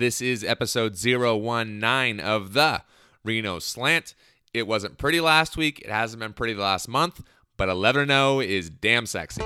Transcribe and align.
This 0.00 0.22
is 0.22 0.42
episode 0.42 0.96
019 0.96 2.20
of 2.20 2.54
the 2.54 2.80
Reno 3.22 3.58
Slant. 3.58 4.14
It 4.54 4.66
wasn't 4.66 4.96
pretty 4.96 5.20
last 5.20 5.58
week, 5.58 5.80
it 5.80 5.90
hasn't 5.90 6.20
been 6.20 6.32
pretty 6.32 6.54
the 6.54 6.62
last 6.62 6.88
month, 6.88 7.20
but 7.58 7.68
11 7.68 8.08
0 8.08 8.40
is 8.40 8.70
damn 8.70 9.04
sexy. 9.04 9.42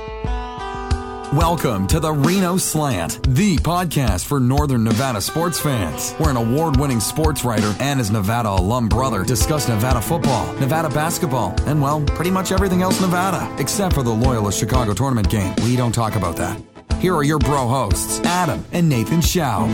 Welcome 1.32 1.88
to 1.88 1.98
the 1.98 2.12
Reno 2.12 2.56
Slant, 2.56 3.34
the 3.34 3.56
podcast 3.56 4.26
for 4.26 4.38
Northern 4.38 4.84
Nevada 4.84 5.20
sports 5.20 5.58
fans, 5.58 6.12
where 6.18 6.30
an 6.30 6.36
award 6.36 6.76
winning 6.76 7.00
sports 7.00 7.44
writer 7.44 7.74
and 7.80 7.98
his 7.98 8.12
Nevada 8.12 8.50
alum 8.50 8.88
brother 8.88 9.24
discuss 9.24 9.68
Nevada 9.68 10.00
football, 10.00 10.52
Nevada 10.60 10.88
basketball, 10.88 11.52
and, 11.66 11.82
well, 11.82 12.00
pretty 12.00 12.30
much 12.30 12.52
everything 12.52 12.80
else 12.80 13.00
Nevada, 13.00 13.52
except 13.58 13.92
for 13.92 14.04
the 14.04 14.14
Loyola 14.14 14.52
Chicago 14.52 14.94
tournament 14.94 15.28
game. 15.28 15.52
We 15.64 15.74
don't 15.74 15.90
talk 15.90 16.14
about 16.14 16.36
that. 16.36 16.73
Here 17.00 17.14
are 17.14 17.22
your 17.22 17.38
bro 17.38 17.66
hosts, 17.68 18.20
Adam 18.20 18.64
and 18.72 18.88
Nathan 18.88 19.20
Shoup. 19.20 19.68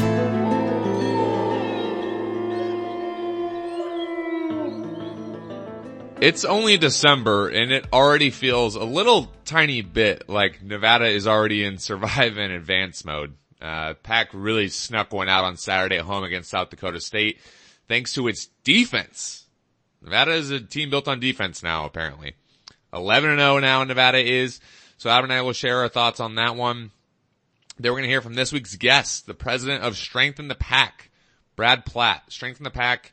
It's 6.21 6.45
only 6.45 6.77
December 6.77 7.49
and 7.49 7.73
it 7.73 7.87
already 7.93 8.31
feels 8.31 8.75
a 8.75 8.85
little 8.85 9.33
tiny 9.45 9.81
bit 9.81 10.29
like 10.29 10.63
Nevada 10.63 11.07
is 11.07 11.27
already 11.27 11.65
in 11.65 11.79
survive 11.79 12.37
and 12.37 12.53
advance 12.53 13.05
mode. 13.05 13.35
Uh, 13.61 13.95
Pack 14.03 14.29
really 14.33 14.69
snuck 14.69 15.13
one 15.13 15.29
out 15.29 15.45
on 15.45 15.57
Saturday 15.57 15.97
at 15.97 16.05
home 16.05 16.25
against 16.25 16.51
South 16.51 16.71
Dakota 16.71 17.01
State 17.01 17.41
thanks 17.91 18.13
to 18.13 18.29
its 18.29 18.47
defense. 18.65 19.47
Nevada 20.01 20.33
is 20.33 20.51
a 20.51 20.61
team 20.61 20.91
built 20.91 21.09
on 21.09 21.21
defense 21.21 21.63
now, 21.63 21.85
apparently. 21.85 22.35
11 22.93 23.37
0 23.37 23.59
now 23.59 23.83
in 23.83 23.89
Nevada 23.89 24.19
is. 24.19 24.61
So 24.97 25.11
Adam 25.11 25.31
and 25.31 25.33
I 25.33 25.43
will 25.43 25.53
share 25.53 25.81
our 25.81 25.89
thoughts 25.89 26.21
on 26.21 26.37
that 26.37 26.55
one. 26.57 26.93
Then 27.83 27.93
we're 27.93 27.99
going 27.99 28.09
to 28.09 28.13
hear 28.13 28.23
from 28.23 28.35
this 28.35 28.53
week's 28.53 28.77
guest, 28.77 29.27
the 29.27 29.35
president 29.35 29.85
of 29.85 29.97
Strengthen 29.97 30.49
the 30.49 30.55
Pack, 30.55 31.11
Brad 31.57 31.85
Platt. 31.87 32.25
Strengthen 32.29 32.65
the 32.65 32.71
Pack 32.71 33.13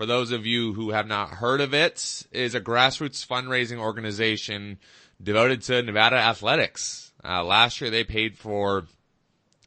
for 0.00 0.06
those 0.06 0.32
of 0.32 0.46
you 0.46 0.72
who 0.72 0.92
have 0.92 1.06
not 1.06 1.28
heard 1.28 1.60
of 1.60 1.74
it, 1.74 2.24
is 2.32 2.54
a 2.54 2.60
grassroots 2.60 3.26
fundraising 3.26 3.76
organization 3.76 4.78
devoted 5.22 5.60
to 5.60 5.82
Nevada 5.82 6.16
athletics. 6.16 7.12
Uh, 7.22 7.44
last 7.44 7.82
year 7.82 7.90
they 7.90 8.02
paid 8.02 8.38
for 8.38 8.86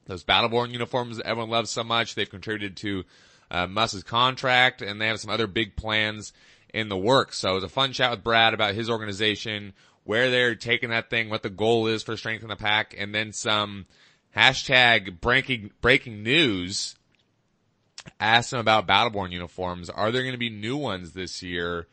those 0.07 0.23
Battle 0.23 0.49
Born 0.49 0.71
uniforms 0.71 1.17
that 1.17 1.27
everyone 1.27 1.51
loves 1.51 1.69
so 1.69 1.83
much. 1.83 2.15
They've 2.15 2.27
contributed 2.27 2.77
to 2.77 3.03
uh, 3.51 3.67
Muss's 3.67 4.01
contract 4.01 4.81
and 4.81 4.99
they 4.99 5.05
have 5.05 5.19
some 5.19 5.29
other 5.29 5.45
big 5.45 5.75
plans 5.75 6.33
in 6.73 6.89
the 6.89 6.97
works. 6.97 7.37
So 7.37 7.51
it 7.51 7.53
was 7.53 7.63
a 7.63 7.69
fun 7.69 7.93
chat 7.93 8.09
with 8.09 8.23
Brad 8.23 8.55
about 8.55 8.73
his 8.73 8.89
organization, 8.89 9.73
where 10.03 10.31
they're 10.31 10.55
taking 10.55 10.89
that 10.89 11.11
thing, 11.11 11.29
what 11.29 11.43
the 11.43 11.51
goal 11.51 11.85
is 11.85 12.01
for 12.01 12.17
Strengthen 12.17 12.49
the 12.49 12.55
Pack, 12.55 12.95
and 12.97 13.13
then 13.13 13.33
some 13.33 13.85
hashtag 14.35 15.19
breaking, 15.21 15.71
breaking 15.81 16.23
news 16.23 16.95
asked 18.19 18.53
him 18.53 18.59
about 18.59 18.87
Battle 18.87 19.09
Born 19.09 19.31
uniforms. 19.31 19.89
Are 19.89 20.11
there 20.11 20.23
going 20.23 20.33
to 20.33 20.39
be 20.39 20.49
new 20.49 20.77
ones 20.77 21.13
this 21.13 21.41
year? 21.41 21.87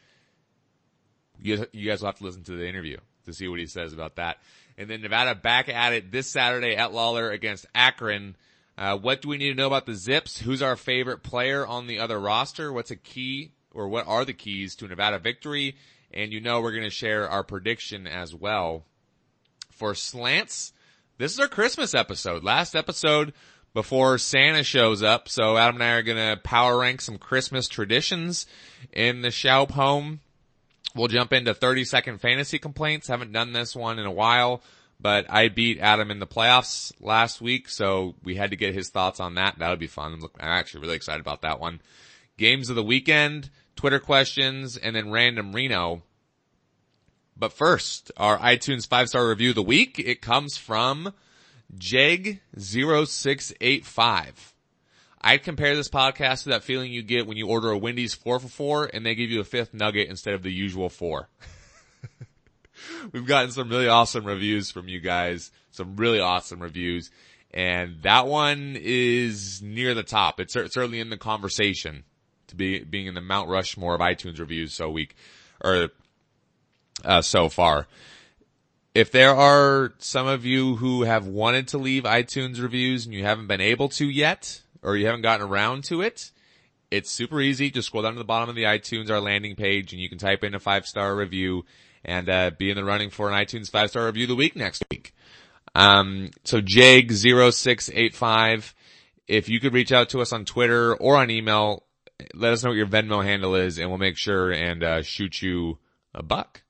You, 1.40 1.66
you 1.72 1.88
guys 1.88 2.00
will 2.00 2.08
have 2.08 2.18
to 2.18 2.24
listen 2.24 2.44
to 2.44 2.56
the 2.56 2.68
interview 2.68 2.98
to 3.26 3.32
see 3.32 3.48
what 3.48 3.58
he 3.58 3.66
says 3.66 3.92
about 3.92 4.16
that. 4.16 4.38
And 4.76 4.88
then 4.88 5.02
Nevada 5.02 5.34
back 5.34 5.68
at 5.68 5.92
it 5.92 6.10
this 6.10 6.28
Saturday 6.28 6.76
at 6.76 6.92
Lawlor 6.92 7.30
against 7.30 7.66
Akron. 7.74 8.36
Uh, 8.78 8.96
what 8.96 9.20
do 9.20 9.28
we 9.28 9.36
need 9.36 9.50
to 9.50 9.54
know 9.54 9.66
about 9.66 9.86
the 9.86 9.94
Zips? 9.94 10.40
Who's 10.40 10.62
our 10.62 10.76
favorite 10.76 11.22
player 11.22 11.66
on 11.66 11.86
the 11.86 11.98
other 11.98 12.18
roster? 12.18 12.72
What's 12.72 12.90
a 12.90 12.96
key 12.96 13.52
or 13.72 13.88
what 13.88 14.06
are 14.08 14.24
the 14.24 14.32
keys 14.32 14.74
to 14.76 14.88
Nevada 14.88 15.18
victory? 15.18 15.76
And 16.12 16.32
you 16.32 16.40
know 16.40 16.60
we're 16.60 16.72
going 16.72 16.84
to 16.84 16.90
share 16.90 17.28
our 17.28 17.44
prediction 17.44 18.06
as 18.06 18.34
well. 18.34 18.84
For 19.70 19.94
slants, 19.94 20.72
this 21.20 21.32
is 21.32 21.38
our 21.38 21.48
Christmas 21.48 21.94
episode. 21.94 22.42
Last 22.42 22.74
episode, 22.74 23.34
before 23.74 24.16
Santa 24.16 24.64
shows 24.64 25.02
up. 25.02 25.28
So 25.28 25.58
Adam 25.58 25.76
and 25.76 25.84
I 25.84 25.92
are 25.92 26.02
gonna 26.02 26.40
power 26.42 26.78
rank 26.78 27.02
some 27.02 27.18
Christmas 27.18 27.68
traditions 27.68 28.46
in 28.90 29.20
the 29.20 29.28
Shoup 29.28 29.70
home. 29.70 30.20
We'll 30.94 31.08
jump 31.08 31.34
into 31.34 31.52
30 31.52 31.84
second 31.84 32.22
fantasy 32.22 32.58
complaints. 32.58 33.06
Haven't 33.06 33.32
done 33.32 33.52
this 33.52 33.76
one 33.76 33.98
in 33.98 34.06
a 34.06 34.10
while, 34.10 34.62
but 34.98 35.26
I 35.28 35.48
beat 35.48 35.78
Adam 35.78 36.10
in 36.10 36.20
the 36.20 36.26
playoffs 36.26 36.90
last 37.00 37.42
week, 37.42 37.68
so 37.68 38.14
we 38.24 38.36
had 38.36 38.50
to 38.50 38.56
get 38.56 38.74
his 38.74 38.88
thoughts 38.88 39.20
on 39.20 39.34
that. 39.34 39.58
That'll 39.58 39.76
be 39.76 39.88
fun. 39.88 40.14
I'm 40.14 40.30
actually 40.40 40.80
really 40.80 40.96
excited 40.96 41.20
about 41.20 41.42
that 41.42 41.60
one. 41.60 41.82
Games 42.38 42.70
of 42.70 42.76
the 42.76 42.82
weekend, 42.82 43.50
Twitter 43.76 44.00
questions, 44.00 44.78
and 44.78 44.96
then 44.96 45.10
random 45.10 45.52
Reno. 45.54 46.02
But 47.40 47.52
first, 47.54 48.12
our 48.18 48.38
iTunes 48.38 48.86
five 48.86 49.08
star 49.08 49.26
review 49.26 49.48
of 49.48 49.54
the 49.54 49.62
week. 49.62 49.98
It 49.98 50.20
comes 50.20 50.58
from 50.58 51.14
Jeg0685. 51.74 54.26
I'd 55.22 55.42
compare 55.42 55.74
this 55.74 55.88
podcast 55.88 56.42
to 56.42 56.50
that 56.50 56.64
feeling 56.64 56.92
you 56.92 57.02
get 57.02 57.26
when 57.26 57.38
you 57.38 57.48
order 57.48 57.70
a 57.70 57.78
Wendy's 57.78 58.12
4 58.14 58.40
for 58.40 58.48
4 58.48 58.90
and 58.92 59.06
they 59.06 59.14
give 59.14 59.30
you 59.30 59.40
a 59.40 59.44
fifth 59.44 59.72
nugget 59.72 60.08
instead 60.08 60.34
of 60.34 60.42
the 60.42 60.52
usual 60.52 60.90
four. 60.90 61.30
We've 63.12 63.26
gotten 63.26 63.52
some 63.52 63.70
really 63.70 63.88
awesome 63.88 64.26
reviews 64.26 64.70
from 64.70 64.88
you 64.88 65.00
guys, 65.00 65.50
some 65.70 65.96
really 65.96 66.20
awesome 66.20 66.60
reviews, 66.60 67.10
and 67.52 68.02
that 68.02 68.26
one 68.26 68.76
is 68.78 69.62
near 69.62 69.94
the 69.94 70.02
top. 70.02 70.40
It's 70.40 70.52
certainly 70.52 71.00
in 71.00 71.08
the 71.08 71.16
conversation 71.16 72.04
to 72.48 72.56
be 72.56 72.84
being 72.84 73.06
in 73.06 73.14
the 73.14 73.22
Mount 73.22 73.48
Rushmore 73.48 73.94
of 73.94 74.02
iTunes 74.02 74.38
reviews 74.38 74.74
so 74.74 74.90
week 74.90 75.16
or 75.62 75.90
uh, 77.04 77.22
so 77.22 77.48
far 77.48 77.86
if 78.94 79.12
there 79.12 79.34
are 79.34 79.92
some 79.98 80.26
of 80.26 80.44
you 80.44 80.76
who 80.76 81.02
have 81.02 81.26
wanted 81.26 81.68
to 81.68 81.78
leave 81.78 82.04
iTunes 82.04 82.60
reviews 82.60 83.06
and 83.06 83.14
you 83.14 83.24
haven't 83.24 83.46
been 83.46 83.60
able 83.60 83.88
to 83.90 84.08
yet, 84.08 84.62
or 84.82 84.96
you 84.96 85.06
haven't 85.06 85.22
gotten 85.22 85.46
around 85.46 85.84
to 85.84 86.02
it, 86.02 86.32
it's 86.90 87.10
super 87.10 87.40
easy. 87.40 87.70
Just 87.70 87.86
scroll 87.86 88.02
down 88.02 88.14
to 88.14 88.18
the 88.18 88.24
bottom 88.24 88.48
of 88.48 88.56
the 88.56 88.64
iTunes, 88.64 89.10
our 89.10 89.20
landing 89.20 89.54
page, 89.54 89.92
and 89.92 90.02
you 90.02 90.08
can 90.08 90.18
type 90.18 90.42
in 90.42 90.54
a 90.54 90.60
five 90.60 90.86
star 90.86 91.14
review 91.14 91.64
and 92.04 92.28
uh, 92.28 92.50
be 92.58 92.70
in 92.70 92.76
the 92.76 92.84
running 92.84 93.10
for 93.10 93.30
an 93.30 93.34
iTunes 93.34 93.70
five 93.70 93.90
star 93.90 94.06
review 94.06 94.24
of 94.24 94.30
the 94.30 94.36
week 94.36 94.56
next 94.56 94.84
week. 94.90 95.14
Um, 95.74 96.30
so 96.42 96.60
Jag0685, 96.60 98.74
if 99.28 99.48
you 99.48 99.60
could 99.60 99.72
reach 99.72 99.92
out 99.92 100.08
to 100.08 100.20
us 100.20 100.32
on 100.32 100.44
Twitter 100.44 100.96
or 100.96 101.16
on 101.16 101.30
email, 101.30 101.84
let 102.34 102.52
us 102.52 102.64
know 102.64 102.70
what 102.70 102.76
your 102.76 102.88
Venmo 102.88 103.22
handle 103.22 103.54
is 103.54 103.78
and 103.78 103.88
we'll 103.88 103.98
make 103.98 104.16
sure 104.16 104.50
and 104.50 104.82
uh, 104.82 105.02
shoot 105.02 105.40
you 105.40 105.78
a 106.12 106.24
buck. 106.24 106.62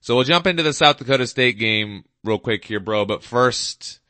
So 0.00 0.14
we'll 0.14 0.24
jump 0.24 0.46
into 0.46 0.62
the 0.62 0.72
South 0.72 0.98
Dakota 0.98 1.26
State 1.26 1.58
game 1.58 2.04
real 2.22 2.38
quick 2.38 2.64
here, 2.64 2.80
bro. 2.80 3.04
But 3.04 3.22
first, 3.22 4.00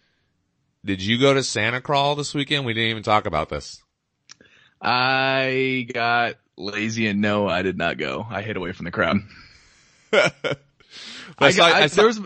did 0.84 1.02
you 1.02 1.18
go 1.18 1.34
to 1.34 1.42
Santa 1.42 1.80
Crawl 1.80 2.14
this 2.14 2.34
weekend? 2.34 2.64
We 2.64 2.74
didn't 2.74 2.90
even 2.90 3.02
talk 3.02 3.26
about 3.26 3.48
this. 3.48 3.82
I 4.80 5.86
got 5.92 6.36
lazy 6.56 7.06
and 7.06 7.20
no, 7.20 7.48
I 7.48 7.62
did 7.62 7.76
not 7.76 7.98
go. 7.98 8.26
I 8.28 8.42
hid 8.42 8.56
away 8.56 8.72
from 8.72 8.84
the 8.84 8.90
crowd. 8.90 9.18
I, 10.12 10.30
I, 11.38 11.50
saw, 11.50 11.64
I, 11.64 11.86
saw, 11.86 11.96
there 11.96 12.06
was, 12.06 12.20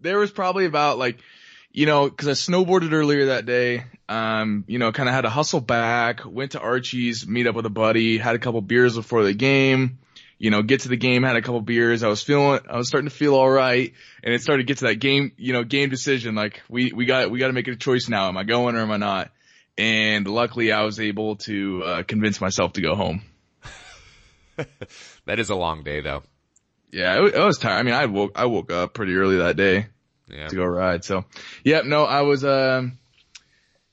there 0.00 0.18
was 0.18 0.30
probably 0.30 0.66
about 0.66 0.98
like, 0.98 1.18
you 1.70 1.86
know, 1.86 2.10
cause 2.10 2.28
I 2.28 2.32
snowboarded 2.32 2.92
earlier 2.92 3.26
that 3.26 3.46
day. 3.46 3.84
Um, 4.08 4.64
you 4.66 4.78
know, 4.78 4.90
kind 4.90 5.08
of 5.08 5.14
had 5.14 5.22
to 5.22 5.30
hustle 5.30 5.60
back, 5.60 6.24
went 6.24 6.52
to 6.52 6.60
Archie's, 6.60 7.26
meet 7.26 7.46
up 7.46 7.54
with 7.54 7.66
a 7.66 7.70
buddy, 7.70 8.18
had 8.18 8.34
a 8.34 8.38
couple 8.38 8.60
beers 8.62 8.96
before 8.96 9.22
the 9.22 9.34
game 9.34 9.98
you 10.38 10.50
know, 10.50 10.62
get 10.62 10.80
to 10.80 10.88
the 10.88 10.96
game, 10.96 11.24
had 11.24 11.36
a 11.36 11.42
couple 11.42 11.60
beers. 11.60 12.04
I 12.04 12.08
was 12.08 12.22
feeling, 12.22 12.60
I 12.70 12.76
was 12.76 12.88
starting 12.88 13.10
to 13.10 13.14
feel 13.14 13.34
all 13.34 13.50
right. 13.50 13.92
And 14.22 14.32
it 14.32 14.40
started 14.40 14.62
to 14.62 14.66
get 14.66 14.78
to 14.78 14.86
that 14.86 14.96
game, 14.96 15.32
you 15.36 15.52
know, 15.52 15.64
game 15.64 15.90
decision. 15.90 16.34
Like 16.34 16.62
we, 16.68 16.92
we 16.92 17.06
got, 17.06 17.30
we 17.30 17.38
got 17.38 17.48
to 17.48 17.52
make 17.52 17.66
a 17.66 17.76
choice 17.76 18.08
now. 18.08 18.28
Am 18.28 18.36
I 18.36 18.44
going 18.44 18.76
or 18.76 18.80
am 18.80 18.90
I 18.90 18.96
not? 18.98 19.30
And 19.76 20.26
luckily 20.26 20.72
I 20.72 20.82
was 20.82 21.00
able 21.00 21.36
to, 21.36 21.82
uh, 21.84 22.02
convince 22.04 22.40
myself 22.40 22.74
to 22.74 22.80
go 22.80 22.94
home. 22.94 23.22
that 25.26 25.38
is 25.38 25.50
a 25.50 25.56
long 25.56 25.82
day 25.82 26.00
though. 26.00 26.22
Yeah, 26.92 27.18
it, 27.18 27.34
it 27.34 27.44
was 27.44 27.58
tired. 27.58 27.78
I 27.78 27.82
mean, 27.82 27.94
I 27.94 28.06
woke, 28.06 28.32
I 28.36 28.46
woke 28.46 28.72
up 28.72 28.94
pretty 28.94 29.14
early 29.16 29.38
that 29.38 29.56
day 29.56 29.86
yeah. 30.28 30.48
to 30.48 30.56
go 30.56 30.64
ride. 30.64 31.04
So, 31.04 31.24
yeah, 31.64 31.82
no, 31.84 32.04
I 32.04 32.22
was, 32.22 32.44
um, 32.44 32.98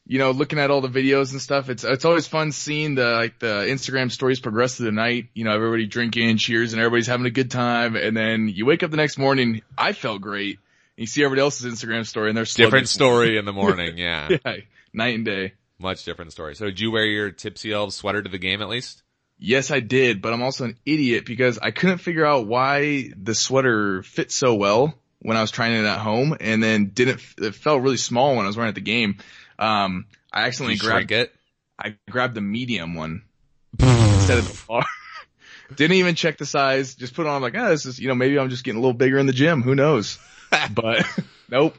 you 0.08 0.20
know, 0.20 0.32
looking 0.32 0.60
at 0.60 0.70
all 0.70 0.82
the 0.82 0.88
videos 0.88 1.32
and 1.32 1.42
stuff, 1.42 1.70
it's 1.70 1.84
it's 1.84 2.06
always 2.06 2.28
fun 2.28 2.52
seeing 2.52 2.96
the 2.96 3.12
like 3.12 3.40
the 3.40 3.66
Instagram 3.68 4.12
stories 4.12 4.40
progress 4.40 4.76
through 4.76 4.88
the 4.88 4.92
night. 4.92 5.30
You 5.34 5.46
know, 5.46 5.54
everybody 5.54 5.88
drinking, 5.88 6.38
cheers, 6.38 6.74
and 6.74 6.80
everybody's 6.80 7.08
having 7.08 7.26
a 7.26 7.32
good 7.32 7.50
time. 7.50 7.96
And 7.96 8.16
then 8.16 8.48
you 8.48 8.66
wake 8.66 8.84
up 8.84 8.92
the 8.92 8.98
next 8.98 9.18
morning. 9.18 9.62
I 9.78 9.94
felt 9.94 10.22
great. 10.22 10.60
And 10.98 11.04
you 11.04 11.08
see 11.08 11.24
everybody 11.24 11.42
else's 11.42 11.74
Instagram 11.74 12.06
story, 12.06 12.30
and 12.30 12.38
they're 12.38 12.46
different 12.46 12.88
story 12.88 13.38
in 13.40 13.46
the 13.46 13.54
morning. 13.54 13.98
Yeah, 13.98 14.30
yeah, 14.46 14.58
night 14.94 15.16
and 15.16 15.26
day. 15.26 15.54
Much 15.80 16.06
different 16.06 16.32
story. 16.32 16.56
So, 16.56 16.66
did 16.66 16.80
you 16.80 16.92
wear 16.92 17.06
your 17.06 17.32
Tipsy 17.32 17.74
Elves 17.74 17.96
sweater 17.96 18.22
to 18.22 18.30
the 18.30 18.38
game 18.38 18.62
at 18.62 18.70
least? 18.70 19.02
Yes, 19.38 19.72
I 19.72 19.82
did, 19.82 20.22
but 20.22 20.32
I'm 20.32 20.42
also 20.42 20.66
an 20.66 20.78
idiot 20.86 21.26
because 21.26 21.60
I 21.60 21.72
couldn't 21.72 21.98
figure 21.98 22.26
out 22.26 22.48
why 22.48 23.10
the 23.22 23.36
sweater 23.36 24.02
fit 24.04 24.32
so 24.32 24.56
well 24.56 24.94
when 25.20 25.36
I 25.36 25.42
was 25.42 25.52
trying 25.52 25.74
it 25.74 25.86
at 25.86 26.00
home, 26.00 26.38
and 26.40 26.64
then 26.64 26.92
didn't. 26.94 27.22
It 27.40 27.56
felt 27.56 27.82
really 27.82 27.98
small 27.98 28.36
when 28.36 28.46
I 28.46 28.48
was 28.48 28.56
wearing 28.56 28.70
it 28.70 28.70
at 28.70 28.76
the 28.76 28.82
game. 28.82 29.18
Um, 29.58 30.06
I 30.32 30.44
accidentally 30.44 30.78
grabbed 30.78 31.12
it. 31.12 31.34
I 31.78 31.96
grabbed 32.10 32.36
the 32.36 32.42
medium 32.42 32.96
one 32.96 33.24
instead 33.80 34.38
of 34.38 34.48
the 34.48 34.64
bar. 34.68 34.86
Didn't 35.76 35.98
even 35.98 36.16
check 36.16 36.38
the 36.38 36.46
size. 36.46 36.96
Just 36.96 37.16
put 37.16 37.26
on 37.26 37.42
like, 37.42 37.54
ah, 37.58 37.66
oh, 37.66 37.70
this 37.70 37.86
is, 37.86 38.00
you 38.00 38.08
know, 38.08 38.16
maybe 38.16 38.38
I'm 38.38 38.50
just 38.50 38.64
getting 38.64 38.78
a 38.78 38.82
little 38.82 38.94
bigger 38.94 39.18
in 39.18 39.26
the 39.26 39.34
gym. 39.34 39.64
Who 39.64 39.76
knows? 39.76 40.20
but 40.72 41.06
nope. 41.50 41.76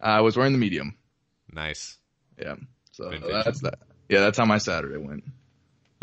I 0.00 0.20
was 0.20 0.36
wearing 0.36 0.52
the 0.52 0.58
medium. 0.58 0.96
Nice. 1.50 1.96
Yeah. 2.40 2.56
So 2.92 3.10
that's 3.10 3.60
that. 3.62 3.78
Yeah, 4.08 4.20
that's 4.20 4.38
how 4.38 4.44
my 4.44 4.58
Saturday 4.58 4.98
went. 4.98 5.24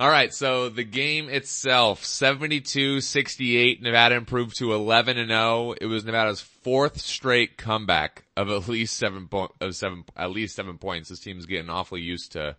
All 0.02 0.10
right, 0.10 0.34
so 0.34 0.68
the 0.68 0.84
game 0.84 1.30
itself, 1.30 2.02
72-68, 2.02 3.84
Nevada 3.84 4.16
improved 4.16 4.58
to 4.58 4.74
11 4.74 5.20
and 5.20 5.30
0. 5.30 5.76
It 5.80 5.86
was 5.86 6.04
Nevada's 6.04 6.42
fourth 6.42 7.00
straight 7.00 7.56
comeback 7.56 8.24
of 8.36 8.50
at 8.50 8.68
least 8.68 8.98
seven 8.98 9.28
po- 9.28 9.54
of 9.62 9.76
seven 9.76 10.04
at 10.18 10.32
least 10.32 10.56
seven 10.56 10.80
points. 10.80 11.10
This 11.10 11.20
team's 11.20 11.46
getting 11.46 11.70
awfully 11.70 12.02
used 12.02 12.32
to 12.32 12.56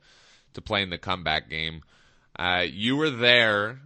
to 0.54 0.60
playing 0.60 0.90
the 0.90 0.98
comeback 0.98 1.50
game. 1.50 1.82
Uh, 2.38 2.62
you 2.64 2.94
were 2.94 3.10
there. 3.10 3.80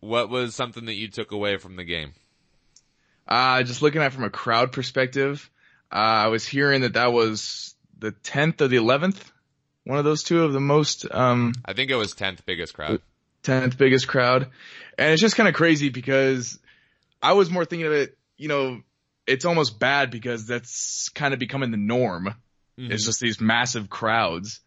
What 0.00 0.28
was 0.28 0.54
something 0.54 0.84
that 0.84 0.92
you 0.92 1.08
took 1.08 1.32
away 1.32 1.56
from 1.56 1.76
the 1.76 1.84
game? 1.84 2.12
Uh, 3.26 3.62
just 3.62 3.80
looking 3.80 4.02
at 4.02 4.08
it 4.08 4.12
from 4.12 4.24
a 4.24 4.30
crowd 4.30 4.72
perspective, 4.72 5.50
uh, 5.90 5.94
I 6.26 6.26
was 6.26 6.46
hearing 6.46 6.82
that 6.82 6.92
that 6.92 7.14
was 7.14 7.76
the 7.98 8.12
10th 8.12 8.60
or 8.60 8.68
the 8.68 8.76
11th 8.76 9.32
one 9.84 9.98
of 9.98 10.04
those 10.04 10.22
two 10.22 10.44
of 10.44 10.52
the 10.52 10.60
most. 10.60 11.06
Um, 11.10 11.52
I 11.64 11.72
think 11.72 11.90
it 11.90 11.96
was 11.96 12.12
tenth 12.12 12.44
biggest 12.46 12.74
crowd. 12.74 13.00
Tenth 13.42 13.76
biggest 13.76 14.08
crowd, 14.08 14.48
and 14.98 15.12
it's 15.12 15.20
just 15.20 15.36
kind 15.36 15.48
of 15.48 15.54
crazy 15.54 15.90
because 15.90 16.58
I 17.22 17.34
was 17.34 17.50
more 17.50 17.64
thinking 17.64 17.86
of 17.86 17.92
it. 17.92 18.16
You 18.36 18.48
know, 18.48 18.82
it's 19.26 19.44
almost 19.44 19.78
bad 19.78 20.10
because 20.10 20.46
that's 20.46 21.08
kind 21.10 21.34
of 21.34 21.40
becoming 21.40 21.70
the 21.70 21.76
norm. 21.76 22.34
Mm-hmm. 22.78 22.92
It's 22.92 23.04
just 23.04 23.20
these 23.20 23.40
massive 23.40 23.88
crowds. 23.88 24.60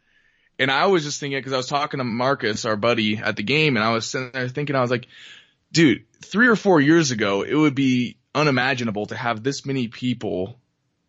And 0.60 0.72
I 0.72 0.88
was 0.88 1.04
just 1.04 1.20
thinking, 1.20 1.42
cause 1.44 1.54
I 1.54 1.58
was 1.58 1.68
talking 1.68 2.00
to 2.00 2.04
Marcus, 2.04 2.66
our 2.66 2.76
buddy 2.76 3.18
at 3.18 3.36
the 3.36 3.44
game, 3.44 3.78
and 3.78 3.86
I 3.86 3.94
was 3.94 4.10
sitting 4.10 4.32
there 4.32 4.48
thinking, 4.48 4.76
I 4.76 4.82
was 4.82 4.90
like, 4.90 5.08
dude, 5.72 6.06
three 6.24 6.48
or 6.48 6.56
four 6.56 6.82
years 6.82 7.12
ago, 7.12 7.44
it 7.44 7.54
would 7.54 7.76
be 7.76 8.18
unimaginable 8.34 9.06
to 9.08 9.16
have 9.16 9.44
this 9.44 9.66
many 9.66 9.88
people 9.88 10.60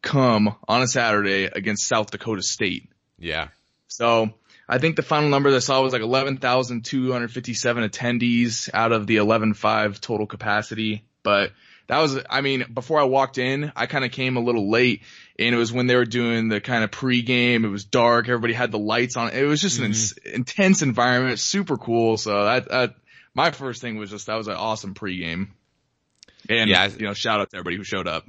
come 0.02 0.55
on 0.66 0.82
a 0.82 0.87
Saturday 0.87 1.44
against 1.44 1.87
South 1.87 2.10
Dakota 2.10 2.43
State. 2.43 2.90
Yeah. 3.19 3.49
So 3.88 4.31
I 4.69 4.79
think 4.79 4.96
the 4.96 5.02
final 5.02 5.31
number 5.31 5.50
that 5.50 5.56
I 5.56 5.61
saw 5.61 5.82
was 5.82 5.93
like 5.93 6.02
11,257 6.02 7.88
attendees 7.88 8.70
out 8.73 8.93
of 8.93 9.06
the 9.06 9.17
11.5 9.17 10.00
total 10.00 10.26
capacity. 10.26 11.05
But 11.23 11.52
that 11.88 11.99
was, 11.99 12.19
I 12.29 12.43
mean, 12.43 12.67
before 12.73 13.00
I 13.00 13.05
walked 13.05 13.38
in, 13.38 13.73
I 13.75 13.87
kind 13.87 14.05
of 14.05 14.12
came 14.12 14.37
a 14.37 14.40
little 14.40 14.70
late 14.70 15.02
and 15.38 15.55
it 15.55 15.58
was 15.58 15.73
when 15.73 15.87
they 15.87 15.96
were 15.96 16.05
doing 16.05 16.49
the 16.49 16.61
kind 16.61 16.85
of 16.85 16.90
pregame. 16.90 17.64
It 17.64 17.69
was 17.69 17.85
dark. 17.85 18.29
Everybody 18.29 18.52
had 18.52 18.70
the 18.70 18.79
lights 18.79 19.17
on. 19.17 19.31
It 19.31 19.44
was 19.44 19.62
just 19.62 19.81
mm-hmm. 19.81 20.29
an 20.29 20.34
intense 20.34 20.82
environment. 20.82 21.38
Super 21.38 21.79
cool. 21.79 22.19
So 22.19 22.44
that, 22.44 22.69
that, 22.69 22.94
my 23.34 23.50
first 23.50 23.81
thing 23.81 23.96
was 23.96 24.11
just, 24.11 24.26
that 24.26 24.37
was 24.37 24.49
an 24.49 24.55
awesome 24.55 24.94
pregame. 24.94 25.49
And, 26.49 26.69
yeah, 26.69 26.88
you 26.88 27.06
know, 27.06 27.14
shout 27.14 27.41
out 27.41 27.50
to 27.50 27.56
everybody 27.56 27.76
who 27.76 27.84
showed 27.84 28.06
up. 28.06 28.26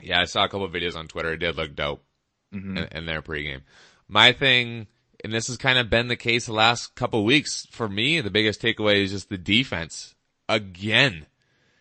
Yeah, 0.00 0.20
I 0.20 0.24
saw 0.24 0.44
a 0.44 0.48
couple 0.48 0.64
of 0.64 0.72
videos 0.72 0.96
on 0.96 1.06
Twitter. 1.06 1.32
It 1.32 1.38
did 1.38 1.56
look 1.56 1.74
dope 1.74 2.02
mm-hmm. 2.54 2.78
in, 2.78 2.84
in 2.84 3.06
their 3.06 3.20
pregame. 3.20 3.60
My 4.10 4.32
thing, 4.32 4.88
and 5.22 5.32
this 5.32 5.46
has 5.46 5.56
kind 5.56 5.78
of 5.78 5.88
been 5.88 6.08
the 6.08 6.16
case 6.16 6.46
the 6.46 6.52
last 6.52 6.96
couple 6.96 7.24
weeks 7.24 7.66
for 7.70 7.88
me, 7.88 8.20
the 8.20 8.30
biggest 8.30 8.60
takeaway 8.60 9.04
is 9.04 9.12
just 9.12 9.28
the 9.28 9.38
defense 9.38 10.16
again. 10.48 11.26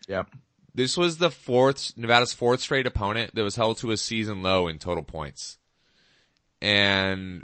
Yep. 0.07 0.27
This 0.75 0.95
was 0.95 1.17
the 1.17 1.31
fourth, 1.31 1.97
Nevada's 1.97 2.31
fourth 2.31 2.61
straight 2.61 2.85
opponent 2.85 3.33
that 3.33 3.43
was 3.43 3.55
held 3.55 3.79
to 3.79 3.89
a 3.89 3.97
season 3.97 4.43
low 4.43 4.67
in 4.67 4.77
total 4.77 5.03
points. 5.03 5.57
And 6.61 7.43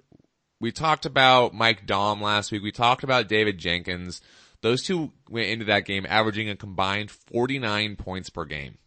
we 0.60 0.72
talked 0.72 1.08
about 1.08 1.56
Mike 1.56 1.88
Daum 1.88 2.22
last 2.22 2.52
week. 2.52 2.62
We 2.62 2.72
talked 2.72 3.04
about 3.04 3.28
David 3.28 3.58
Jenkins. 3.58 4.22
Those 4.62 4.84
two 4.84 5.12
went 5.30 5.48
into 5.48 5.66
that 5.66 5.86
game 5.86 6.06
averaging 6.08 6.48
a 6.48 6.56
combined 6.56 7.10
49 7.10 7.96
points 7.96 8.30
per 8.30 8.46
game. 8.46 8.78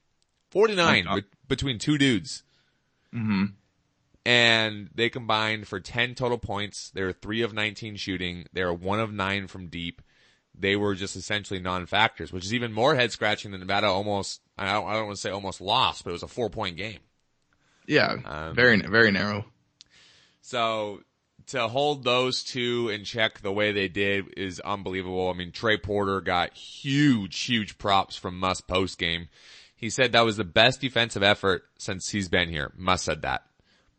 49 0.52 1.06
be- 1.16 1.24
between 1.48 1.78
two 1.78 1.98
dudes. 1.98 2.44
Mm-hmm 3.12 3.46
and 4.28 4.90
they 4.94 5.08
combined 5.08 5.66
for 5.66 5.80
10 5.80 6.14
total 6.14 6.36
points. 6.36 6.90
They 6.90 7.02
were 7.02 7.14
3 7.14 7.40
of 7.40 7.54
19 7.54 7.96
shooting. 7.96 8.44
They 8.52 8.62
were 8.62 8.74
1 8.74 9.00
of 9.00 9.10
9 9.10 9.46
from 9.46 9.68
deep. 9.68 10.02
They 10.54 10.76
were 10.76 10.94
just 10.94 11.16
essentially 11.16 11.60
non-factors, 11.60 12.30
which 12.30 12.44
is 12.44 12.52
even 12.52 12.70
more 12.70 12.94
head 12.94 13.10
scratching 13.10 13.52
than 13.52 13.60
Nevada 13.60 13.86
almost, 13.86 14.42
I 14.58 14.70
don't, 14.70 14.86
I 14.86 14.92
don't 14.92 15.06
want 15.06 15.16
to 15.16 15.22
say 15.22 15.30
almost 15.30 15.62
lost, 15.62 16.04
but 16.04 16.10
it 16.10 16.12
was 16.12 16.22
a 16.22 16.28
four 16.28 16.50
point 16.50 16.76
game. 16.76 16.98
Yeah. 17.86 18.16
Um, 18.22 18.54
very, 18.54 18.78
very 18.82 19.10
narrow. 19.10 19.46
So 20.42 21.00
to 21.46 21.66
hold 21.66 22.04
those 22.04 22.44
two 22.44 22.90
in 22.90 23.04
check 23.04 23.40
the 23.40 23.50
way 23.50 23.72
they 23.72 23.88
did 23.88 24.34
is 24.36 24.60
unbelievable. 24.60 25.30
I 25.30 25.32
mean, 25.32 25.52
Trey 25.52 25.78
Porter 25.78 26.20
got 26.20 26.54
huge, 26.54 27.40
huge 27.44 27.78
props 27.78 28.16
from 28.16 28.38
Muss 28.38 28.60
post 28.60 28.98
game. 28.98 29.30
He 29.74 29.88
said 29.88 30.12
that 30.12 30.26
was 30.26 30.36
the 30.36 30.44
best 30.44 30.82
defensive 30.82 31.22
effort 31.22 31.62
since 31.78 32.10
he's 32.10 32.28
been 32.28 32.50
here. 32.50 32.74
Muss 32.76 33.00
said 33.00 33.22
that 33.22 33.47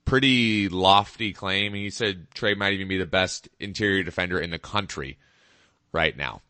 pretty 0.10 0.70
lofty 0.70 1.34
claim. 1.34 1.74
He 1.74 1.92
said 1.92 2.32
Trey 2.34 2.56
might 2.56 2.74
even 2.74 2.88
be 2.88 2.98
the 2.98 3.06
best 3.06 3.48
interior 3.60 4.04
defender 4.04 4.40
in 4.40 4.50
the 4.50 4.58
country 4.58 5.20
right 5.92 6.18
now. 6.18 6.42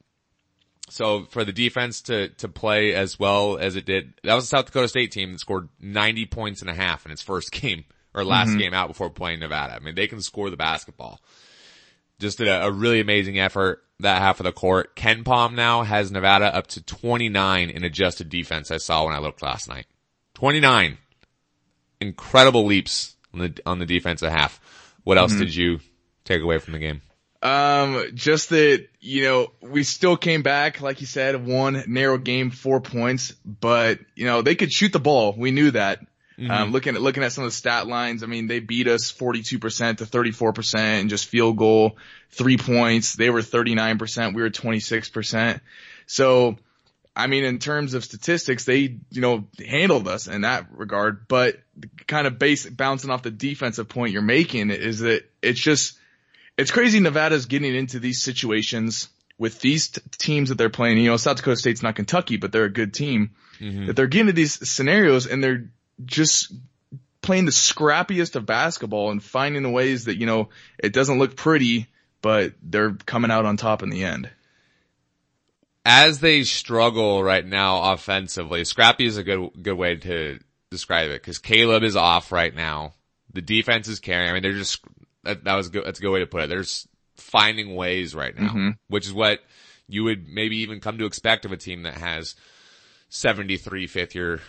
So 0.89 1.25
for 1.25 1.43
the 1.43 1.51
defense 1.51 2.01
to, 2.03 2.29
to 2.29 2.47
play 2.47 2.95
as 2.95 3.19
well 3.19 3.57
as 3.57 3.75
it 3.75 3.85
did, 3.85 4.13
that 4.23 4.33
was 4.33 4.45
a 4.45 4.47
South 4.47 4.67
Dakota 4.67 4.87
State 4.87 5.11
team 5.11 5.33
that 5.33 5.39
scored 5.39 5.67
90 5.81 6.25
points 6.27 6.61
and 6.61 6.69
a 6.69 6.73
half 6.73 7.05
in 7.05 7.11
its 7.11 7.21
first 7.21 7.51
game 7.61 7.83
or 8.13 8.23
last 8.23 8.49
mm-hmm. 8.49 8.59
game 8.59 8.73
out 8.73 8.87
before 8.87 9.09
playing 9.09 9.39
Nevada. 9.39 9.75
I 9.75 9.79
mean, 9.79 9.93
they 9.93 10.07
can 10.07 10.21
score 10.21 10.49
the 10.49 10.57
basketball. 10.57 11.19
Just 12.17 12.37
did 12.37 12.47
a, 12.47 12.65
a 12.65 12.71
really 12.71 13.01
amazing 13.01 13.39
effort 13.39 13.83
that 13.99 14.21
half 14.21 14.39
of 14.39 14.45
the 14.45 14.53
court. 14.53 14.95
KenPom 14.95 15.53
now 15.53 15.83
has 15.83 16.11
Nevada 16.11 16.55
up 16.55 16.67
to 16.67 16.81
29 16.81 17.69
in 17.69 17.83
adjusted 17.83 18.29
defense. 18.29 18.71
I 18.71 18.77
saw 18.77 19.05
when 19.05 19.13
I 19.13 19.19
looked 19.19 19.41
last 19.41 19.67
night. 19.67 19.85
29. 20.35 20.97
Incredible 21.99 22.65
leaps 22.65 23.17
on 23.33 23.39
the 23.39 23.59
on 23.65 23.79
the 23.79 23.85
defensive 23.85 24.31
half. 24.31 24.59
What 25.03 25.17
else 25.17 25.31
mm-hmm. 25.31 25.41
did 25.41 25.55
you 25.55 25.79
take 26.25 26.41
away 26.41 26.59
from 26.59 26.73
the 26.73 26.79
game? 26.79 27.01
Um, 27.41 28.11
just 28.15 28.49
that, 28.49 28.85
you 28.99 29.23
know, 29.23 29.51
we 29.61 29.83
still 29.83 30.17
came 30.17 30.41
back, 30.41 30.81
like 30.81 30.99
you 30.99 31.07
said, 31.07 31.45
one 31.45 31.83
narrow 31.87 32.17
game, 32.17 32.51
four 32.51 32.81
points, 32.81 33.31
but, 33.45 33.99
you 34.15 34.25
know, 34.25 34.41
they 34.41 34.55
could 34.55 34.73
shoot 34.73 34.91
the 34.91 34.99
ball. 34.99 35.33
We 35.37 35.51
knew 35.51 35.71
that. 35.71 36.01
Mm-hmm. 36.37 36.51
Um, 36.51 36.71
looking 36.71 36.95
at, 36.95 37.01
looking 37.01 37.23
at 37.23 37.31
some 37.31 37.45
of 37.45 37.49
the 37.49 37.55
stat 37.55 37.87
lines, 37.87 38.23
I 38.23 38.25
mean, 38.25 38.47
they 38.47 38.59
beat 38.59 38.87
us 38.87 39.11
42% 39.11 39.97
to 39.97 40.05
34% 40.05 40.75
and 40.75 41.09
just 41.09 41.27
field 41.27 41.57
goal, 41.57 41.97
three 42.29 42.57
points. 42.57 43.13
They 43.13 43.29
were 43.29 43.41
39%. 43.41 44.35
We 44.35 44.41
were 44.41 44.49
26%. 44.49 45.61
So, 46.07 46.57
I 47.15 47.27
mean, 47.27 47.43
in 47.43 47.59
terms 47.59 47.95
of 47.95 48.05
statistics, 48.05 48.65
they, 48.65 48.97
you 49.11 49.21
know, 49.21 49.47
handled 49.65 50.07
us 50.07 50.27
in 50.27 50.41
that 50.41 50.67
regard, 50.71 51.27
but 51.27 51.59
kind 52.07 52.27
of 52.27 52.39
base 52.39 52.65
bouncing 52.65 53.09
off 53.09 53.23
the 53.23 53.31
defensive 53.31 53.89
point 53.89 54.13
you're 54.13 54.21
making 54.21 54.69
is 54.69 54.99
that 54.99 55.23
it's 55.41 55.59
just, 55.59 55.97
it's 56.57 56.71
crazy 56.71 56.99
Nevada's 56.99 57.45
getting 57.45 57.75
into 57.75 57.99
these 57.99 58.21
situations 58.21 59.09
with 59.37 59.59
these 59.59 59.89
t- 59.89 60.01
teams 60.17 60.49
that 60.49 60.57
they're 60.57 60.69
playing. 60.69 60.97
You 60.97 61.09
know, 61.09 61.17
South 61.17 61.37
Dakota 61.37 61.57
State's 61.57 61.83
not 61.83 61.95
Kentucky, 61.95 62.37
but 62.37 62.51
they're 62.51 62.65
a 62.65 62.71
good 62.71 62.93
team. 62.93 63.31
Mm-hmm. 63.59 63.87
That 63.87 63.95
they're 63.95 64.07
getting 64.07 64.27
to 64.27 64.33
these 64.33 64.69
scenarios 64.69 65.27
and 65.27 65.43
they're 65.43 65.69
just 66.05 66.53
playing 67.21 67.45
the 67.45 67.51
scrappiest 67.51 68.35
of 68.35 68.45
basketball 68.45 69.11
and 69.11 69.21
finding 69.21 69.63
the 69.63 69.69
ways 69.69 70.05
that, 70.05 70.17
you 70.17 70.25
know, 70.25 70.49
it 70.77 70.93
doesn't 70.93 71.19
look 71.19 71.35
pretty, 71.35 71.87
but 72.21 72.53
they're 72.61 72.93
coming 72.93 73.31
out 73.31 73.45
on 73.45 73.57
top 73.57 73.83
in 73.83 73.89
the 73.89 74.03
end 74.05 74.29
as 75.89 76.19
they 76.19 76.43
struggle 76.43 77.23
right 77.23 77.43
now 77.43 77.93
offensively, 77.93 78.63
scrappy 78.63 79.07
is 79.07 79.17
a 79.17 79.23
good 79.23 79.49
good 79.59 79.73
way 79.73 79.95
to 79.95 80.39
describe 80.69 81.09
it 81.09 81.19
because 81.19 81.39
Caleb 81.39 81.81
is 81.81 81.95
off 81.95 82.31
right 82.31 82.53
now. 82.53 82.93
The 83.33 83.41
defense 83.41 83.87
is 83.87 83.99
carrying. 83.99 84.29
I 84.29 84.33
mean, 84.33 84.43
they're 84.43 84.53
just 84.53 84.85
that, 85.23 85.43
that 85.45 85.55
was 85.55 85.69
good. 85.69 85.85
That's 85.85 85.97
a 85.97 86.01
good 86.01 86.11
way 86.11 86.19
to 86.19 86.27
put 86.27 86.43
it. 86.43 86.49
They're 86.49 86.63
finding 87.15 87.75
ways 87.75 88.13
right 88.13 88.37
now, 88.37 88.49
mm-hmm. 88.49 88.69
which 88.87 89.07
is 89.07 89.13
what 89.13 89.39
you 89.87 90.03
would 90.03 90.27
maybe 90.27 90.57
even 90.57 90.79
come 90.79 90.99
to 90.99 91.05
expect 91.05 91.45
of 91.45 91.51
a 91.51 91.57
team 91.57 91.83
that 91.83 91.95
has 91.95 92.35
73 93.09 93.87
fifth 93.87 94.13
year 94.13 94.41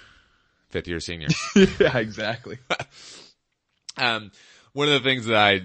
fifth 0.68 0.88
year 0.88 1.00
seniors. 1.00 1.34
yeah, 1.80 1.96
exactly. 1.96 2.58
um, 3.96 4.30
one 4.74 4.88
of 4.88 5.02
the 5.02 5.08
things 5.08 5.24
that 5.24 5.38
I 5.38 5.62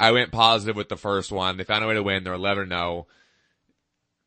I 0.00 0.10
went 0.10 0.32
positive 0.32 0.74
with 0.74 0.88
the 0.88 0.96
first 0.96 1.30
one. 1.30 1.56
They 1.56 1.62
found 1.62 1.84
a 1.84 1.86
way 1.86 1.94
to 1.94 2.02
win. 2.02 2.24
They're 2.24 2.32
11 2.32 2.68
0 2.70 3.06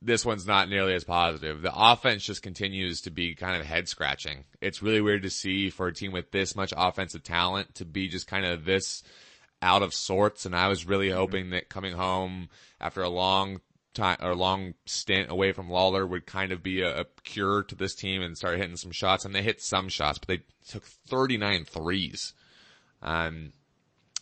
this 0.01 0.25
one's 0.25 0.47
not 0.47 0.69
nearly 0.69 0.93
as 0.93 1.03
positive. 1.03 1.61
The 1.61 1.73
offense 1.75 2.23
just 2.23 2.41
continues 2.41 3.01
to 3.01 3.11
be 3.11 3.35
kind 3.35 3.59
of 3.59 3.65
head 3.65 3.87
scratching. 3.87 4.45
It's 4.59 4.81
really 4.81 5.01
weird 5.01 5.23
to 5.23 5.29
see 5.29 5.69
for 5.69 5.87
a 5.87 5.93
team 5.93 6.11
with 6.11 6.31
this 6.31 6.55
much 6.55 6.73
offensive 6.75 7.23
talent 7.23 7.75
to 7.75 7.85
be 7.85 8.07
just 8.07 8.27
kind 8.27 8.45
of 8.45 8.65
this 8.65 9.03
out 9.61 9.83
of 9.83 9.93
sorts. 9.93 10.45
And 10.45 10.55
I 10.55 10.69
was 10.69 10.87
really 10.87 11.09
mm-hmm. 11.09 11.17
hoping 11.17 11.49
that 11.51 11.69
coming 11.69 11.93
home 11.93 12.49
after 12.79 13.03
a 13.03 13.09
long 13.09 13.61
time 13.93 14.17
or 14.21 14.33
long 14.35 14.73
stint 14.85 15.29
away 15.29 15.51
from 15.51 15.69
Lawlor 15.69 16.07
would 16.07 16.25
kind 16.25 16.51
of 16.51 16.63
be 16.63 16.81
a, 16.81 17.01
a 17.01 17.05
cure 17.23 17.61
to 17.63 17.75
this 17.75 17.93
team 17.93 18.23
and 18.23 18.35
start 18.35 18.57
hitting 18.57 18.77
some 18.77 18.91
shots. 18.91 19.23
And 19.23 19.35
they 19.35 19.43
hit 19.43 19.61
some 19.61 19.87
shots, 19.87 20.17
but 20.17 20.29
they 20.29 20.39
took 20.67 20.83
39 20.83 21.65
threes. 21.65 22.33
Um, 23.03 23.51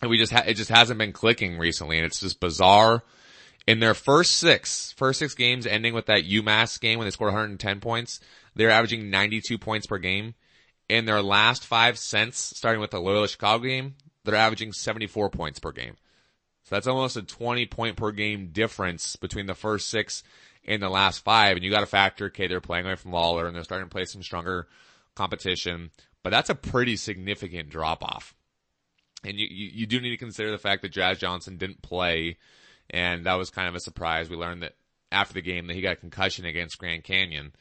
and 0.01 0.09
we 0.09 0.17
just 0.17 0.33
ha- 0.33 0.43
it 0.45 0.55
just 0.55 0.69
hasn't 0.69 0.99
been 0.99 1.11
clicking 1.11 1.57
recently, 1.57 1.97
and 1.97 2.05
it's 2.05 2.21
just 2.21 2.39
bizarre 2.39 3.03
in 3.69 3.79
their 3.79 3.93
first 3.93 4.37
six, 4.37 4.95
first 4.97 5.19
six 5.19 5.35
games 5.35 5.67
ending 5.67 5.93
with 5.93 6.07
that 6.07 6.23
UMass 6.23 6.79
game 6.79 6.97
when 6.97 7.05
they 7.05 7.11
scored 7.11 7.27
110 7.27 7.79
points, 7.79 8.19
they're 8.55 8.71
averaging 8.71 9.11
92 9.11 9.59
points 9.59 9.85
per 9.85 9.99
game. 9.99 10.33
In 10.89 11.05
their 11.05 11.21
last 11.21 11.67
five 11.67 11.99
cents, 11.99 12.39
starting 12.39 12.81
with 12.81 12.89
the 12.89 12.99
Loyola 12.99 13.27
Chicago 13.27 13.63
game, 13.63 13.93
they're 14.25 14.33
averaging 14.33 14.73
74 14.73 15.29
points 15.29 15.59
per 15.59 15.71
game. 15.71 15.97
So 16.63 16.75
that's 16.75 16.87
almost 16.87 17.15
a 17.15 17.21
20 17.21 17.67
point 17.67 17.95
per 17.95 18.11
game 18.11 18.47
difference 18.51 19.15
between 19.17 19.45
the 19.45 19.53
first 19.53 19.89
six 19.89 20.23
and 20.65 20.81
the 20.81 20.89
last 20.89 21.23
five. 21.23 21.55
And 21.55 21.63
you 21.63 21.69
got 21.69 21.81
to 21.81 21.85
factor, 21.85 22.25
okay, 22.25 22.47
they're 22.47 22.61
playing 22.61 22.87
away 22.87 22.95
from 22.95 23.11
Lawlor 23.11 23.45
and 23.45 23.55
they're 23.55 23.63
starting 23.63 23.87
to 23.87 23.93
play 23.93 24.05
some 24.05 24.23
stronger 24.23 24.67
competition, 25.13 25.91
but 26.23 26.31
that's 26.31 26.49
a 26.49 26.55
pretty 26.55 26.95
significant 26.95 27.69
drop 27.69 28.03
off. 28.03 28.33
And 29.23 29.37
you, 29.37 29.45
you, 29.47 29.69
you 29.73 29.85
do 29.85 30.01
need 30.01 30.09
to 30.09 30.17
consider 30.17 30.49
the 30.49 30.57
fact 30.57 30.81
that 30.81 30.91
Jazz 30.91 31.19
Johnson 31.19 31.57
didn't 31.57 31.83
play 31.83 32.37
and 32.89 33.25
that 33.25 33.35
was 33.35 33.49
kind 33.49 33.67
of 33.67 33.75
a 33.75 33.79
surprise. 33.79 34.29
We 34.29 34.35
learned 34.35 34.63
that 34.63 34.75
after 35.11 35.33
the 35.33 35.41
game 35.41 35.67
that 35.67 35.75
he 35.75 35.81
got 35.81 35.93
a 35.93 35.97
concussion 35.97 36.45
against 36.45 36.77
Grand 36.77 37.03
Canyon. 37.03 37.53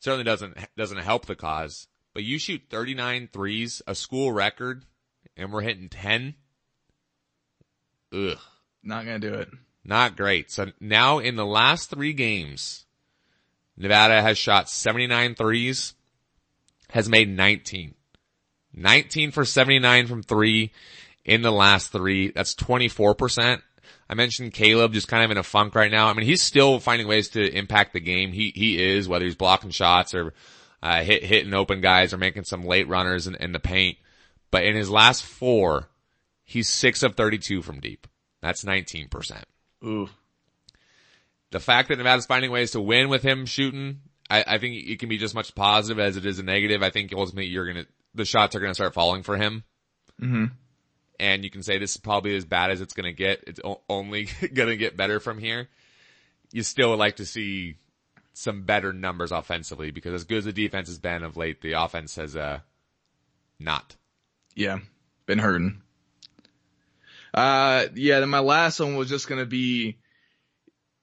Certainly 0.00 0.24
doesn't, 0.24 0.56
doesn't 0.76 0.98
help 0.98 1.26
the 1.26 1.36
cause, 1.36 1.86
but 2.14 2.24
you 2.24 2.38
shoot 2.38 2.62
39 2.70 3.28
threes, 3.32 3.82
a 3.86 3.94
school 3.94 4.32
record, 4.32 4.84
and 5.36 5.52
we're 5.52 5.62
hitting 5.62 5.88
10. 5.88 6.34
Ugh. 8.12 8.38
Not 8.82 9.04
gonna 9.04 9.18
do 9.20 9.34
it. 9.34 9.48
Not 9.84 10.16
great. 10.16 10.50
So 10.50 10.72
now 10.80 11.18
in 11.18 11.36
the 11.36 11.46
last 11.46 11.90
three 11.90 12.12
games, 12.12 12.84
Nevada 13.76 14.20
has 14.20 14.38
shot 14.38 14.68
79 14.68 15.34
threes, 15.34 15.94
has 16.90 17.08
made 17.08 17.28
19. 17.28 17.94
19 18.74 19.30
for 19.30 19.44
79 19.44 20.06
from 20.06 20.22
three 20.22 20.72
in 21.24 21.42
the 21.42 21.52
last 21.52 21.92
three. 21.92 22.30
That's 22.30 22.54
24%. 22.54 23.62
I 24.12 24.14
mentioned 24.14 24.52
Caleb 24.52 24.92
just 24.92 25.08
kind 25.08 25.24
of 25.24 25.30
in 25.30 25.38
a 25.38 25.42
funk 25.42 25.74
right 25.74 25.90
now. 25.90 26.08
I 26.08 26.12
mean, 26.12 26.26
he's 26.26 26.42
still 26.42 26.78
finding 26.80 27.08
ways 27.08 27.30
to 27.30 27.50
impact 27.50 27.94
the 27.94 28.00
game. 28.00 28.30
He, 28.30 28.52
he 28.54 28.78
is, 28.78 29.08
whether 29.08 29.24
he's 29.24 29.36
blocking 29.36 29.70
shots 29.70 30.14
or, 30.14 30.34
uh, 30.82 31.02
hit, 31.02 31.24
hitting 31.24 31.54
open 31.54 31.80
guys 31.80 32.12
or 32.12 32.18
making 32.18 32.44
some 32.44 32.62
late 32.62 32.86
runners 32.88 33.26
in, 33.26 33.36
in 33.36 33.52
the 33.52 33.58
paint. 33.58 33.96
But 34.50 34.64
in 34.64 34.76
his 34.76 34.90
last 34.90 35.22
four, 35.22 35.88
he's 36.44 36.68
six 36.68 37.02
of 37.02 37.14
32 37.14 37.62
from 37.62 37.80
deep. 37.80 38.06
That's 38.42 38.64
19%. 38.64 39.44
Ooh. 39.82 40.10
The 41.50 41.60
fact 41.60 41.88
that 41.88 41.96
Nevada's 41.96 42.26
finding 42.26 42.50
ways 42.50 42.72
to 42.72 42.82
win 42.82 43.08
with 43.08 43.22
him 43.22 43.46
shooting, 43.46 44.00
I, 44.28 44.44
I 44.46 44.58
think 44.58 44.74
it 44.74 44.98
can 44.98 45.08
be 45.08 45.16
just 45.16 45.30
as 45.30 45.34
much 45.34 45.54
positive 45.54 45.98
as 45.98 46.18
it 46.18 46.26
is 46.26 46.38
a 46.38 46.42
negative. 46.42 46.82
I 46.82 46.90
think 46.90 47.14
ultimately 47.14 47.46
you're 47.46 47.66
gonna, 47.66 47.86
the 48.14 48.26
shots 48.26 48.54
are 48.54 48.60
gonna 48.60 48.74
start 48.74 48.92
falling 48.92 49.22
for 49.22 49.38
him. 49.38 49.64
Mm-hmm 50.20 50.44
and 51.22 51.44
you 51.44 51.50
can 51.50 51.62
say 51.62 51.78
this 51.78 51.92
is 51.92 51.98
probably 51.98 52.36
as 52.36 52.44
bad 52.44 52.72
as 52.72 52.80
it's 52.80 52.94
going 52.94 53.04
to 53.04 53.12
get. 53.12 53.44
It's 53.46 53.60
only 53.88 54.24
going 54.54 54.70
to 54.70 54.76
get 54.76 54.96
better 54.96 55.20
from 55.20 55.38
here. 55.38 55.68
You 56.50 56.64
still 56.64 56.90
would 56.90 56.98
like 56.98 57.16
to 57.16 57.24
see 57.24 57.76
some 58.32 58.64
better 58.64 58.92
numbers 58.92 59.30
offensively 59.30 59.92
because 59.92 60.14
as 60.14 60.24
good 60.24 60.38
as 60.38 60.44
the 60.46 60.52
defense 60.52 60.88
has 60.88 60.98
been 60.98 61.22
of 61.22 61.36
late, 61.36 61.60
the 61.60 61.74
offense 61.74 62.16
has, 62.16 62.34
uh, 62.34 62.58
not. 63.60 63.94
Yeah. 64.56 64.80
Been 65.26 65.38
hurting. 65.38 65.80
Uh, 67.32 67.86
yeah, 67.94 68.18
then 68.18 68.28
my 68.28 68.40
last 68.40 68.80
one 68.80 68.96
was 68.96 69.08
just 69.08 69.28
going 69.28 69.38
to 69.38 69.46
be, 69.46 69.98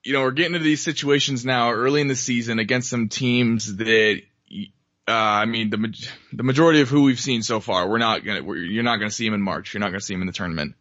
you 0.04 0.12
know, 0.12 0.22
we're 0.22 0.32
getting 0.32 0.54
into 0.54 0.66
these 0.66 0.84
situations 0.84 1.46
now 1.46 1.72
early 1.72 2.02
in 2.02 2.10
the 2.10 2.16
season 2.16 2.60
against 2.60 2.90
some 2.90 3.08
teams 3.08 3.78
that 3.78 4.22
uh, 5.10 5.14
I 5.14 5.46
mean, 5.46 5.70
the 5.72 6.10
the 6.34 6.44
majority 6.44 6.82
of 6.82 6.90
who 6.90 7.04
we've 7.04 7.20
seen 7.20 7.42
so 7.42 7.60
far, 7.60 7.90
we're 7.90 7.98
not 7.98 8.24
gonna, 8.24 8.44
we're, 8.44 8.58
you're 8.58 8.84
not 8.84 8.98
gonna 8.98 9.12
see 9.12 9.26
him 9.26 9.34
in 9.34 9.42
March. 9.42 9.74
You're 9.74 9.80
not 9.80 9.88
gonna 9.88 10.02
see 10.02 10.14
him 10.14 10.22
in 10.22 10.28
the 10.28 10.34
tournament. 10.34 10.76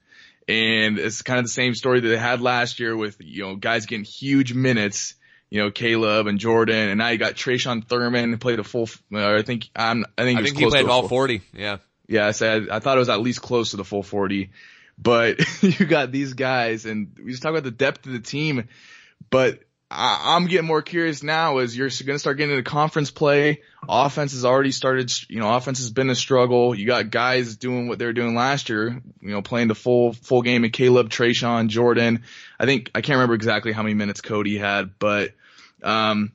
And 0.47 0.99
it's 0.99 1.23
kind 1.23 1.39
of 1.39 1.45
the 1.45 1.51
same 1.51 1.75
story 1.75 2.01
that 2.01 2.09
they 2.09 2.17
had 2.17 2.41
last 2.41 2.81
year 2.81 2.97
with, 2.97 3.17
you 3.21 3.43
know, 3.43 3.57
guys 3.57 3.87
getting 3.87 4.05
huge 4.05 4.55
minutes, 4.55 5.15
you 5.51 5.61
know, 5.61 5.71
Caleb 5.71 6.27
and 6.27 6.39
Jordan, 6.39 6.89
and 6.89 6.99
now 6.99 7.09
you 7.09 7.19
got 7.19 7.35
Tre'Shawn 7.35 7.87
Thurman 7.87 8.31
who 8.31 8.39
played 8.39 8.59
a 8.59 8.65
full, 8.65 8.89
uh, 9.13 9.35
I 9.35 9.43
think, 9.43 9.69
I'm, 9.77 10.05
I 10.17 10.25
think, 10.25 10.41
I 10.41 10.43
think 10.43 10.59
he 10.59 10.67
played 10.67 10.87
all 10.87 11.07
40. 11.07 11.43
Yeah. 11.53 11.79
Yeah. 12.07 12.27
I 12.27 12.31
said, 12.31 12.71
I 12.71 12.79
thought 12.79 12.97
it 12.97 13.01
was 13.01 13.11
at 13.11 13.21
least 13.21 13.43
close 13.43 13.73
to 13.73 13.77
the 13.77 13.85
full 13.85 14.03
40, 14.03 14.51
but 14.97 15.39
you 15.63 15.85
got 15.85 16.13
these 16.13 16.33
guys 16.33 16.87
and 16.87 17.15
we 17.23 17.31
just 17.31 17.43
talk 17.43 17.51
about 17.51 17.65
the 17.65 17.71
depth 17.71 18.07
of 18.07 18.13
the 18.13 18.21
team, 18.21 18.69
but 19.29 19.61
I, 19.91 20.37
am 20.37 20.47
getting 20.47 20.67
more 20.67 20.83
curious 20.83 21.23
now 21.23 21.59
as 21.59 21.77
you're 21.77 21.89
going 21.89 22.17
to 22.17 22.19
start 22.19 22.37
getting 22.37 22.57
into 22.57 22.69
conference 22.69 23.11
play. 23.11 23.63
Offense 23.89 24.33
has 24.33 24.45
already 24.45 24.71
started, 24.71 25.11
you 25.31 25.41
know, 25.41 25.55
offense 25.55 25.79
has 25.79 25.91
been 25.91 26.11
a 26.11 26.15
struggle. 26.15 26.75
You 26.75 26.87
got 26.87 27.11
guys 27.11 27.57
doing 27.57 27.89
what 27.89 27.99
they 27.99 28.05
were 28.05 28.13
doing 28.13 28.35
last 28.35 28.69
year, 28.69 29.01
you 29.23 29.31
know, 29.31 29.41
playing 29.41 29.69
the 29.69 29.75
full, 29.75 30.13
full 30.13 30.43
game 30.43 30.65
of 30.65 30.73
Caleb, 30.73 31.09
Tre'Shawn, 31.09 31.69
Jordan. 31.69 32.25
I 32.61 32.67
think, 32.67 32.91
I 32.95 33.01
can't 33.01 33.17
remember 33.17 33.35
exactly 33.35 33.73
how 33.73 33.83
many 33.83 33.95
minutes 33.95 34.21
Cody 34.21 34.59
had, 34.59 34.99
but, 34.99 35.33
um, 35.83 36.33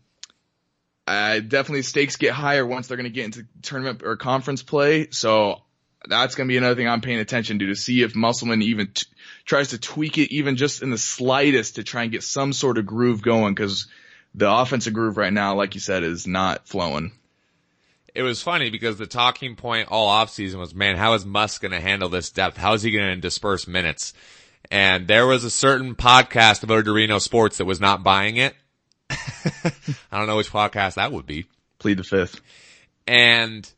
I 1.06 1.40
definitely 1.40 1.82
stakes 1.84 2.16
get 2.16 2.32
higher 2.32 2.66
once 2.66 2.88
they're 2.88 2.98
going 2.98 3.06
to 3.06 3.10
get 3.12 3.26
into 3.26 3.46
tournament 3.62 4.02
or 4.04 4.16
conference 4.16 4.64
play. 4.64 5.10
So 5.12 5.62
that's 6.08 6.36
going 6.36 6.48
to 6.48 6.52
be 6.52 6.58
another 6.58 6.76
thing 6.76 6.88
I'm 6.88 7.02
paying 7.02 7.20
attention 7.20 7.60
to 7.60 7.68
to 7.68 7.76
see 7.76 8.02
if 8.02 8.16
Musselman 8.16 8.62
even 8.62 8.88
t- 8.88 9.06
tries 9.46 9.70
to 9.70 9.78
tweak 9.78 10.18
it 10.18 10.34
even 10.34 10.56
just 10.56 10.82
in 10.82 10.90
the 10.90 10.98
slightest 10.98 11.76
to 11.76 11.84
try 11.84 12.04
and 12.04 12.12
get 12.12 12.24
some 12.24 12.54
sort 12.54 12.78
of 12.78 12.86
groove 12.86 13.22
going 13.22 13.54
because 13.54 13.88
the 14.34 14.52
offensive 14.52 14.94
groove 14.94 15.18
right 15.18 15.34
now, 15.34 15.56
like 15.56 15.76
you 15.76 15.82
said, 15.82 16.04
is 16.04 16.26
not 16.26 16.68
flowing. 16.68 17.12
It 18.16 18.24
was 18.24 18.42
funny 18.42 18.70
because 18.70 18.98
the 18.98 19.08
talking 19.08 19.56
point 19.56 19.90
all 19.90 20.10
offseason 20.10 20.56
was, 20.56 20.76
man, 20.76 20.98
how 20.98 21.14
is 21.14 21.26
Muss 21.26 21.58
going 21.58 21.72
to 21.72 21.80
handle 21.80 22.10
this 22.10 22.30
depth? 22.30 22.58
How 22.58 22.74
is 22.74 22.84
he 22.84 22.92
going 22.92 23.16
to 23.16 23.16
disperse 23.16 23.68
minutes? 23.68 24.14
And 24.72 25.08
there 25.08 25.26
was 25.26 25.44
a 25.44 25.50
certain 25.50 25.96
podcast 25.96 26.62
to 26.62 26.92
Reno 26.94 27.20
sports 27.20 27.58
that 27.58 27.66
was 27.66 27.82
not 27.82 28.04
buying 28.04 28.38
it. 28.38 28.56
I 29.10 30.18
don't 30.18 30.28
know 30.28 30.38
which 30.38 30.52
podcast 30.52 30.96
that 30.96 31.12
would 31.12 31.26
be. 31.26 31.48
Plead 31.80 31.98
the 31.98 32.04
fifth. 32.04 32.40
And 33.06 33.70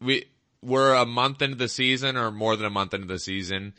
we, 0.00 0.26
we're 0.60 0.94
a 0.94 1.06
month 1.06 1.40
into 1.40 1.56
the 1.56 1.68
season 1.68 2.16
or 2.16 2.30
more 2.30 2.56
than 2.56 2.66
a 2.66 2.70
month 2.70 2.94
into 2.94 3.06
the 3.06 3.18
season 3.18 3.74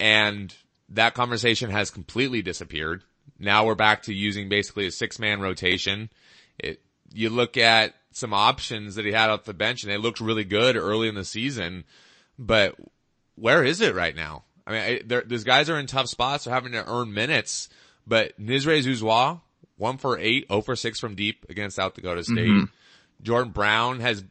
and 0.00 0.54
that 0.90 1.14
conversation 1.14 1.70
has 1.70 1.90
completely 1.90 2.42
disappeared. 2.42 3.02
Now 3.38 3.66
we're 3.66 3.74
back 3.74 4.02
to 4.04 4.14
using 4.14 4.48
basically 4.48 4.86
a 4.86 4.90
six 4.90 5.18
man 5.18 5.40
rotation. 5.40 6.10
It, 6.58 6.80
you 7.12 7.30
look 7.30 7.56
at 7.56 7.94
some 8.12 8.34
options 8.34 8.94
that 8.96 9.04
he 9.04 9.12
had 9.12 9.30
off 9.30 9.44
the 9.44 9.54
bench 9.54 9.82
and 9.82 9.92
they 9.92 9.96
looked 9.96 10.20
really 10.20 10.44
good 10.44 10.76
early 10.76 11.08
in 11.08 11.14
the 11.14 11.24
season, 11.24 11.84
but 12.38 12.74
where 13.36 13.64
is 13.64 13.80
it 13.80 13.94
right 13.94 14.16
now? 14.16 14.44
I 14.66 14.72
mean, 14.72 15.02
I, 15.10 15.20
these 15.26 15.44
guys 15.44 15.70
are 15.70 15.78
in 15.78 15.86
tough 15.86 16.08
spots. 16.08 16.44
They're 16.44 16.54
having 16.54 16.72
to 16.72 16.90
earn 16.90 17.14
minutes, 17.14 17.68
but 18.06 18.38
Nisre 18.40 18.82
Zouzoua, 18.82 19.40
one 19.76 19.98
for 19.98 20.18
eight, 20.18 20.46
0 20.48 20.62
for 20.62 20.76
six 20.76 20.98
from 20.98 21.14
deep 21.14 21.46
against 21.48 21.76
South 21.76 21.94
Dakota 21.94 22.24
State. 22.24 22.48
Mm-hmm. 22.48 22.64
Jordan 23.22 23.52
Brown 23.52 24.00
has, 24.00 24.24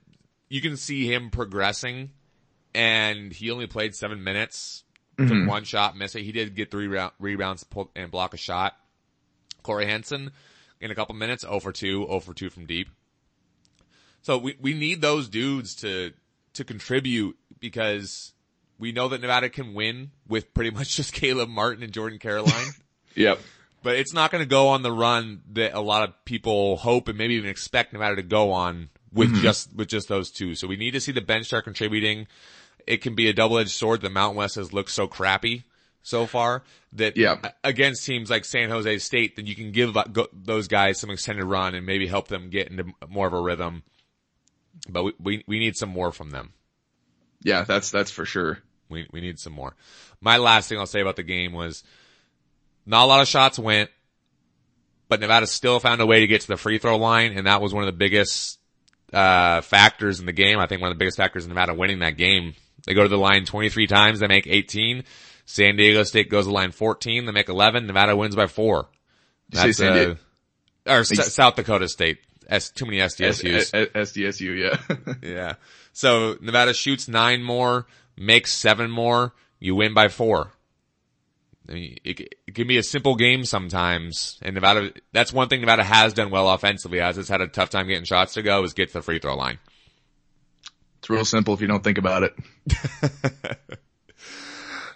you 0.50 0.62
can 0.62 0.78
see 0.78 1.12
him 1.12 1.30
progressing 1.30 2.12
and 2.76 3.32
he 3.34 3.50
only 3.50 3.68
played 3.68 3.96
seven 3.96 4.24
minutes 4.24 4.84
mm-hmm. 5.18 5.28
took 5.28 5.50
one 5.50 5.64
shot, 5.64 5.98
missed 5.98 6.16
it. 6.16 6.24
He 6.24 6.32
did 6.32 6.56
get 6.56 6.72
three 6.72 6.88
round, 6.88 7.12
rebounds 7.20 7.66
and 7.96 8.12
block 8.12 8.34
a 8.34 8.38
shot. 8.38 8.76
Corey 9.64 9.86
Henson 9.86 10.32
in 10.80 10.92
a 10.92 10.96
couple 10.96 11.16
minutes, 11.16 11.44
0 11.44 11.60
for 11.60 11.72
2, 11.72 12.06
0 12.06 12.20
for 12.20 12.34
2 12.34 12.50
from 12.50 12.66
deep. 12.66 12.90
So 14.22 14.38
we, 14.38 14.56
we 14.60 14.74
need 14.74 15.02
those 15.02 15.30
dudes 15.30 15.76
to, 15.76 16.14
to 16.54 16.64
contribute 16.64 17.38
because 17.60 18.34
we 18.80 18.92
know 18.92 19.10
that 19.10 19.22
Nevada 19.22 19.50
can 19.50 19.74
win 19.74 20.12
with 20.28 20.54
pretty 20.54 20.72
much 20.72 20.96
just 20.96 21.14
Caleb 21.14 21.50
Martin 21.50 21.84
and 21.84 21.92
Jordan 21.92 22.20
Caroline. 22.20 22.72
yep. 23.16 23.40
But 23.84 23.96
it's 23.96 24.14
not 24.14 24.32
going 24.32 24.44
to 24.44 24.50
go 24.50 24.70
on 24.70 24.82
the 24.82 24.92
run 24.92 25.42
that 25.54 25.74
a 25.74 25.80
lot 25.80 26.08
of 26.08 26.26
people 26.26 26.78
hope 26.78 27.08
and 27.08 27.18
maybe 27.18 27.36
even 27.36 27.50
expect 27.50 27.94
Nevada 27.94 28.18
to 28.18 28.24
go 28.24 28.52
on 28.52 28.90
with 29.14 29.30
mm-hmm. 29.30 29.42
just, 29.42 29.74
with 29.74 29.88
just 29.88 30.10
those 30.10 30.32
two. 30.32 30.56
So 30.56 30.68
we 30.68 30.76
need 30.76 30.92
to 30.92 31.00
see 31.00 31.12
the 31.12 31.22
bench 31.22 31.46
start 31.46 31.64
contributing 31.64 32.28
it 32.88 33.02
can 33.02 33.16
be 33.16 33.30
a 33.30 33.34
double-edged 33.34 33.70
sword. 33.70 34.02
The 34.02 34.10
Mountain 34.10 34.38
West 34.38 34.56
has 34.56 34.74
looked 34.74 34.92
so 34.92 35.08
crappy 35.08 35.64
so 36.04 36.26
far 36.26 36.64
that 36.94 37.18
yeah. 37.18 37.36
against 37.66 38.06
teams 38.06 38.30
like 38.30 38.46
San 38.46 38.70
Jose 38.70 38.98
State, 39.00 39.36
then 39.36 39.46
you 39.46 39.56
can 39.56 39.74
give 39.74 39.96
those 40.32 40.70
guys 40.70 41.00
some 41.00 41.10
extended 41.10 41.44
run 41.44 41.76
and 41.76 41.86
maybe 41.86 42.08
help 42.08 42.30
them 42.30 42.50
get 42.50 42.70
into 42.70 42.86
more 43.10 43.28
of 43.28 43.34
a 43.34 43.42
rhythm. 43.42 43.84
But 44.90 45.04
we, 45.04 45.14
we, 45.20 45.44
we 45.48 45.60
need 45.60 45.76
some 45.76 45.90
more 45.90 46.14
from 46.14 46.30
them. 46.30 46.54
Yeah, 47.44 47.64
that's, 47.64 47.92
that's 47.92 48.10
for 48.10 48.24
sure. 48.24 48.60
We, 48.88 49.06
we 49.12 49.20
need 49.20 49.38
some 49.38 49.52
more. 49.52 49.76
My 50.22 50.38
last 50.38 50.70
thing 50.70 50.80
I'll 50.80 50.86
say 50.86 51.02
about 51.02 51.18
the 51.18 51.24
game 51.24 51.52
was 51.52 51.84
not 52.86 53.04
a 53.04 53.08
lot 53.08 53.22
of 53.22 53.28
shots 53.28 53.60
went, 53.60 53.90
but 55.10 55.20
Nevada 55.20 55.46
still 55.46 55.82
found 55.82 56.00
a 56.00 56.06
way 56.06 56.22
to 56.22 56.28
get 56.28 56.42
to 56.42 56.48
the 56.48 56.58
free 56.58 56.78
throw 56.78 56.98
line. 56.98 57.38
And 57.38 57.48
that 57.48 57.62
was 57.62 57.74
one 57.74 57.84
of 57.84 57.88
the 57.88 57.98
biggest, 57.98 58.60
uh, 59.12 59.60
factors 59.60 60.22
in 60.22 60.26
the 60.26 60.32
game. 60.32 60.58
I 60.58 60.68
think 60.68 60.82
one 60.82 60.90
of 60.90 60.98
the 60.98 61.00
biggest 61.00 61.18
factors 61.18 61.44
in 61.44 61.50
Nevada 61.50 61.74
winning 61.74 62.00
that 62.00 62.16
game 62.16 62.54
they 62.88 62.94
go 62.94 63.04
to 63.04 63.10
the 63.10 63.18
line 63.18 63.46
23 63.46 63.86
times. 63.86 64.20
They 64.22 64.28
make 64.28 64.48
18. 64.48 65.04
San 65.46 65.76
Diego 65.76 66.04
State 66.04 66.30
goes 66.30 66.46
to 66.46 66.50
the 66.50 66.54
line 66.54 66.72
14. 66.72 67.26
They 67.26 67.32
make 67.32 67.50
11. 67.50 67.86
Nevada 67.86 68.16
wins 68.16 68.36
by 68.36 68.48
four. 68.48 68.88
That's, 69.50 69.80
uh, 69.80 70.16
or 70.88 71.00
S- 71.00 71.34
South 71.34 71.56
Dakota 71.56 71.88
State. 71.90 72.20
S, 72.50 72.72
too 72.72 72.86
many 72.86 73.00
SDSUs. 73.00 73.74
S- 73.74 74.12
SDSU, 74.12 74.58
yeah. 74.58 75.14
yeah. 75.22 75.54
So 75.92 76.38
Nevada 76.42 76.74
shoots 76.74 77.10
nine 77.10 77.44
more, 77.44 77.88
makes 78.18 78.54
seven 78.54 78.90
more. 78.90 79.34
You 79.60 79.76
win 79.76 79.94
by 79.94 80.08
four. 80.08 80.54
I 81.70 81.74
mean, 81.74 81.98
it, 82.06 82.36
it, 82.48 82.56
can 82.56 82.68
be 82.68 82.78
a 82.78 82.84
simple 82.84 83.16
game 83.16 83.44
sometimes. 83.44 84.40
And 84.42 84.56
Nevada, 84.56 84.94
that's 85.12 85.34
one 85.34 85.50
thing 85.50 85.60
Nevada 85.60 85.84
has 85.84 86.14
done 86.14 86.30
well 86.30 86.50
offensively 86.50 87.02
as 87.02 87.18
it's 87.18 87.28
had 87.28 87.42
a 87.42 87.48
tough 87.48 87.70
time 87.70 87.88
getting 87.88 88.06
shots 88.06 88.36
to 88.36 88.42
go 88.42 88.64
is 88.64 88.74
get 88.74 88.88
to 88.90 88.94
the 88.94 89.02
free 89.02 89.20
throw 89.20 89.36
line. 89.36 89.60
It's 91.08 91.10
real 91.10 91.24
simple 91.24 91.54
if 91.54 91.62
you 91.62 91.68
don't 91.68 91.86
think 91.86 91.98
about 91.98 92.24
it. 92.24 92.36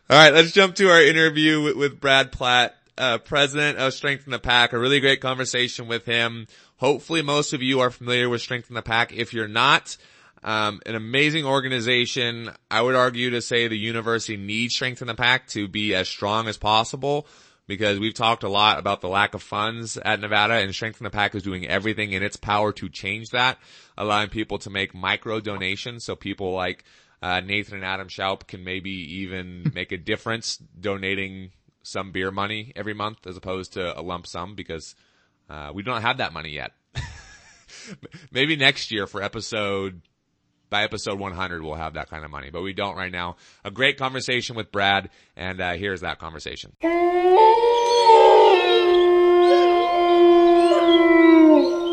All 0.09 0.17
right, 0.17 0.33
let's 0.33 0.51
jump 0.51 0.75
to 0.75 0.89
our 0.89 1.01
interview 1.01 1.63
with, 1.63 1.77
with 1.77 2.01
Brad 2.01 2.33
Platt, 2.33 2.75
uh, 2.97 3.19
president 3.19 3.77
of 3.77 3.93
Strengthen 3.93 4.31
the 4.31 4.37
Pack. 4.37 4.73
A 4.73 4.77
really 4.77 4.99
great 4.99 5.21
conversation 5.21 5.87
with 5.87 6.05
him. 6.05 6.47
Hopefully 6.75 7.21
most 7.21 7.53
of 7.53 7.61
you 7.61 7.79
are 7.79 7.89
familiar 7.89 8.27
with 8.27 8.41
Strengthen 8.41 8.73
the 8.73 8.81
Pack. 8.81 9.13
If 9.13 9.33
you're 9.33 9.47
not, 9.47 9.95
um, 10.43 10.81
an 10.85 10.95
amazing 10.95 11.45
organization. 11.45 12.51
I 12.69 12.81
would 12.81 12.95
argue 12.95 13.29
to 13.29 13.41
say 13.41 13.69
the 13.69 13.77
university 13.77 14.35
needs 14.35 14.75
Strengthen 14.75 15.07
the 15.07 15.15
Pack 15.15 15.47
to 15.51 15.69
be 15.69 15.95
as 15.95 16.09
strong 16.09 16.49
as 16.49 16.57
possible 16.57 17.25
because 17.67 17.99
we've 17.99 18.13
talked 18.13 18.43
a 18.43 18.49
lot 18.49 18.79
about 18.79 19.01
the 19.01 19.07
lack 19.07 19.33
of 19.33 19.41
funds 19.41 19.97
at 19.97 20.19
Nevada 20.19 20.55
and 20.55 20.73
Strengthen 20.73 21.03
the 21.03 21.09
Pack 21.09 21.35
is 21.35 21.43
doing 21.43 21.67
everything 21.67 22.11
in 22.13 22.23
its 22.23 22.35
power 22.35 22.71
to 22.73 22.89
change 22.89 23.29
that, 23.29 23.57
allowing 23.97 24.29
people 24.29 24.57
to 24.59 24.69
make 24.69 24.93
micro 24.93 25.39
donations 25.39 26.03
so 26.03 26.15
people 26.15 26.53
like 26.53 26.83
uh, 27.21 27.39
Nathan 27.39 27.75
and 27.75 27.85
Adam 27.85 28.07
Shoup 28.07 28.47
can 28.47 28.63
maybe 28.63 28.91
even 28.91 29.71
make 29.75 29.91
a 29.91 29.97
difference 29.97 30.57
donating 30.57 31.51
some 31.83 32.11
beer 32.11 32.31
money 32.31 32.71
every 32.75 32.93
month 32.93 33.25
as 33.25 33.37
opposed 33.37 33.73
to 33.73 33.99
a 33.99 34.01
lump 34.01 34.27
sum 34.27 34.55
because 34.55 34.95
uh, 35.49 35.71
we 35.73 35.83
don't 35.83 36.01
have 36.01 36.17
that 36.17 36.33
money 36.33 36.51
yet. 36.51 36.71
maybe 38.31 38.55
next 38.55 38.91
year 38.91 39.07
for 39.07 39.21
episode 39.21 40.01
by 40.71 40.83
episode 40.83 41.19
100 41.19 41.61
we'll 41.61 41.75
have 41.75 41.93
that 41.93 42.09
kind 42.09 42.25
of 42.25 42.31
money, 42.31 42.49
but 42.49 42.63
we 42.63 42.73
don't 42.73 42.95
right 42.95 43.11
now. 43.11 43.35
A 43.63 43.69
great 43.69 43.97
conversation 43.97 44.55
with 44.55 44.71
Brad, 44.71 45.11
and 45.35 45.61
uh, 45.61 45.73
here's 45.73 46.01
that 46.01 46.17
conversation. 46.17 46.73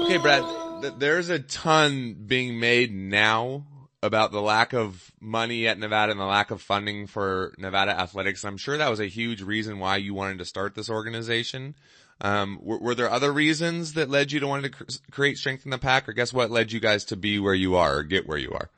Okay, 0.07 0.17
Brad, 0.17 0.45
th- 0.81 0.95
there's 0.97 1.29
a 1.29 1.41
ton 1.41 2.15
being 2.27 2.59
made 2.59 2.95
now 2.95 3.67
about 4.03 4.31
the 4.31 4.41
lack 4.41 4.73
of 4.73 5.13
money 5.21 5.67
at 5.67 5.79
Nevada 5.79 6.13
and 6.13 6.21
the 6.21 6.25
lack 6.25 6.53
of 6.53 6.63
funding 6.63 7.09
for 7.09 7.53
Nevada 7.59 7.91
athletics. 7.91 8.45
I'm 8.45 8.57
sure 8.57 8.79
that 8.79 8.89
was 8.89 9.01
a 9.01 9.07
huge 9.07 9.43
reason 9.43 9.81
why 9.81 9.97
you 9.97 10.15
wanted 10.15 10.39
to 10.39 10.45
start 10.45 10.77
this 10.77 10.89
organization. 10.89 11.75
Um, 12.21 12.59
were, 12.61 12.79
were, 12.79 12.95
there 12.95 13.09
other 13.09 13.33
reasons 13.33 13.93
that 13.93 14.11
led 14.11 14.33
you 14.33 14.41
to 14.41 14.47
want 14.47 14.65
to 14.65 14.71
cr- 14.71 14.85
create 15.13 15.39
Strengthen 15.39 15.71
the 15.71 15.79
Pack, 15.79 16.09
or 16.09 16.13
guess 16.13 16.33
what 16.33 16.51
led 16.51 16.73
you 16.73 16.81
guys 16.81 17.05
to 17.07 17.17
be 17.17 17.39
where 17.39 17.55
you 17.55 17.77
are 17.77 17.99
or 17.99 18.03
get 18.03 18.27
where 18.27 18.39
you 18.39 18.53
are? 18.53 18.71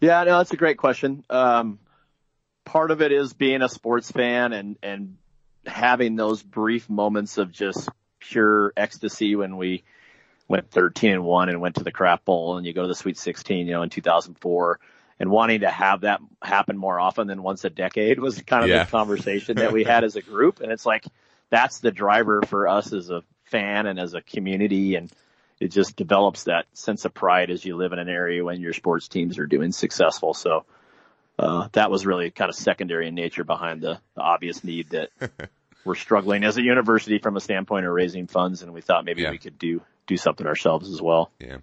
Yeah, 0.00 0.24
no, 0.24 0.38
that's 0.38 0.52
a 0.52 0.56
great 0.56 0.78
question. 0.78 1.24
Um, 1.28 1.78
part 2.64 2.90
of 2.90 3.02
it 3.02 3.12
is 3.12 3.34
being 3.34 3.60
a 3.60 3.68
sports 3.68 4.10
fan 4.10 4.54
and 4.54 4.78
and 4.82 5.16
having 5.66 6.16
those 6.16 6.42
brief 6.42 6.88
moments 6.88 7.36
of 7.36 7.52
just 7.52 7.88
pure 8.18 8.72
ecstasy 8.76 9.36
when 9.36 9.58
we 9.58 9.82
went 10.48 10.70
13 10.70 11.12
and 11.12 11.24
one 11.24 11.48
and 11.48 11.60
went 11.60 11.76
to 11.76 11.84
the 11.84 11.92
crap 11.92 12.24
bowl 12.24 12.56
and 12.56 12.66
you 12.66 12.72
go 12.72 12.82
to 12.82 12.88
the 12.88 12.94
sweet 12.94 13.18
16, 13.18 13.66
you 13.66 13.72
know, 13.72 13.82
in 13.82 13.90
2004 13.90 14.80
and 15.20 15.30
wanting 15.30 15.60
to 15.60 15.70
have 15.70 16.00
that 16.00 16.20
happen 16.42 16.76
more 16.76 16.98
often 16.98 17.26
than 17.26 17.42
once 17.42 17.64
a 17.64 17.70
decade 17.70 18.18
was 18.18 18.40
kind 18.42 18.64
of 18.64 18.70
yeah. 18.70 18.84
the 18.84 18.90
conversation 18.90 19.56
that 19.56 19.72
we 19.72 19.84
had 19.84 20.02
as 20.02 20.16
a 20.16 20.22
group. 20.22 20.60
And 20.60 20.72
it's 20.72 20.86
like, 20.86 21.04
that's 21.50 21.80
the 21.80 21.90
driver 21.90 22.42
for 22.46 22.68
us 22.68 22.92
as 22.92 23.10
a 23.10 23.22
fan 23.44 23.86
and 23.86 23.98
as 23.98 24.14
a 24.14 24.22
community. 24.22 24.94
And 24.94 25.10
it 25.58 25.68
just 25.68 25.96
develops 25.96 26.44
that 26.44 26.66
sense 26.72 27.04
of 27.04 27.12
pride 27.12 27.50
as 27.50 27.64
you 27.64 27.76
live 27.76 27.92
in 27.92 27.98
an 27.98 28.08
area 28.08 28.44
when 28.44 28.60
your 28.60 28.72
sports 28.72 29.08
teams 29.08 29.38
are 29.38 29.46
doing 29.46 29.72
successful. 29.72 30.32
So, 30.34 30.64
uh, 31.38 31.68
that 31.72 31.90
was 31.90 32.04
really 32.04 32.30
kind 32.30 32.50
of 32.50 32.54
secondary 32.54 33.08
in 33.08 33.14
nature 33.14 33.44
behind 33.44 33.80
the, 33.80 33.98
the 34.14 34.20
obvious 34.20 34.62
need 34.62 34.90
that 34.90 35.10
we're 35.84 35.94
struggling 35.94 36.44
as 36.44 36.58
a 36.58 36.62
university 36.62 37.18
from 37.18 37.36
a 37.36 37.40
standpoint 37.40 37.86
of 37.86 37.92
raising 37.92 38.26
funds. 38.26 38.62
And 38.62 38.74
we 38.74 38.82
thought 38.82 39.04
maybe 39.04 39.22
yeah. 39.22 39.30
we 39.30 39.38
could 39.38 39.58
do, 39.58 39.80
do 40.06 40.16
something 40.16 40.46
ourselves 40.46 40.90
as 40.92 41.00
well. 41.00 41.30
Yeah. 41.38 41.58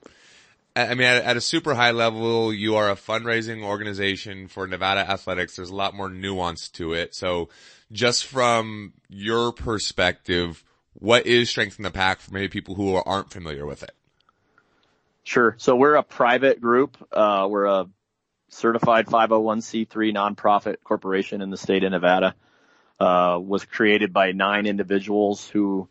I 0.78 0.94
mean, 0.94 1.08
at, 1.08 1.24
at, 1.24 1.38
a 1.38 1.42
super 1.42 1.74
high 1.74 1.92
level, 1.92 2.54
you 2.54 2.76
are 2.76 2.90
a 2.90 2.96
fundraising 2.96 3.64
organization 3.64 4.48
for 4.48 4.68
Nevada 4.68 5.02
athletics. 5.02 5.56
There's 5.56 5.72
a 5.72 5.76
lot 5.76 5.96
more 5.96 6.10
nuance 6.10 6.70
to 6.70 6.94
it. 6.94 7.16
So 7.16 7.50
just 7.92 8.26
from 8.26 8.94
your 9.10 9.52
perspective, 9.52 10.64
what 10.94 11.26
is 11.26 11.50
Strengthen 11.50 11.84
the 11.84 11.92
Pack 11.92 12.20
for 12.20 12.34
maybe 12.34 12.48
people 12.48 12.76
who 12.76 12.96
aren't 12.96 13.32
familiar 13.32 13.66
with 13.66 13.84
it? 13.84 13.92
Sure. 15.24 15.56
So 15.58 15.76
we're 15.76 15.96
a 15.96 16.04
private 16.04 16.62
group. 16.62 16.98
Uh, 17.12 17.48
we're 17.50 17.66
a 17.66 17.90
certified 18.50 19.08
501c3 19.08 19.88
nonprofit 20.14 20.78
corporation 20.84 21.42
in 21.42 21.50
the 21.50 21.58
state 21.58 21.84
of 21.84 21.92
Nevada. 21.92 22.36
Uh, 23.00 23.40
was 23.42 23.64
created 23.66 24.12
by 24.12 24.32
nine 24.32 24.66
individuals 24.66 25.48
who 25.48 25.88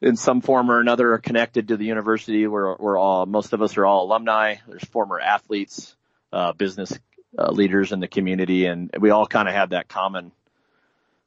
in 0.00 0.16
some 0.16 0.40
form 0.40 0.70
or 0.70 0.80
another 0.80 1.14
are 1.14 1.18
connected 1.18 1.68
to 1.68 1.76
the 1.76 1.84
university. 1.84 2.46
We're, 2.46 2.76
we're 2.76 2.98
all, 2.98 3.26
most 3.26 3.52
of 3.52 3.62
us 3.62 3.76
are 3.76 3.86
all 3.86 4.04
alumni. 4.04 4.56
There's 4.66 4.84
former 4.84 5.20
athletes, 5.20 5.96
uh, 6.32 6.52
business 6.52 6.96
uh, 7.36 7.50
leaders 7.50 7.92
in 7.92 8.00
the 8.00 8.08
community, 8.08 8.66
and 8.66 8.90
we 8.98 9.10
all 9.10 9.26
kind 9.26 9.48
of 9.48 9.54
had 9.54 9.70
that 9.70 9.88
common 9.88 10.32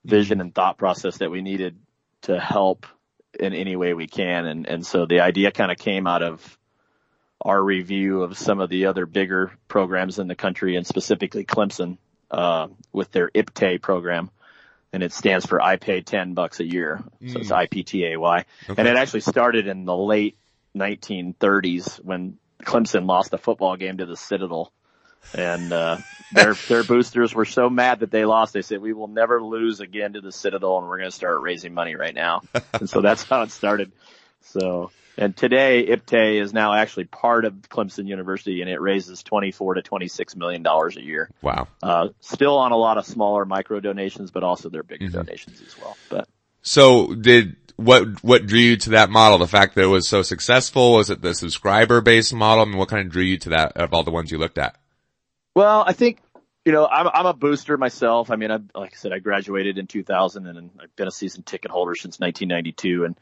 vision 0.05 0.41
and 0.41 0.53
thought 0.53 0.77
process 0.77 1.17
that 1.17 1.31
we 1.31 1.41
needed 1.41 1.77
to 2.23 2.39
help 2.39 2.86
in 3.39 3.53
any 3.53 3.75
way 3.75 3.93
we 3.93 4.07
can. 4.07 4.45
And, 4.45 4.67
and 4.67 4.86
so 4.86 5.05
the 5.05 5.21
idea 5.21 5.51
kind 5.51 5.71
of 5.71 5.77
came 5.77 6.07
out 6.07 6.23
of 6.23 6.57
our 7.39 7.62
review 7.62 8.21
of 8.21 8.38
some 8.38 8.60
of 8.60 8.69
the 8.69 8.86
other 8.86 9.05
bigger 9.05 9.51
programs 9.67 10.19
in 10.19 10.27
the 10.27 10.36
country 10.36 10.75
and 10.75 10.86
specifically 10.86 11.43
Clemson, 11.43 11.97
uh, 12.29 12.67
with 12.93 13.12
their 13.12 13.29
IPTAY 13.29 13.81
program. 13.81 14.29
And 14.93 15.04
it 15.04 15.13
stands 15.13 15.45
for 15.45 15.62
I 15.62 15.77
pay 15.77 16.01
10 16.01 16.34
bucks 16.34 16.60
a 16.60 16.65
year. 16.65 17.01
So 17.25 17.39
it's 17.39 17.49
mm. 17.49 17.67
IPTAY. 17.67 18.17
Okay. 18.17 18.45
And 18.77 18.88
it 18.88 18.97
actually 18.97 19.21
started 19.21 19.67
in 19.67 19.86
the 19.86 19.95
late 19.95 20.38
1930s 20.75 22.04
when 22.04 22.38
Clemson 22.63 23.08
lost 23.08 23.34
a 23.34 23.38
football 23.38 23.77
game 23.77 23.97
to 23.97 24.06
the 24.06 24.17
Citadel 24.17 24.73
and 25.34 25.71
uh, 25.71 25.97
their 26.34 26.54
their 26.67 26.84
boosters 26.84 27.34
were 27.34 27.45
so 27.45 27.69
mad 27.69 28.01
that 28.01 28.12
they 28.12 28.25
lost. 28.25 28.54
They 28.54 28.62
said, 28.62 28.82
"We 28.82 28.93
will 28.93 29.08
never 29.08 29.41
lose 29.41 29.80
again 29.80 30.13
to 30.13 30.21
the 30.21 30.32
Citadel, 30.32 30.80
and 30.80 30.88
we're 30.88 30.97
going 30.97 31.10
to 31.10 31.15
start 31.15 31.41
raising 31.41 31.73
money 31.73 31.95
right 31.95 32.15
now." 32.15 32.41
and 32.73 32.89
so 32.89 33.01
that's 33.01 33.23
how 33.23 33.41
it 33.43 33.51
started. 33.51 33.91
So, 34.41 34.91
and 35.17 35.36
today 35.36 35.88
IPTAY 35.88 36.41
is 36.41 36.54
now 36.54 36.74
actually 36.74 37.06
part 37.06 37.45
of 37.45 37.54
Clemson 37.69 38.08
University, 38.08 38.62
and 38.62 38.69
it 38.69 38.80
raises 38.82 39.24
twenty 39.24 39.52
four 39.52 39.74
to 39.74 39.82
twenty 39.82 40.08
six 40.08 40.36
million 40.36 40.63
dollars 40.63 40.97
a 40.97 41.02
year. 41.02 41.30
Wow. 41.41 41.67
Uh, 41.82 42.10
still 42.19 42.58
on 42.58 42.71
a 42.71 42.78
lot 42.78 42.97
of 42.97 43.06
smaller 43.06 43.45
micro 43.45 43.80
donations, 43.80 44.32
but 44.32 44.43
also 44.43 44.69
their 44.69 44.84
bigger 44.84 45.06
mm-hmm. 45.06 45.17
donations 45.17 45.62
as 45.62 45.78
well. 45.78 45.97
But 46.10 46.28
so 46.62 47.13
did 47.13 47.56
what 47.76 48.24
what 48.24 48.45
drew 48.45 48.60
you 48.60 48.78
to 48.78 48.91
that 48.91 49.10
model? 49.10 49.38
The 49.38 49.47
fact 49.47 49.76
that 49.76 49.84
it 49.84 49.88
was 49.88 50.08
so 50.08 50.21
successful? 50.21 50.93
Was 50.93 51.10
it 51.10 51.21
the 51.21 51.34
subscriber 51.34 52.02
based 52.02 52.34
model? 52.34 52.63
I 52.63 52.67
mean, 52.67 52.78
what 52.78 52.89
kind 52.89 53.06
of 53.06 53.12
drew 53.12 53.24
you 53.24 53.38
to 53.39 53.50
that 53.50 53.78
of 53.78 53.93
all 53.93 54.04
the 54.04 54.12
ones 54.12 54.32
you 54.32 54.38
looked 54.38 54.58
at? 54.58 54.78
Well, 55.56 55.84
I 55.86 55.93
think 55.93 56.19
you 56.65 56.71
know 56.71 56.88
I'm 56.88 57.08
I'm 57.13 57.26
a 57.26 57.34
booster 57.34 57.78
myself. 57.78 58.32
I 58.32 58.36
mean, 58.36 58.52
I 58.52 58.60
like 58.76 58.93
I 58.93 58.97
said, 58.97 59.12
I 59.12 59.19
graduated 59.19 59.78
in 59.78 59.88
2000, 59.88 60.47
and 60.47 60.69
I've 60.82 60.95
been 60.95 61.08
a 61.08 61.12
season 61.12 61.43
ticket 61.43 61.71
holder 61.71 61.95
since 61.95 62.19
1992, 62.19 63.06
and 63.06 63.17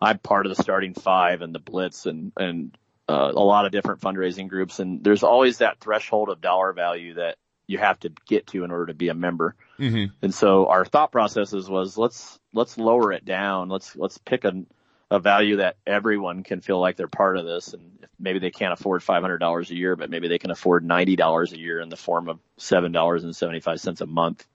I'm 0.00 0.18
part 0.18 0.46
of 0.46 0.56
the 0.56 0.62
starting 0.62 0.94
five 0.94 1.42
and 1.42 1.54
the 1.54 1.58
Blitz 1.58 2.06
and 2.06 2.32
and 2.36 2.76
uh, 3.08 3.32
a 3.34 3.44
lot 3.44 3.66
of 3.66 3.72
different 3.72 4.00
fundraising 4.00 4.48
groups. 4.48 4.78
And 4.78 5.04
there's 5.04 5.22
always 5.22 5.58
that 5.58 5.80
threshold 5.80 6.30
of 6.30 6.40
dollar 6.40 6.72
value 6.72 7.14
that 7.14 7.36
you 7.66 7.78
have 7.78 7.98
to 8.00 8.12
get 8.26 8.46
to 8.48 8.64
in 8.64 8.70
order 8.70 8.86
to 8.86 8.94
be 8.94 9.08
a 9.08 9.14
member. 9.14 9.54
Mm-hmm. 9.78 10.14
And 10.22 10.34
so 10.34 10.66
our 10.66 10.84
thought 10.84 11.12
processes 11.12 11.68
was 11.68 11.98
let's 11.98 12.38
let's 12.52 12.78
lower 12.78 13.12
it 13.12 13.24
down. 13.24 13.68
Let's 13.68 13.96
let's 13.96 14.18
pick 14.18 14.44
a 14.44 14.64
a 15.10 15.20
value 15.20 15.56
that 15.56 15.76
everyone 15.86 16.42
can 16.42 16.60
feel 16.60 16.80
like 16.80 16.96
they're 16.96 17.08
part 17.08 17.36
of 17.36 17.44
this. 17.44 17.72
And 17.72 18.06
maybe 18.18 18.38
they 18.38 18.50
can't 18.50 18.72
afford 18.72 19.02
$500 19.02 19.70
a 19.70 19.74
year, 19.74 19.96
but 19.96 20.10
maybe 20.10 20.28
they 20.28 20.38
can 20.38 20.50
afford 20.50 20.84
$90 20.84 21.52
a 21.52 21.58
year 21.58 21.80
in 21.80 21.88
the 21.88 21.96
form 21.96 22.28
of 22.28 22.40
$7.75 22.58 24.00
a 24.00 24.06
month. 24.06 24.46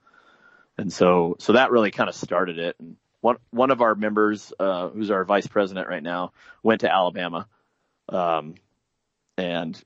And 0.77 0.91
so, 0.91 1.35
so 1.39 1.53
that 1.53 1.71
really 1.71 1.91
kind 1.91 2.09
of 2.09 2.15
started 2.15 2.57
it. 2.57 2.75
And 2.79 2.95
one, 3.21 3.37
one 3.51 3.71
of 3.71 3.81
our 3.81 3.95
members, 3.95 4.53
uh, 4.59 4.89
who's 4.89 5.11
our 5.11 5.25
vice 5.25 5.47
president 5.47 5.87
right 5.87 6.03
now, 6.03 6.31
went 6.63 6.81
to 6.81 6.93
Alabama. 6.93 7.47
Um, 8.07 8.55
and 9.37 9.81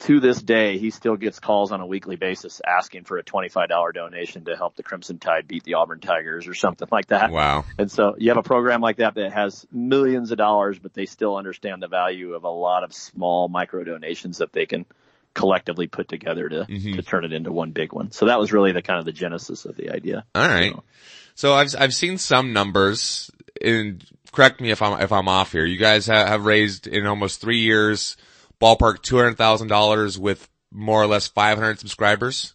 to 0.00 0.20
this 0.20 0.42
day, 0.42 0.78
he 0.78 0.90
still 0.90 1.16
gets 1.16 1.38
calls 1.38 1.70
on 1.70 1.80
a 1.80 1.86
weekly 1.86 2.16
basis 2.16 2.60
asking 2.66 3.04
for 3.04 3.18
a 3.18 3.22
$25 3.22 3.92
donation 3.94 4.44
to 4.46 4.56
help 4.56 4.74
the 4.74 4.82
Crimson 4.82 5.18
Tide 5.18 5.46
beat 5.46 5.64
the 5.64 5.74
Auburn 5.74 6.00
Tigers 6.00 6.48
or 6.48 6.54
something 6.54 6.88
like 6.90 7.06
that. 7.08 7.30
Wow. 7.30 7.64
And 7.78 7.90
so 7.90 8.14
you 8.18 8.30
have 8.30 8.38
a 8.38 8.42
program 8.42 8.80
like 8.80 8.96
that 8.96 9.14
that 9.14 9.32
has 9.32 9.66
millions 9.70 10.30
of 10.32 10.38
dollars, 10.38 10.78
but 10.78 10.94
they 10.94 11.06
still 11.06 11.36
understand 11.36 11.82
the 11.82 11.88
value 11.88 12.34
of 12.34 12.44
a 12.44 12.50
lot 12.50 12.84
of 12.84 12.92
small 12.92 13.48
micro 13.48 13.84
donations 13.84 14.38
that 14.38 14.52
they 14.52 14.66
can 14.66 14.86
collectively 15.34 15.86
put 15.86 16.08
together 16.08 16.48
to, 16.48 16.64
mm-hmm. 16.64 16.94
to 16.94 17.02
turn 17.02 17.24
it 17.24 17.32
into 17.32 17.52
one 17.52 17.70
big 17.70 17.92
one. 17.92 18.10
So 18.10 18.26
that 18.26 18.38
was 18.38 18.52
really 18.52 18.72
the 18.72 18.82
kind 18.82 18.98
of 18.98 19.04
the 19.04 19.12
genesis 19.12 19.64
of 19.66 19.76
the 19.76 19.90
idea. 19.90 20.24
All 20.34 20.48
right. 20.48 20.72
So, 20.72 20.84
so 21.34 21.54
I've, 21.54 21.74
I've 21.78 21.94
seen 21.94 22.18
some 22.18 22.52
numbers 22.52 23.30
and 23.60 24.04
correct 24.32 24.60
me 24.60 24.70
if 24.70 24.82
I'm, 24.82 25.00
if 25.00 25.12
I'm 25.12 25.28
off 25.28 25.52
here. 25.52 25.64
You 25.64 25.78
guys 25.78 26.06
have, 26.06 26.28
have 26.28 26.46
raised 26.46 26.86
in 26.86 27.06
almost 27.06 27.40
three 27.40 27.58
years, 27.58 28.16
ballpark 28.60 28.98
$200,000 29.02 30.18
with 30.18 30.48
more 30.70 31.02
or 31.02 31.06
less 31.06 31.28
500 31.28 31.78
subscribers? 31.78 32.54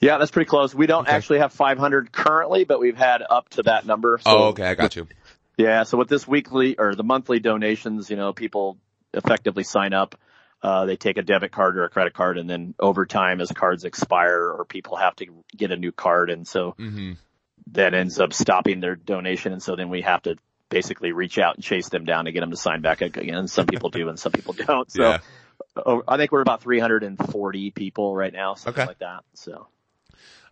Yeah, 0.00 0.18
that's 0.18 0.30
pretty 0.30 0.48
close. 0.48 0.74
We 0.74 0.86
don't 0.86 1.08
okay. 1.08 1.16
actually 1.16 1.38
have 1.40 1.52
500 1.52 2.12
currently, 2.12 2.64
but 2.64 2.78
we've 2.78 2.96
had 2.96 3.22
up 3.28 3.48
to 3.50 3.64
that 3.64 3.84
number. 3.84 4.20
So 4.22 4.30
oh, 4.30 4.44
okay. 4.48 4.64
I 4.64 4.74
got 4.74 4.94
you. 4.94 5.08
Yeah. 5.56 5.82
So 5.82 5.98
with 5.98 6.08
this 6.08 6.26
weekly 6.26 6.76
or 6.78 6.94
the 6.94 7.02
monthly 7.02 7.40
donations, 7.40 8.08
you 8.08 8.16
know, 8.16 8.32
people 8.32 8.78
effectively 9.12 9.64
sign 9.64 9.92
up. 9.92 10.14
Uh, 10.62 10.86
they 10.86 10.96
take 10.96 11.18
a 11.18 11.22
debit 11.22 11.52
card 11.52 11.76
or 11.76 11.84
a 11.84 11.88
credit 11.88 12.14
card 12.14 12.38
and 12.38 12.48
then 12.48 12.74
over 12.78 13.06
time 13.06 13.40
as 13.40 13.50
cards 13.52 13.84
expire 13.84 14.50
or 14.50 14.64
people 14.64 14.96
have 14.96 15.14
to 15.16 15.26
get 15.56 15.70
a 15.70 15.76
new 15.76 15.92
card. 15.92 16.30
And 16.30 16.46
so 16.46 16.74
mm-hmm. 16.78 17.12
that 17.72 17.94
ends 17.94 18.18
up 18.18 18.32
stopping 18.32 18.80
their 18.80 18.96
donation. 18.96 19.52
And 19.52 19.62
so 19.62 19.76
then 19.76 19.88
we 19.88 20.02
have 20.02 20.22
to 20.22 20.36
basically 20.68 21.12
reach 21.12 21.38
out 21.38 21.54
and 21.54 21.64
chase 21.64 21.88
them 21.88 22.04
down 22.04 22.24
to 22.24 22.32
get 22.32 22.40
them 22.40 22.50
to 22.50 22.56
sign 22.56 22.82
back 22.82 23.02
again. 23.02 23.46
Some 23.48 23.66
people 23.66 23.90
do 23.90 24.08
and 24.08 24.18
some 24.18 24.32
people 24.32 24.52
don't. 24.52 24.90
So 24.90 25.02
yeah. 25.02 26.00
I 26.08 26.16
think 26.16 26.32
we're 26.32 26.40
about 26.40 26.62
340 26.62 27.70
people 27.70 28.14
right 28.14 28.32
now, 28.32 28.54
something 28.54 28.82
okay. 28.82 28.88
like 28.88 28.98
that. 28.98 29.24
So. 29.34 29.68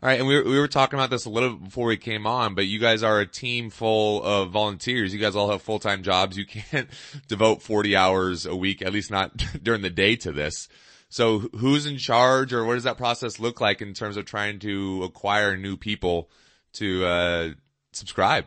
All 0.07 0.12
right, 0.12 0.21
and 0.21 0.29
we 0.29 0.37
were, 0.37 0.45
we 0.45 0.61
were 0.61 0.69
talking 0.69 0.97
about 0.97 1.11
this 1.11 1.25
a 1.25 1.31
little 1.31 1.55
bit 1.55 1.64
before 1.64 1.88
we 1.88 1.97
came 1.97 2.29
on, 2.29 2.55
but 2.55 2.69
you 2.69 2.79
guys 2.79 3.03
are 3.03 3.19
a 3.19 3.27
team 3.27 3.71
full 3.71 4.23
of 4.23 4.51
volunteers. 4.51 5.12
You 5.12 5.19
guys 5.19 5.35
all 5.35 5.51
have 5.51 5.62
full-time 5.62 6.05
jobs. 6.05 6.37
You 6.37 6.47
can't 6.47 6.88
devote 7.27 7.61
40 7.61 7.97
hours 7.97 8.47
a 8.47 8.55
week, 8.55 8.83
at 8.83 8.92
least 8.92 9.11
not 9.11 9.37
during 9.64 9.83
the 9.83 9.90
day 9.90 10.14
to 10.14 10.31
this. 10.31 10.69
So 11.09 11.40
who's 11.40 11.87
in 11.87 11.99
charge 11.99 12.53
or 12.53 12.64
what 12.64 12.75
does 12.75 12.85
that 12.85 12.99
process 12.99 13.40
look 13.40 13.61
like 13.61 13.83
in 13.83 13.95
terms 13.95 14.16
of 14.16 14.27
trying 14.27 14.61
to 14.61 15.03
acquire 15.03 15.57
new 15.57 15.77
people 15.77 16.31
to, 16.75 17.05
uh, 17.05 17.49
subscribe? 17.90 18.47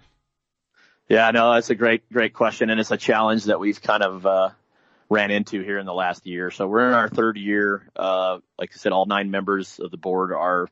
Yeah, 1.10 1.30
no, 1.32 1.56
that's 1.56 1.72
a 1.72 1.76
great, 1.76 2.10
great 2.10 2.34
question. 2.34 2.70
And 2.70 2.80
it's 2.80 2.92
a 2.92 2.96
challenge 2.96 3.44
that 3.44 3.60
we've 3.60 3.82
kind 3.82 4.04
of, 4.04 4.26
uh, 4.26 4.52
ran 5.10 5.30
into 5.30 5.62
here 5.62 5.78
in 5.78 5.86
the 5.86 5.94
last 5.94 6.26
year. 6.26 6.52
So 6.52 6.70
we're 6.70 6.88
in 6.88 6.94
our 6.94 7.10
third 7.10 7.36
year. 7.36 7.86
Uh, 7.98 8.40
like 8.58 8.72
I 8.74 8.78
said, 8.78 8.94
all 8.94 9.06
nine 9.06 9.30
members 9.30 9.78
of 9.80 9.92
the 9.92 9.98
board 9.98 10.32
are 10.32 10.70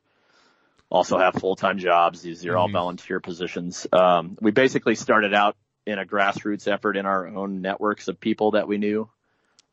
also 0.90 1.18
have 1.18 1.34
full-time 1.34 1.78
jobs. 1.78 2.22
These 2.22 2.46
are 2.46 2.56
all 2.56 2.66
mm-hmm. 2.66 2.74
volunteer 2.74 3.20
positions. 3.20 3.86
Um, 3.92 4.38
we 4.40 4.50
basically 4.50 4.94
started 4.94 5.34
out 5.34 5.56
in 5.86 5.98
a 5.98 6.04
grassroots 6.04 6.70
effort 6.70 6.96
in 6.96 7.06
our 7.06 7.26
own 7.26 7.60
networks 7.60 8.08
of 8.08 8.20
people 8.20 8.52
that 8.52 8.68
we 8.68 8.78
knew, 8.78 9.08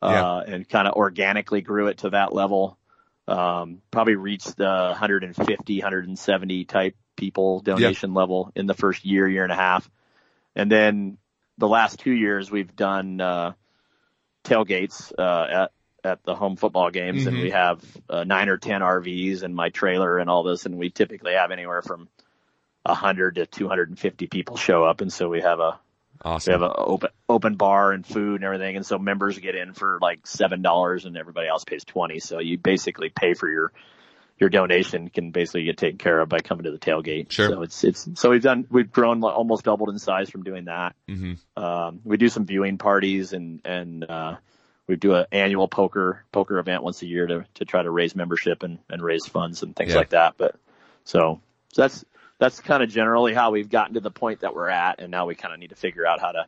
uh, 0.02 0.42
yeah. 0.46 0.54
and 0.54 0.68
kind 0.68 0.88
of 0.88 0.94
organically 0.94 1.60
grew 1.60 1.88
it 1.88 1.98
to 1.98 2.10
that 2.10 2.32
level. 2.32 2.78
Um, 3.28 3.82
probably 3.90 4.14
reached 4.14 4.56
the 4.56 4.64
150, 4.64 5.78
170 5.78 6.64
type 6.64 6.94
people 7.16 7.60
donation 7.60 8.10
yep. 8.10 8.16
level 8.16 8.52
in 8.54 8.66
the 8.66 8.74
first 8.74 9.04
year, 9.04 9.28
year 9.28 9.42
and 9.42 9.52
a 9.52 9.56
half. 9.56 9.90
And 10.54 10.70
then 10.70 11.18
the 11.58 11.68
last 11.68 11.98
two 11.98 12.12
years 12.12 12.50
we've 12.50 12.74
done, 12.76 13.20
uh, 13.20 13.52
tailgates, 14.44 15.12
uh, 15.18 15.64
at 15.64 15.72
at 16.06 16.22
the 16.22 16.34
home 16.34 16.56
football 16.56 16.90
games 16.90 17.20
mm-hmm. 17.20 17.28
and 17.28 17.38
we 17.38 17.50
have 17.50 17.82
uh, 18.08 18.24
nine 18.24 18.48
or 18.48 18.56
10 18.56 18.80
RVs 18.80 19.42
and 19.42 19.54
my 19.54 19.68
trailer 19.68 20.18
and 20.18 20.30
all 20.30 20.42
this. 20.42 20.64
And 20.64 20.78
we 20.78 20.90
typically 20.90 21.34
have 21.34 21.50
anywhere 21.50 21.82
from 21.82 22.08
a 22.84 22.94
hundred 22.94 23.34
to 23.34 23.46
250 23.46 24.26
people 24.28 24.56
show 24.56 24.84
up. 24.84 25.00
And 25.00 25.12
so 25.12 25.28
we 25.28 25.40
have 25.42 25.60
a, 25.60 25.78
awesome. 26.22 26.50
we 26.50 26.52
have 26.52 26.62
an 26.62 26.76
open, 26.76 27.10
open 27.28 27.54
bar 27.56 27.92
and 27.92 28.06
food 28.06 28.36
and 28.36 28.44
everything. 28.44 28.76
And 28.76 28.86
so 28.86 28.98
members 28.98 29.38
get 29.38 29.54
in 29.54 29.74
for 29.74 29.98
like 30.00 30.22
$7 30.22 31.04
and 31.04 31.16
everybody 31.16 31.48
else 31.48 31.64
pays 31.64 31.84
20. 31.84 32.20
So 32.20 32.38
you 32.38 32.56
basically 32.56 33.10
pay 33.10 33.34
for 33.34 33.50
your, 33.50 33.72
your 34.38 34.48
donation 34.48 35.08
can 35.08 35.32
basically 35.32 35.64
get 35.64 35.78
taken 35.78 35.98
care 35.98 36.20
of 36.20 36.28
by 36.28 36.38
coming 36.38 36.64
to 36.64 36.70
the 36.70 36.78
tailgate. 36.78 37.32
Sure. 37.32 37.48
So 37.48 37.62
it's, 37.62 37.84
it's, 37.84 38.08
so 38.14 38.30
we've 38.30 38.42
done, 38.42 38.66
we've 38.70 38.92
grown 38.92 39.22
almost 39.24 39.64
doubled 39.64 39.90
in 39.90 39.98
size 39.98 40.30
from 40.30 40.44
doing 40.44 40.66
that. 40.66 40.94
Mm-hmm. 41.08 41.62
Um, 41.62 42.00
we 42.04 42.16
do 42.16 42.28
some 42.28 42.46
viewing 42.46 42.78
parties 42.78 43.32
and, 43.32 43.60
and, 43.64 44.04
uh, 44.04 44.36
we 44.86 44.96
do 44.96 45.14
an 45.14 45.26
annual 45.32 45.68
poker 45.68 46.24
poker 46.32 46.58
event 46.58 46.82
once 46.82 47.02
a 47.02 47.06
year 47.06 47.26
to 47.26 47.44
to 47.54 47.64
try 47.64 47.82
to 47.82 47.90
raise 47.90 48.14
membership 48.14 48.62
and 48.62 48.78
and 48.88 49.02
raise 49.02 49.26
funds 49.26 49.62
and 49.62 49.74
things 49.74 49.92
yeah. 49.92 49.98
like 49.98 50.10
that. 50.10 50.34
But 50.36 50.56
so, 51.04 51.40
so 51.72 51.82
that's 51.82 52.04
that's 52.38 52.60
kind 52.60 52.82
of 52.82 52.90
generally 52.90 53.34
how 53.34 53.50
we've 53.50 53.70
gotten 53.70 53.94
to 53.94 54.00
the 54.00 54.10
point 54.10 54.40
that 54.40 54.54
we're 54.54 54.68
at, 54.68 55.00
and 55.00 55.10
now 55.10 55.26
we 55.26 55.34
kind 55.34 55.54
of 55.54 55.60
need 55.60 55.70
to 55.70 55.76
figure 55.76 56.06
out 56.06 56.20
how 56.20 56.32
to 56.32 56.46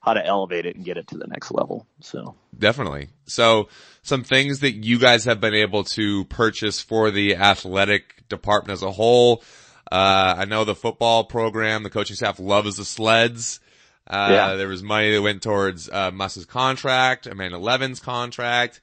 how 0.00 0.12
to 0.12 0.24
elevate 0.24 0.66
it 0.66 0.76
and 0.76 0.84
get 0.84 0.98
it 0.98 1.08
to 1.08 1.16
the 1.16 1.26
next 1.26 1.50
level. 1.50 1.86
So 2.00 2.34
definitely. 2.56 3.08
So 3.26 3.68
some 4.02 4.22
things 4.22 4.60
that 4.60 4.72
you 4.72 4.98
guys 4.98 5.24
have 5.24 5.40
been 5.40 5.54
able 5.54 5.84
to 5.84 6.24
purchase 6.26 6.80
for 6.80 7.10
the 7.10 7.36
athletic 7.36 8.28
department 8.28 8.74
as 8.74 8.82
a 8.82 8.90
whole. 8.90 9.42
Uh, 9.90 10.34
I 10.38 10.44
know 10.44 10.64
the 10.64 10.74
football 10.74 11.24
program, 11.24 11.82
the 11.82 11.90
coaching 11.90 12.16
staff 12.16 12.38
loves 12.38 12.76
the 12.76 12.84
sleds. 12.84 13.60
Uh, 14.06 14.28
yeah. 14.30 14.54
there 14.54 14.68
was 14.68 14.82
money 14.82 15.12
that 15.12 15.22
went 15.22 15.42
towards, 15.42 15.88
uh, 15.88 16.10
Muss's 16.10 16.44
contract, 16.44 17.26
Amanda 17.26 17.58
Levens' 17.58 18.00
contract. 18.00 18.80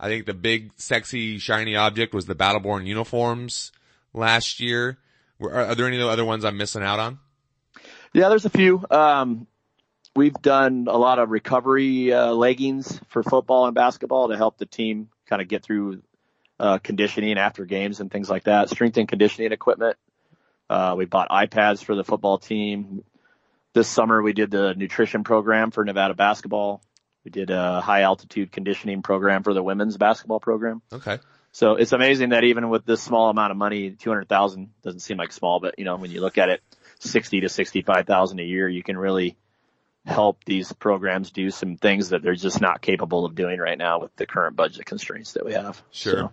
I 0.00 0.08
think 0.08 0.26
the 0.26 0.34
big, 0.34 0.72
sexy, 0.76 1.38
shiny 1.38 1.76
object 1.76 2.12
was 2.12 2.26
the 2.26 2.34
Battle 2.34 2.60
Born 2.60 2.86
uniforms 2.86 3.70
last 4.12 4.58
year. 4.60 4.98
Are, 5.40 5.52
are 5.52 5.74
there 5.74 5.86
any 5.86 6.00
other 6.00 6.24
ones 6.24 6.44
I'm 6.44 6.56
missing 6.56 6.82
out 6.82 6.98
on? 6.98 7.18
Yeah, 8.12 8.28
there's 8.28 8.44
a 8.44 8.50
few. 8.50 8.84
Um, 8.90 9.46
we've 10.16 10.34
done 10.34 10.86
a 10.88 10.96
lot 10.96 11.18
of 11.18 11.30
recovery, 11.30 12.12
uh, 12.12 12.32
leggings 12.32 13.00
for 13.08 13.22
football 13.22 13.66
and 13.66 13.74
basketball 13.74 14.28
to 14.28 14.36
help 14.36 14.58
the 14.58 14.66
team 14.66 15.08
kind 15.26 15.40
of 15.40 15.48
get 15.48 15.62
through, 15.62 16.02
uh, 16.58 16.78
conditioning 16.78 17.38
after 17.38 17.64
games 17.64 18.00
and 18.00 18.10
things 18.10 18.28
like 18.28 18.44
that. 18.44 18.70
Strength 18.70 18.96
and 18.96 19.08
conditioning 19.08 19.52
equipment. 19.52 19.96
Uh, 20.68 20.94
we 20.96 21.04
bought 21.04 21.28
iPads 21.28 21.84
for 21.84 21.94
the 21.94 22.04
football 22.04 22.38
team 22.38 23.04
this 23.74 23.88
summer 23.88 24.22
we 24.22 24.32
did 24.32 24.50
the 24.50 24.74
nutrition 24.74 25.24
program 25.24 25.70
for 25.70 25.84
Nevada 25.84 26.14
basketball. 26.14 26.82
We 27.24 27.30
did 27.30 27.50
a 27.50 27.80
high 27.80 28.02
altitude 28.02 28.52
conditioning 28.52 29.02
program 29.02 29.42
for 29.42 29.52
the 29.52 29.62
women's 29.62 29.96
basketball 29.96 30.40
program. 30.40 30.82
Okay. 30.92 31.18
So 31.52 31.76
it's 31.76 31.92
amazing 31.92 32.30
that 32.30 32.44
even 32.44 32.68
with 32.68 32.84
this 32.84 33.02
small 33.02 33.30
amount 33.30 33.50
of 33.50 33.56
money, 33.56 33.90
200,000 33.90 34.70
doesn't 34.82 35.00
seem 35.00 35.18
like 35.18 35.32
small, 35.32 35.60
but 35.60 35.78
you 35.78 35.84
know, 35.84 35.96
when 35.96 36.10
you 36.10 36.20
look 36.20 36.38
at 36.38 36.48
it, 36.48 36.60
60 37.00 37.42
to 37.42 37.48
65,000 37.48 38.40
a 38.40 38.42
year, 38.42 38.68
you 38.68 38.82
can 38.82 38.96
really 38.96 39.36
help 40.06 40.44
these 40.44 40.72
programs 40.72 41.30
do 41.30 41.50
some 41.50 41.76
things 41.76 42.10
that 42.10 42.22
they're 42.22 42.34
just 42.34 42.60
not 42.60 42.82
capable 42.82 43.24
of 43.24 43.34
doing 43.34 43.58
right 43.58 43.78
now 43.78 44.00
with 44.00 44.14
the 44.16 44.26
current 44.26 44.56
budget 44.56 44.84
constraints 44.84 45.32
that 45.32 45.44
we 45.44 45.52
have. 45.52 45.82
Sure. 45.90 46.12
So. 46.12 46.32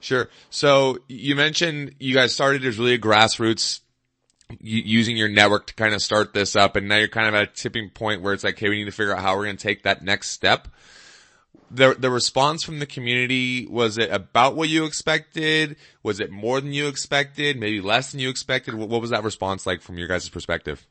Sure. 0.00 0.28
So 0.50 0.98
you 1.08 1.34
mentioned 1.34 1.94
you 1.98 2.14
guys 2.14 2.34
started 2.34 2.64
as 2.66 2.78
really 2.78 2.92
a 2.92 2.98
grassroots 2.98 3.80
using 4.60 5.16
your 5.16 5.28
network 5.28 5.66
to 5.68 5.74
kind 5.74 5.94
of 5.94 6.02
start 6.02 6.34
this 6.34 6.56
up 6.56 6.76
and 6.76 6.88
now 6.88 6.96
you're 6.96 7.08
kind 7.08 7.28
of 7.28 7.34
at 7.34 7.42
a 7.42 7.52
tipping 7.52 7.90
point 7.90 8.22
where 8.22 8.32
it's 8.32 8.44
like, 8.44 8.58
hey, 8.58 8.68
we 8.68 8.76
need 8.76 8.84
to 8.84 8.92
figure 8.92 9.14
out 9.14 9.22
how 9.22 9.36
we're 9.36 9.44
going 9.44 9.56
to 9.56 9.62
take 9.62 9.84
that 9.84 10.02
next 10.02 10.30
step. 10.30 10.68
The, 11.70 11.96
the 11.98 12.10
response 12.10 12.62
from 12.62 12.78
the 12.78 12.86
community, 12.86 13.66
was 13.66 13.98
it 13.98 14.10
about 14.10 14.54
what 14.54 14.68
you 14.68 14.84
expected? 14.84 15.76
Was 16.02 16.20
it 16.20 16.30
more 16.30 16.60
than 16.60 16.72
you 16.72 16.88
expected? 16.88 17.58
Maybe 17.58 17.80
less 17.80 18.12
than 18.12 18.20
you 18.20 18.28
expected? 18.28 18.74
What, 18.74 18.88
what 18.88 19.00
was 19.00 19.10
that 19.10 19.24
response 19.24 19.66
like 19.66 19.80
from 19.80 19.98
your 19.98 20.06
guys' 20.06 20.28
perspective? 20.28 20.86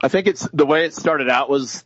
I 0.00 0.08
think 0.08 0.26
it's 0.26 0.46
the 0.52 0.66
way 0.66 0.84
it 0.84 0.94
started 0.94 1.30
out 1.30 1.48
was 1.48 1.84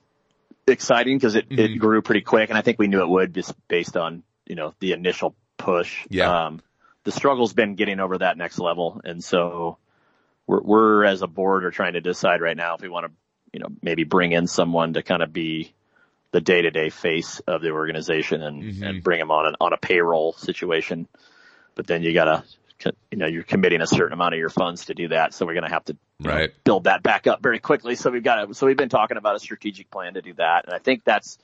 exciting 0.67 1.17
because 1.17 1.37
it, 1.37 1.49
mm-hmm. 1.49 1.61
it 1.61 1.79
grew 1.79 2.03
pretty 2.03 2.23
quick 2.23 2.51
and 2.51 2.59
I 2.59 2.63
think 2.63 2.79
we 2.79 2.89
knew 2.89 3.01
it 3.01 3.09
would 3.09 3.35
just 3.35 3.55
based 3.69 3.97
on, 3.97 4.25
you 4.47 4.57
know, 4.57 4.75
the 4.81 4.93
initial 4.93 5.37
push. 5.57 6.07
Yeah. 6.11 6.47
Um, 6.47 6.61
the 7.05 7.13
struggle's 7.13 7.53
been 7.53 7.77
getting 7.77 8.01
over 8.01 8.19
that 8.19 8.37
next 8.37 8.59
level. 8.59 9.01
And 9.05 9.23
so, 9.23 9.79
we're, 10.51 10.63
we're 10.63 11.05
as 11.05 11.23
a 11.23 11.29
board 11.29 11.65
are 11.65 11.71
trying 11.71 11.93
to 11.93 12.01
decide 12.01 12.41
right 12.41 12.57
now 12.57 12.75
if 12.75 12.81
we 12.81 12.89
want 12.89 13.07
to, 13.07 13.13
you 13.53 13.61
know, 13.61 13.69
maybe 13.83 14.03
bring 14.03 14.33
in 14.33 14.49
someone 14.49 14.95
to 14.95 15.03
kind 15.03 15.23
of 15.23 15.33
be 15.33 15.73
the 16.33 16.41
day 16.41 16.63
to 16.63 16.71
day 16.71 16.91
face 16.91 17.41
of 17.47 17.63
the 17.63 17.71
organization 17.71 18.43
and, 18.43 18.63
mm-hmm. 18.63 18.83
and 18.83 19.03
bring 19.05 19.21
them 19.21 19.31
on 19.31 19.47
an, 19.47 19.55
on 19.61 19.73
a 19.73 19.77
payroll 19.77 20.33
situation. 20.33 21.07
But 21.77 21.87
then 21.87 22.03
you 22.03 22.13
gotta, 22.13 22.43
you 23.11 23.19
know, 23.19 23.27
you're 23.27 23.45
committing 23.45 23.81
a 23.81 23.87
certain 23.87 24.13
amount 24.13 24.35
of 24.35 24.41
your 24.41 24.49
funds 24.49 24.87
to 24.87 24.95
do 24.95 25.09
that. 25.09 25.35
So 25.35 25.47
we're 25.47 25.55
going 25.55 25.65
to 25.65 25.71
have 25.71 25.85
to 25.85 25.97
right. 26.21 26.51
know, 26.51 26.55
build 26.65 26.85
that 26.85 27.03
back 27.03 27.27
up 27.27 27.43
very 27.43 27.61
quickly. 27.61 27.95
So 27.95 28.11
we've 28.11 28.25
got 28.25 28.47
to, 28.47 28.55
so 28.55 28.67
we've 28.67 28.77
been 28.77 28.89
talking 28.89 29.19
about 29.19 29.37
a 29.37 29.39
strategic 29.39 29.91
plan 29.91 30.15
to 30.15 30.23
do 30.23 30.33
that. 30.35 30.65
And 30.65 30.75
I 30.75 30.79
think 30.79 31.05
that's 31.05 31.39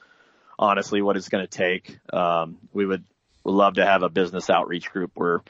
honestly 0.58 1.02
what 1.02 1.16
it's 1.16 1.28
going 1.28 1.46
to 1.46 1.50
take. 1.50 1.98
Um, 2.12 2.56
we 2.72 2.86
would, 2.86 3.04
would 3.44 3.52
love 3.52 3.74
to 3.74 3.84
have 3.84 4.02
a 4.02 4.08
business 4.08 4.48
outreach 4.48 4.90
group 4.90 5.12
where 5.14 5.42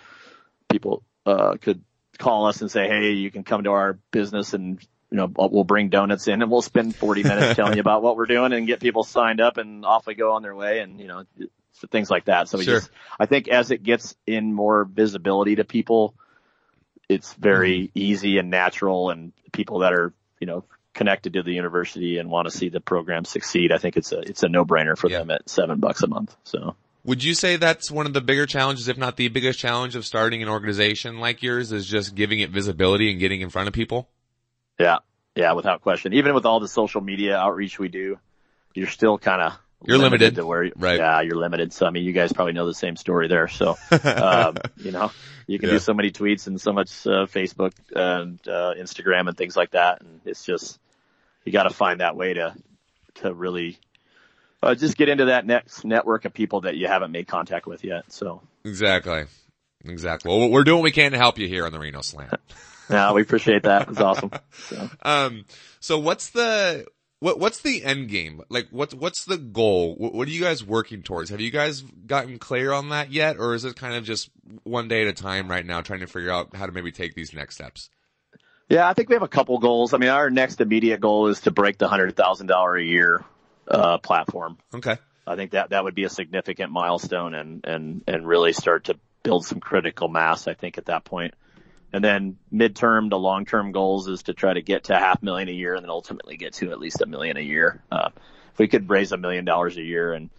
people, 0.69 1.05
uh, 1.25 1.55
could 1.61 1.83
call 2.17 2.47
us 2.47 2.61
and 2.61 2.71
say, 2.71 2.89
Hey, 2.89 3.13
you 3.13 3.31
can 3.31 3.45
come 3.45 3.65
to 3.65 3.71
our 3.71 3.99
business 4.11 4.55
and, 4.55 4.81
you 5.11 5.17
know, 5.17 5.31
we'll 5.37 5.65
bring 5.65 5.89
donuts 5.89 6.29
in 6.29 6.43
and 6.43 6.51
we'll 6.51 6.63
spend 6.63 6.95
40 6.97 7.23
minutes 7.23 7.57
telling 7.57 7.75
you 7.75 7.81
about 7.81 8.03
what 8.03 8.17
we're 8.17 8.27
doing 8.27 8.53
and 8.53 8.67
get 8.67 8.81
people 8.81 9.05
signed 9.05 9.41
up 9.41 9.57
and 9.57 9.85
off 9.85 10.07
we 10.07 10.15
go 10.15 10.33
on 10.33 10.43
their 10.43 10.55
way 10.55 10.81
and, 10.81 11.01
you 11.01 11.07
know, 11.07 11.25
things 11.91 12.11
like 12.11 12.27
that. 12.27 12.49
So 12.49 12.59
we 12.59 12.65
sure. 12.65 12.81
just, 12.81 12.91
I 13.19 13.27
think 13.27 13.49
as 13.49 13.71
it 13.71 13.83
gets 13.83 14.17
in 14.27 14.53
more 14.53 14.85
visibility 14.85 15.57
to 15.57 15.65
people, 15.65 16.15
it's 17.09 17.33
very 17.35 17.83
mm-hmm. 17.83 17.99
easy 17.99 18.39
and 18.39 18.51
natural 18.51 19.11
and 19.11 19.33
people 19.53 19.81
that 19.81 19.93
are, 19.93 20.13
you 20.41 20.47
know, 20.47 20.65
connected 20.95 21.35
to 21.35 21.43
the 21.43 21.53
university 21.53 22.19
and 22.19 22.31
want 22.31 22.49
to 22.49 22.57
see 22.57 22.69
the 22.69 22.81
program 22.81 23.25
succeed. 23.25 23.71
I 23.71 23.79
think 23.79 23.97
it's 23.97 24.13
a, 24.13 24.21
it's 24.21 24.43
a 24.43 24.49
no 24.49 24.65
brainer 24.65 24.97
for 24.97 25.11
yeah. 25.11 25.19
them 25.19 25.31
at 25.31 25.49
seven 25.49 25.79
bucks 25.79 26.03
a 26.03 26.09
month. 26.09 26.35
So. 26.45 26.75
Would 27.07 27.23
you 27.23 27.35
say 27.35 27.57
that's 27.57 27.89
one 27.89 28.07
of 28.07 28.13
the 28.13 28.21
bigger 28.21 28.47
challenges, 28.47 28.89
if 28.89 28.99
not 28.99 29.17
the 29.17 29.29
biggest 29.29 29.61
challenge 29.61 29.95
of 29.95 30.05
starting 30.05 30.43
an 30.43 30.49
organization 30.49 31.21
like 31.21 31.41
yours 31.41 31.71
is 31.71 31.87
just 31.87 32.17
giving 32.17 32.41
it 32.41 32.51
visibility 32.51 33.13
and 33.13 33.21
getting 33.21 33.41
in 33.43 33.49
front 33.49 33.69
of 33.69 33.75
people? 33.75 34.09
Yeah. 34.79 34.99
Yeah, 35.37 35.53
without 35.53 35.83
question. 35.83 36.15
Even 36.15 36.35
with 36.35 36.47
all 36.47 36.59
the 36.59 36.67
social 36.67 37.01
media 37.01 37.37
outreach 37.37 37.79
we 37.79 37.89
do, 37.89 38.19
you're 38.75 38.89
still 38.89 39.19
kind 39.19 39.41
of 39.41 39.53
you're 39.85 39.99
limited, 39.99 40.21
limited, 40.21 40.35
to 40.37 40.47
where, 40.47 40.71
right? 40.77 40.99
Yeah, 40.99 41.21
you're 41.21 41.37
limited. 41.37 41.73
So 41.73 41.87
I 41.87 41.91
mean, 41.91 42.05
you 42.05 42.13
guys 42.13 42.33
probably 42.33 42.55
know 42.55 42.67
the 42.67 42.75
same 42.75 42.97
story 42.97 43.29
there. 43.29 43.47
So, 43.47 43.77
um, 44.05 44.57
you 44.79 44.91
know, 44.91 45.13
you 45.47 45.59
can 45.59 45.69
yeah. 45.69 45.75
do 45.75 45.79
so 45.79 45.95
many 45.95 46.11
tweets 46.11 46.47
and 46.47 46.61
so 46.61 46.73
much 46.73 47.07
uh, 47.07 47.27
Facebook 47.27 47.73
and 47.95 48.41
uh, 48.49 48.75
Instagram 48.77 49.29
and 49.29 49.37
things 49.37 49.57
like 49.57 49.73
that, 49.73 50.01
and 50.01 50.21
it's 50.25 50.45
just 50.45 50.81
you 51.45 51.53
got 51.53 51.65
to 51.65 51.71
find 51.71 52.01
that 52.01 52.17
way 52.17 52.35
to 52.35 52.55
to 53.17 53.33
really 53.33 53.79
Uh, 54.63 54.75
just 54.75 54.97
get 54.97 55.09
into 55.09 55.27
that 55.27 55.47
next 55.47 55.85
network 55.85 56.25
of 56.25 56.33
people 56.33 56.63
that 56.63 56.77
you 56.77 56.89
haven't 56.89 57.13
made 57.13 57.29
contact 57.29 57.67
with 57.67 57.85
yet. 57.85 58.11
So 58.11 58.43
exactly, 58.65 59.25
exactly. 59.85 60.29
Well, 60.29 60.51
we're 60.51 60.65
doing 60.65 60.79
what 60.79 60.85
we 60.85 60.93
can 60.93 61.13
to 61.13 61.19
help 61.19 61.39
you 61.39 61.47
here 61.47 61.67
on 61.67 61.73
the 61.73 61.79
Reno 61.79 62.01
Slant. 62.01 62.33
yeah, 62.91 63.13
we 63.13 63.23
appreciate 63.23 63.65
that. 63.65 63.89
It's 63.89 64.01
awesome. 64.01 64.31
So. 64.53 64.91
Um, 65.03 65.45
so 65.81 65.99
what's 65.99 66.31
the 66.31 66.87
what 67.21 67.39
what's 67.39 67.61
the 67.61 67.85
end 67.85 68.09
game? 68.09 68.43
Like 68.49 68.69
what's 68.71 68.95
what's 68.95 69.25
the 69.25 69.39
goal? 69.39 69.95
What, 69.97 70.15
what, 70.15 70.29
are 70.29 70.31
you 70.31 70.41
guys 70.41 70.65
working 70.65 71.03
towards? 71.03 71.31
Have 71.31 71.41
you 71.41 71.51
guys 71.51 71.83
gotten 71.83 72.39
clear 72.39 72.73
on 72.73 72.91
that 72.91 73.13
yet, 73.13 73.37
or 73.39 73.55
is 73.55 73.65
it 73.65 73.77
kind 73.77 73.95
of 73.95 74.05
just 74.05 74.31
one 74.65 74.89
day 74.89 75.03
at 75.03 75.09
a 75.09 75.13
time 75.13 75.49
right 75.49 75.65
now, 75.65 75.81
trying 75.81 76.01
to 76.01 76.07
figure 76.07 76.31
out 76.31 76.55
how 76.55 76.67
to 76.67 76.73
maybe 76.73 76.93
take 76.93 77.15
these 77.15 77.33
next 77.33 77.57
steps? 77.57 77.91
Yeah, 78.69 78.89
I 78.89 78.95
think 78.95 79.09
we 79.09 79.15
have 79.15 79.23
a 79.23 79.29
couple 79.29 79.59
goals. 79.59 79.95
I 79.95 79.99
mean, 79.99 80.09
our 80.09 80.29
next 80.29 80.61
immediate 80.61 81.01
goal 81.01 81.29
is 81.29 81.41
to 81.43 81.51
break 81.51 81.79
the 81.79 81.89
hundred 81.89 82.17
thousand 82.17 82.49
dollar 82.49 82.77
a 82.77 82.83
year 82.83 83.25
uh, 83.69 83.99
platform. 83.99 84.59
Okay. 84.75 84.97
I 85.27 85.37
think 85.37 85.53
that 85.53 85.71
that 85.71 85.83
would 85.83 85.95
be 85.95 86.05
a 86.05 86.09
significant 86.09 86.71
milestone 86.71 87.35
and 87.35 87.65
and 87.65 88.05
and 88.07 88.27
really 88.27 88.53
start 88.53 88.85
to 88.85 88.99
build 89.23 89.45
some 89.45 89.61
critical 89.61 90.09
mass. 90.09 90.47
I 90.47 90.55
think 90.55 90.79
at 90.79 90.87
that 90.87 91.05
point. 91.05 91.35
And 91.93 92.05
then 92.05 92.37
midterm 92.53 93.11
to 93.11 93.17
long 93.17 93.47
term 93.47 93.73
goals 93.73 94.09
is 94.09 94.25
to 94.25 94.35
try 94.35 94.53
to 94.53 94.63
get 94.63 94.85
to 94.85 94.95
half 94.95 95.23
million 95.23 95.49
a 95.49 95.53
year 95.53 95.75
and 95.75 95.83
then 95.83 95.91
ultimately 95.91 96.37
get 96.37 96.55
to 96.55 96.71
at 96.71 96.79
least 96.79 97.01
a 97.01 97.07
million 97.07 97.37
a 97.37 97.41
year. 97.41 97.83
Uh, 97.91 98.11
if 98.53 98.59
we 98.59 98.69
could 98.69 98.89
raise 98.91 99.13
a 99.13 99.17
million 99.17 99.45
dollars 99.45 99.77
a 99.77 99.83
year 99.83 100.13
and 100.13 100.31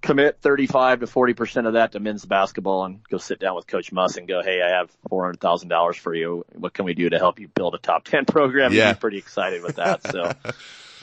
commit 0.00 0.38
35 0.40 1.00
to 1.00 1.06
40% 1.06 1.66
of 1.66 1.72
that 1.74 1.92
to 1.92 2.00
men's 2.00 2.24
basketball 2.24 2.84
and 2.84 3.02
go 3.08 3.18
sit 3.18 3.38
down 3.38 3.56
with 3.56 3.66
coach 3.66 3.92
Muss 3.92 4.16
and 4.16 4.28
go, 4.28 4.42
Hey, 4.42 4.60
I 4.62 4.76
have 4.76 4.90
$400,000 5.10 5.96
for 5.96 6.14
you. 6.14 6.44
What 6.54 6.74
can 6.74 6.84
we 6.84 6.94
do 6.94 7.10
to 7.10 7.18
help 7.18 7.40
you 7.40 7.48
build 7.48 7.74
a 7.74 7.78
top 7.78 8.04
10 8.08 8.24
program? 8.26 8.72
Yeah. 8.72 8.88
He's 8.88 8.98
pretty 8.98 9.18
excited 9.18 9.62
with 9.62 9.76
that. 9.76 10.10
So, 10.10 10.32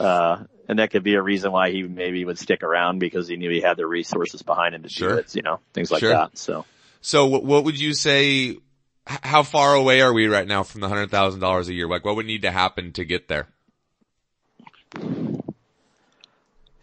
uh, 0.04 0.44
and 0.68 0.78
that 0.78 0.90
could 0.90 1.02
be 1.02 1.14
a 1.14 1.22
reason 1.22 1.52
why 1.52 1.70
he 1.70 1.82
maybe 1.82 2.24
would 2.24 2.38
stick 2.38 2.62
around 2.62 2.98
because 2.98 3.28
he 3.28 3.36
knew 3.36 3.50
he 3.50 3.60
had 3.60 3.76
the 3.76 3.86
resources 3.86 4.42
behind 4.42 4.74
him 4.74 4.82
to 4.82 4.88
sure. 4.88 5.10
do 5.10 5.18
it, 5.18 5.34
you 5.34 5.42
know, 5.42 5.60
things 5.74 5.90
like 5.90 6.00
sure. 6.00 6.10
that. 6.10 6.38
So, 6.38 6.64
so 7.00 7.26
what 7.26 7.64
would 7.64 7.78
you 7.78 7.92
say? 7.92 8.58
How 9.06 9.42
far 9.42 9.74
away 9.74 10.00
are 10.00 10.14
we 10.14 10.28
right 10.28 10.46
now 10.46 10.62
from 10.62 10.80
the 10.80 10.88
hundred 10.88 11.10
thousand 11.10 11.40
dollars 11.40 11.68
a 11.68 11.74
year? 11.74 11.86
Like, 11.86 12.06
what 12.06 12.16
would 12.16 12.24
need 12.24 12.42
to 12.42 12.50
happen 12.50 12.92
to 12.92 13.04
get 13.04 13.28
there? 13.28 13.48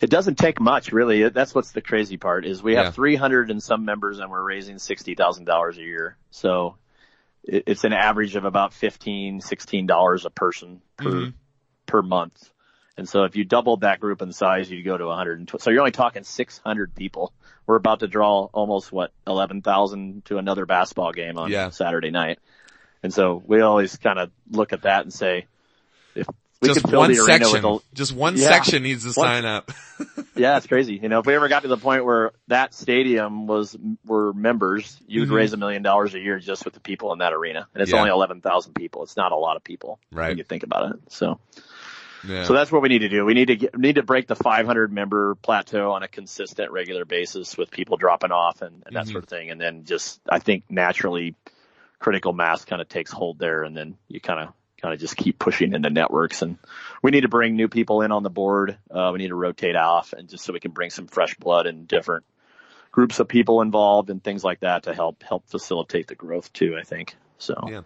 It 0.01 0.09
doesn't 0.09 0.39
take 0.39 0.59
much, 0.59 0.91
really. 0.91 1.29
That's 1.29 1.53
what's 1.53 1.71
the 1.71 1.81
crazy 1.81 2.17
part 2.17 2.45
is 2.45 2.63
we 2.63 2.75
have 2.75 2.85
yeah. 2.85 2.91
300 2.91 3.51
and 3.51 3.61
some 3.61 3.85
members 3.85 4.19
and 4.19 4.31
we're 4.31 4.43
raising 4.43 4.77
$60,000 4.77 5.77
a 5.77 5.81
year. 5.81 6.17
So 6.31 6.75
it's 7.43 7.83
an 7.83 7.93
average 7.93 8.35
of 8.35 8.45
about 8.45 8.73
15, 8.73 9.41
$16 9.41 10.25
a 10.25 10.29
person 10.31 10.81
per, 10.97 11.09
mm-hmm. 11.09 11.29
per 11.85 12.01
month. 12.01 12.49
And 12.97 13.07
so 13.07 13.23
if 13.23 13.35
you 13.35 13.45
doubled 13.45 13.81
that 13.81 13.99
group 13.99 14.21
in 14.21 14.33
size, 14.33 14.69
you'd 14.69 14.83
go 14.83 14.97
to 14.97 15.05
120. 15.05 15.61
So 15.61 15.69
you're 15.69 15.79
only 15.79 15.91
talking 15.91 16.23
600 16.23 16.95
people. 16.95 17.31
We're 17.65 17.75
about 17.75 17.99
to 17.99 18.07
draw 18.07 18.49
almost 18.51 18.91
what 18.91 19.11
11,000 19.27 20.25
to 20.25 20.37
another 20.37 20.65
basketball 20.65 21.11
game 21.11 21.37
on 21.37 21.51
yeah. 21.51 21.69
Saturday 21.69 22.11
night. 22.11 22.39
And 23.03 23.13
so 23.13 23.41
we 23.45 23.61
always 23.61 23.97
kind 23.97 24.19
of 24.19 24.31
look 24.49 24.73
at 24.73 24.83
that 24.83 25.03
and 25.03 25.13
say, 25.13 25.45
if 26.15 26.27
we 26.61 26.67
just 26.67 26.81
could 26.81 26.91
fill 26.91 26.99
one 26.99 27.11
the 27.11 27.19
arena 27.19 27.45
section, 27.45 27.63
with 27.63 27.81
a, 27.81 27.95
just 27.95 28.13
one 28.13 28.37
Yeah. 28.37 28.47
section 28.49 28.83
needs 28.83 29.03
to 29.03 29.19
One- 29.19 29.27
sign 29.27 29.45
up. 29.45 29.71
yeah, 30.35 30.57
it's 30.57 30.67
crazy. 30.67 30.95
You 31.01 31.09
know, 31.09 31.19
if 31.19 31.25
we 31.25 31.33
ever 31.33 31.47
got 31.47 31.63
to 31.63 31.67
the 31.67 31.77
point 31.77 32.05
where 32.05 32.31
that 32.47 32.73
stadium 32.73 33.47
was 33.47 33.75
were 34.05 34.31
members, 34.33 34.97
you'd 35.07 35.29
Mhm. 35.29 35.33
raise 35.33 35.53
a 35.53 35.57
million 35.57 35.81
dollars 35.81 36.13
a 36.13 36.19
year 36.19 36.39
just 36.39 36.63
with 36.65 36.73
the 36.75 36.79
people 36.79 37.11
in 37.13 37.19
that 37.19 37.33
arena, 37.33 37.67
and 37.73 37.81
it's 37.81 37.91
Yeah. 37.91 37.99
only 37.99 38.11
eleven 38.11 38.41
thousand 38.41 38.73
people. 38.73 39.03
It's 39.03 39.17
not 39.17 39.31
a 39.31 39.35
lot 39.35 39.57
of 39.57 39.63
people 39.63 39.99
Right. 40.11 40.29
when 40.29 40.37
you 40.37 40.43
think 40.43 40.63
about 40.63 40.91
it. 40.91 40.99
So, 41.09 41.39
yeah. 42.27 42.43
so 42.43 42.53
that's 42.53 42.71
what 42.71 42.81
we 42.83 42.89
need 42.89 42.99
to 42.99 43.09
do. 43.09 43.25
We 43.25 43.33
need 43.33 43.47
to 43.47 43.55
get, 43.55 43.77
need 43.77 43.95
to 43.95 44.03
break 44.03 44.27
the 44.27 44.35
500 44.35 44.91
member 44.93 45.33
plateau 45.35 45.91
on 45.93 46.03
a 46.03 46.07
consistent, 46.07 46.71
regular 46.71 47.05
basis 47.05 47.57
with 47.57 47.71
people 47.71 47.97
dropping 47.97 48.31
off 48.31 48.61
and, 48.61 48.83
and 48.85 48.95
that 48.95 49.05
Mhm. 49.05 49.11
sort 49.13 49.23
of 49.23 49.29
thing, 49.29 49.49
and 49.49 49.59
then 49.59 49.85
just 49.85 50.21
I 50.29 50.37
think 50.37 50.65
naturally, 50.69 51.33
critical 51.99 52.33
mass 52.33 52.65
kind 52.65 52.81
of 52.81 52.87
takes 52.89 53.11
hold 53.11 53.39
there, 53.39 53.63
and 53.63 53.75
then 53.75 53.95
you 54.07 54.19
kind 54.21 54.39
of 54.39 54.53
kind 54.81 54.93
of 54.93 54.99
just 54.99 55.15
keep 55.15 55.37
pushing 55.39 55.73
into 55.73 55.89
networks 55.89 56.41
and 56.41 56.57
we 57.01 57.11
need 57.11 57.21
to 57.21 57.29
bring 57.29 57.55
new 57.55 57.67
people 57.67 58.01
in 58.01 58.11
on 58.11 58.23
the 58.23 58.29
board. 58.29 58.77
Uh, 58.89 59.11
we 59.13 59.19
need 59.19 59.29
to 59.29 59.35
rotate 59.35 59.75
off 59.75 60.13
and 60.13 60.29
just 60.29 60.43
so 60.43 60.53
we 60.53 60.59
can 60.59 60.71
bring 60.71 60.89
some 60.89 61.07
fresh 61.07 61.35
blood 61.35 61.67
and 61.67 61.87
different 61.87 62.25
groups 62.91 63.19
of 63.19 63.27
people 63.27 63.61
involved 63.61 64.09
and 64.09 64.23
things 64.23 64.43
like 64.43 64.61
that 64.61 64.83
to 64.83 64.93
help, 64.93 65.23
help 65.23 65.47
facilitate 65.47 66.07
the 66.07 66.15
growth 66.15 66.51
too, 66.53 66.75
I 66.79 66.83
think. 66.83 67.15
So 67.37 67.55
Yeah. 67.67 67.81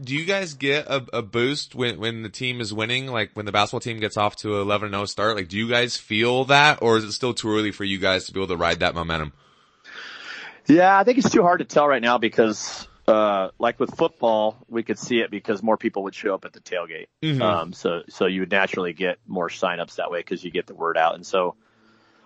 Do 0.00 0.14
you 0.14 0.24
guys 0.24 0.54
get 0.54 0.86
a, 0.86 1.04
a 1.12 1.22
boost 1.22 1.74
when, 1.74 1.98
when 1.98 2.22
the 2.22 2.28
team 2.28 2.60
is 2.60 2.72
winning? 2.72 3.06
Like 3.06 3.30
when 3.34 3.46
the 3.46 3.52
basketball 3.52 3.80
team 3.80 4.00
gets 4.00 4.16
off 4.16 4.36
to 4.36 4.56
a 4.56 4.64
11-0 4.64 5.08
start? 5.08 5.36
Like 5.36 5.48
do 5.48 5.56
you 5.56 5.68
guys 5.68 5.96
feel 5.96 6.44
that 6.46 6.80
or 6.82 6.96
is 6.96 7.04
it 7.04 7.12
still 7.12 7.34
too 7.34 7.48
early 7.50 7.70
for 7.70 7.84
you 7.84 7.98
guys 7.98 8.26
to 8.26 8.32
be 8.32 8.40
able 8.40 8.48
to 8.48 8.56
ride 8.56 8.80
that 8.80 8.94
momentum? 8.94 9.32
yeah, 10.66 10.98
I 10.98 11.04
think 11.04 11.18
it's 11.18 11.30
too 11.30 11.42
hard 11.42 11.58
to 11.58 11.64
tell 11.64 11.86
right 11.86 12.02
now 12.02 12.18
because, 12.18 12.88
uh, 13.06 13.50
like 13.58 13.78
with 13.78 13.96
football, 13.96 14.64
we 14.68 14.82
could 14.82 14.98
see 14.98 15.18
it 15.20 15.30
because 15.30 15.62
more 15.62 15.76
people 15.76 16.04
would 16.04 16.14
show 16.14 16.34
up 16.34 16.44
at 16.44 16.52
the 16.52 16.60
tailgate. 16.60 17.06
Mhm. 17.22 17.40
Um, 17.42 17.72
so, 17.72 18.02
so 18.08 18.26
you 18.26 18.40
would 18.40 18.50
naturally 18.50 18.92
get 18.92 19.18
more 19.26 19.48
signups 19.48 19.96
that 19.96 20.10
way 20.10 20.20
because 20.20 20.42
you 20.44 20.50
get 20.50 20.66
the 20.66 20.74
word 20.74 20.96
out. 20.96 21.14
And 21.14 21.26
so 21.26 21.56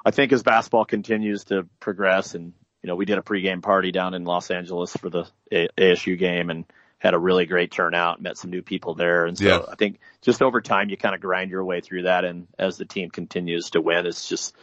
I 0.04 0.10
think 0.12 0.32
as 0.32 0.42
basketball 0.42 0.84
continues 0.84 1.44
to 1.44 1.68
progress 1.80 2.34
and, 2.34 2.52
you 2.82 2.86
know, 2.86 2.94
we 2.96 3.04
did 3.06 3.18
a 3.18 3.22
pregame 3.22 3.62
party 3.62 3.90
down 3.90 4.14
in 4.14 4.24
Los 4.24 4.50
Angeles 4.50 4.92
for 4.96 5.10
the 5.10 5.26
a- 5.50 5.68
ASU 5.76 6.16
game 6.16 6.48
and 6.50 6.64
had 6.98 7.14
a 7.14 7.18
really 7.18 7.46
great 7.46 7.70
turnout, 7.70 8.20
met 8.20 8.36
some 8.36 8.50
new 8.50 8.62
people 8.62 8.94
there. 8.94 9.26
And 9.26 9.36
so 9.38 9.44
Yeah. 9.44 9.60
I 9.70 9.74
think 9.76 9.98
just 10.22 10.42
over 10.42 10.60
time, 10.60 10.88
you 10.90 10.96
kind 10.96 11.14
of 11.14 11.20
grind 11.20 11.50
your 11.50 11.64
way 11.64 11.80
through 11.80 12.02
that. 12.02 12.24
And 12.24 12.46
as 12.58 12.76
the 12.76 12.84
team 12.84 13.10
continues 13.10 13.70
to 13.70 13.80
win, 13.80 14.06
it's 14.06 14.28
just 14.28 14.54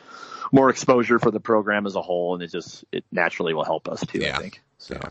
more 0.52 0.70
exposure 0.70 1.18
for 1.20 1.32
the 1.32 1.40
program 1.40 1.86
as 1.86 1.96
a 1.96 2.02
whole. 2.02 2.34
And 2.36 2.44
it 2.44 2.52
just, 2.52 2.84
it 2.92 3.04
naturally 3.12 3.54
will 3.54 3.64
help 3.66 3.88
us 3.90 4.02
too, 4.06 4.20
Yeah. 4.20 4.38
I 4.38 4.42
think. 4.42 4.62
So. 4.78 4.96
Yeah. 5.02 5.10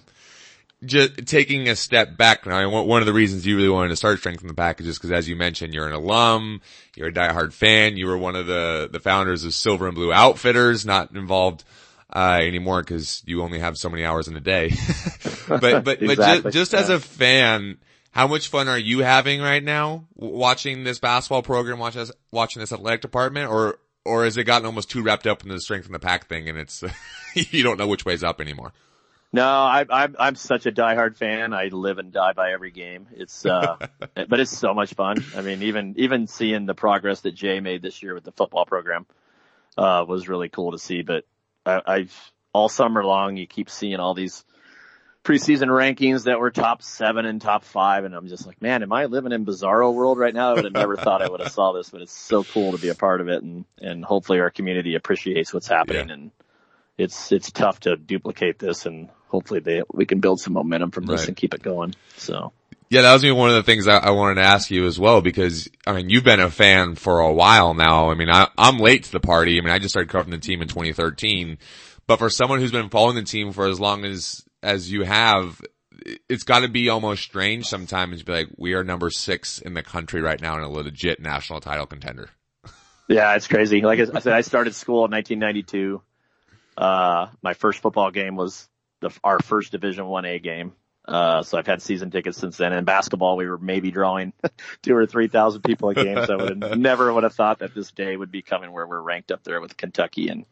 Just 0.85 1.27
taking 1.27 1.69
a 1.69 1.77
step 1.77 2.17
back 2.17 2.47
now, 2.47 2.69
one 2.69 2.87
one 2.87 3.01
of 3.01 3.07
the 3.07 3.13
reasons 3.13 3.47
you 3.47 3.57
really 3.57 3.71
wanted 3.71 3.89
to 3.89 3.97
start 3.97 4.19
Strength 4.19 4.43
in 4.43 4.49
the 4.49 4.55
Package 4.55 4.87
is 4.87 4.99
because 4.99 5.13
as 5.13 5.29
you 5.29 5.37
mentioned, 5.37 5.73
you're 5.73 5.87
an 5.87 5.95
alum, 5.95 6.61
you're 6.95 7.09
a 7.09 7.13
diehard 7.13 7.53
fan, 7.53 7.97
you 7.97 8.07
were 8.07 8.19
one 8.19 8.37
of 8.37 8.47
the, 8.47 8.89
the 8.93 9.01
founders 9.01 9.45
of 9.45 9.55
Silver 9.55 9.87
and 9.87 9.95
Blue 9.95 10.13
Outfitters, 10.13 10.85
not 10.85 11.15
involved, 11.15 11.65
uh, 12.15 12.39
anymore 12.43 12.83
because 12.83 13.23
you 13.27 13.43
only 13.43 13.59
have 13.59 13.77
so 13.77 13.89
many 13.89 14.05
hours 14.05 14.29
in 14.29 14.37
a 14.37 14.41
day. 14.41 14.73
but, 15.49 15.61
but, 15.61 15.85
but 15.85 16.03
Exactly. 16.03 16.53
just, 16.53 16.55
just 16.55 16.75
as 16.75 16.89
a 16.91 17.01
fan, 17.01 17.79
how 18.13 18.27
much 18.27 18.49
fun 18.49 18.69
are 18.69 18.79
you 18.79 19.01
having 19.01 19.41
right 19.41 19.63
now 19.63 20.07
watching 20.15 20.85
this 20.85 20.99
basketball 20.99 21.43
program, 21.43 21.79
watch 21.79 21.97
us, 21.97 22.13
watching 22.31 22.61
this 22.61 22.73
athletic 22.73 23.01
department 23.01 23.51
or, 23.51 23.79
or 24.05 24.25
has 24.25 24.37
it 24.37 24.45
gotten 24.45 24.67
almost 24.67 24.91
too 24.91 25.03
wrapped 25.03 25.27
up 25.27 25.43
in 25.43 25.49
the 25.49 25.61
Strengthen 25.61 25.93
the 25.93 25.99
Pack 25.99 26.27
thing 26.27 26.49
and 26.49 26.59
it's, 26.59 26.85
you 27.35 27.63
don't 27.63 27.79
know 27.79 27.89
which 27.89 28.05
way's 28.05 28.23
up 28.23 28.41
anymore? 28.41 28.73
No, 29.35 29.49
I, 29.49 29.85
I'm 29.91 30.15
I'm 30.19 30.35
such 30.37 30.67
a 30.67 30.73
diehard 30.73 31.17
fan. 31.17 31.53
I 31.53 31.67
live 31.67 31.99
and 31.99 32.13
die 32.13 32.33
by 32.35 32.53
every 32.53 32.71
game. 32.71 33.09
It's 33.13 33.45
uh, 33.45 33.77
but 34.15 34.39
it's 34.39 34.57
so 34.57 34.73
much 34.75 34.95
fun. 34.95 35.25
I 35.37 35.43
mean, 35.43 35.63
even 35.65 35.95
even 35.99 36.27
seeing 36.29 36.67
the 36.67 36.75
progress 36.75 37.23
that 37.23 37.35
Jay 37.35 37.59
made 37.61 37.83
this 37.83 38.03
year 38.03 38.15
with 38.15 38.23
the 38.25 38.33
football 38.33 38.65
program 38.65 39.07
uh, 39.77 40.05
was 40.07 40.29
really 40.29 40.49
cool 40.49 40.71
to 40.71 40.79
see. 40.79 41.03
But 41.03 41.25
I, 41.67 41.83
I've 41.85 42.33
all 42.53 42.69
summer 42.69 43.05
long, 43.05 43.37
you 43.37 43.49
keep 43.49 43.71
seeing 43.71 43.97
all 43.99 44.15
these 44.15 44.45
preseason 45.25 45.69
rankings 45.69 46.25
that 46.25 46.39
were 46.39 46.51
top 46.53 46.83
seven 46.83 47.27
and 47.27 47.41
top 47.41 47.65
five, 47.65 48.05
and 48.05 48.15
I'm 48.15 48.29
just 48.29 48.47
like, 48.47 48.63
man, 48.63 48.83
am 48.85 48.93
I 48.93 49.07
living 49.07 49.33
in 49.33 49.45
bizarro 49.45 49.93
world 49.93 50.19
right 50.19 50.35
now? 50.35 50.51
I 50.51 50.55
would 50.55 50.65
have 50.65 50.73
never 50.75 50.97
thought 50.97 51.23
I 51.23 51.29
would 51.29 51.41
have 51.41 51.51
saw 51.51 51.73
this, 51.73 51.91
but 51.91 52.03
it's 52.03 52.13
so 52.13 52.45
cool 52.45 52.73
to 52.73 52.79
be 52.79 52.89
a 52.91 52.95
part 52.95 53.21
of 53.21 53.29
it, 53.29 53.43
and 53.43 53.65
and 53.81 54.05
hopefully 54.05 54.39
our 54.39 54.51
community 54.51 54.95
appreciates 54.95 55.53
what's 55.53 55.67
happening 55.67 56.09
Yeah. 56.09 56.15
and 56.15 56.31
it's 56.99 57.33
it's 57.33 57.51
tough 57.51 57.81
to 57.81 57.97
duplicate 57.97 58.59
this 58.59 58.87
and 58.87 59.09
hopefully 59.29 59.61
they 59.61 59.83
we 59.93 60.07
can 60.07 60.21
build 60.21 60.41
some 60.41 60.53
momentum 60.53 60.91
from 60.91 61.07
this 61.07 61.21
Right. 61.21 61.29
and 61.29 61.37
keep 61.37 61.55
it 61.55 61.63
going. 61.63 61.95
So 62.17 62.53
Yeah, 62.91 63.03
that 63.03 63.13
was 63.13 63.23
gonna 63.23 63.35
be 63.35 63.39
one 63.39 63.51
of 63.51 63.57
the 63.57 63.63
things 63.65 63.89
I, 63.89 63.97
I 63.99 64.11
wanted 64.11 64.37
to 64.37 64.43
ask 64.47 64.71
you 64.71 64.87
as 64.87 64.99
well 64.99 65.21
because 65.21 65.69
I 65.87 65.93
mean 65.93 66.11
you've 66.11 66.25
been 66.25 66.41
a 66.41 66.51
fan 66.51 66.95
for 66.95 67.21
a 67.21 67.33
while 67.33 67.75
now. 67.75 68.11
I 68.11 68.15
mean 68.15 68.31
I, 68.31 68.49
I'm 68.57 68.79
late 68.79 69.05
to 69.05 69.13
the 69.13 69.21
party. 69.21 69.59
I 69.59 69.63
mean 69.63 69.73
I 69.73 69.79
just 69.79 69.93
started 69.93 70.11
covering 70.11 70.31
the 70.31 70.39
team 70.39 70.63
in 70.63 70.69
2013, 70.69 71.59
but 72.07 72.19
for 72.19 72.31
someone 72.31 72.61
who's 72.61 72.73
been 72.73 72.91
following 72.91 73.17
the 73.17 73.23
team 73.23 73.53
for 73.53 73.67
as 73.69 73.81
long 73.81 74.05
as 74.05 74.45
as 74.63 74.91
you 74.91 75.03
have, 75.03 75.61
it's 76.29 76.45
got 76.45 76.61
to 76.61 76.69
be 76.69 76.89
almost 76.89 77.23
strange 77.23 77.67
sometimes 77.67 78.21
to 78.21 78.25
be 78.25 78.33
like 78.33 78.49
we 78.57 78.73
are 78.75 78.85
number 78.85 79.11
six 79.11 79.59
in 79.59 79.75
the 79.75 79.83
country 79.83 80.23
right 80.23 80.41
now 80.41 80.55
and 80.55 80.65
a 80.65 80.69
legit 80.69 81.21
national 81.21 81.61
title 81.61 81.87
contender. 81.87 82.31
yeah, 83.09 83.35
it's 83.35 83.47
crazy. 83.49 83.81
Like 83.83 83.99
I 84.01 84.21
said, 84.21 84.33
I 84.33 84.41
started 84.41 84.75
school 84.75 85.05
in 85.05 85.11
1992. 85.11 86.01
Uh, 86.77 87.29
my 87.43 87.55
first 87.55 87.81
football 87.81 88.11
game 88.11 88.37
was 88.37 88.69
the 89.01 89.11
our 89.23 89.41
first 89.41 89.73
Division 89.73 90.07
One 90.07 90.25
A 90.25 90.39
game. 90.39 90.73
Uh, 91.07 91.43
so 91.43 91.59
I've 91.59 91.67
had 91.67 91.83
season 91.83 92.11
tickets 92.11 92.39
since 92.39 92.57
then. 92.57 92.73
In 92.73 92.85
basketball, 92.85 93.37
we 93.37 93.47
were 93.47 93.59
maybe 93.59 93.91
drawing 93.91 94.33
two 94.83 94.97
or 94.97 95.07
three 95.07 95.29
thousand 95.29 95.63
people 95.63 95.91
a 95.91 95.95
game. 95.95 96.25
So 96.27 96.39
I 96.39 96.43
would 96.43 96.63
have 96.63 96.79
never 96.79 97.13
would 97.13 97.25
have 97.25 97.35
thought 97.35 97.59
that 97.59 97.75
this 97.75 97.91
day 97.93 98.17
would 98.17 98.31
be 98.31 98.43
coming 98.43 98.73
where 98.73 98.87
we're 98.87 99.03
ranked 99.03 99.31
up 99.31 99.45
there 99.45 99.61
with 99.61 99.77
Kentucky 99.77 100.29
and 100.29 100.47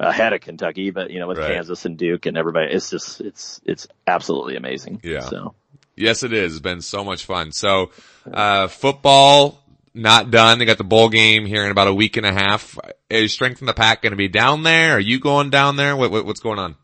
ahead 0.00 0.32
of 0.32 0.40
Kentucky, 0.40 0.90
but 0.90 1.10
you 1.10 1.20
know, 1.20 1.28
with 1.28 1.38
Right. 1.38 1.52
Kansas 1.52 1.84
and 1.84 1.96
Duke 1.96 2.26
and 2.26 2.36
everybody, 2.36 2.72
it's 2.72 2.90
just, 2.90 3.20
it's, 3.20 3.60
it's 3.64 3.86
absolutely 4.06 4.56
amazing. 4.56 5.00
Yeah. 5.04 5.20
So 5.20 5.54
Yes, 5.94 6.22
it 6.22 6.32
is. 6.32 6.52
It's 6.54 6.60
been 6.60 6.80
so 6.80 7.04
much 7.04 7.24
fun. 7.24 7.52
So, 7.52 7.90
uh, 8.32 8.68
football, 8.68 9.61
not 9.94 10.30
done. 10.30 10.58
They 10.58 10.64
got 10.64 10.78
the 10.78 10.84
bowl 10.84 11.08
game 11.08 11.46
here 11.46 11.64
in 11.64 11.70
about 11.70 11.88
a 11.88 11.94
week 11.94 12.16
and 12.16 12.26
a 12.26 12.32
half. 12.32 12.78
Is 13.10 13.32
Strengthen 13.32 13.66
the 13.66 13.74
Pack 13.74 14.02
going 14.02 14.12
to 14.12 14.16
be 14.16 14.28
down 14.28 14.62
there? 14.62 14.96
Are 14.96 15.00
you 15.00 15.20
going 15.20 15.50
down 15.50 15.76
there? 15.76 15.96
What, 15.96 16.10
what, 16.10 16.24
what's 16.24 16.40
going 16.40 16.58
on? 16.58 16.76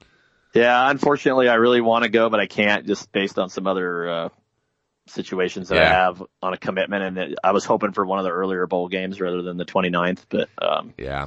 Yeah, 0.54 0.90
unfortunately, 0.90 1.48
I 1.48 1.54
really 1.54 1.80
want 1.80 2.04
to 2.04 2.10
go, 2.10 2.30
but 2.30 2.40
I 2.40 2.46
can't 2.46 2.86
just 2.86 3.12
based 3.12 3.38
on 3.38 3.50
some 3.50 3.66
other 3.66 4.08
uh, 4.08 4.28
situations 5.06 5.68
that 5.68 5.76
yeah. 5.76 5.82
I 5.82 5.88
have 5.88 6.22
on 6.42 6.54
a 6.54 6.56
commitment. 6.56 7.02
And 7.02 7.18
it, 7.18 7.38
I 7.42 7.52
was 7.52 7.64
hoping 7.64 7.92
for 7.92 8.04
one 8.04 8.18
of 8.18 8.24
the 8.24 8.30
earlier 8.30 8.66
bowl 8.66 8.88
games 8.88 9.20
rather 9.20 9.42
than 9.42 9.56
the 9.56 9.64
29th, 9.64 10.24
but 10.28 10.48
um, 10.60 10.94
yeah, 10.96 11.26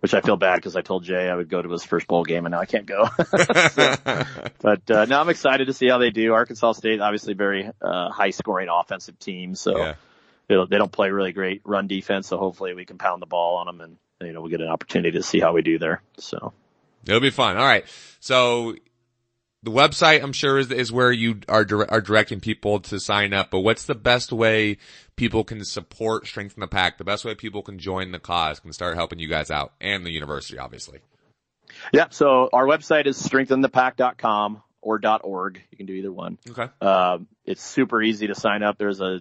which 0.00 0.14
I 0.14 0.20
feel 0.20 0.36
bad 0.36 0.56
because 0.56 0.76
I 0.76 0.82
told 0.82 1.04
Jay 1.04 1.28
I 1.28 1.34
would 1.34 1.48
go 1.48 1.60
to 1.60 1.70
his 1.70 1.84
first 1.84 2.06
bowl 2.06 2.24
game 2.24 2.46
and 2.46 2.52
now 2.52 2.60
I 2.60 2.66
can't 2.66 2.86
go. 2.86 3.08
so, 3.26 3.94
but 4.60 4.90
uh, 4.90 5.04
now 5.06 5.20
I'm 5.20 5.28
excited 5.28 5.66
to 5.66 5.72
see 5.72 5.88
how 5.88 5.98
they 5.98 6.10
do. 6.10 6.32
Arkansas 6.32 6.72
State, 6.72 7.00
obviously, 7.00 7.34
very 7.34 7.70
uh, 7.80 8.10
high 8.10 8.30
scoring 8.30 8.68
offensive 8.70 9.18
team, 9.18 9.54
so. 9.54 9.78
Yeah. 9.78 9.94
They 10.48 10.54
don't 10.54 10.92
play 10.92 11.10
really 11.10 11.32
great 11.32 11.62
run 11.64 11.86
defense, 11.86 12.28
so 12.28 12.38
hopefully 12.38 12.74
we 12.74 12.84
can 12.84 12.98
pound 12.98 13.20
the 13.20 13.26
ball 13.26 13.56
on 13.56 13.66
them 13.66 13.80
and, 13.80 13.96
you 14.20 14.32
know, 14.32 14.40
we 14.40 14.50
get 14.50 14.60
an 14.60 14.68
opportunity 14.68 15.18
to 15.18 15.22
see 15.22 15.40
how 15.40 15.52
we 15.52 15.62
do 15.62 15.78
there. 15.78 16.02
So. 16.18 16.52
It'll 17.06 17.20
be 17.20 17.30
fun. 17.30 17.56
All 17.56 17.64
right. 17.64 17.84
So 18.20 18.76
the 19.62 19.70
website, 19.70 20.22
I'm 20.22 20.32
sure, 20.32 20.58
is, 20.58 20.70
is 20.70 20.92
where 20.92 21.10
you 21.10 21.40
are, 21.48 21.64
dire- 21.64 21.90
are 21.90 22.00
directing 22.00 22.40
people 22.40 22.80
to 22.80 23.00
sign 23.00 23.32
up. 23.32 23.50
But 23.50 23.60
what's 23.60 23.84
the 23.84 23.94
best 23.94 24.32
way 24.32 24.78
people 25.16 25.44
can 25.44 25.64
support 25.64 26.26
Strengthen 26.26 26.60
the 26.60 26.68
Pack? 26.68 26.98
The 26.98 27.04
best 27.04 27.24
way 27.24 27.34
people 27.34 27.62
can 27.62 27.78
join 27.78 28.12
the 28.12 28.18
cause, 28.18 28.60
can 28.60 28.72
start 28.72 28.96
helping 28.96 29.18
you 29.18 29.28
guys 29.28 29.50
out, 29.50 29.72
and 29.80 30.06
the 30.06 30.10
university, 30.10 30.58
obviously. 30.58 31.00
Yeah. 31.92 32.06
So 32.10 32.48
our 32.52 32.64
website 32.64 33.06
is 33.06 33.20
strengthenthepack.com 33.20 34.62
or 34.82 35.00
.org. 35.24 35.60
You 35.70 35.76
can 35.76 35.86
do 35.86 35.94
either 35.94 36.12
one. 36.12 36.38
Okay. 36.48 36.68
Um, 36.80 37.26
it's 37.44 37.62
super 37.62 38.00
easy 38.02 38.28
to 38.28 38.34
sign 38.34 38.62
up. 38.62 38.78
There's 38.78 39.00
a 39.00 39.20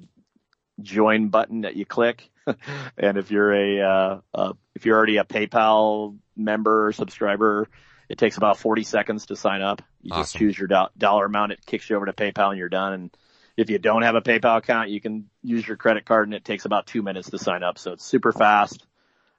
join 0.81 1.29
button 1.29 1.61
that 1.61 1.75
you 1.75 1.85
click, 1.85 2.29
and 2.97 3.17
if 3.17 3.31
you're 3.31 3.53
a 3.53 3.81
uh, 3.81 4.19
uh, 4.33 4.53
if 4.75 4.85
you're 4.85 4.97
already 4.97 5.17
a 5.17 5.23
PayPal 5.23 6.17
member 6.35 6.87
or 6.87 6.91
subscriber, 6.91 7.67
it 8.09 8.17
takes 8.17 8.37
about 8.37 8.57
40 8.57 8.83
seconds 8.83 9.27
to 9.27 9.35
sign 9.35 9.61
up. 9.61 9.81
You 10.01 10.11
awesome. 10.11 10.21
just 10.23 10.35
choose 10.35 10.57
your 10.57 10.67
do- 10.67 10.89
dollar 10.97 11.25
amount. 11.25 11.53
It 11.53 11.65
kicks 11.65 11.89
you 11.89 11.95
over 11.95 12.05
to 12.05 12.13
PayPal 12.13 12.49
and 12.49 12.57
you're 12.57 12.69
done. 12.69 12.93
And 12.93 13.17
if 13.57 13.69
you 13.69 13.79
don't 13.79 14.03
have 14.03 14.15
a 14.15 14.21
PayPal 14.21 14.57
account, 14.57 14.89
you 14.89 15.01
can 15.01 15.29
use 15.41 15.67
your 15.67 15.77
credit 15.77 16.05
card 16.05 16.27
and 16.27 16.33
it 16.33 16.45
takes 16.45 16.65
about 16.65 16.87
two 16.87 17.01
minutes 17.01 17.31
to 17.31 17.39
sign 17.39 17.63
up. 17.63 17.79
So 17.79 17.93
it's 17.93 18.05
super 18.05 18.31
fast. 18.31 18.85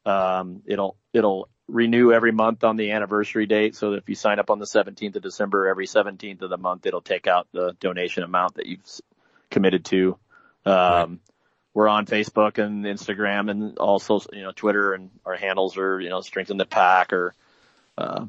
Um, 0.04 0.62
it'll, 0.66 0.96
it'll 1.12 1.48
renew 1.68 2.12
every 2.12 2.32
month 2.32 2.64
on 2.64 2.76
the 2.76 2.92
anniversary 2.92 3.46
date. 3.46 3.74
So 3.76 3.92
if 3.92 4.08
you 4.08 4.14
sign 4.14 4.38
up 4.38 4.50
on 4.50 4.58
the 4.58 4.66
17th 4.66 5.16
of 5.16 5.22
December, 5.22 5.68
every 5.68 5.86
17th 5.86 6.42
of 6.42 6.50
the 6.50 6.56
month, 6.56 6.86
it'll 6.86 7.00
take 7.00 7.26
out 7.26 7.48
the 7.52 7.76
donation 7.80 8.22
amount 8.22 8.54
that 8.54 8.66
you've 8.66 8.84
committed 9.50 9.84
to. 9.86 10.18
Um, 10.66 11.20
we're 11.72 11.88
on 11.88 12.06
Facebook 12.06 12.58
and 12.58 12.84
Instagram 12.84 13.50
and 13.50 13.78
also, 13.78 14.20
you 14.32 14.42
know, 14.42 14.52
Twitter 14.52 14.94
and 14.94 15.10
our 15.24 15.36
handles 15.36 15.76
are, 15.76 16.00
you 16.00 16.08
know, 16.08 16.20
strengthen 16.22 16.56
the 16.56 16.66
pack 16.66 17.12
or, 17.12 17.34
uh, 17.98 18.26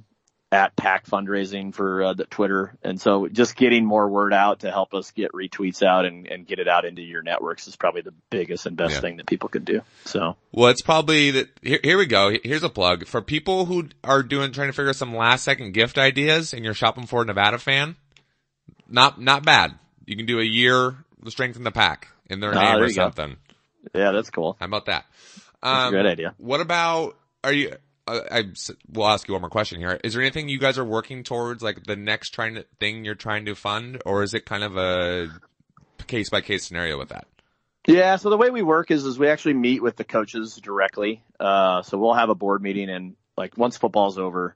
at 0.50 0.76
pack 0.78 1.06
fundraising 1.06 1.74
for 1.74 2.04
uh, 2.04 2.14
the 2.14 2.26
Twitter. 2.26 2.78
And 2.82 3.02
so 3.02 3.28
just 3.28 3.56
getting 3.56 3.86
more 3.86 4.08
word 4.08 4.34
out 4.34 4.60
to 4.60 4.72
help 4.72 4.94
us 4.94 5.12
get 5.12 5.34
retweets 5.34 5.82
out 5.82 6.06
and, 6.06 6.26
and 6.28 6.48
get 6.48 6.60
it 6.60 6.68
out 6.70 6.86
into 6.86 7.02
your 7.02 7.22
networks 7.22 7.68
is 7.68 7.76
probably 7.76 8.02
the 8.02 8.14
biggest 8.30 8.66
and 8.66 8.78
best 8.78 8.96
yeah. 8.96 9.00
thing 9.02 9.18
that 9.18 9.26
people 9.26 9.50
could 9.50 9.66
do. 9.66 9.82
So. 10.06 10.38
Well, 10.54 10.70
it's 10.70 10.82
probably 10.82 11.32
that 11.32 11.50
here, 11.62 11.80
here 11.84 11.98
we 11.98 12.06
go. 12.06 12.32
Here's 12.44 12.64
a 12.64 12.70
plug 12.70 13.08
for 13.08 13.22
people 13.22 13.66
who 13.66 13.90
are 14.04 14.24
doing, 14.24 14.54
trying 14.54 14.70
to 14.70 14.74
figure 14.74 14.90
out 14.90 14.96
some 14.96 15.16
last 15.16 15.44
second 15.44 15.74
gift 15.74 15.98
ideas 15.98 16.54
and 16.54 16.64
you're 16.64 16.74
shopping 16.74 17.08
for 17.08 17.24
a 17.24 17.26
Nevada 17.26 17.58
fan. 17.58 17.98
Not, 18.90 19.20
not 19.20 19.44
bad. 19.44 19.74
You 20.06 20.16
can 20.16 20.26
do 20.26 20.40
a 20.40 20.46
year 20.46 20.96
strengthen 21.30 21.64
the 21.64 21.72
pack 21.72 22.08
in 22.30 22.40
their 22.40 22.56
ah, 22.56 22.74
name 22.74 22.84
or 22.84 22.90
something. 22.90 23.38
Go. 23.94 24.00
Yeah, 24.00 24.12
that's 24.12 24.30
cool. 24.30 24.58
How 24.60 24.66
about 24.66 24.86
that? 24.86 25.06
Um, 25.64 25.92
great 25.92 26.06
idea. 26.06 26.36
What 26.38 26.62
about, 26.62 27.18
are 27.44 27.54
you, 27.54 27.74
I 28.08 28.44
will 28.92 29.08
ask 29.08 29.28
you 29.28 29.34
one 29.34 29.42
more 29.42 29.50
question 29.50 29.80
here. 29.80 30.00
Is 30.04 30.14
there 30.14 30.22
anything 30.22 30.48
you 30.48 30.60
guys 30.60 30.78
are 30.78 30.86
working 30.86 31.24
towards, 31.24 31.62
like 31.62 31.84
the 31.84 31.96
next 31.96 32.30
trying 32.30 32.56
to, 32.56 32.66
thing 32.80 33.04
you're 33.04 33.16
trying 33.16 33.46
to 33.46 33.56
fund, 33.56 34.02
or 34.06 34.24
is 34.24 34.34
it 34.34 34.46
kind 34.46 34.64
of 34.64 34.78
a 34.78 35.28
case 36.08 36.30
by 36.30 36.42
case 36.42 36.66
scenario 36.66 36.98
with 36.98 37.10
that? 37.10 37.28
Yeah, 37.86 38.18
so 38.18 38.30
the 38.30 38.38
way 38.38 38.50
we 38.50 38.62
work 38.62 38.92
is 38.92 39.06
is 39.06 39.18
we 39.18 39.30
actually 39.30 39.54
meet 39.54 39.82
with 39.82 39.96
the 39.96 40.04
coaches 40.04 40.56
directly. 40.62 41.24
Uh, 41.40 41.82
so 41.84 41.98
we'll 41.98 42.14
have 42.14 42.30
a 42.30 42.36
board 42.36 42.62
meeting, 42.62 42.90
and 42.90 43.16
like 43.38 43.58
once 43.58 43.78
football's 43.78 44.18
over, 44.18 44.56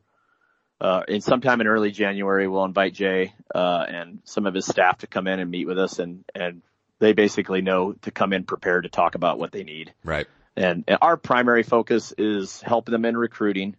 uh, 0.79 1.03
and 1.07 1.23
sometime 1.23 1.61
in 1.61 1.67
early 1.67 1.91
January, 1.91 2.47
we'll 2.47 2.65
invite 2.65 2.93
Jay 2.93 3.33
uh, 3.55 3.85
and 3.87 4.19
some 4.25 4.45
of 4.45 4.53
his 4.53 4.65
staff 4.65 4.99
to 4.99 5.07
come 5.07 5.27
in 5.27 5.39
and 5.39 5.49
meet 5.49 5.65
with 5.65 5.79
us, 5.79 5.99
and 5.99 6.25
and 6.35 6.61
they 7.01 7.13
basically 7.13 7.61
know 7.61 7.93
to 8.03 8.11
come 8.11 8.31
in 8.31 8.43
prepared 8.43 8.83
to 8.83 8.89
talk 8.89 9.15
about 9.15 9.39
what 9.39 9.51
they 9.51 9.63
need. 9.63 9.91
Right. 10.05 10.27
And, 10.55 10.83
and 10.87 10.99
our 11.01 11.17
primary 11.17 11.63
focus 11.63 12.13
is 12.15 12.61
help 12.61 12.85
them 12.85 13.05
in 13.05 13.17
recruiting 13.17 13.75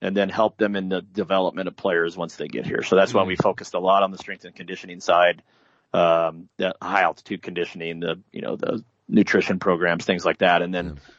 and 0.00 0.16
then 0.16 0.28
help 0.28 0.58
them 0.58 0.74
in 0.74 0.88
the 0.88 1.02
development 1.02 1.68
of 1.68 1.76
players 1.76 2.16
once 2.16 2.34
they 2.34 2.48
get 2.48 2.66
here. 2.66 2.82
So 2.82 2.96
that's 2.96 3.10
mm-hmm. 3.10 3.18
why 3.18 3.24
we 3.24 3.36
focused 3.36 3.74
a 3.74 3.78
lot 3.78 4.02
on 4.02 4.10
the 4.10 4.18
strength 4.18 4.44
and 4.44 4.56
conditioning 4.56 5.00
side, 5.00 5.44
um, 5.94 6.48
the 6.56 6.74
high 6.82 7.02
altitude 7.02 7.42
conditioning, 7.42 8.00
the, 8.00 8.20
you 8.32 8.42
know, 8.42 8.56
the 8.56 8.84
nutrition 9.08 9.60
programs, 9.60 10.04
things 10.04 10.24
like 10.24 10.38
that. 10.38 10.62
And 10.62 10.74
then 10.74 10.86
mm-hmm. 10.86 11.12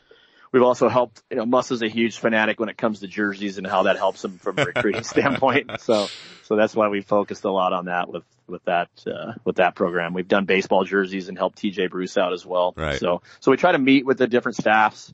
We've 0.53 0.63
also 0.63 0.87
helped, 0.87 1.21
you 1.29 1.37
know, 1.37 1.45
Muss 1.45 1.71
is 1.71 1.81
a 1.81 1.89
huge 1.89 2.19
fanatic 2.19 2.59
when 2.59 2.69
it 2.69 2.77
comes 2.77 3.01
to 3.01 3.07
jerseys 3.07 3.57
and 3.57 3.67
how 3.67 3.83
that 3.83 3.97
helps 3.97 4.23
him 4.23 4.37
from 4.37 4.59
a 4.59 4.65
recruiting 4.65 5.03
standpoint. 5.03 5.81
So, 5.81 6.07
so 6.43 6.55
that's 6.55 6.75
why 6.75 6.87
we 6.87 7.01
focused 7.01 7.43
a 7.43 7.51
lot 7.51 7.73
on 7.73 7.85
that 7.85 8.07
with, 8.07 8.23
with 8.47 8.63
that, 8.65 8.89
uh, 9.07 9.33
with 9.43 9.57
that 9.57 9.75
program. 9.75 10.13
We've 10.13 10.27
done 10.27 10.45
baseball 10.45 10.85
jerseys 10.85 11.27
and 11.27 11.37
helped 11.37 11.57
TJ 11.57 11.89
Bruce 11.89 12.17
out 12.17 12.31
as 12.31 12.45
well. 12.45 12.73
Right. 12.77 12.99
So, 12.99 13.23
so 13.41 13.51
we 13.51 13.57
try 13.57 13.73
to 13.73 13.79
meet 13.79 14.05
with 14.05 14.19
the 14.19 14.27
different 14.27 14.55
staffs. 14.55 15.13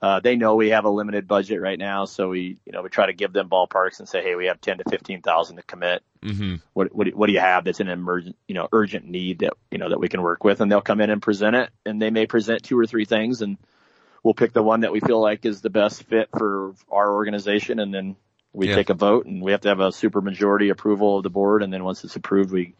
Uh, 0.00 0.20
they 0.20 0.36
know 0.36 0.54
we 0.54 0.70
have 0.70 0.84
a 0.84 0.88
limited 0.88 1.26
budget 1.26 1.60
right 1.60 1.78
now, 1.78 2.04
so 2.04 2.28
we, 2.28 2.56
you 2.64 2.72
know, 2.72 2.82
we 2.82 2.88
try 2.88 3.06
to 3.06 3.12
give 3.12 3.32
them 3.32 3.48
ballparks 3.48 3.98
and 3.98 4.08
say, 4.08 4.22
hey, 4.22 4.36
we 4.36 4.46
have 4.46 4.60
ten 4.60 4.78
to 4.78 4.84
fifteen 4.88 5.22
thousand 5.22 5.56
to 5.56 5.62
commit. 5.62 6.04
Mm-hmm. 6.22 6.56
What, 6.72 6.94
what, 6.94 7.12
what 7.14 7.26
do 7.26 7.32
you 7.32 7.40
have 7.40 7.64
that's 7.64 7.80
an 7.80 7.88
emergent, 7.88 8.36
you 8.46 8.54
know, 8.54 8.68
urgent 8.70 9.06
need 9.06 9.40
that 9.40 9.54
you 9.72 9.78
know 9.78 9.88
that 9.88 9.98
we 9.98 10.08
can 10.08 10.22
work 10.22 10.44
with, 10.44 10.60
and 10.60 10.70
they'll 10.70 10.80
come 10.80 11.00
in 11.00 11.10
and 11.10 11.20
present 11.20 11.56
it, 11.56 11.70
and 11.84 12.00
they 12.00 12.10
may 12.10 12.26
present 12.26 12.62
two 12.62 12.78
or 12.78 12.86
three 12.86 13.06
things, 13.06 13.42
and 13.42 13.58
we'll 14.28 14.34
pick 14.34 14.52
the 14.52 14.62
one 14.62 14.80
that 14.80 14.92
we 14.92 15.00
feel 15.00 15.22
like 15.22 15.46
is 15.46 15.62
the 15.62 15.70
best 15.70 16.02
fit 16.02 16.28
for 16.36 16.74
our 16.92 17.14
organization, 17.14 17.78
and 17.78 17.94
then 17.94 18.14
we 18.52 18.68
yeah. 18.68 18.74
take 18.74 18.90
a 18.90 18.94
vote 18.94 19.24
and 19.24 19.40
we 19.40 19.52
have 19.52 19.62
to 19.62 19.68
have 19.70 19.80
a 19.80 19.90
super 19.90 20.20
majority 20.20 20.68
approval 20.68 21.16
of 21.16 21.22
the 21.22 21.30
board. 21.30 21.62
And 21.62 21.72
then 21.72 21.82
once 21.82 22.04
it's 22.04 22.14
approved, 22.14 22.52
we, 22.52 22.74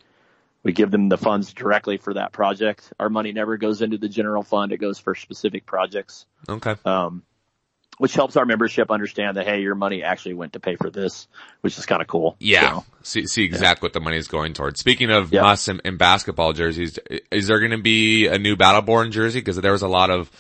we 0.62 0.74
give 0.74 0.90
them 0.90 1.08
the 1.08 1.16
funds 1.16 1.54
directly 1.54 1.96
for 1.96 2.12
that 2.12 2.32
project. 2.32 2.92
Our 3.00 3.08
money 3.08 3.32
never 3.32 3.56
goes 3.56 3.80
into 3.80 3.96
the 3.96 4.10
general 4.10 4.42
fund. 4.42 4.72
It 4.72 4.76
goes 4.76 4.98
for 4.98 5.14
specific 5.14 5.64
projects. 5.64 6.26
Okay. 6.46 6.74
Um, 6.84 7.22
which 7.96 8.12
helps 8.12 8.36
our 8.36 8.44
membership 8.44 8.90
understand 8.90 9.38
that, 9.38 9.46
hey, 9.46 9.62
your 9.62 9.74
money 9.74 10.02
actually 10.02 10.34
went 10.34 10.52
to 10.52 10.60
pay 10.60 10.76
for 10.76 10.90
this, 10.90 11.28
which 11.62 11.78
is 11.78 11.86
kind 11.86 12.02
of 12.02 12.08
cool. 12.08 12.36
Yeah. 12.40 12.80
See, 13.02 13.26
see 13.26 13.44
exactly 13.44 13.86
yeah. 13.86 13.86
what 13.86 13.92
the 13.94 14.00
money 14.00 14.18
is 14.18 14.28
going 14.28 14.52
towards. 14.52 14.80
Speaking 14.80 15.10
of 15.10 15.32
yeah. 15.32 15.46
us 15.46 15.66
and, 15.68 15.80
and, 15.86 15.96
basketball 15.96 16.52
jerseys, 16.52 16.98
is 17.32 17.46
there 17.46 17.58
going 17.58 17.70
to 17.70 17.78
be 17.78 18.26
a 18.26 18.38
new 18.38 18.54
Battle 18.54 18.82
Born 18.82 19.12
jersey? 19.12 19.40
Cause 19.40 19.56
there 19.56 19.72
was 19.72 19.80
a 19.80 19.88
lot 19.88 20.10
of, 20.10 20.30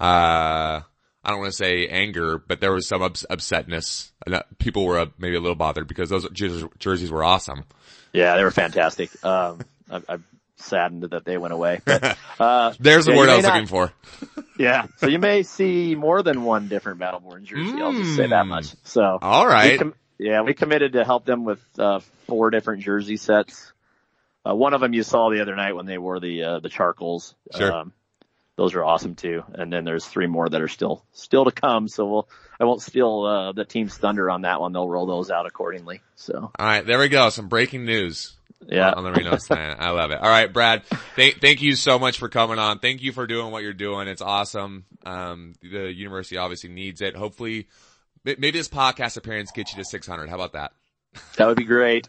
uh, 0.00 0.80
I 1.24 1.30
don't 1.30 1.40
want 1.40 1.50
to 1.52 1.56
say 1.56 1.88
anger, 1.88 2.38
but 2.38 2.60
there 2.60 2.72
was 2.72 2.86
some 2.86 3.02
ups- 3.02 3.26
upsetness. 3.30 4.12
People 4.58 4.86
were 4.86 4.98
uh, 4.98 5.06
maybe 5.18 5.36
a 5.36 5.40
little 5.40 5.56
bothered 5.56 5.88
because 5.88 6.08
those 6.08 6.28
jerseys 6.30 7.10
were 7.10 7.24
awesome. 7.24 7.64
Yeah, 8.12 8.36
they 8.36 8.44
were 8.44 8.50
fantastic. 8.50 9.10
Um, 9.24 9.60
I, 9.90 10.00
I'm 10.08 10.24
saddened 10.56 11.04
that 11.10 11.24
they 11.24 11.38
went 11.38 11.52
away. 11.52 11.80
But, 11.84 12.16
uh, 12.40 12.72
There's 12.78 13.06
the 13.06 13.12
yeah, 13.12 13.18
word 13.18 13.28
I 13.28 13.36
was 13.36 13.44
not, 13.44 13.54
looking 13.54 13.68
for. 13.68 13.92
yeah, 14.58 14.86
so 14.96 15.08
you 15.08 15.18
may 15.18 15.42
see 15.42 15.94
more 15.94 16.22
than 16.22 16.44
one 16.44 16.68
different 16.68 16.98
Battle 16.98 17.20
Born 17.20 17.44
jersey. 17.44 17.72
Mm. 17.72 17.82
I'll 17.82 17.92
just 17.92 18.16
say 18.16 18.28
that 18.28 18.46
much. 18.46 18.74
So, 18.84 19.18
all 19.20 19.46
right. 19.46 19.72
We 19.72 19.78
com- 19.78 19.94
yeah, 20.18 20.42
we 20.42 20.54
committed 20.54 20.94
to 20.94 21.04
help 21.04 21.24
them 21.24 21.44
with 21.44 21.60
uh, 21.78 22.00
four 22.26 22.50
different 22.50 22.82
jersey 22.82 23.16
sets. 23.16 23.72
Uh, 24.48 24.54
one 24.54 24.74
of 24.74 24.80
them 24.80 24.92
you 24.92 25.02
saw 25.02 25.30
the 25.30 25.42
other 25.42 25.54
night 25.54 25.74
when 25.74 25.86
they 25.86 25.98
wore 25.98 26.20
the 26.20 26.42
uh, 26.42 26.58
the 26.60 26.68
charcoals. 26.68 27.34
Sure. 27.56 27.72
Um, 27.72 27.92
those 28.58 28.74
are 28.74 28.84
awesome 28.84 29.14
too. 29.14 29.44
And 29.54 29.72
then 29.72 29.84
there's 29.84 30.04
three 30.04 30.26
more 30.26 30.48
that 30.48 30.60
are 30.60 30.68
still 30.68 31.04
still 31.12 31.44
to 31.44 31.52
come. 31.52 31.86
So 31.86 32.06
we'll 32.06 32.28
I 32.58 32.64
won't 32.64 32.82
steal 32.82 33.22
uh, 33.22 33.52
the 33.52 33.64
team's 33.64 33.96
thunder 33.96 34.28
on 34.28 34.42
that 34.42 34.60
one. 34.60 34.72
They'll 34.72 34.88
roll 34.88 35.06
those 35.06 35.30
out 35.30 35.46
accordingly. 35.46 36.02
So 36.16 36.50
all 36.58 36.66
right, 36.66 36.84
there 36.84 36.98
we 36.98 37.08
go. 37.08 37.30
Some 37.30 37.48
breaking 37.48 37.84
news. 37.84 38.34
Yeah, 38.66 38.90
on 38.90 39.04
the 39.04 39.12
Reno 39.12 39.36
Slant. 39.36 39.80
I 39.80 39.90
love 39.90 40.10
it. 40.10 40.18
All 40.20 40.28
right, 40.28 40.52
Brad. 40.52 40.84
Thank 41.14 41.40
thank 41.40 41.62
you 41.62 41.76
so 41.76 42.00
much 42.00 42.18
for 42.18 42.28
coming 42.28 42.58
on. 42.58 42.80
Thank 42.80 43.00
you 43.00 43.12
for 43.12 43.28
doing 43.28 43.52
what 43.52 43.62
you're 43.62 43.72
doing. 43.72 44.08
It's 44.08 44.20
awesome. 44.20 44.84
Um, 45.06 45.54
the 45.62 45.92
university 45.94 46.36
obviously 46.36 46.70
needs 46.70 47.00
it. 47.00 47.14
Hopefully, 47.14 47.68
maybe 48.24 48.50
this 48.50 48.68
podcast 48.68 49.16
appearance 49.16 49.52
gets 49.52 49.72
you 49.72 49.82
to 49.82 49.88
600. 49.88 50.28
How 50.28 50.34
about 50.34 50.54
that? 50.54 50.72
That 51.36 51.46
would 51.46 51.56
be 51.56 51.64
great. 51.64 52.08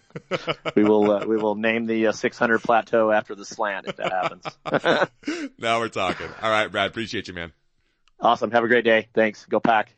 we 0.76 0.84
will 0.84 1.12
uh, 1.12 1.26
we 1.26 1.38
will 1.38 1.56
name 1.56 1.86
the 1.86 2.08
uh, 2.08 2.12
600 2.12 2.60
plateau 2.62 3.12
after 3.12 3.36
the 3.36 3.46
slant 3.46 3.88
if 3.88 3.96
that 3.98 4.12
happens. 4.12 5.10
now 5.58 5.80
we're 5.80 5.90
talking. 5.90 6.28
All 6.42 6.50
right, 6.50 6.68
Brad. 6.68 6.90
Appreciate 6.90 7.28
you, 7.28 7.34
man. 7.34 7.52
Awesome. 8.20 8.52
Have 8.52 8.64
a 8.64 8.68
great 8.68 8.86
day. 8.86 9.08
Thanks. 9.14 9.46
Go 9.46 9.60
pack. 9.60 9.96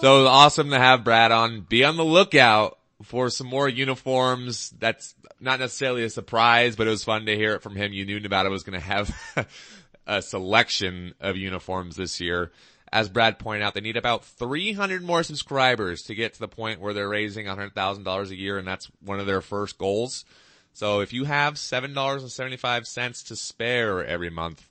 So 0.00 0.26
awesome 0.26 0.70
to 0.70 0.78
have 0.78 1.04
Brad 1.04 1.32
on. 1.32 1.62
Be 1.62 1.84
on 1.84 1.96
the 1.96 2.04
lookout 2.04 2.78
for 3.02 3.30
some 3.30 3.46
more 3.46 3.68
uniforms. 3.68 4.70
That's 4.78 5.14
not 5.40 5.58
necessarily 5.60 6.04
a 6.04 6.10
surprise, 6.10 6.76
but 6.76 6.86
it 6.86 6.90
was 6.90 7.04
fun 7.04 7.26
to 7.26 7.36
hear 7.36 7.54
it 7.54 7.62
from 7.62 7.76
him. 7.76 7.92
You 7.92 8.06
knew 8.06 8.20
Nevada 8.20 8.48
was 8.48 8.62
going 8.62 8.78
to 8.78 8.86
have 8.86 9.14
a 10.06 10.22
selection 10.22 11.14
of 11.20 11.36
uniforms 11.36 11.96
this 11.96 12.20
year. 12.20 12.52
As 12.92 13.08
Brad 13.08 13.38
pointed 13.38 13.62
out, 13.62 13.74
they 13.74 13.80
need 13.80 13.96
about 13.96 14.24
300 14.24 15.02
more 15.02 15.22
subscribers 15.22 16.02
to 16.02 16.14
get 16.14 16.34
to 16.34 16.40
the 16.40 16.48
point 16.48 16.80
where 16.80 16.94
they're 16.94 17.08
raising 17.08 17.46
$100,000 17.46 18.30
a 18.30 18.36
year, 18.36 18.58
and 18.58 18.66
that's 18.66 18.90
one 19.04 19.20
of 19.20 19.26
their 19.26 19.40
first 19.40 19.78
goals. 19.78 20.24
So 20.72 21.00
if 21.00 21.12
you 21.12 21.24
have 21.24 21.54
$7.75 21.54 23.26
to 23.26 23.36
spare 23.36 24.04
every 24.04 24.30
month, 24.30 24.68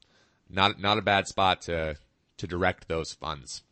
not, 0.49 0.80
not 0.80 0.97
a 0.97 1.01
bad 1.01 1.28
spot 1.28 1.63
to, 1.63 1.97
to 2.38 2.47
direct 2.47 2.88
those 2.88 3.13
funds. 3.13 3.63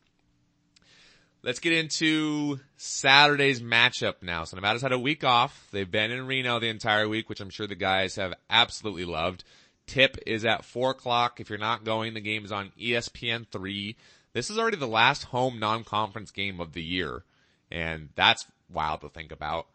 Let's 1.41 1.60
get 1.60 1.74
into 1.74 2.60
Saturday's 2.76 3.62
matchup 3.62 4.16
now. 4.24 4.46
So 4.46 4.56
Nevada's 4.56 4.82
had 4.82 4.91
a 4.91 5.00
week 5.00 5.24
off. 5.24 5.68
They've 5.72 5.89
been 5.89 6.12
in 6.12 6.26
Reno 6.26 6.60
the 6.60 6.70
entire 6.70 7.08
week, 7.08 7.30
which 7.30 7.39
I'm 7.39 7.52
sure 7.52 7.68
the 7.68 7.76
guys 7.76 8.16
have 8.16 8.34
absolutely 8.50 9.06
loved. 9.06 9.43
Tip 9.86 10.18
is 10.26 10.43
at 10.43 10.66
four 10.66 10.89
o'clock. 10.91 11.39
If 11.39 11.52
you're 11.52 11.60
not 11.60 11.84
going, 11.84 12.16
the 12.16 12.20
game 12.20 12.46
is 12.46 12.52
on 12.52 12.72
ESPN 12.82 13.46
three. 13.48 13.96
This 14.36 14.50
is 14.50 14.58
already 14.58 14.76
the 14.76 14.86
last 14.86 15.24
home 15.24 15.60
non-conference 15.60 16.32
game 16.32 16.60
of 16.60 16.74
the 16.74 16.84
year. 16.84 17.24
And 17.72 18.10
that's 18.16 18.46
wild 18.70 19.00
to 19.02 19.10
think 19.10 19.32
about. 19.32 19.68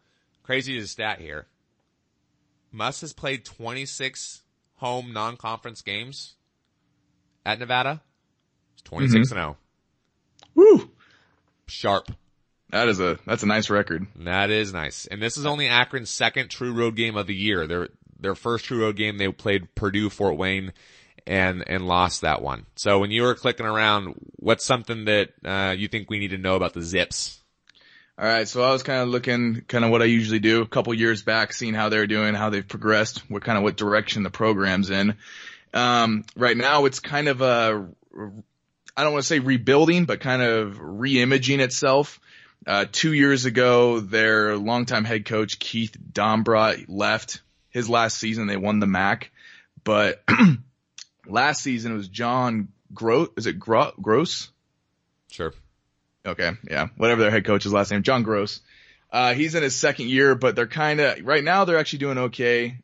Crazy 0.42 0.78
to 0.78 0.86
stat 0.86 1.18
here. 1.18 1.46
Muss 2.70 3.00
has 3.00 3.14
played 3.14 3.46
26 3.46 4.42
home 4.76 5.14
non-conference 5.14 5.80
games 5.80 6.34
at 7.46 7.58
Nevada. 7.58 8.02
It's 8.74 8.82
26 8.82 9.14
mm-hmm. 9.32 9.38
and 9.38 9.56
0. 9.56 9.56
Woo! 10.54 10.90
Sharp. 11.66 12.12
That 12.68 12.88
is 12.88 13.00
a 13.00 13.18
that's 13.26 13.42
a 13.42 13.46
nice 13.46 13.70
record. 13.70 14.06
That 14.14 14.50
is 14.50 14.74
nice. 14.74 15.06
And 15.06 15.22
this 15.22 15.38
is 15.38 15.46
only 15.46 15.68
Akron's 15.68 16.10
second 16.10 16.50
true 16.50 16.74
road 16.74 16.96
game 16.96 17.16
of 17.16 17.26
the 17.26 17.34
year. 17.34 17.66
Their 17.66 17.88
their 18.18 18.34
first 18.34 18.66
true 18.66 18.82
road 18.82 18.96
game 18.96 19.16
they 19.16 19.28
played 19.32 19.74
Purdue 19.74 20.10
Fort 20.10 20.36
Wayne 20.36 20.74
and 21.26 21.64
and 21.66 21.86
lost 21.86 22.22
that 22.22 22.42
one. 22.42 22.66
So 22.76 22.98
when 22.98 23.10
you 23.10 23.22
were 23.22 23.34
clicking 23.34 23.66
around, 23.66 24.14
what's 24.36 24.64
something 24.64 25.04
that 25.06 25.30
uh, 25.44 25.74
you 25.76 25.88
think 25.88 26.10
we 26.10 26.18
need 26.18 26.30
to 26.30 26.38
know 26.38 26.56
about 26.56 26.74
the 26.74 26.82
Zips? 26.82 27.38
All 28.18 28.26
right, 28.26 28.46
so 28.46 28.62
I 28.62 28.70
was 28.70 28.82
kind 28.82 29.00
of 29.00 29.08
looking, 29.08 29.62
kind 29.66 29.82
of 29.82 29.90
what 29.90 30.02
I 30.02 30.04
usually 30.04 30.40
do, 30.40 30.60
a 30.60 30.66
couple 30.66 30.92
years 30.92 31.22
back, 31.22 31.54
seeing 31.54 31.72
how 31.72 31.88
they're 31.88 32.06
doing, 32.06 32.34
how 32.34 32.50
they've 32.50 32.66
progressed, 32.68 33.20
what 33.30 33.42
kind 33.42 33.56
of 33.56 33.64
what 33.64 33.78
direction 33.78 34.24
the 34.24 34.30
program's 34.30 34.90
in. 34.90 35.14
Um, 35.72 36.24
right 36.36 36.56
now, 36.56 36.84
it's 36.84 37.00
kind 37.00 37.28
of 37.28 37.40
a 37.40 37.88
I 38.96 39.04
don't 39.04 39.12
want 39.12 39.22
to 39.22 39.26
say 39.26 39.38
rebuilding, 39.38 40.04
but 40.04 40.20
kind 40.20 40.42
of 40.42 40.78
re-imaging 40.78 41.60
itself. 41.60 42.20
Uh, 42.66 42.84
two 42.90 43.14
years 43.14 43.46
ago, 43.46 44.00
their 44.00 44.58
longtime 44.58 45.04
head 45.04 45.24
coach 45.24 45.58
Keith 45.58 45.96
Dambrot 46.12 46.84
left. 46.88 47.40
His 47.70 47.88
last 47.88 48.18
season, 48.18 48.46
they 48.46 48.56
won 48.56 48.80
the 48.80 48.86
MAC, 48.86 49.30
but 49.84 50.22
last 51.30 51.62
season 51.62 51.92
it 51.92 51.96
was 51.96 52.08
John 52.08 52.68
Groce. 52.92 53.30
Is 53.36 53.46
it 53.46 53.58
Gro- 53.58 53.92
Gross? 54.00 54.50
Sure. 55.30 55.52
Okay, 56.26 56.52
yeah, 56.68 56.88
whatever 56.96 57.22
their 57.22 57.30
head 57.30 57.46
coach's 57.46 57.72
last 57.72 57.90
name, 57.90 58.02
John 58.02 58.24
Groce. 58.24 58.60
Uh, 59.10 59.34
he's 59.34 59.54
in 59.54 59.62
his 59.62 59.74
second 59.74 60.08
year, 60.08 60.34
but 60.34 60.54
they're 60.54 60.66
kind 60.66 61.00
of 61.00 61.24
right 61.24 61.42
now 61.42 61.64
they're 61.64 61.78
actually 61.78 62.00
doing 62.00 62.18
okay. 62.18 62.78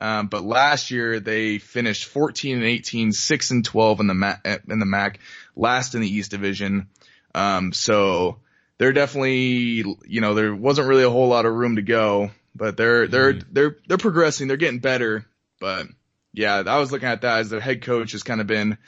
Um, 0.00 0.28
but 0.28 0.42
last 0.42 0.90
year 0.90 1.20
they 1.20 1.58
finished 1.58 2.06
14 2.06 2.56
and 2.56 2.64
18, 2.64 3.12
6 3.12 3.50
and 3.50 3.64
12 3.64 4.00
in 4.00 4.06
the 4.06 4.14
MAC, 4.14 4.46
in 4.68 4.78
the 4.78 4.86
MAC, 4.86 5.20
last 5.54 5.94
in 5.94 6.00
the 6.00 6.08
East 6.08 6.30
Division. 6.30 6.88
Um, 7.34 7.72
so 7.72 8.38
they're 8.78 8.94
definitely, 8.94 9.84
you 10.06 10.20
know, 10.20 10.34
there 10.34 10.54
wasn't 10.54 10.88
really 10.88 11.04
a 11.04 11.10
whole 11.10 11.28
lot 11.28 11.44
of 11.44 11.52
room 11.52 11.76
to 11.76 11.82
go, 11.82 12.30
but 12.54 12.78
they're, 12.78 13.06
they're, 13.08 13.34
mm-hmm. 13.34 13.48
they're, 13.52 13.76
they're 13.86 13.98
progressing. 13.98 14.48
They're 14.48 14.56
getting 14.56 14.80
better. 14.80 15.26
But 15.60 15.86
yeah, 16.32 16.62
I 16.66 16.78
was 16.78 16.92
looking 16.92 17.08
at 17.08 17.22
that 17.22 17.40
as 17.40 17.50
their 17.50 17.60
head 17.60 17.82
coach 17.82 18.12
has 18.12 18.22
kind 18.22 18.40
of 18.40 18.46
been, 18.46 18.78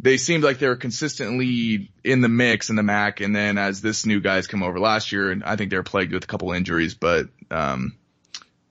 they 0.00 0.16
seemed 0.16 0.44
like 0.44 0.58
they 0.58 0.68
were 0.68 0.76
consistently 0.76 1.90
in 2.04 2.20
the 2.20 2.28
mix 2.28 2.70
in 2.70 2.76
the 2.76 2.82
MAC. 2.82 3.20
And 3.20 3.34
then 3.34 3.58
as 3.58 3.80
this 3.80 4.06
new 4.06 4.20
guy's 4.20 4.46
come 4.46 4.62
over 4.62 4.78
last 4.78 5.12
year, 5.12 5.30
and 5.30 5.42
I 5.44 5.56
think 5.56 5.70
they're 5.70 5.82
plagued 5.82 6.12
with 6.12 6.24
a 6.24 6.28
couple 6.28 6.52
injuries, 6.52 6.94
but, 6.94 7.26
um, 7.50 7.96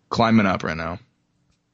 climbing 0.09 0.45
up 0.45 0.63
right 0.63 0.77
now. 0.77 0.99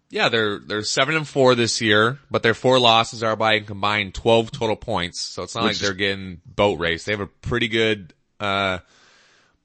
Yeah, 0.09 0.29
they're 0.29 0.59
they're 0.59 0.83
seven 0.83 1.15
and 1.15 1.27
four 1.27 1.55
this 1.55 1.81
year, 1.81 2.19
but 2.29 2.43
their 2.43 2.53
four 2.53 2.79
losses 2.79 3.23
are 3.23 3.35
by 3.35 3.53
a 3.53 3.61
combined 3.61 4.13
twelve 4.13 4.51
total 4.51 4.75
points. 4.75 5.19
So 5.19 5.41
it's 5.41 5.55
not 5.55 5.63
Which 5.63 5.73
like 5.73 5.81
they're 5.81 5.95
getting 5.95 6.39
boat 6.45 6.79
race. 6.79 7.03
They 7.03 7.13
have 7.13 7.19
a 7.19 7.25
pretty 7.25 7.67
good 7.67 8.13
uh 8.39 8.77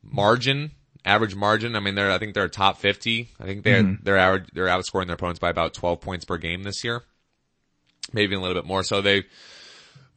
margin, 0.03 0.71
average 1.09 1.35
margin. 1.35 1.75
I 1.75 1.81
mean, 1.81 1.95
they're 1.95 2.11
I 2.11 2.19
think 2.19 2.35
they're 2.35 2.49
top 2.49 2.79
fifty. 2.79 3.31
I 3.41 3.45
think 3.45 3.65
they're 3.65 3.83
mm-hmm. 3.83 4.05
they're 4.05 4.19
average 4.19 4.49
they're 4.53 4.67
outscoring 4.67 5.07
their 5.07 5.15
opponents 5.15 5.41
by 5.41 5.51
about 5.51 5.75
twelve 5.75 6.01
points 6.01 6.25
per 6.25 6.37
game 6.37 6.63
this 6.63 6.85
year, 6.85 7.03
maybe 8.13 8.35
a 8.35 8.41
little 8.41 8.55
bit 8.55 8.67
more. 8.67 8.83
So 8.83 9.01
they 9.01 9.25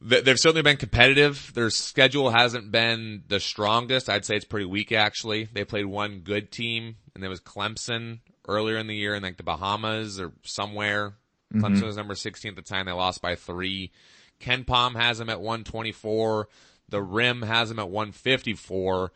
they've 0.00 0.38
certainly 0.38 0.62
been 0.62 0.76
competitive. 0.76 1.52
Their 1.54 1.70
schedule 1.70 2.30
hasn't 2.30 2.70
been 2.70 3.24
the 3.28 3.40
strongest. 3.40 4.08
I'd 4.08 4.24
say 4.24 4.36
it's 4.36 4.44
pretty 4.44 4.66
weak 4.66 4.92
actually. 4.92 5.48
They 5.52 5.64
played 5.64 5.86
one 5.86 6.20
good 6.20 6.50
team, 6.50 6.96
and 7.14 7.22
there 7.22 7.30
was 7.30 7.40
Clemson 7.40 8.20
earlier 8.48 8.76
in 8.78 8.86
the 8.86 8.96
year 8.96 9.14
in 9.14 9.22
like 9.22 9.36
the 9.36 9.42
Bahamas 9.42 10.20
or 10.20 10.32
somewhere. 10.42 11.14
Mm-hmm. 11.52 11.64
Clemson 11.64 11.82
was 11.84 11.96
number 11.96 12.14
16 12.14 12.50
at 12.50 12.56
the 12.56 12.62
time. 12.62 12.86
They 12.86 12.92
lost 12.92 13.22
by 13.22 13.34
three. 13.34 13.92
KenPom 14.40 14.96
has 14.96 15.18
them 15.18 15.30
at 15.30 15.40
124. 15.40 16.48
The 16.88 17.02
Rim 17.02 17.42
has 17.42 17.68
them 17.68 17.78
at 17.78 17.88
154. 17.88 19.12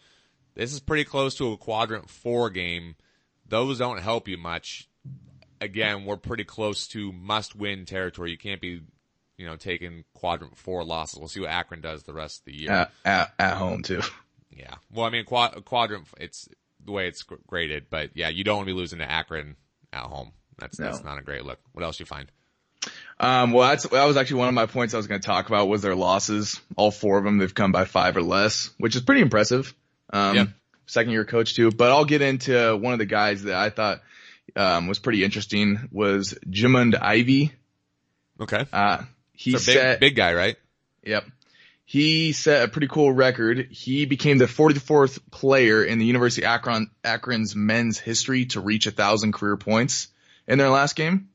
This 0.57 0.73
is 0.73 0.81
pretty 0.81 1.05
close 1.05 1.35
to 1.37 1.53
a 1.53 1.57
quadrant 1.57 2.09
four 2.09 2.51
game. 2.51 2.97
Those 3.47 3.79
don't 3.79 4.01
help 4.01 4.27
you 4.27 4.39
much. 4.39 4.89
Again, 5.61 6.05
we're 6.05 6.17
pretty 6.17 6.45
close 6.45 6.89
to 6.89 7.13
must 7.13 7.55
win 7.55 7.85
territory. 7.85 8.31
You 8.31 8.39
can't 8.39 8.61
be, 8.61 8.81
you 9.37 9.47
know, 9.47 9.57
taking 9.57 10.05
quadrant 10.15 10.57
four 10.57 10.83
losses. 10.83 11.19
We'll 11.19 11.29
see 11.29 11.41
what 11.41 11.51
Akron 11.51 11.83
does 11.83 12.03
the 12.03 12.15
rest 12.15 12.41
of 12.41 12.45
the 12.47 12.55
year. 12.55 12.71
At, 12.73 12.93
at, 13.05 13.35
at 13.39 13.57
home 13.57 13.83
too. 13.83 14.01
Yeah. 14.51 14.75
Well, 14.91 15.05
I 15.05 15.11
mean, 15.11 15.27
quad, 15.27 15.65
quadrant, 15.67 16.09
it's, 16.19 16.49
the 16.83 16.93
way 16.93 17.07
it's 17.07 17.23
graded. 17.23 17.87
But 17.91 18.11
yeah, 18.15 18.31
you 18.31 18.43
don't 18.43 18.57
want 18.57 18.69
to 18.69 18.73
be 18.73 18.79
losing 18.79 19.01
to 19.01 19.11
Akron 19.11 19.57
at 19.93 20.05
home. 20.05 20.33
That's 20.59 20.79
no. 20.79 20.87
that's 20.87 21.05
not 21.05 21.19
a 21.19 21.23
great 21.23 21.45
look. 21.45 21.59
What 21.73 21.85
else 21.85 22.01
you 22.01 22.07
find? 22.07 22.33
Um, 23.21 23.53
well, 23.53 23.69
that's, 23.69 23.87
that 23.89 24.05
was 24.05 24.17
actually 24.17 24.39
one 24.39 24.49
of 24.49 24.55
my 24.55 24.67
points 24.67 24.95
I 24.95 24.97
was 24.97 25.07
going 25.07 25.21
to 25.21 25.27
talk 25.27 25.49
about 25.49 25.69
was 25.69 25.83
their 25.83 25.97
losses. 25.97 26.61
All 26.77 26.91
four 26.91 27.19
of 27.19 27.25
them, 27.25 27.39
they've 27.39 27.55
come 27.55 27.73
by 27.73 27.85
five 27.85 28.17
or 28.17 28.23
less, 28.23 28.71
which 28.79 28.97
is 28.97 29.03
pretty 29.03 29.21
impressive. 29.21 29.75
Um, 30.11 30.37
yeah. 30.37 30.47
second 30.87 31.13
year 31.13 31.25
coach 31.25 31.55
too, 31.55 31.71
but 31.71 31.91
I'll 31.91 32.05
get 32.05 32.23
into 32.23 32.77
one 32.77 32.93
of 32.93 32.99
the 32.99 33.07
guys 33.07 33.43
that 33.45 33.55
I 33.55 33.71
thought, 33.71 34.03
um, 34.55 34.87
was 34.87 34.99
pretty 34.99 35.25
interesting 35.25 35.89
was 35.91 36.39
Jimond 36.49 37.01
Ivey. 37.01 37.53
Okay. 38.41 38.65
Uh, 38.73 39.03
he 39.33 39.53
big, 39.53 39.61
set, 39.61 40.01
big 40.01 40.17
guy, 40.17 40.35
right? 40.35 40.57
Yep 41.03 41.25
he 41.89 42.33
set 42.33 42.65
a 42.65 42.69
pretty 42.69 42.89
cool 42.89 43.13
record. 43.13 43.69
He 43.71 44.07
became 44.07 44.39
the 44.39 44.47
44th 44.47 45.21
player 45.31 45.85
in 45.85 46.01
the 46.01 46.05
University 46.05 46.43
of 46.45 46.49
Akron, 46.49 46.91
Akron's 47.05 47.55
men's 47.55 47.97
history 47.97 48.47
to 48.47 48.61
reach 48.61 48.89
a 48.89 48.91
thousand 48.91 49.33
career 49.33 49.57
points 49.57 50.09
in 50.49 50.59
their 50.59 50.69
last 50.69 50.97
game. 50.97 51.29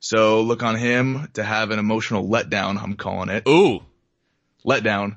So 0.00 0.42
look 0.42 0.64
on 0.64 0.74
him 0.74 1.28
to 1.34 1.44
have 1.44 1.70
an 1.70 1.78
emotional 1.78 2.28
letdown. 2.28 2.82
I'm 2.82 2.96
calling 2.96 3.28
it. 3.28 3.48
Ooh, 3.48 3.82
letdown. 4.66 5.16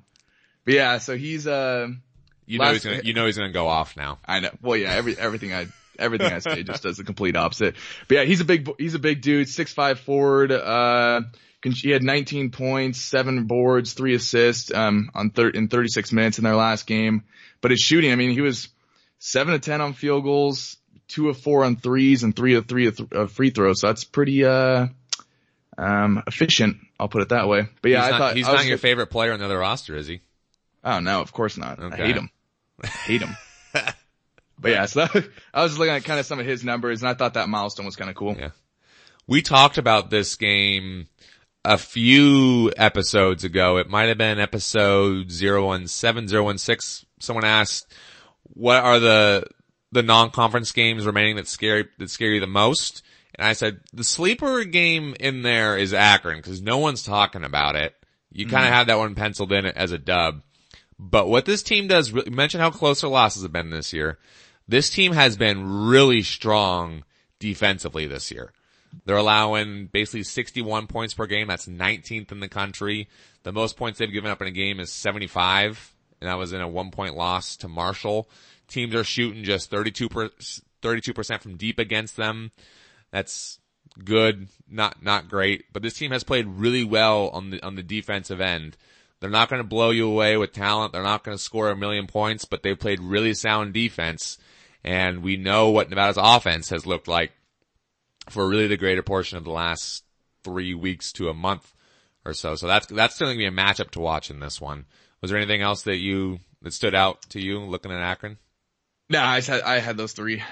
But 0.63 0.75
yeah, 0.75 0.99
so 0.99 1.17
he's 1.17 1.47
uh, 1.47 1.87
you 2.47 2.59
know 2.59 2.71
he's 2.71 2.83
gonna, 2.83 3.01
you 3.03 3.13
know 3.13 3.25
he's 3.25 3.37
gonna 3.37 3.51
go 3.51 3.67
off 3.67 3.95
now. 3.95 4.19
I 4.25 4.39
know. 4.39 4.49
Well, 4.61 4.77
yeah, 4.77 4.93
every 4.93 5.17
everything 5.17 5.53
I 5.53 5.67
everything 5.99 6.31
I 6.31 6.39
say 6.39 6.63
just 6.63 6.83
does 6.83 6.97
the 6.97 7.03
complete 7.03 7.35
opposite. 7.35 7.75
But 8.07 8.15
yeah, 8.15 8.23
he's 8.23 8.41
a 8.41 8.45
big 8.45 8.69
he's 8.79 8.95
a 8.95 8.99
big 8.99 9.21
dude, 9.21 9.49
six 9.49 9.73
five 9.73 9.99
forward. 9.99 10.51
Uh, 10.51 11.21
he 11.63 11.89
had 11.89 12.03
19 12.03 12.51
points, 12.51 13.01
seven 13.01 13.45
boards, 13.45 13.93
three 13.93 14.15
assists, 14.15 14.71
um, 14.73 15.09
on 15.13 15.31
thir- 15.31 15.49
in 15.49 15.67
36 15.67 16.11
minutes 16.13 16.37
in 16.37 16.43
their 16.43 16.55
last 16.55 16.87
game. 16.87 17.23
But 17.61 17.71
his 17.71 17.79
shooting, 17.79 18.11
I 18.11 18.15
mean, 18.15 18.31
he 18.31 18.41
was 18.41 18.69
seven 19.19 19.53
of 19.53 19.61
10 19.61 19.81
on 19.81 19.93
field 19.93 20.23
goals, 20.23 20.77
two 21.07 21.29
of 21.29 21.37
four 21.37 21.65
on 21.65 21.75
threes, 21.75 22.23
and 22.23 22.35
three 22.35 22.53
of 22.55 22.67
three 22.67 22.87
of 22.87 22.97
th- 22.97 23.09
uh, 23.11 23.25
free 23.27 23.49
throws. 23.49 23.81
So 23.81 23.87
that's 23.87 24.03
pretty, 24.03 24.45
uh, 24.45 24.87
um, 25.77 26.23
efficient. 26.27 26.77
I'll 26.99 27.09
put 27.09 27.21
it 27.21 27.29
that 27.29 27.47
way. 27.47 27.67
But 27.81 27.91
yeah, 27.91 27.97
he's 27.97 28.07
I 28.07 28.11
not, 28.11 28.17
thought 28.19 28.35
he's 28.35 28.47
not 28.47 28.65
your 28.65 28.77
favorite 28.77 29.07
player 29.07 29.33
on 29.33 29.39
the 29.39 29.45
other 29.45 29.59
roster, 29.59 29.95
is 29.95 30.07
he? 30.07 30.21
Oh 30.83 30.99
no, 30.99 31.21
of 31.21 31.31
course 31.33 31.57
not. 31.57 31.79
Okay. 31.79 32.03
I 32.03 32.05
hate 32.07 32.15
him. 32.15 32.29
I 32.83 32.87
hate 32.87 33.21
him. 33.21 33.35
but 33.73 34.71
yeah, 34.71 34.85
so 34.85 35.07
I 35.53 35.63
was 35.63 35.77
looking 35.77 35.93
at 35.93 36.03
kind 36.03 36.19
of 36.19 36.25
some 36.25 36.39
of 36.39 36.45
his 36.45 36.63
numbers, 36.63 37.01
and 37.01 37.09
I 37.09 37.13
thought 37.13 37.35
that 37.35 37.49
milestone 37.49 37.85
was 37.85 37.95
kind 37.95 38.09
of 38.09 38.15
cool. 38.15 38.35
Yeah. 38.37 38.49
We 39.27 39.41
talked 39.41 39.77
about 39.77 40.09
this 40.09 40.35
game 40.35 41.07
a 41.65 41.77
few 41.77 42.71
episodes 42.77 43.43
ago. 43.43 43.77
It 43.77 43.89
might 43.89 44.07
have 44.07 44.17
been 44.17 44.39
episode 44.39 45.31
017, 45.31 46.57
016. 46.57 47.07
Someone 47.19 47.43
asked, 47.43 47.93
what 48.43 48.83
are 48.83 48.99
the, 48.99 49.47
the 49.91 50.03
non-conference 50.03 50.71
games 50.71 51.05
remaining 51.05 51.35
that 51.35 51.47
scare, 51.47 51.89
that 51.97 52.09
scare 52.09 52.31
you 52.31 52.39
the 52.39 52.47
most? 52.47 53.03
And 53.35 53.45
I 53.45 53.53
said, 53.53 53.81
the 53.91 54.05
sleeper 54.05 54.63
game 54.63 55.13
in 55.19 55.41
there 55.41 55.77
is 55.77 55.93
Akron 55.93 56.37
because 56.37 56.61
no 56.61 56.77
one's 56.77 57.03
talking 57.03 57.43
about 57.43 57.75
it. 57.75 57.93
You 58.31 58.45
mm-hmm. 58.45 58.55
kind 58.55 58.67
of 58.67 58.73
have 58.73 58.87
that 58.87 58.97
one 58.97 59.15
penciled 59.15 59.51
in 59.51 59.65
as 59.65 59.91
a 59.91 59.97
dub. 59.97 60.43
But 60.99 61.27
what 61.27 61.45
this 61.45 61.61
team 61.61 61.87
does, 61.87 62.13
mention 62.27 62.59
how 62.59 62.71
close 62.71 63.01
their 63.01 63.09
losses 63.09 63.43
have 63.43 63.51
been 63.51 63.69
this 63.69 63.93
year. 63.93 64.17
This 64.67 64.89
team 64.89 65.13
has 65.13 65.37
been 65.37 65.87
really 65.87 66.23
strong 66.23 67.03
defensively 67.39 68.07
this 68.07 68.31
year. 68.31 68.51
They're 69.05 69.17
allowing 69.17 69.87
basically 69.87 70.23
61 70.23 70.87
points 70.87 71.13
per 71.13 71.27
game. 71.27 71.47
That's 71.47 71.67
19th 71.67 72.31
in 72.31 72.39
the 72.39 72.49
country. 72.49 73.07
The 73.43 73.51
most 73.51 73.77
points 73.77 73.99
they've 73.99 74.11
given 74.11 74.31
up 74.31 74.41
in 74.41 74.47
a 74.47 74.51
game 74.51 74.79
is 74.79 74.91
75, 74.91 75.93
and 76.19 76.29
that 76.29 76.37
was 76.37 76.53
in 76.53 76.61
a 76.61 76.67
one 76.67 76.91
point 76.91 77.15
loss 77.15 77.57
to 77.57 77.67
Marshall. 77.67 78.29
Teams 78.67 78.95
are 78.95 79.03
shooting 79.03 79.43
just 79.43 79.69
32 79.69 80.09
32% 80.09 81.41
from 81.41 81.57
deep 81.57 81.79
against 81.79 82.17
them. 82.17 82.51
That's 83.11 83.59
good, 84.03 84.47
not, 84.69 85.01
not 85.01 85.29
great, 85.29 85.65
but 85.73 85.81
this 85.81 85.95
team 85.95 86.11
has 86.11 86.23
played 86.23 86.45
really 86.47 86.83
well 86.83 87.29
on 87.29 87.51
the, 87.51 87.65
on 87.65 87.75
the 87.75 87.83
defensive 87.83 88.41
end. 88.41 88.77
They're 89.19 89.29
not 89.29 89.49
going 89.49 89.61
to 89.61 89.67
blow 89.67 89.89
you 89.89 90.07
away 90.07 90.37
with 90.37 90.53
talent. 90.53 90.93
They're 90.93 91.01
not 91.01 91.23
going 91.23 91.35
to 91.35 91.43
score 91.43 91.69
a 91.69 91.75
million 91.75 92.07
points, 92.07 92.45
but 92.45 92.61
they've 92.61 92.77
played 92.77 92.99
really 92.99 93.33
sound 93.33 93.73
defense. 93.73 94.37
And 94.83 95.23
we 95.23 95.37
know 95.37 95.69
what 95.69 95.89
Nevada's 95.89 96.19
offense 96.21 96.69
has 96.69 96.85
looked 96.85 97.07
like 97.07 97.31
for 98.29 98.47
really 98.47 98.67
the 98.67 98.77
greater 98.77 99.01
portion 99.01 99.37
of 99.37 99.43
the 99.43 99.51
last 99.51 100.03
three 100.43 100.73
weeks 100.73 101.11
to 101.13 101.29
a 101.29 101.33
month 101.33 101.73
or 102.25 102.33
so. 102.33 102.55
So 102.55 102.67
that's, 102.67 102.87
that's 102.87 103.15
still 103.15 103.27
going 103.27 103.37
to 103.37 103.41
be 103.41 103.47
a 103.47 103.51
matchup 103.51 103.91
to 103.91 103.99
watch 103.99 104.29
in 104.29 104.39
this 104.39 104.61
one. 104.61 104.85
Was 105.21 105.31
there 105.31 105.39
anything 105.39 105.61
else 105.61 105.81
that 105.83 105.97
you, 105.97 106.39
that 106.61 106.73
stood 106.73 106.93
out 106.93 107.21
to 107.29 107.41
you 107.41 107.59
looking 107.59 107.91
at 107.91 107.99
Akron? 107.99 108.37
No, 109.09 109.21
I 109.21 109.41
had, 109.41 109.61
I 109.61 109.79
had 109.79 109.97
those 109.97 110.13
three. 110.13 110.43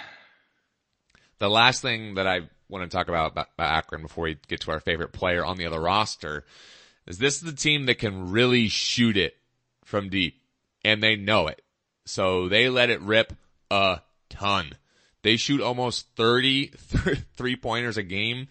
The 1.40 1.50
last 1.50 1.82
thing 1.82 2.16
that 2.16 2.26
I 2.26 2.42
want 2.68 2.90
to 2.90 2.96
talk 2.96 3.10
about, 3.10 3.34
about 3.34 3.48
Akron 3.60 4.02
before 4.02 4.24
we 4.24 4.38
get 4.48 4.62
to 4.62 4.72
our 4.72 4.80
favorite 4.80 5.12
player 5.12 5.46
on 5.46 5.58
the 5.58 5.68
other 5.68 5.80
roster 5.80 6.46
is 7.08 7.18
this 7.18 7.36
is 7.36 7.42
the 7.42 7.54
team 7.54 7.86
that 7.86 8.00
can 8.00 8.32
really 8.32 8.68
shoot 8.68 9.18
it 9.18 9.36
from 9.84 10.10
deep 10.10 10.42
and 10.84 11.02
they 11.02 11.16
know 11.16 11.48
it. 11.48 11.62
So 12.06 12.48
they 12.50 12.70
let 12.70 12.90
it 12.90 13.02
rip 13.02 13.34
a 13.72 14.02
ton. 14.30 14.74
They 15.24 15.38
shoot 15.38 15.62
almost 15.62 16.08
30 16.16 16.68
three 17.36 17.56
pointers 17.56 17.98
a 17.98 18.04
game. 18.04 18.48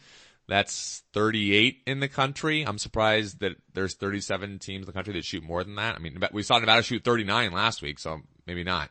That's 0.47 1.03
38 1.15 1.83
in 1.87 2.01
the 2.01 2.09
country. 2.09 2.63
I'm 2.63 2.79
surprised 2.79 3.41
that 3.41 3.57
there's 3.73 3.95
37 3.95 4.59
teams 4.59 4.83
in 4.83 4.87
the 4.87 4.93
country 4.93 5.15
that 5.15 5.25
shoot 5.25 5.43
more 5.43 5.65
than 5.65 5.77
that. 5.77 5.95
I 5.95 5.99
mean, 5.99 6.19
we 6.33 6.43
saw 6.43 6.59
Nevada 6.59 6.83
shoot 6.83 7.03
39 7.03 7.53
last 7.53 7.81
week, 7.81 7.99
so 7.99 8.21
maybe 8.47 8.65
not. 8.65 8.91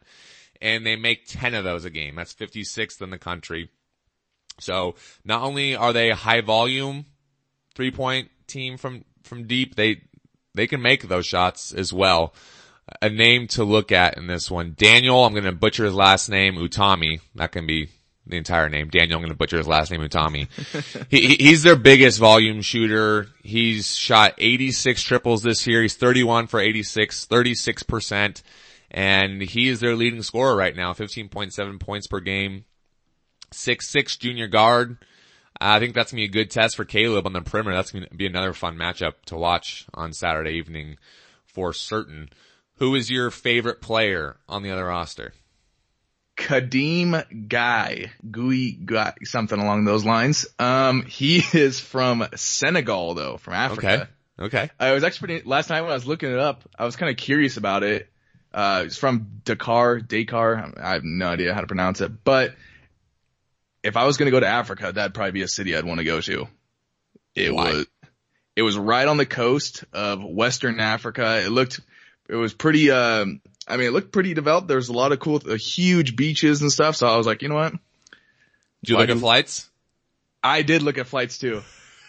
And 0.61 0.85
they 0.85 0.95
make 0.95 1.27
10 1.27 1.53
of 1.53 1.63
those 1.63 1.85
a 1.85 1.89
game. 1.89 2.15
That's 2.15 2.33
56th 2.33 3.01
in 3.01 3.09
the 3.09 3.19
country. 3.19 3.69
So 4.59 4.95
not 5.25 5.43
only 5.43 5.75
are 5.75 5.93
they 5.93 6.09
high 6.09 6.41
volume 6.41 7.05
three 7.75 7.91
point 7.91 8.29
team 8.47 8.77
from, 8.77 9.03
from 9.23 9.47
deep, 9.47 9.75
they, 9.75 10.01
they 10.53 10.67
can 10.67 10.81
make 10.81 11.07
those 11.07 11.25
shots 11.25 11.73
as 11.73 11.91
well 11.91 12.33
a 13.01 13.09
name 13.09 13.47
to 13.47 13.63
look 13.63 13.91
at 13.91 14.17
in 14.17 14.27
this 14.27 14.51
one. 14.51 14.75
Daniel, 14.77 15.25
I'm 15.25 15.33
going 15.33 15.45
to 15.45 15.51
butcher 15.51 15.85
his 15.85 15.93
last 15.93 16.29
name, 16.29 16.55
Utomi. 16.55 17.21
That 17.35 17.51
can 17.51 17.65
be 17.65 17.89
the 18.25 18.37
entire 18.37 18.69
name. 18.69 18.89
Daniel, 18.89 19.17
I'm 19.17 19.21
going 19.21 19.31
to 19.31 19.37
butcher 19.37 19.57
his 19.57 19.67
last 19.67 19.91
name, 19.91 20.01
Utomi. 20.01 20.47
he, 21.09 21.35
he's 21.35 21.63
their 21.63 21.75
biggest 21.75 22.19
volume 22.19 22.61
shooter. 22.61 23.27
He's 23.41 23.95
shot 23.95 24.35
86 24.37 25.01
triples 25.03 25.43
this 25.43 25.65
year. 25.67 25.81
He's 25.81 25.95
31 25.95 26.47
for 26.47 26.59
86, 26.59 27.25
36%. 27.27 28.41
And 28.91 29.41
he 29.41 29.69
is 29.69 29.79
their 29.79 29.95
leading 29.95 30.21
scorer 30.21 30.55
right 30.55 30.75
now, 30.75 30.93
15.7 30.93 31.79
points 31.79 32.07
per 32.07 32.19
game. 32.19 32.65
Six 33.51 33.87
six 33.87 34.17
junior 34.17 34.47
guard. 34.47 34.97
I 35.63 35.79
think 35.79 35.95
that's 35.95 36.11
gonna 36.11 36.21
be 36.21 36.25
a 36.25 36.27
good 36.29 36.51
test 36.51 36.75
for 36.75 36.85
Caleb 36.85 37.25
on 37.25 37.33
the 37.33 37.41
perimeter. 37.41 37.75
That's 37.75 37.91
gonna 37.91 38.07
be 38.15 38.27
another 38.27 38.53
fun 38.53 38.75
matchup 38.75 39.13
to 39.27 39.35
watch 39.35 39.85
on 39.93 40.13
Saturday 40.13 40.51
evening 40.51 40.97
for 41.45 41.73
certain. 41.73 42.29
Who 42.77 42.95
is 42.95 43.09
your 43.09 43.31
favorite 43.31 43.81
player 43.81 44.37
on 44.49 44.63
the 44.63 44.71
other 44.71 44.85
roster? 44.85 45.33
Khadim 46.35 47.47
Gueye, 47.47 48.09
Gui 48.29 48.71
Guy, 48.71 49.13
something 49.23 49.59
along 49.59 49.85
those 49.85 50.03
lines. 50.03 50.47
Um, 50.59 51.03
he 51.03 51.37
is 51.53 51.79
from 51.79 52.27
Senegal 52.35 53.13
though, 53.13 53.37
from 53.37 53.53
Africa. 53.53 53.93
Okay. 53.93 54.07
Okay. 54.39 54.69
I 54.79 54.91
was 54.93 55.03
actually 55.03 55.43
last 55.43 55.69
night 55.69 55.81
when 55.81 55.91
I 55.91 55.93
was 55.93 56.07
looking 56.07 56.31
it 56.31 56.39
up, 56.39 56.63
I 56.77 56.85
was 56.85 56.95
kind 56.95 57.11
of 57.11 57.17
curious 57.17 57.57
about 57.57 57.83
it. 57.83 58.09
Uh, 58.51 58.83
it's 58.85 58.97
from 58.97 59.41
Dakar, 59.45 59.99
Dakar. 59.99 60.73
I 60.77 60.93
have 60.93 61.03
no 61.03 61.27
idea 61.27 61.53
how 61.53 61.61
to 61.61 61.67
pronounce 61.67 62.01
it, 62.01 62.23
but 62.23 62.53
if 63.83 63.97
I 63.97 64.05
was 64.05 64.17
going 64.17 64.27
to 64.27 64.31
go 64.31 64.39
to 64.39 64.47
Africa, 64.47 64.91
that'd 64.93 65.13
probably 65.13 65.31
be 65.31 65.41
a 65.41 65.47
city 65.47 65.75
I'd 65.75 65.85
want 65.85 65.99
to 65.99 66.05
go 66.05 66.21
to. 66.21 66.47
It 67.35 67.53
Why? 67.53 67.73
was, 67.73 67.87
it 68.55 68.61
was 68.61 68.77
right 68.77 69.07
on 69.07 69.17
the 69.17 69.25
coast 69.25 69.83
of 69.93 70.23
Western 70.23 70.79
Africa. 70.79 71.41
It 71.43 71.49
looked 71.49 71.79
it 72.29 72.35
was 72.35 72.53
pretty, 72.53 72.89
um, 72.89 73.41
I 73.67 73.77
mean, 73.77 73.87
it 73.87 73.91
looked 73.91 74.11
pretty 74.11 74.33
developed. 74.33 74.67
There 74.67 74.77
was 74.77 74.89
a 74.89 74.93
lot 74.93 75.11
of 75.11 75.19
cool, 75.19 75.41
uh, 75.47 75.55
huge 75.55 76.15
beaches 76.15 76.61
and 76.61 76.71
stuff. 76.71 76.95
So 76.95 77.07
I 77.07 77.17
was 77.17 77.27
like, 77.27 77.41
you 77.41 77.49
know 77.49 77.55
what? 77.55 77.73
Did 77.73 78.89
you 78.89 78.97
look 78.97 79.09
at 79.09 79.17
flights? 79.17 79.69
I 80.41 80.61
did 80.61 80.81
look 80.81 80.97
at 80.97 81.07
flights 81.07 81.37
too. 81.37 81.61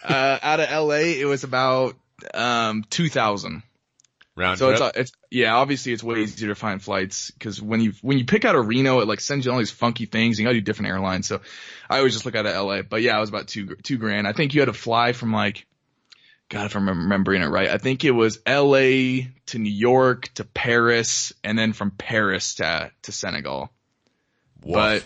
uh, 0.03 0.39
out 0.41 0.59
of 0.59 0.87
LA, 0.87 1.19
it 1.19 1.25
was 1.25 1.43
about, 1.43 1.95
um, 2.33 2.85
2000. 2.89 3.63
Round 4.37 4.59
so 4.59 4.75
trip? 4.75 4.81
it's, 4.95 5.11
it's, 5.11 5.11
yeah, 5.31 5.55
obviously 5.55 5.93
it's 5.93 6.03
way 6.03 6.19
easier 6.19 6.49
to 6.49 6.55
find 6.55 6.81
flights 6.81 7.31
because 7.31 7.61
when 7.61 7.79
you, 7.79 7.93
when 8.01 8.17
you 8.17 8.25
pick 8.25 8.43
out 8.43 8.55
a 8.55 8.61
Reno, 8.61 8.99
it 8.99 9.07
like 9.07 9.21
sends 9.21 9.45
you 9.45 9.51
all 9.51 9.57
these 9.57 9.71
funky 9.71 10.05
things 10.05 10.37
you 10.37 10.45
gotta 10.45 10.55
do 10.55 10.61
different 10.61 10.89
airlines. 10.91 11.27
So 11.27 11.39
I 11.89 11.99
always 11.99 12.13
just 12.13 12.25
look 12.25 12.35
out 12.35 12.45
of 12.45 12.65
LA, 12.65 12.81
but 12.81 13.01
yeah, 13.01 13.17
it 13.17 13.21
was 13.21 13.29
about 13.29 13.47
two, 13.47 13.75
two 13.77 13.97
grand. 13.97 14.27
I 14.27 14.33
think 14.33 14.53
you 14.53 14.59
had 14.59 14.65
to 14.65 14.73
fly 14.73 15.13
from 15.13 15.31
like, 15.31 15.65
God, 16.49 16.65
if 16.65 16.75
I'm 16.75 16.87
remembering 16.87 17.41
it 17.41 17.47
right, 17.47 17.69
I 17.69 17.77
think 17.77 18.03
it 18.03 18.11
was 18.11 18.39
L.A. 18.45 19.31
to 19.47 19.57
New 19.57 19.71
York 19.71 20.29
to 20.35 20.43
Paris, 20.43 21.33
and 21.43 21.57
then 21.57 21.73
from 21.73 21.91
Paris 21.91 22.55
to 22.55 22.91
to 23.03 23.11
Senegal. 23.11 23.71
Woof. 24.63 24.75
But 24.75 25.05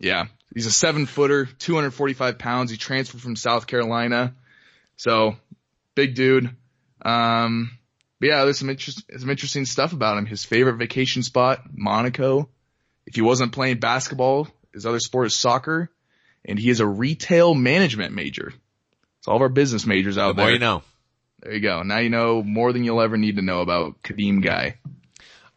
yeah, 0.00 0.26
he's 0.52 0.66
a 0.66 0.72
seven 0.72 1.06
footer, 1.06 1.46
245 1.46 2.38
pounds. 2.38 2.70
He 2.70 2.76
transferred 2.76 3.20
from 3.20 3.36
South 3.36 3.68
Carolina, 3.68 4.34
so 4.96 5.36
big 5.94 6.16
dude. 6.16 6.50
Um, 7.04 7.78
but 8.22 8.28
yeah, 8.28 8.44
there's 8.44 8.60
some 8.60 8.70
interest, 8.70 9.02
some 9.18 9.30
interesting 9.30 9.64
stuff 9.64 9.92
about 9.92 10.16
him. 10.16 10.26
His 10.26 10.44
favorite 10.44 10.76
vacation 10.76 11.24
spot, 11.24 11.62
Monaco. 11.74 12.48
If 13.04 13.16
he 13.16 13.20
wasn't 13.20 13.50
playing 13.50 13.80
basketball, 13.80 14.46
his 14.72 14.86
other 14.86 15.00
sport 15.00 15.26
is 15.26 15.36
soccer, 15.36 15.90
and 16.44 16.56
he 16.56 16.70
is 16.70 16.78
a 16.78 16.86
retail 16.86 17.52
management 17.52 18.14
major. 18.14 18.52
It's 19.18 19.26
all 19.26 19.34
of 19.34 19.42
our 19.42 19.48
business 19.48 19.86
majors 19.86 20.18
out 20.18 20.36
the 20.36 20.42
there. 20.44 20.52
You 20.52 20.60
know. 20.60 20.84
There 21.40 21.52
you 21.52 21.58
go. 21.58 21.82
Now 21.82 21.98
you 21.98 22.10
know 22.10 22.44
more 22.44 22.72
than 22.72 22.84
you'll 22.84 23.00
ever 23.00 23.16
need 23.16 23.36
to 23.38 23.42
know 23.42 23.60
about 23.60 24.00
Khadim 24.04 24.40
Gueye. 24.40 24.74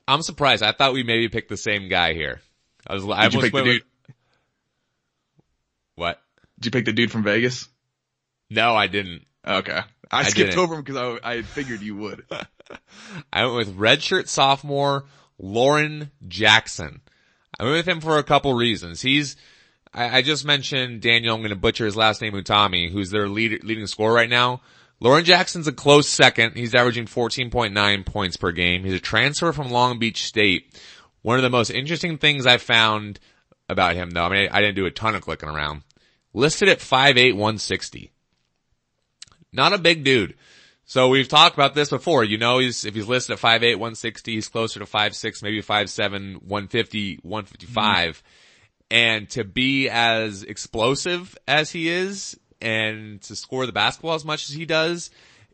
I'm 0.08 0.24
surprised. 0.24 0.64
I 0.64 0.72
thought 0.72 0.94
we 0.94 1.04
maybe 1.04 1.30
picked 1.30 1.50
the 1.50 1.58
same 1.58 1.88
guy 1.88 2.14
here. 2.14 2.42
I 2.88 2.96
was. 2.96 3.04
Did 3.04 3.12
I 3.12 3.26
you 3.26 3.42
pick 3.42 3.54
the 3.54 3.64
dude? 3.64 3.84
With... 4.08 4.16
What? 5.98 6.20
Did 6.58 6.66
you 6.66 6.72
pick 6.72 6.86
the 6.86 6.94
dude 6.94 7.12
from 7.12 7.22
Vegas? 7.22 7.70
No, 8.50 8.76
I 8.76 8.88
didn't. 8.88 9.24
Okay. 9.48 9.82
I, 10.12 10.20
I 10.20 10.24
skipped 10.24 10.52
didn't. 10.52 10.60
over 10.60 10.76
him 10.76 10.82
because 10.84 11.20
I, 11.24 11.32
I 11.32 11.42
figured 11.42 11.82
you 11.82 11.96
would. 11.98 12.26
I 13.34 13.46
went 13.46 13.56
with 13.56 13.78
redshirt 13.78 14.28
sophomore 14.28 15.06
Loren 15.38 16.12
Jackson. 16.28 17.02
I 17.60 17.64
went 17.64 17.78
with 17.78 17.88
him 17.88 18.02
for 18.02 18.18
a 18.18 18.24
couple 18.24 18.54
reasons. 18.54 19.02
He's 19.02 19.36
I, 19.96 20.18
I 20.18 20.22
just 20.22 20.46
mentioned 20.46 21.02
Daniel. 21.02 21.34
I'm 21.34 21.42
going 21.42 21.50
to 21.50 21.56
butcher 21.56 21.86
his 21.86 21.96
last 21.96 22.22
name, 22.22 22.34
Utomi, 22.34 22.92
who's 22.92 23.10
their 23.10 23.30
lead, 23.30 23.64
leading 23.64 23.88
scorer 23.88 24.14
right 24.14 24.30
now. 24.30 24.62
Loren 25.00 25.26
Jackson's 25.26 25.68
a 25.68 25.74
close 25.74 26.08
second. 26.08 26.56
He's 26.56 26.76
averaging 26.76 27.06
14.9 27.06 28.06
points 28.06 28.38
per 28.38 28.52
game. 28.52 28.84
He's 28.84 28.94
a 28.94 29.00
transfer 29.00 29.52
from 29.52 29.70
Long 29.70 30.00
Beach 30.00 30.24
State. 30.24 30.80
One 31.22 31.38
of 31.38 31.44
the 31.44 31.50
most 31.50 31.70
interesting 31.70 32.18
things 32.18 32.46
I 32.46 32.58
found 32.58 33.20
about 33.68 33.96
him 33.96 34.12
though, 34.12 34.26
I 34.26 34.30
mean, 34.30 34.50
I 34.52 34.62
didn't 34.62 34.76
do 34.76 34.86
a 34.86 34.92
ton 34.92 35.16
of 35.16 35.22
clicking 35.22 35.50
around. 35.50 35.82
Listed 36.34 36.70
at 36.70 36.80
5'8", 36.80 37.34
160. 37.34 38.12
Not 39.56 39.74
a 39.74 39.78
big 39.78 40.04
dude. 40.04 40.36
So 40.86 41.08
we've 41.08 41.28
talked 41.28 41.56
about 41.56 41.74
this 41.74 41.90
before. 41.90 42.24
You 42.24 42.38
know, 42.38 42.60
he's, 42.60 42.86
if 42.86 42.94
he's 42.94 43.08
listed 43.08 43.34
at 43.34 43.40
5'8", 43.40 43.62
160, 43.76 44.34
he's 44.34 44.50
closer 44.50 44.80
to 44.80 44.86
5'6", 44.86 45.42
maybe 45.42 45.62
5'7", 45.62 46.44
150, 46.44 47.20
155. 47.24 48.18
Mm-hmm 48.18 48.28
and 48.92 49.30
to 49.32 49.44
be 49.44 49.90
as 49.90 50.44
explosive 50.44 51.38
as 51.48 51.72
he 51.72 51.90
is 51.90 52.40
and 52.62 53.22
to 53.24 53.36
score 53.36 53.66
the 53.66 53.72
basketball 53.72 54.14
as 54.14 54.26
much 54.26 54.50
as 54.50 54.56
he 54.56 54.66
does 54.66 55.10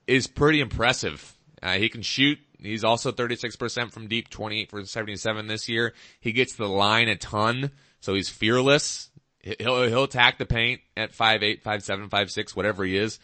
is 0.08 0.28
pretty 0.28 0.60
impressive. 0.60 1.38
Uh, 1.62 1.74
he 1.74 1.90
can 1.90 2.02
shoot. 2.02 2.40
He's 2.60 2.84
also 2.84 3.12
36% 3.12 3.92
from 3.92 4.08
deep, 4.08 4.30
28 4.30 4.70
for 4.70 4.86
77 4.86 5.48
this 5.48 5.68
year. 5.68 5.94
He 6.20 6.32
gets 6.32 6.56
the 6.56 6.68
line 6.68 7.08
a 7.08 7.16
ton, 7.16 7.72
so 8.02 8.14
he's 8.14 8.30
fearless. 8.30 9.10
He'll, 9.40 9.88
he'll 9.88 10.04
attack 10.04 10.38
the 10.38 10.46
paint 10.46 10.82
at 10.96 11.12
5'8, 11.12 11.64
5'7, 11.64 12.10
5'6, 12.10 12.56
whatever 12.56 12.84
he 12.84 12.98
is. 12.98 13.20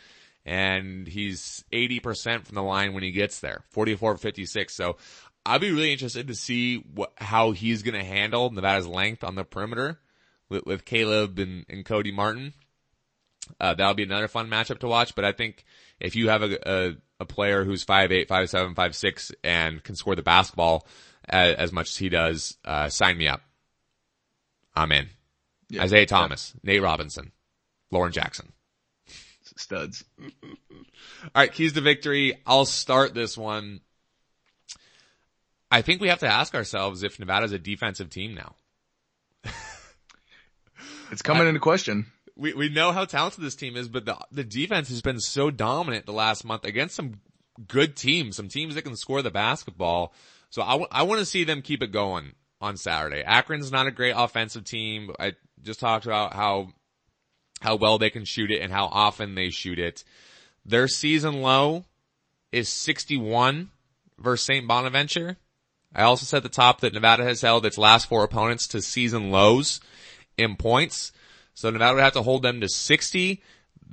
And 0.47 1.05
he's 1.05 1.65
80% 1.73 2.45
from 2.45 2.55
the 2.55 2.63
line 2.63 2.93
when 2.93 3.03
he 3.03 3.11
gets 3.11 3.41
there. 3.41 3.63
44 3.71 4.17
56. 4.17 4.73
So 4.73 4.95
I'd 5.45 5.61
be 5.61 5.71
really 5.71 5.91
interested 5.91 6.27
to 6.27 6.35
see 6.35 6.77
what, 6.77 7.11
how 7.17 7.51
he's 7.51 7.83
going 7.83 7.99
to 7.99 8.03
handle 8.03 8.49
Nevada's 8.49 8.87
length 8.87 9.25
on 9.25 9.35
the 9.35 9.43
perimeter 9.43 9.99
with, 10.47 10.65
with 10.65 10.85
Caleb 10.85 11.37
and, 11.39 11.65
and 11.69 11.83
Cody 11.83 12.11
Martin. 12.11 12.53
Uh, 13.59 13.73
that'll 13.73 13.93
be 13.93 14.03
another 14.03 14.27
fun 14.27 14.49
matchup 14.49 14.79
to 14.79 14.87
watch, 14.87 15.15
but 15.15 15.25
I 15.25 15.31
think 15.31 15.65
if 15.99 16.15
you 16.15 16.29
have 16.29 16.43
a, 16.43 16.69
a, 16.69 16.95
a 17.21 17.25
player 17.25 17.63
who's 17.63 17.85
5'8", 17.85 18.27
5'7", 18.27 18.75
5'6", 18.75 19.31
and 19.43 19.83
can 19.83 19.95
score 19.95 20.15
the 20.15 20.21
basketball 20.21 20.87
as, 21.27 21.55
as 21.55 21.71
much 21.71 21.89
as 21.89 21.97
he 21.97 22.09
does, 22.09 22.57
uh, 22.65 22.89
sign 22.89 23.17
me 23.17 23.27
up. 23.27 23.41
I'm 24.75 24.91
in. 24.91 25.07
Yeah, 25.69 25.83
Isaiah 25.83 26.05
Thomas, 26.05 26.53
yeah. 26.55 26.73
Nate 26.73 26.81
Robinson, 26.81 27.31
Loren 27.91 28.11
Jackson. 28.11 28.53
Studs. 29.57 30.03
All 30.21 30.27
right, 31.35 31.51
keys 31.51 31.73
to 31.73 31.81
victory. 31.81 32.41
I'll 32.45 32.65
start 32.65 33.13
this 33.13 33.37
one. 33.37 33.81
I 35.69 35.81
think 35.81 36.01
we 36.01 36.09
have 36.09 36.19
to 36.19 36.27
ask 36.27 36.55
ourselves 36.55 37.03
if 37.03 37.19
Nevada's 37.19 37.51
a 37.51 37.59
defensive 37.59 38.09
team 38.09 38.35
now. 38.35 38.55
it's 41.11 41.21
coming 41.21 41.43
I, 41.43 41.49
into 41.49 41.59
question. 41.59 42.05
We 42.35 42.53
we 42.53 42.69
know 42.69 42.91
how 42.91 43.05
talented 43.05 43.43
this 43.43 43.55
team 43.55 43.75
is, 43.75 43.89
but 43.89 44.05
the 44.05 44.17
the 44.31 44.43
defense 44.43 44.89
has 44.89 45.01
been 45.01 45.19
so 45.19 45.51
dominant 45.51 46.05
the 46.05 46.13
last 46.13 46.45
month 46.45 46.63
against 46.63 46.95
some 46.95 47.19
good 47.67 47.95
teams, 47.95 48.35
some 48.35 48.47
teams 48.47 48.75
that 48.75 48.83
can 48.83 48.95
score 48.95 49.21
the 49.21 49.31
basketball. 49.31 50.13
So 50.49 50.61
I, 50.61 50.71
w- 50.71 50.87
I 50.91 51.03
want 51.03 51.19
to 51.19 51.25
see 51.25 51.43
them 51.43 51.61
keep 51.61 51.81
it 51.81 51.91
going 51.91 52.33
on 52.61 52.77
Saturday. 52.77 53.23
Akron's 53.25 53.71
not 53.71 53.87
a 53.87 53.91
great 53.91 54.13
offensive 54.15 54.63
team. 54.63 55.11
I 55.19 55.33
just 55.63 55.79
talked 55.79 56.05
about 56.05 56.33
how 56.33 56.69
how 57.59 57.75
well 57.75 57.97
they 57.97 58.09
can 58.09 58.25
shoot 58.25 58.51
it 58.51 58.61
and 58.61 58.71
how 58.71 58.85
often 58.85 59.35
they 59.35 59.49
shoot 59.49 59.79
it. 59.79 60.03
Their 60.65 60.87
season 60.87 61.41
low 61.41 61.85
is 62.51 62.69
61 62.69 63.69
versus 64.19 64.45
St. 64.45 64.67
Bonaventure. 64.67 65.37
I 65.95 66.03
also 66.03 66.25
said 66.25 66.37
at 66.37 66.43
the 66.43 66.49
top 66.49 66.81
that 66.81 66.93
Nevada 66.93 67.23
has 67.23 67.41
held 67.41 67.65
its 67.65 67.77
last 67.77 68.07
four 68.07 68.23
opponents 68.23 68.67
to 68.69 68.81
season 68.81 69.31
lows 69.31 69.79
in 70.37 70.55
points. 70.55 71.11
So 71.53 71.69
Nevada 71.69 71.95
would 71.95 72.03
have 72.03 72.13
to 72.13 72.21
hold 72.21 72.43
them 72.43 72.61
to 72.61 72.69
60. 72.69 73.41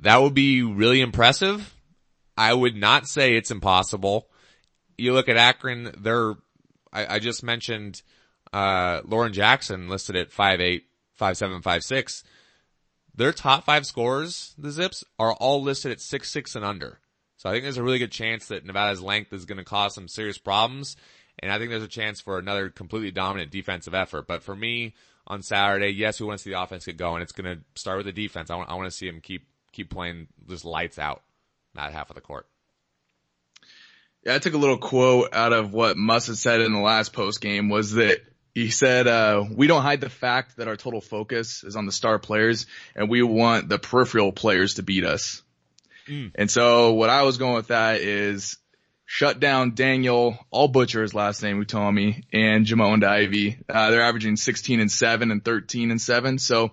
That 0.01 0.21
would 0.21 0.33
be 0.33 0.61
really 0.61 1.01
impressive. 1.01 1.73
I 2.37 2.53
would 2.53 2.75
not 2.75 3.07
say 3.07 3.35
it's 3.35 3.51
impossible. 3.51 4.27
You 4.97 5.13
look 5.13 5.29
at 5.29 5.37
Akron, 5.37 5.95
they're, 5.97 6.33
I, 6.91 7.15
I 7.15 7.19
just 7.19 7.43
mentioned, 7.43 8.01
uh, 8.53 9.01
Loren 9.05 9.33
Jackson 9.33 9.89
listed 9.89 10.15
at 10.15 10.31
5'8", 10.31 10.83
5'7", 11.19 11.61
5'6". 11.61 12.23
Their 13.17 13.31
top 13.31 13.63
five 13.63 13.85
scores, 13.85 14.53
the 14.57 14.71
Zips, 14.71 15.03
are 15.17 15.33
all 15.33 15.61
listed 15.61 15.91
at 15.91 16.01
six 16.01 16.29
six 16.29 16.55
and 16.55 16.65
under. 16.65 16.99
So 17.37 17.49
I 17.49 17.53
think 17.53 17.63
there's 17.63 17.77
a 17.77 17.83
really 17.83 17.99
good 17.99 18.11
chance 18.11 18.47
that 18.47 18.65
Nevada's 18.65 19.01
length 19.01 19.31
is 19.31 19.45
going 19.45 19.57
to 19.57 19.63
cause 19.63 19.93
some 19.93 20.07
serious 20.07 20.37
problems. 20.37 20.97
And 21.39 21.51
I 21.51 21.57
think 21.57 21.69
there's 21.69 21.83
a 21.83 21.87
chance 21.87 22.21
for 22.21 22.39
another 22.39 22.69
completely 22.69 23.11
dominant 23.11 23.51
defensive 23.51 23.93
effort. 23.93 24.25
But 24.27 24.41
for 24.41 24.55
me 24.55 24.95
on 25.27 25.41
Saturday, 25.41 25.89
yes, 25.89 26.19
we 26.19 26.25
want 26.25 26.39
to 26.39 26.43
see 26.43 26.51
the 26.51 26.61
offense 26.61 26.85
get 26.85 26.97
going. 26.97 27.21
It's 27.21 27.33
going 27.33 27.57
to 27.57 27.63
start 27.79 27.97
with 27.97 28.05
the 28.05 28.13
defense. 28.13 28.49
I 28.49 28.55
want, 28.55 28.69
I 28.69 28.75
want 28.75 28.87
to 28.89 28.97
see 28.97 29.07
them 29.09 29.19
keep, 29.21 29.47
keep 29.71 29.89
playing 29.89 30.27
just 30.47 30.65
lights 30.65 30.97
out 30.97 31.23
that 31.73 31.91
half 31.91 32.09
of 32.09 32.15
the 32.15 32.21
court. 32.21 32.47
Yeah, 34.23 34.35
I 34.35 34.39
took 34.39 34.53
a 34.53 34.57
little 34.57 34.77
quote 34.77 35.33
out 35.33 35.53
of 35.53 35.73
what 35.73 35.97
Muss 35.97 36.27
had 36.27 36.37
said 36.37 36.61
in 36.61 36.73
the 36.73 36.79
last 36.79 37.13
post 37.13 37.41
game 37.41 37.69
was 37.69 37.93
that 37.93 38.21
he 38.55 38.69
said, 38.69 39.05
uh, 39.05 39.43
we 39.53 39.67
don't 39.67 39.81
hide 39.81 39.99
the 39.99 40.09
fact 40.09 40.55
that 40.57 40.69
our 40.69 40.77
total 40.77 41.01
focus 41.01 41.65
is 41.65 41.75
on 41.75 41.85
the 41.85 41.91
star 41.91 42.17
players 42.17 42.65
and 42.95 43.09
we 43.09 43.21
want 43.21 43.67
the 43.67 43.77
peripheral 43.77 44.31
players 44.31 44.75
to 44.75 44.83
beat 44.83 45.03
us. 45.03 45.43
Mm. 46.07 46.31
And 46.35 46.49
so 46.49 46.93
what 46.93 47.09
I 47.09 47.23
was 47.23 47.37
going 47.37 47.55
with 47.55 47.67
that 47.67 47.99
is 47.99 48.57
shut 49.05 49.41
down 49.41 49.75
Daniel, 49.75 50.39
all 50.51 50.69
butcher 50.69 51.01
his 51.01 51.13
last 51.13 51.43
name, 51.43 51.63
Utomi, 51.63 52.23
and 52.31 52.65
Jimond 52.65 53.03
Ivey. 53.03 53.57
Uh, 53.67 53.91
they're 53.91 54.01
averaging 54.01 54.37
16 54.37 54.79
and 54.79 54.91
7 54.91 55.31
and 55.31 55.43
13 55.43 55.91
and 55.91 56.01
7. 56.01 56.39
So 56.39 56.71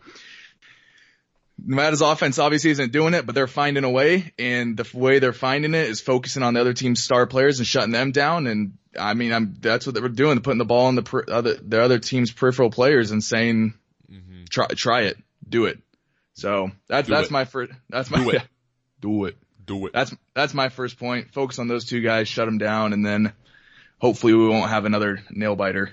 Nevada's 1.58 2.00
offense 2.00 2.38
obviously 2.38 2.70
isn't 2.70 2.92
doing 2.92 3.14
it, 3.14 3.26
but 3.26 3.34
they're 3.34 3.48
finding 3.48 3.82
a 3.82 3.90
way, 3.90 4.32
and 4.38 4.76
the 4.76 4.88
way 4.96 5.18
they're 5.18 5.32
finding 5.32 5.74
it 5.74 5.88
is 5.88 6.00
focusing 6.00 6.44
on 6.44 6.54
the 6.54 6.60
other 6.60 6.74
team's 6.74 7.02
star 7.02 7.26
players 7.26 7.58
and 7.58 7.66
shutting 7.66 7.92
them 7.92 8.12
down. 8.12 8.46
And 8.46 8.78
I 8.98 9.14
mean, 9.14 9.32
I'm 9.32 9.54
that's 9.60 9.86
what 9.86 9.94
they 9.94 10.00
were 10.00 10.08
doing, 10.08 10.40
putting 10.40 10.58
the 10.58 10.64
ball 10.64 10.86
on 10.86 10.94
the 10.94 11.02
per, 11.02 11.24
other 11.28 11.54
the 11.54 11.82
other 11.82 11.98
team's 11.98 12.32
peripheral 12.32 12.70
players 12.70 13.10
and 13.10 13.22
saying, 13.22 13.74
mm-hmm. 14.10 14.44
try 14.50 14.66
try 14.68 15.02
it, 15.02 15.16
do 15.48 15.66
it. 15.66 15.78
So 16.34 16.70
that's 16.88 17.08
do 17.08 17.14
that's 17.14 17.28
it. 17.28 17.32
my 17.32 17.44
first. 17.44 17.72
That's 17.88 18.10
my 18.10 18.22
do 18.22 18.30
it. 18.30 18.42
do 19.00 19.24
it. 19.26 19.36
Do 19.64 19.86
it. 19.86 19.92
That's 19.92 20.14
that's 20.34 20.54
my 20.54 20.68
first 20.68 20.98
point. 20.98 21.32
Focus 21.32 21.58
on 21.58 21.68
those 21.68 21.84
two 21.84 22.00
guys, 22.00 22.28
shut 22.28 22.46
them 22.46 22.58
down, 22.58 22.92
and 22.92 23.04
then 23.04 23.32
hopefully 23.98 24.34
we 24.34 24.48
won't 24.48 24.70
have 24.70 24.84
another 24.84 25.22
nail 25.30 25.56
biter. 25.56 25.92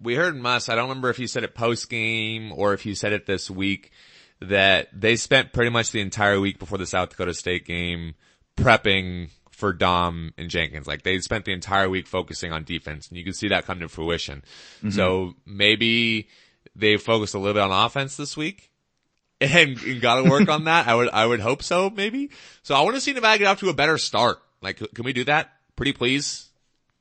We 0.00 0.16
heard 0.16 0.36
Muss. 0.36 0.68
I 0.68 0.74
don't 0.74 0.88
remember 0.88 1.10
if 1.10 1.18
you 1.18 1.28
said 1.28 1.44
it 1.44 1.54
post 1.54 1.88
game 1.88 2.52
or 2.52 2.74
if 2.74 2.84
you 2.84 2.94
said 2.94 3.12
it 3.12 3.24
this 3.24 3.48
week 3.48 3.92
that 4.40 4.88
they 4.92 5.14
spent 5.14 5.52
pretty 5.52 5.70
much 5.70 5.92
the 5.92 6.00
entire 6.00 6.40
week 6.40 6.58
before 6.58 6.78
the 6.78 6.86
South 6.86 7.10
Dakota 7.10 7.32
State 7.32 7.64
game 7.64 8.14
prepping 8.56 9.30
for 9.62 9.72
Daum 9.72 10.32
and 10.36 10.50
Jenkins. 10.50 10.88
Like 10.88 11.04
they 11.04 11.20
spent 11.20 11.44
the 11.44 11.52
entire 11.52 11.88
week 11.88 12.08
focusing 12.08 12.50
on 12.50 12.64
defense 12.64 13.06
and 13.06 13.16
you 13.16 13.22
can 13.22 13.32
see 13.32 13.46
that 13.46 13.64
come 13.64 13.78
to 13.78 13.88
fruition. 13.88 14.42
Mm-hmm. 14.78 14.90
So 14.90 15.34
maybe 15.46 16.28
they 16.74 16.96
focused 16.96 17.34
a 17.34 17.38
little 17.38 17.54
bit 17.54 17.62
on 17.62 17.86
offense 17.86 18.16
this 18.16 18.36
week 18.36 18.72
and, 19.40 19.78
and 19.78 20.00
got 20.00 20.16
to 20.16 20.28
work 20.28 20.48
on 20.48 20.64
that. 20.64 20.88
I 20.88 20.96
would, 20.96 21.10
I 21.10 21.24
would 21.24 21.38
hope 21.38 21.62
so 21.62 21.90
maybe. 21.90 22.30
So 22.64 22.74
I 22.74 22.80
want 22.80 22.96
to 22.96 23.00
see 23.00 23.12
Nevada 23.12 23.38
get 23.38 23.46
off 23.46 23.60
to 23.60 23.68
a 23.68 23.72
better 23.72 23.98
start. 23.98 24.40
Like, 24.60 24.78
can 24.78 25.04
we 25.04 25.12
do 25.12 25.22
that? 25.26 25.52
Pretty 25.76 25.92
please. 25.92 26.48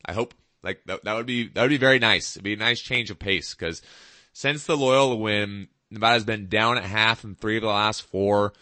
I 0.06 0.14
hope 0.14 0.36
like 0.62 0.82
that, 0.86 1.04
that 1.04 1.16
would 1.16 1.26
be, 1.26 1.48
that 1.48 1.64
would 1.64 1.70
be 1.70 1.78
very 1.78 1.98
nice. 1.98 2.36
It'd 2.36 2.44
be 2.44 2.54
a 2.54 2.58
nice 2.58 2.80
change 2.80 3.10
of 3.10 3.18
pace 3.18 3.56
because 3.56 3.82
since 4.34 4.68
the 4.68 4.78
Loyola 4.78 5.16
win, 5.16 5.68
Nevada's 5.90 6.26
been 6.26 6.48
down 6.48 6.78
at 6.78 6.84
half 6.84 7.24
in 7.24 7.34
three 7.34 7.58
of 7.58 7.64
the 7.64 7.70
last 7.70 8.04
four, 8.04 8.54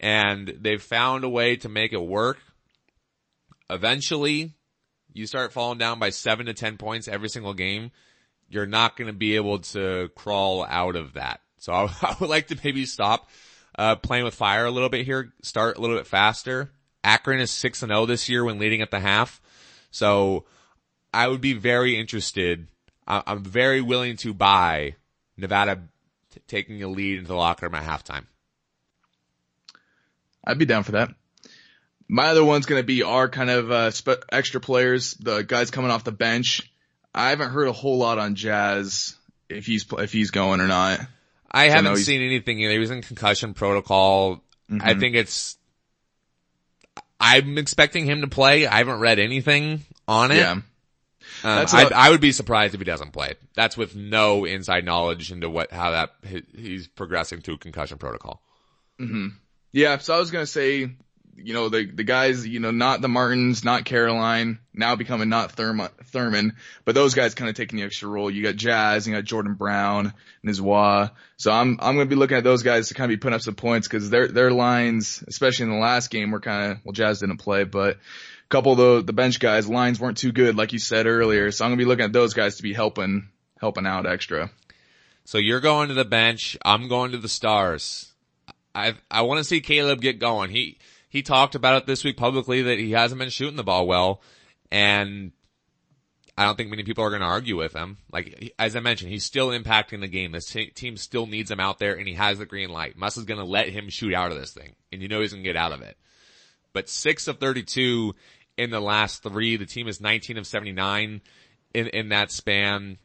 and 0.00 0.48
they've 0.58 0.82
found 0.82 1.22
a 1.22 1.28
way 1.28 1.56
to 1.56 1.68
make 1.68 1.92
it 1.92 2.00
work. 2.00 2.38
Eventually, 3.70 4.54
you 5.12 5.26
start 5.26 5.52
falling 5.52 5.78
down 5.78 5.98
by 5.98 6.10
seven 6.10 6.46
to 6.46 6.54
ten 6.54 6.76
points 6.76 7.08
every 7.08 7.28
single 7.28 7.54
game. 7.54 7.92
You're 8.48 8.66
not 8.66 8.96
going 8.96 9.06
to 9.06 9.16
be 9.16 9.36
able 9.36 9.60
to 9.60 10.10
crawl 10.16 10.64
out 10.64 10.96
of 10.96 11.14
that. 11.14 11.40
So 11.58 11.72
I, 11.72 11.88
I 12.02 12.16
would 12.18 12.28
like 12.28 12.48
to 12.48 12.58
maybe 12.62 12.84
stop 12.84 13.28
uh, 13.78 13.96
playing 13.96 14.24
with 14.24 14.34
fire 14.34 14.66
a 14.66 14.70
little 14.70 14.88
bit 14.88 15.06
here, 15.06 15.32
start 15.42 15.78
a 15.78 15.80
little 15.80 15.96
bit 15.96 16.06
faster. 16.06 16.72
Akron 17.04 17.40
is 17.40 17.50
six 17.50 17.82
and 17.82 17.90
zero 17.90 18.00
oh 18.00 18.06
this 18.06 18.28
year 18.28 18.44
when 18.44 18.58
leading 18.58 18.82
at 18.82 18.90
the 18.90 19.00
half, 19.00 19.40
so 19.90 20.44
I 21.14 21.28
would 21.28 21.40
be 21.40 21.54
very 21.54 21.98
interested. 21.98 22.66
I'm 23.06 23.42
very 23.42 23.80
willing 23.80 24.16
to 24.18 24.34
buy 24.34 24.96
Nevada 25.36 25.80
t- 26.32 26.40
taking 26.46 26.82
a 26.82 26.88
lead 26.88 27.18
into 27.18 27.28
the 27.28 27.34
locker 27.34 27.66
room 27.66 27.74
at 27.74 27.84
halftime. 27.84 28.26
I'd 30.44 30.58
be 30.58 30.66
down 30.66 30.84
for 30.84 30.92
that. 30.92 31.10
My 32.12 32.26
other 32.30 32.44
one's 32.44 32.66
going 32.66 32.80
to 32.80 32.86
be 32.86 33.04
our 33.04 33.28
kind 33.28 33.50
of 33.50 33.70
uh, 33.70 33.90
spe- 33.92 34.24
extra 34.32 34.60
players, 34.60 35.14
the 35.14 35.42
guys 35.42 35.70
coming 35.70 35.92
off 35.92 36.02
the 36.02 36.12
bench. 36.12 36.68
I 37.14 37.30
haven't 37.30 37.50
heard 37.50 37.68
a 37.68 37.72
whole 37.72 37.98
lot 37.98 38.18
on 38.18 38.34
Jazz 38.34 39.14
if 39.48 39.66
he's 39.66 39.86
if 39.92 40.12
he's 40.12 40.32
going 40.32 40.60
or 40.60 40.66
not. 40.66 41.00
I 41.50 41.68
so 41.68 41.74
haven't 41.74 41.92
I 41.92 41.94
seen 41.96 42.22
anything 42.22 42.58
either. 42.60 42.72
He 42.72 42.78
was 42.78 42.90
in 42.90 43.02
concussion 43.02 43.54
protocol. 43.54 44.42
Mm-hmm. 44.70 44.78
I 44.82 44.94
think 44.94 45.14
it's. 45.14 45.56
I'm 47.20 47.58
expecting 47.58 48.06
him 48.06 48.22
to 48.22 48.28
play. 48.28 48.66
I 48.66 48.78
haven't 48.78 48.98
read 48.98 49.18
anything 49.18 49.84
on 50.08 50.32
it. 50.32 50.38
Yeah. 50.38 50.60
Um, 51.42 51.66
I 51.72 52.10
would 52.10 52.20
be 52.20 52.32
surprised 52.32 52.74
if 52.74 52.80
he 52.80 52.84
doesn't 52.84 53.12
play. 53.12 53.34
That's 53.54 53.76
with 53.76 53.94
no 53.94 54.44
inside 54.44 54.84
knowledge 54.84 55.30
into 55.30 55.48
what 55.48 55.70
how 55.70 55.92
that 55.92 56.10
he's 56.54 56.88
progressing 56.88 57.40
through 57.40 57.58
concussion 57.58 57.98
protocol. 57.98 58.42
Mm-hmm. 59.00 59.28
Yeah, 59.72 59.98
so 59.98 60.14
I 60.14 60.18
was 60.18 60.30
gonna 60.30 60.46
say, 60.46 60.90
you 61.36 61.54
know, 61.54 61.68
the 61.68 61.86
the 61.86 62.04
guys, 62.04 62.46
you 62.46 62.60
know, 62.60 62.70
not 62.70 63.00
the 63.00 63.08
Martins, 63.08 63.64
not 63.64 63.84
Caroline, 63.84 64.58
now 64.74 64.96
becoming 64.96 65.28
not 65.28 65.52
Thurman, 65.52 65.88
Thurman, 66.04 66.56
but 66.84 66.94
those 66.94 67.14
guys 67.14 67.34
kind 67.34 67.48
of 67.48 67.56
taking 67.56 67.78
the 67.78 67.84
extra 67.84 68.08
role. 68.08 68.30
You 68.30 68.42
got 68.42 68.56
Jazz, 68.56 69.06
you 69.06 69.14
got 69.14 69.24
Jordan 69.24 69.54
Brown, 69.54 70.12
Nizwa. 70.44 71.12
So 71.36 71.50
I'm 71.50 71.78
I'm 71.80 71.96
gonna 71.96 72.06
be 72.06 72.16
looking 72.16 72.36
at 72.36 72.44
those 72.44 72.62
guys 72.62 72.88
to 72.88 72.94
kind 72.94 73.10
of 73.10 73.16
be 73.16 73.20
putting 73.20 73.34
up 73.34 73.42
some 73.42 73.54
points 73.54 73.88
because 73.88 74.10
their 74.10 74.28
their 74.28 74.50
lines, 74.50 75.22
especially 75.26 75.64
in 75.64 75.70
the 75.70 75.78
last 75.78 76.10
game, 76.10 76.30
were 76.30 76.40
kind 76.40 76.72
of 76.72 76.78
well, 76.84 76.92
Jazz 76.92 77.20
didn't 77.20 77.38
play, 77.38 77.64
but 77.64 77.96
a 77.96 78.48
couple 78.48 78.72
of 78.72 78.78
the, 78.78 79.02
the 79.02 79.12
bench 79.12 79.40
guys 79.40 79.68
lines 79.68 79.98
weren't 79.98 80.18
too 80.18 80.32
good, 80.32 80.56
like 80.56 80.72
you 80.72 80.78
said 80.78 81.06
earlier. 81.06 81.50
So 81.50 81.64
I'm 81.64 81.70
gonna 81.70 81.78
be 81.78 81.84
looking 81.84 82.04
at 82.04 82.12
those 82.12 82.34
guys 82.34 82.56
to 82.56 82.62
be 82.62 82.72
helping 82.72 83.28
helping 83.60 83.86
out 83.86 84.06
extra. 84.06 84.50
So 85.24 85.38
you're 85.38 85.60
going 85.60 85.88
to 85.88 85.94
the 85.94 86.04
bench. 86.04 86.56
I'm 86.64 86.88
going 86.88 87.12
to 87.12 87.18
the 87.18 87.28
stars. 87.28 88.12
I 88.74 88.94
I 89.10 89.22
want 89.22 89.38
to 89.38 89.44
see 89.44 89.60
Caleb 89.60 90.00
get 90.00 90.18
going. 90.18 90.50
He 90.50 90.78
he 91.10 91.22
talked 91.22 91.54
about 91.54 91.82
it 91.82 91.86
this 91.86 92.04
week 92.04 92.16
publicly 92.16 92.62
that 92.62 92.78
he 92.78 92.92
hasn't 92.92 93.18
been 93.18 93.28
shooting 93.28 93.56
the 93.56 93.62
ball 93.62 93.86
well, 93.86 94.22
and 94.70 95.32
I 96.38 96.44
don't 96.44 96.56
think 96.56 96.70
many 96.70 96.84
people 96.84 97.04
are 97.04 97.10
going 97.10 97.20
to 97.20 97.26
argue 97.26 97.58
with 97.58 97.74
him. 97.74 97.98
Like 98.10 98.54
as 98.58 98.74
I 98.74 98.80
mentioned, 98.80 99.10
he's 99.10 99.24
still 99.24 99.48
impacting 99.48 100.00
the 100.00 100.08
game. 100.08 100.32
This 100.32 100.46
t- 100.46 100.70
team 100.70 100.96
still 100.96 101.26
needs 101.26 101.50
him 101.50 101.60
out 101.60 101.78
there, 101.78 101.94
and 101.94 102.08
he 102.08 102.14
has 102.14 102.38
the 102.38 102.46
green 102.46 102.70
light. 102.70 102.96
Muss 102.96 103.18
is 103.18 103.24
going 103.24 103.40
to 103.40 103.44
let 103.44 103.68
him 103.68 103.90
shoot 103.90 104.14
out 104.14 104.32
of 104.32 104.38
this 104.38 104.54
thing, 104.54 104.74
and 104.90 105.02
you 105.02 105.08
know 105.08 105.20
he's 105.20 105.32
going 105.32 105.44
to 105.44 105.48
get 105.48 105.56
out 105.56 105.72
of 105.72 105.82
it. 105.82 105.98
But 106.72 106.88
six 106.88 107.28
of 107.28 107.38
32 107.38 108.14
in 108.56 108.70
the 108.70 108.80
last 108.80 109.22
three. 109.22 109.56
The 109.56 109.66
team 109.66 109.88
is 109.88 110.00
19 110.00 110.38
of 110.38 110.46
79 110.46 111.20
in, 111.74 111.86
in 111.88 112.08
that 112.10 112.30
span. 112.30 112.98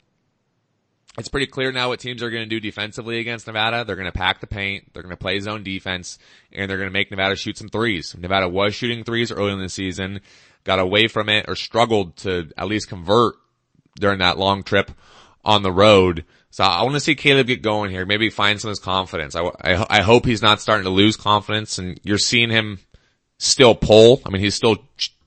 It's 1.17 1.29
pretty 1.29 1.47
clear 1.47 1.71
now 1.71 1.89
what 1.89 2.01
teams 2.01 2.21
are 2.21 2.29
going 2.29 2.43
to 2.43 2.49
do 2.49 2.59
defensively 2.59 3.19
against 3.19 3.47
Nevada. 3.47 3.85
They're 3.85 3.95
going 3.95 4.11
to 4.11 4.11
pack 4.11 4.41
the 4.41 4.47
paint. 4.47 4.93
They're 4.93 5.03
going 5.03 5.15
to 5.15 5.21
play 5.21 5.39
zone 5.39 5.63
defense 5.63 6.19
and 6.51 6.69
they're 6.69 6.77
going 6.77 6.89
to 6.89 6.93
make 6.93 7.09
Nevada 7.09 7.35
shoot 7.35 7.57
some 7.57 7.69
threes. 7.69 8.15
Nevada 8.17 8.49
was 8.49 8.75
shooting 8.75 9.03
threes 9.03 9.31
early 9.31 9.53
in 9.53 9.59
the 9.59 9.69
season, 9.69 10.19
got 10.65 10.79
away 10.79 11.07
from 11.07 11.29
it 11.29 11.45
or 11.47 11.55
struggled 11.55 12.17
to 12.17 12.51
at 12.57 12.67
least 12.67 12.89
convert 12.89 13.35
during 13.97 14.19
that 14.19 14.37
long 14.37 14.63
trip 14.63 14.91
on 15.45 15.63
the 15.63 15.71
road. 15.71 16.25
So 16.49 16.63
I 16.63 16.83
want 16.83 16.95
to 16.95 16.99
see 16.99 17.15
Caleb 17.15 17.47
get 17.47 17.61
going 17.61 17.91
here. 17.91 18.05
Maybe 18.05 18.29
find 18.29 18.59
some 18.59 18.69
of 18.69 18.71
his 18.73 18.79
confidence. 18.79 19.35
I, 19.35 19.43
I, 19.61 19.85
I 19.99 20.01
hope 20.01 20.25
he's 20.25 20.41
not 20.41 20.59
starting 20.59 20.85
to 20.85 20.89
lose 20.89 21.15
confidence 21.15 21.77
and 21.77 21.99
you're 22.03 22.17
seeing 22.17 22.49
him 22.49 22.79
still 23.37 23.75
pull. 23.75 24.21
I 24.25 24.29
mean, 24.29 24.41
he's 24.41 24.55
still 24.55 24.77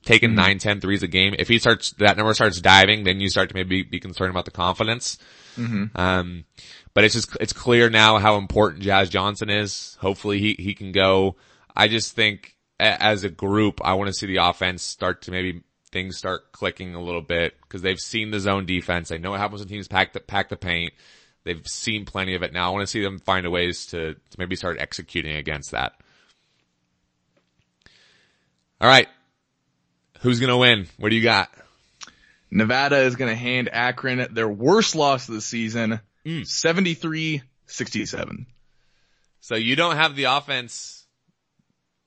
taking 0.05 0.29
mm-hmm. 0.29 0.37
nine, 0.37 0.57
ten 0.59 0.81
threes 0.81 1.03
a 1.03 1.07
game. 1.07 1.35
If 1.37 1.47
he 1.47 1.59
starts, 1.59 1.91
that 1.93 2.17
number 2.17 2.33
starts 2.33 2.61
diving, 2.61 3.03
then 3.03 3.19
you 3.19 3.29
start 3.29 3.49
to 3.49 3.55
maybe 3.55 3.83
be 3.83 3.99
concerned 3.99 4.31
about 4.31 4.45
the 4.45 4.51
confidence. 4.51 5.17
Mm-hmm. 5.59 5.85
Um, 5.95 6.45
but 6.93 7.03
it's 7.03 7.15
just, 7.15 7.35
it's 7.39 7.53
clear 7.53 7.89
now 7.89 8.17
how 8.17 8.37
important 8.37 8.83
Jazz 8.83 9.09
Johnson 9.09 9.49
is. 9.49 9.97
Hopefully 10.01 10.39
he, 10.39 10.55
he 10.57 10.73
can 10.73 10.91
go. 10.91 11.35
I 11.75 11.87
just 11.87 12.15
think 12.15 12.55
as 12.79 13.23
a 13.23 13.29
group, 13.29 13.81
I 13.83 13.93
want 13.93 14.07
to 14.07 14.13
see 14.13 14.27
the 14.27 14.37
offense 14.37 14.81
start 14.83 15.23
to 15.23 15.31
maybe 15.31 15.63
things 15.91 16.17
start 16.17 16.51
clicking 16.51 16.95
a 16.95 17.01
little 17.01 17.21
bit 17.21 17.59
because 17.61 17.81
they've 17.81 17.99
seen 17.99 18.31
the 18.31 18.39
zone 18.39 18.65
defense. 18.65 19.09
They 19.09 19.17
know 19.17 19.31
what 19.31 19.39
happens 19.39 19.61
when 19.61 19.69
teams 19.69 19.87
pack 19.87 20.13
the, 20.13 20.19
pack 20.19 20.49
the 20.49 20.55
paint. 20.55 20.93
They've 21.43 21.65
seen 21.67 22.05
plenty 22.05 22.35
of 22.35 22.43
it 22.43 22.53
now. 22.53 22.69
I 22.69 22.73
want 22.73 22.83
to 22.83 22.91
see 22.91 23.01
them 23.01 23.19
find 23.19 23.45
a 23.45 23.49
ways 23.49 23.87
to, 23.87 24.13
to 24.13 24.37
maybe 24.37 24.55
start 24.55 24.77
executing 24.79 25.35
against 25.35 25.71
that. 25.71 25.93
All 28.81 28.89
right. 28.89 29.07
Who's 30.21 30.39
going 30.39 30.51
to 30.51 30.57
win? 30.57 30.87
What 30.97 31.09
do 31.09 31.15
you 31.15 31.23
got? 31.23 31.49
Nevada 32.51 32.97
is 32.97 33.15
going 33.15 33.29
to 33.29 33.35
hand 33.35 33.69
Akron 33.71 34.33
their 34.33 34.49
worst 34.49 34.95
loss 34.95 35.27
of 35.29 35.35
the 35.35 35.41
season, 35.41 35.99
mm. 36.25 36.41
73-67. 37.67 38.45
So 39.41 39.55
you 39.55 39.75
don't 39.75 39.95
have 39.95 40.15
the 40.15 40.25
offense 40.25 40.99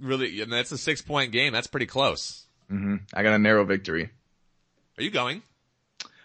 really, 0.03 0.41
and 0.41 0.53
that's 0.53 0.73
a 0.73 0.79
six 0.79 1.01
point 1.01 1.33
game. 1.33 1.53
That's 1.53 1.67
pretty 1.67 1.87
close. 1.87 2.45
Mm-hmm. 2.71 2.97
I 3.15 3.23
got 3.23 3.35
a 3.35 3.39
narrow 3.39 3.65
victory. 3.65 4.11
Are 4.99 5.03
you 5.03 5.11
going? 5.11 5.43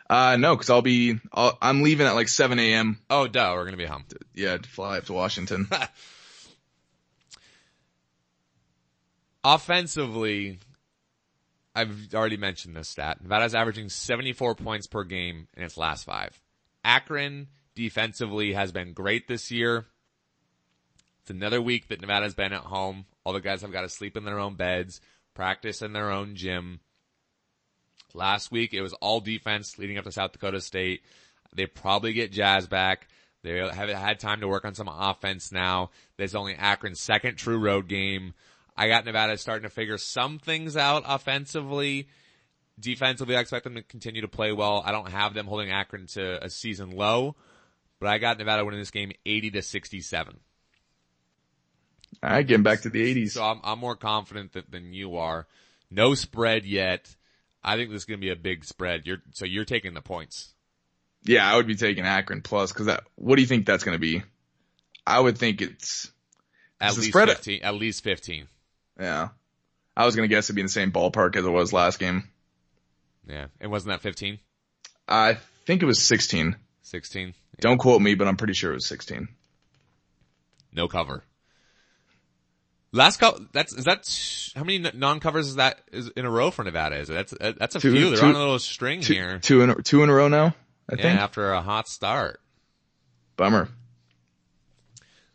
Uh, 0.09 0.37
no, 0.37 0.55
cause 0.55 0.69
I'll 0.69 0.81
be, 0.81 1.19
i 1.33 1.51
am 1.61 1.83
leaving 1.83 2.07
at 2.07 2.15
like 2.15 2.29
7 2.29 2.57
a.m. 2.59 2.99
Oh, 3.09 3.27
duh, 3.27 3.51
we're 3.55 3.65
gonna 3.65 3.77
be 3.77 3.85
home. 3.85 4.05
Yeah, 4.33 4.57
to 4.57 4.69
fly 4.69 4.97
up 4.97 5.05
to 5.05 5.13
Washington. 5.13 5.67
Offensively, 9.43 10.59
I've 11.77 12.13
already 12.15 12.37
mentioned 12.37 12.75
this 12.75 12.89
stat. 12.89 13.21
Nevada's 13.21 13.53
averaging 13.53 13.89
74 13.89 14.55
points 14.55 14.87
per 14.87 15.03
game 15.03 15.47
in 15.55 15.63
its 15.63 15.77
last 15.77 16.05
five. 16.05 16.39
Akron 16.83 17.47
defensively 17.75 18.53
has 18.53 18.71
been 18.71 18.93
great 18.93 19.27
this 19.27 19.51
year. 19.51 19.85
It's 21.21 21.29
another 21.29 21.61
week 21.61 21.89
that 21.89 22.01
Nevada's 22.01 22.33
been 22.33 22.53
at 22.53 22.61
home. 22.61 23.05
All 23.23 23.33
the 23.33 23.41
guys 23.41 23.61
have 23.61 23.71
got 23.71 23.81
to 23.81 23.89
sleep 23.89 24.17
in 24.17 24.25
their 24.25 24.39
own 24.39 24.55
beds, 24.55 25.01
practice 25.35 25.83
in 25.83 25.93
their 25.93 26.09
own 26.09 26.35
gym. 26.35 26.79
Last 28.15 28.51
week 28.51 28.73
it 28.73 28.81
was 28.81 28.93
all 28.93 29.19
defense 29.19 29.77
leading 29.77 29.99
up 29.99 30.05
to 30.05 30.11
South 30.11 30.31
Dakota 30.31 30.61
State. 30.61 31.01
They 31.55 31.67
probably 31.67 32.13
get 32.13 32.31
Jazz 32.31 32.67
back. 32.67 33.07
They 33.43 33.57
haven't 33.57 33.97
had 33.97 34.19
time 34.19 34.41
to 34.41 34.47
work 34.47 34.65
on 34.65 34.73
some 34.73 34.87
offense 34.87 35.51
now. 35.51 35.91
There's 36.17 36.33
only 36.33 36.55
Akron's 36.55 36.99
second 36.99 37.35
true 37.35 37.59
road 37.59 37.87
game. 37.87 38.33
I 38.77 38.87
got 38.87 39.05
Nevada 39.05 39.37
starting 39.37 39.67
to 39.67 39.73
figure 39.73 39.97
some 39.97 40.37
things 40.37 40.77
out 40.77 41.03
offensively. 41.05 42.07
Defensively, 42.79 43.35
I 43.35 43.39
expect 43.39 43.63
them 43.63 43.75
to 43.75 43.81
continue 43.81 44.21
to 44.21 44.27
play 44.27 44.51
well. 44.51 44.83
I 44.85 44.91
don't 44.91 45.09
have 45.09 45.33
them 45.33 45.47
holding 45.47 45.71
Akron 45.71 46.05
to 46.13 46.43
a 46.43 46.49
season 46.49 46.91
low, 46.91 47.35
but 47.99 48.09
I 48.09 48.19
got 48.19 48.37
Nevada 48.37 48.63
winning 48.63 48.79
this 48.79 48.91
game 48.91 49.11
80 49.25 49.51
to 49.51 49.61
67. 49.63 50.39
All 52.21 52.29
right, 52.29 52.45
getting 52.45 52.63
back 52.63 52.81
to 52.81 52.89
the 52.89 53.15
80s. 53.15 53.31
So 53.31 53.43
I'm, 53.43 53.59
I'm 53.63 53.79
more 53.79 53.95
confident 53.95 54.53
that, 54.53 54.69
than 54.69 54.93
you 54.93 55.17
are. 55.17 55.47
No 55.89 56.13
spread 56.13 56.65
yet. 56.65 57.13
I 57.63 57.75
think 57.75 57.89
this 57.89 58.01
is 58.01 58.05
going 58.05 58.19
to 58.19 58.25
be 58.25 58.31
a 58.31 58.35
big 58.35 58.63
spread. 58.63 59.05
You're, 59.05 59.21
so 59.33 59.45
you're 59.45 59.65
taking 59.65 59.95
the 59.95 60.01
points. 60.01 60.53
Yeah, 61.23 61.51
I 61.51 61.55
would 61.55 61.67
be 61.67 61.75
taking 61.75 62.05
Akron 62.05 62.41
plus 62.41 62.71
because 62.71 62.85
that, 62.85 63.03
what 63.15 63.35
do 63.35 63.41
you 63.41 63.47
think 63.47 63.65
that's 63.65 63.83
going 63.83 63.95
to 63.95 63.99
be? 63.99 64.23
I 65.05 65.19
would 65.19 65.37
think 65.37 65.61
it's 65.61 66.11
at 66.79 66.95
least 66.95 67.09
spread 67.09 67.29
15, 67.29 67.63
at 67.63 67.75
least 67.75 68.03
15. 68.03 68.47
Yeah. 68.99 69.29
I 69.95 70.05
was 70.05 70.15
going 70.15 70.29
to 70.29 70.33
guess 70.33 70.45
it'd 70.45 70.55
be 70.55 70.61
in 70.61 70.67
the 70.67 70.71
same 70.71 70.91
ballpark 70.91 71.35
as 71.35 71.45
it 71.45 71.49
was 71.49 71.73
last 71.73 71.99
game. 71.99 72.29
Yeah. 73.27 73.47
And 73.59 73.71
wasn't 73.71 73.91
that 73.91 74.01
15? 74.01 74.39
I 75.07 75.37
think 75.65 75.81
it 75.81 75.85
was 75.85 76.01
16. 76.01 76.55
16. 76.83 77.27
Yeah. 77.27 77.33
Don't 77.59 77.77
quote 77.77 78.01
me, 78.01 78.15
but 78.15 78.27
I'm 78.27 78.37
pretty 78.37 78.53
sure 78.53 78.71
it 78.71 78.75
was 78.75 78.85
16. 78.85 79.27
No 80.73 80.87
cover. 80.87 81.23
Last 82.93 83.19
couple, 83.19 83.45
that's, 83.51 83.73
is 83.73 83.85
that, 83.85 84.07
how 84.55 84.63
many 84.63 84.89
non-covers 84.93 85.49
is 85.49 85.55
that 85.55 85.81
is 85.91 86.09
in 86.15 86.25
a 86.25 86.29
row 86.29 86.51
for 86.51 86.63
Nevada? 86.63 86.97
Is 86.97 87.09
it? 87.09 87.13
That's, 87.13 87.57
that's 87.57 87.75
a 87.75 87.79
two, 87.79 87.91
few. 87.91 88.09
They're 88.09 88.19
two, 88.19 88.25
on 88.27 88.35
a 88.35 88.39
little 88.39 88.59
string 88.59 89.01
two, 89.01 89.13
here. 89.13 89.39
Two 89.39 89.61
in, 89.61 89.83
two 89.83 90.03
in 90.03 90.09
a 90.09 90.13
row 90.13 90.29
now, 90.29 90.55
I 90.89 90.95
yeah, 90.95 91.01
think. 91.01 91.19
after 91.19 91.51
a 91.51 91.61
hot 91.61 91.89
start. 91.89 92.39
Bummer. 93.35 93.67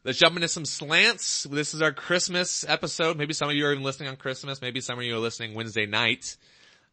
Let's 0.04 0.18
jump 0.18 0.34
into 0.34 0.48
some 0.48 0.64
slants. 0.64 1.44
This 1.44 1.74
is 1.74 1.82
our 1.82 1.92
Christmas 1.92 2.64
episode. 2.66 3.16
Maybe 3.16 3.32
some 3.32 3.48
of 3.48 3.54
you 3.54 3.66
are 3.66 3.72
even 3.72 3.84
listening 3.84 4.08
on 4.08 4.16
Christmas. 4.16 4.60
Maybe 4.60 4.80
some 4.80 4.98
of 4.98 5.04
you 5.04 5.14
are 5.14 5.20
listening 5.20 5.54
Wednesday 5.54 5.86
night. 5.86 6.36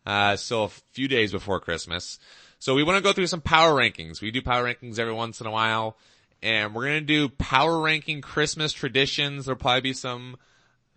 Uh, 0.05 0.36
so 0.36 0.66
a 0.66 0.70
few 0.91 1.07
days 1.07 1.32
before 1.32 1.60
Christmas. 1.60 2.20
So 2.60 2.76
we 2.76 2.84
want 2.84 2.97
to 2.97 3.03
go 3.03 3.12
through 3.12 3.26
some 3.26 3.41
power 3.41 3.74
rankings. 3.74 4.22
We 4.22 4.30
do 4.30 4.43
power 4.43 4.64
rankings 4.64 4.99
every 4.99 5.14
once 5.14 5.41
in 5.41 5.47
a 5.47 5.51
while 5.51 5.97
and 6.43 6.76
we're 6.76 6.86
going 6.86 6.99
to 6.99 7.05
do 7.05 7.30
power 7.30 7.80
ranking 7.80 8.22
Christmas 8.22 8.74
traditions. 8.74 9.45
There'll 9.45 9.57
probably 9.57 9.82
be 9.82 9.93
some 9.93 10.38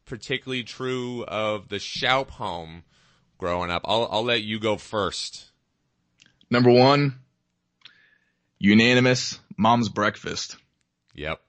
particularly 0.04 0.64
true 0.64 1.24
of 1.24 1.68
the 1.68 1.76
Shoup 1.76 2.28
home 2.28 2.84
growing 3.38 3.70
up. 3.70 3.82
I'll, 3.86 4.06
I'll 4.10 4.24
let 4.24 4.42
you 4.42 4.60
go 4.60 4.76
first. 4.76 5.50
Number 6.50 6.70
one, 6.70 7.20
unanimous 8.58 9.38
mom's 9.56 9.88
breakfast. 9.88 10.56
Yep. 11.14 11.40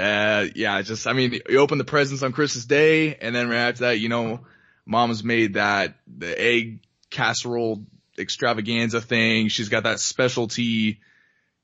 Uh, 0.00 0.48
yeah, 0.54 0.80
just, 0.82 1.06
I 1.06 1.12
mean, 1.12 1.40
you 1.48 1.58
open 1.58 1.78
the 1.78 1.84
presents 1.84 2.22
on 2.22 2.32
Christmas 2.32 2.64
Day 2.64 3.14
and 3.16 3.34
then 3.34 3.48
right 3.48 3.68
after 3.68 3.84
that, 3.84 3.98
you 3.98 4.08
know, 4.08 4.40
mom's 4.86 5.22
made 5.22 5.54
that, 5.54 5.94
the 6.06 6.40
egg 6.40 6.80
casserole 7.10 7.84
extravaganza 8.18 9.00
thing. 9.00 9.48
She's 9.48 9.68
got 9.68 9.84
that 9.84 10.00
specialty 10.00 11.00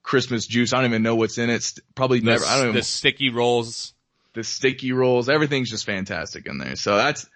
Christmas 0.02 0.46
juice. 0.46 0.72
I 0.72 0.78
don't 0.78 0.90
even 0.90 1.02
know 1.02 1.16
what's 1.16 1.38
in 1.38 1.50
it. 1.50 1.72
Probably 1.94 2.20
the, 2.20 2.26
never, 2.26 2.44
I 2.44 2.58
don't 2.58 2.66
know. 2.66 2.72
The 2.72 2.82
sticky 2.82 3.30
rolls 3.30 3.94
the 4.36 4.44
sticky 4.44 4.92
rolls, 4.92 5.28
everything's 5.28 5.70
just 5.70 5.86
fantastic 5.86 6.46
in 6.46 6.58
there. 6.58 6.76
So 6.76 6.96
that's, 6.96 7.28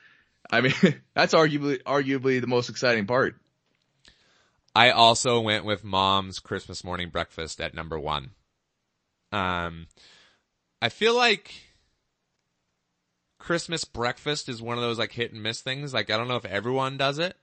I 0.51 0.61
mean, 0.61 0.75
that's 1.15 1.35
arguably, 1.35 1.83
arguably 1.83 2.41
the 2.41 2.47
most 2.47 2.69
exciting 2.69 3.07
part. 3.07 3.35
I 4.77 4.91
also 4.91 5.41
went 5.41 5.65
with 5.65 5.83
mom's 5.83 6.39
Christmas 6.39 6.85
morning 6.85 7.09
breakfast 7.09 7.61
at 7.61 7.75
number 7.75 7.99
one. 7.99 8.31
Um, 9.33 9.89
I 10.83 10.89
feel 10.89 11.15
like 11.15 11.53
Christmas 13.39 13.85
breakfast 13.85 14.49
is 14.49 14.63
one 14.63 14.77
of 14.77 14.83
those 14.83 14.99
like 14.99 15.13
hit 15.13 15.33
and 15.33 15.43
miss 15.43 15.61
things. 15.61 15.93
Like 15.93 16.11
I 16.11 16.17
don't 16.17 16.29
know 16.29 16.37
if 16.37 16.45
everyone 16.45 16.97
does 16.97 17.19
it, 17.19 17.37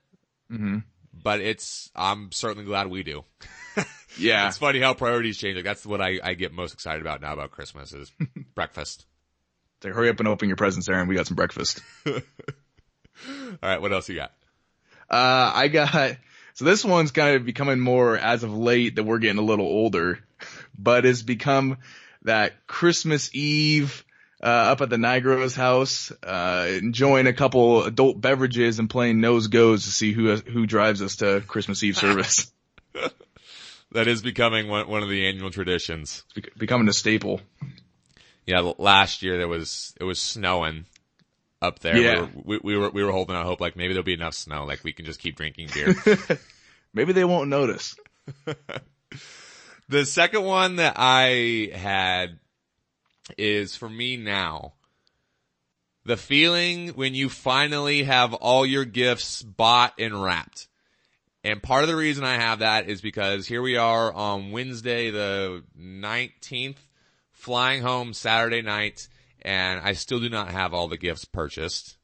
mm-hmm. 0.50 0.78
but 1.12 1.40
it's 1.40 1.90
I'm 1.94 2.32
certainly 2.32 2.64
glad 2.64 2.88
we 2.88 3.02
do. 3.02 3.24
yeah, 4.18 4.48
it's 4.48 4.58
funny 4.58 4.80
how 4.80 4.94
priorities 4.94 5.38
change. 5.38 5.56
Like 5.56 5.64
that's 5.64 5.84
what 5.84 6.00
I, 6.00 6.18
I 6.22 6.34
get 6.34 6.52
most 6.52 6.72
excited 6.72 7.00
about 7.00 7.20
now 7.20 7.32
about 7.32 7.50
Christmas 7.50 7.92
is 7.92 8.10
breakfast. 8.54 9.04
Like, 9.84 9.94
hurry 9.94 10.08
up 10.08 10.18
and 10.18 10.28
open 10.28 10.48
your 10.48 10.56
presents, 10.56 10.88
Aaron. 10.88 11.08
We 11.08 11.14
got 11.14 11.26
some 11.26 11.36
breakfast. 11.36 11.80
All 12.06 12.22
right. 13.62 13.80
What 13.80 13.92
else 13.92 14.08
you 14.08 14.16
got? 14.16 14.32
Uh, 15.10 15.52
I 15.54 15.68
got, 15.68 16.16
so 16.54 16.64
this 16.64 16.84
one's 16.84 17.12
kind 17.12 17.36
of 17.36 17.44
becoming 17.44 17.80
more 17.80 18.16
as 18.16 18.42
of 18.42 18.52
late 18.52 18.96
that 18.96 19.04
we're 19.04 19.18
getting 19.18 19.38
a 19.38 19.42
little 19.42 19.66
older, 19.66 20.18
but 20.76 21.06
it's 21.06 21.22
become 21.22 21.78
that 22.22 22.66
Christmas 22.66 23.34
Eve, 23.34 24.04
uh, 24.42 24.46
up 24.46 24.80
at 24.80 24.90
the 24.90 24.96
Nigro's 24.96 25.54
house, 25.54 26.12
uh, 26.22 26.68
enjoying 26.70 27.26
a 27.26 27.32
couple 27.32 27.84
adult 27.84 28.20
beverages 28.20 28.78
and 28.78 28.88
playing 28.88 29.20
nose 29.20 29.48
goes 29.48 29.84
to 29.84 29.90
see 29.90 30.12
who, 30.12 30.36
who 30.36 30.66
drives 30.66 31.02
us 31.02 31.16
to 31.16 31.42
Christmas 31.46 31.82
Eve 31.82 31.96
service. 31.96 32.50
that 33.92 34.08
is 34.08 34.22
becoming 34.22 34.68
one, 34.68 34.88
one 34.88 35.02
of 35.02 35.08
the 35.08 35.26
annual 35.26 35.50
traditions. 35.50 36.24
It's 36.34 36.48
becoming 36.56 36.88
a 36.88 36.92
staple 36.92 37.40
yeah, 38.48 38.72
last 38.78 39.22
year 39.22 39.36
there 39.36 39.46
was, 39.46 39.94
it 40.00 40.04
was 40.04 40.18
snowing 40.18 40.86
up 41.60 41.80
there. 41.80 41.98
Yeah. 41.98 42.20
We 42.20 42.20
were, 42.20 42.30
we, 42.44 42.60
we 42.62 42.76
were, 42.78 42.88
we 42.88 43.04
were 43.04 43.12
holding 43.12 43.36
out 43.36 43.44
hope 43.44 43.60
like 43.60 43.76
maybe 43.76 43.92
there'll 43.92 44.04
be 44.04 44.14
enough 44.14 44.32
snow, 44.32 44.64
like 44.64 44.82
we 44.82 44.94
can 44.94 45.04
just 45.04 45.20
keep 45.20 45.36
drinking 45.36 45.68
beer. 45.74 45.94
maybe 46.94 47.12
they 47.12 47.26
won't 47.26 47.50
notice. 47.50 47.94
The 49.88 50.04
second 50.04 50.44
one 50.44 50.76
that 50.76 50.94
I 50.96 51.70
had 51.74 52.38
is 53.36 53.76
for 53.76 53.88
me 53.88 54.16
now. 54.16 54.74
The 56.04 56.16
feeling 56.16 56.88
when 56.90 57.14
you 57.14 57.28
finally 57.28 58.04
have 58.04 58.32
all 58.34 58.64
your 58.64 58.84
gifts 58.84 59.42
bought 59.42 59.94
and 59.98 60.22
wrapped. 60.22 60.68
And 61.44 61.62
part 61.62 61.82
of 61.82 61.88
the 61.88 61.96
reason 61.96 62.24
I 62.24 62.34
have 62.34 62.60
that 62.60 62.88
is 62.88 63.00
because 63.00 63.46
here 63.46 63.62
we 63.62 63.76
are 63.76 64.12
on 64.12 64.50
Wednesday, 64.50 65.10
the 65.10 65.62
19th 65.78 66.78
flying 67.32 67.82
home 67.82 68.12
Saturday 68.12 68.62
night 68.62 69.08
and 69.42 69.80
I 69.80 69.92
still 69.92 70.20
do 70.20 70.28
not 70.28 70.50
have 70.50 70.74
all 70.74 70.88
the 70.88 70.96
gifts 70.96 71.24
purchased. 71.24 71.96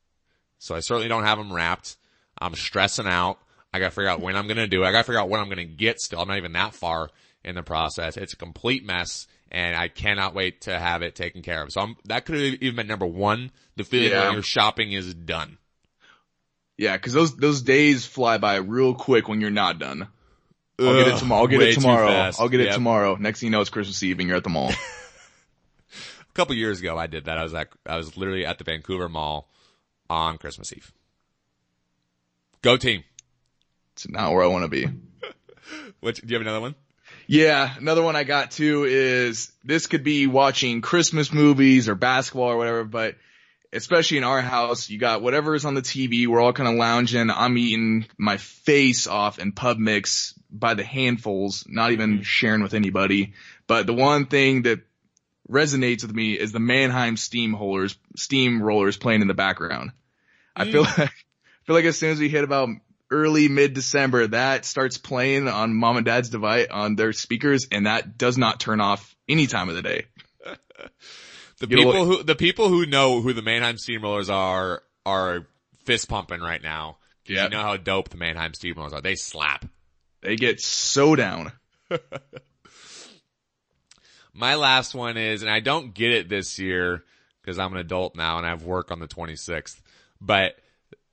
So 0.59 0.75
I 0.75 0.81
certainly 0.81 1.09
don't 1.09 1.25
have 1.25 1.39
them 1.39 1.53
wrapped. 1.53 1.97
I'm 2.39 2.55
stressing 2.55 3.07
out. 3.07 3.39
I 3.73 3.81
gotta 3.81 3.91
figure 3.91 4.09
out 4.09 4.21
when 4.21 4.37
I'm 4.37 4.47
gonna 4.47 4.69
do 4.69 4.85
it. 4.85 4.87
I 4.87 4.93
gotta 4.93 5.05
figure 5.05 5.21
out 5.21 5.29
what 5.29 5.41
I'm 5.41 5.49
gonna 5.49 5.65
get 5.65 6.01
still. 6.01 6.21
I'm 6.21 6.29
not 6.29 6.37
even 6.37 6.53
that 6.53 6.75
far 6.75 7.11
in 7.45 7.55
the 7.55 7.63
process. 7.63 8.17
It's 8.17 8.33
a 8.33 8.37
complete 8.37 8.85
mess 8.85 9.27
and 9.51 9.77
I 9.77 9.89
cannot 9.89 10.35
wait 10.35 10.63
to 10.63 10.79
have 10.79 11.03
it 11.03 11.15
taken 11.15 11.43
care 11.43 11.63
of. 11.63 11.71
So 11.71 11.81
I'm, 11.81 11.97
that 12.07 12.25
could 12.25 12.35
have 12.35 12.45
even 12.61 12.77
been 12.77 12.87
number 12.87 13.07
one. 13.07 13.51
The 13.77 13.85
feeling 13.85 14.11
yeah. 14.11 14.25
when 14.25 14.35
your 14.35 14.43
shopping 14.43 14.93
is 14.93 15.15
done. 15.15 15.59
Yeah, 16.77 16.97
cause 16.99 17.13
those, 17.13 17.37
those 17.37 17.63
days 17.63 18.05
fly 18.05 18.39
by 18.39 18.57
real 18.57 18.95
quick 18.95 19.29
when 19.29 19.41
you're 19.41 19.51
not 19.51 19.79
done. 19.79 20.09
I'll 20.79 20.89
Ugh, 20.89 21.05
get 21.05 21.15
it 21.15 21.19
tomorrow. 21.19 21.41
I'll 21.43 21.47
get 21.47 21.63
it 21.63 21.75
tomorrow. 21.75 22.31
I'll 22.39 22.49
get 22.49 22.61
it 22.61 22.67
yep. 22.67 22.75
tomorrow. 22.75 23.17
Next 23.17 23.41
thing 23.41 23.49
you 23.49 23.51
know, 23.53 23.61
it's 23.61 23.71
Christmas 23.71 24.03
Eve 24.03 24.19
and 24.19 24.29
you're 24.29 24.37
at 24.37 24.45
the 24.45 24.51
mall. 24.51 24.73
a 26.31 26.33
couple 26.35 26.57
years 26.57 26.81
ago, 26.81 26.99
I 26.99 27.07
did 27.07 27.27
that. 27.27 27.39
I 27.39 27.45
was 27.45 27.55
at, 27.55 27.69
I 27.87 27.97
was 27.97 28.17
literally 28.17 28.45
at 28.45 28.59
the 28.59 28.65
Vancouver 28.65 29.09
Mall 29.09 29.49
on 30.11 30.39
Christmas 30.39 30.73
Eve. 30.73 30.93
Go 32.63 32.77
team. 32.77 33.05
It's 33.93 34.09
not 34.09 34.33
where 34.33 34.43
I 34.43 34.49
want 34.49 34.65
to 34.65 34.69
be. 34.69 34.89
What, 36.01 36.17
do 36.17 36.23
you 36.27 36.35
have 36.35 36.43
another 36.43 36.61
one? 36.61 36.75
Yeah, 37.27 37.75
another 37.77 38.03
one 38.03 38.17
I 38.17 38.25
got 38.25 38.51
too 38.51 38.85
is 38.85 39.51
this 39.65 39.87
could 39.87 40.05
be 40.05 40.27
watching 40.27 40.81
Christmas 40.81 41.33
movies 41.33 41.89
or 41.89 41.95
basketball 41.95 42.51
or 42.51 42.57
whatever, 42.57 42.85
but 42.85 43.17
especially 43.73 44.19
in 44.19 44.25
our 44.25 44.41
house, 44.41 44.89
you 44.89 44.99
got 44.99 45.23
whatever 45.23 45.55
is 45.55 45.65
on 45.65 45.75
the 45.75 45.83
TV. 45.83 46.27
We're 46.27 46.41
all 46.41 46.53
kind 46.53 46.69
of 46.69 46.77
lounging. 46.77 47.31
I'm 47.31 47.59
eating 47.59 48.07
my 48.17 48.37
face 48.37 49.07
off 49.07 49.39
in 49.39 49.53
pub 49.53 49.79
mix 49.79 50.35
by 50.51 50.75
the 50.75 50.85
handfuls, 50.85 51.65
not 51.67 51.91
even 51.91 52.23
sharing 52.23 52.63
with 52.63 52.75
anybody. 52.75 53.35
But 53.67 53.87
the 53.87 53.95
one 53.95 54.27
thing 54.27 54.63
that 54.63 54.81
resonates 55.51 56.03
with 56.03 56.15
me 56.15 56.35
is 56.35 56.53
the 56.53 56.61
Mannheim 56.61 57.17
Steamrollers, 57.17 57.97
steam 58.17 58.63
rollers 58.63 58.97
playing 58.97 59.23
in 59.23 59.29
the 59.29 59.35
background. 59.35 59.91
I 60.55 60.71
feel 60.71 60.85
mm. 60.85 60.99
like, 60.99 61.11
I 61.11 61.67
feel 61.67 61.77
like 61.77 61.85
as 61.85 61.99
soon 61.99 62.11
as 62.11 62.21
we 62.21 62.29
hit 62.29 62.45
about 62.45 62.69
early 63.11 63.49
mid 63.49 63.75
December, 63.75 64.27
that 64.29 64.65
starts 64.65 64.99
playing 64.99 65.49
on 65.49 65.75
mom 65.75 65.97
and 65.97 66.07
dad's 66.07 66.29
device 66.31 66.69
on 66.71 66.97
their 66.97 67.13
speakers 67.13 67.69
and 67.71 67.87
that 67.87 68.19
does 68.19 68.39
not 68.39 68.61
turn 68.61 68.81
off 68.81 69.15
any 69.29 69.47
time 69.47 69.69
of 69.69 69.75
the 69.77 69.83
day. 69.83 70.07
the 71.59 71.69
you 71.69 71.77
people 71.77 71.93
know, 71.93 72.05
who, 72.05 72.23
the 72.23 72.35
people 72.35 72.69
who 72.69 72.87
know 72.87 73.21
who 73.21 73.33
the 73.33 73.43
Mannheim 73.43 73.77
Steamrollers 73.77 74.33
are, 74.33 74.83
are 75.07 75.47
fist 75.85 76.09
pumping 76.09 76.41
right 76.41 76.63
now. 76.63 76.99
Yeah. 77.27 77.45
You 77.45 77.51
know 77.51 77.63
how 77.63 77.77
dope 77.77 78.11
the 78.11 78.17
Mannheim 78.17 78.53
Steamrollers 78.53 78.93
are. 78.93 79.01
They 79.01 79.15
slap. 79.15 79.65
They 80.21 80.37
get 80.37 80.61
so 80.61 81.17
down. 81.17 81.53
My 84.35 84.57
last 84.57 84.95
one 84.95 85.17
is, 85.17 85.43
and 85.43 85.51
I 85.51 85.61
don't 85.61 85.95
get 85.95 86.11
it 86.11 86.29
this 86.29 86.59
year 86.59 87.05
because 87.41 87.59
I'm 87.59 87.73
an 87.73 87.79
adult 87.79 88.17
now 88.17 88.39
and 88.39 88.47
I 88.47 88.51
have 88.51 88.65
work 88.65 88.91
on 88.91 88.99
the 88.99 89.07
26th, 89.07 89.81
but 90.21 90.57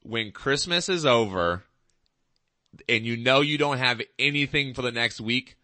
when 0.01 0.31
Christmas 0.31 0.89
is 0.89 1.05
over 1.05 1.63
and 2.87 3.05
you 3.05 3.17
know 3.17 3.41
you 3.41 3.57
don't 3.57 3.77
have 3.77 4.01
anything 4.17 4.73
for 4.73 4.81
the 4.81 4.91
next 4.91 5.19
week 5.21 5.57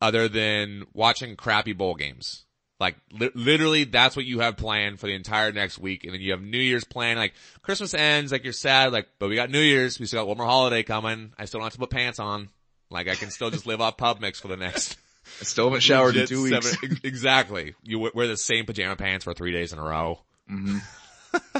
other 0.00 0.28
than 0.28 0.84
watching 0.92 1.36
crappy 1.36 1.72
bowl 1.72 1.94
games. 1.94 2.44
Like 2.80 2.96
li- 3.12 3.30
literally 3.34 3.84
that's 3.84 4.16
what 4.16 4.24
you 4.24 4.40
have 4.40 4.56
planned 4.56 5.00
for 5.00 5.06
the 5.06 5.14
entire 5.14 5.52
next 5.52 5.78
week. 5.78 6.04
And 6.04 6.12
then 6.12 6.20
you 6.20 6.32
have 6.32 6.42
New 6.42 6.58
Year's 6.58 6.84
planned. 6.84 7.18
Like 7.18 7.34
Christmas 7.62 7.94
ends, 7.94 8.32
like 8.32 8.44
you're 8.44 8.52
sad, 8.52 8.92
like, 8.92 9.08
but 9.18 9.28
we 9.28 9.36
got 9.36 9.50
New 9.50 9.60
Year's. 9.60 9.98
We 9.98 10.06
still 10.06 10.20
got 10.20 10.28
one 10.28 10.38
more 10.38 10.46
holiday 10.46 10.82
coming. 10.82 11.32
I 11.38 11.44
still 11.44 11.60
don't 11.60 11.66
have 11.66 11.72
to 11.74 11.78
put 11.78 11.90
pants 11.90 12.18
on. 12.18 12.48
Like 12.90 13.08
I 13.08 13.14
can 13.14 13.30
still 13.30 13.50
just 13.50 13.66
live 13.66 13.80
off 13.80 13.96
pub 13.96 14.20
mix 14.20 14.40
for 14.40 14.48
the 14.48 14.56
next. 14.56 14.96
I 15.40 15.44
still 15.44 15.66
haven't 15.66 15.80
showered 15.80 16.16
in 16.16 16.26
two 16.26 16.42
weeks. 16.42 16.70
Seven, 16.70 17.00
exactly. 17.02 17.74
You 17.82 18.10
wear 18.12 18.26
the 18.26 18.36
same 18.36 18.66
pajama 18.66 18.96
pants 18.96 19.24
for 19.24 19.32
three 19.32 19.52
days 19.52 19.72
in 19.72 19.78
a 19.78 19.82
row. 19.82 20.20
Mm-hmm. 20.50 21.58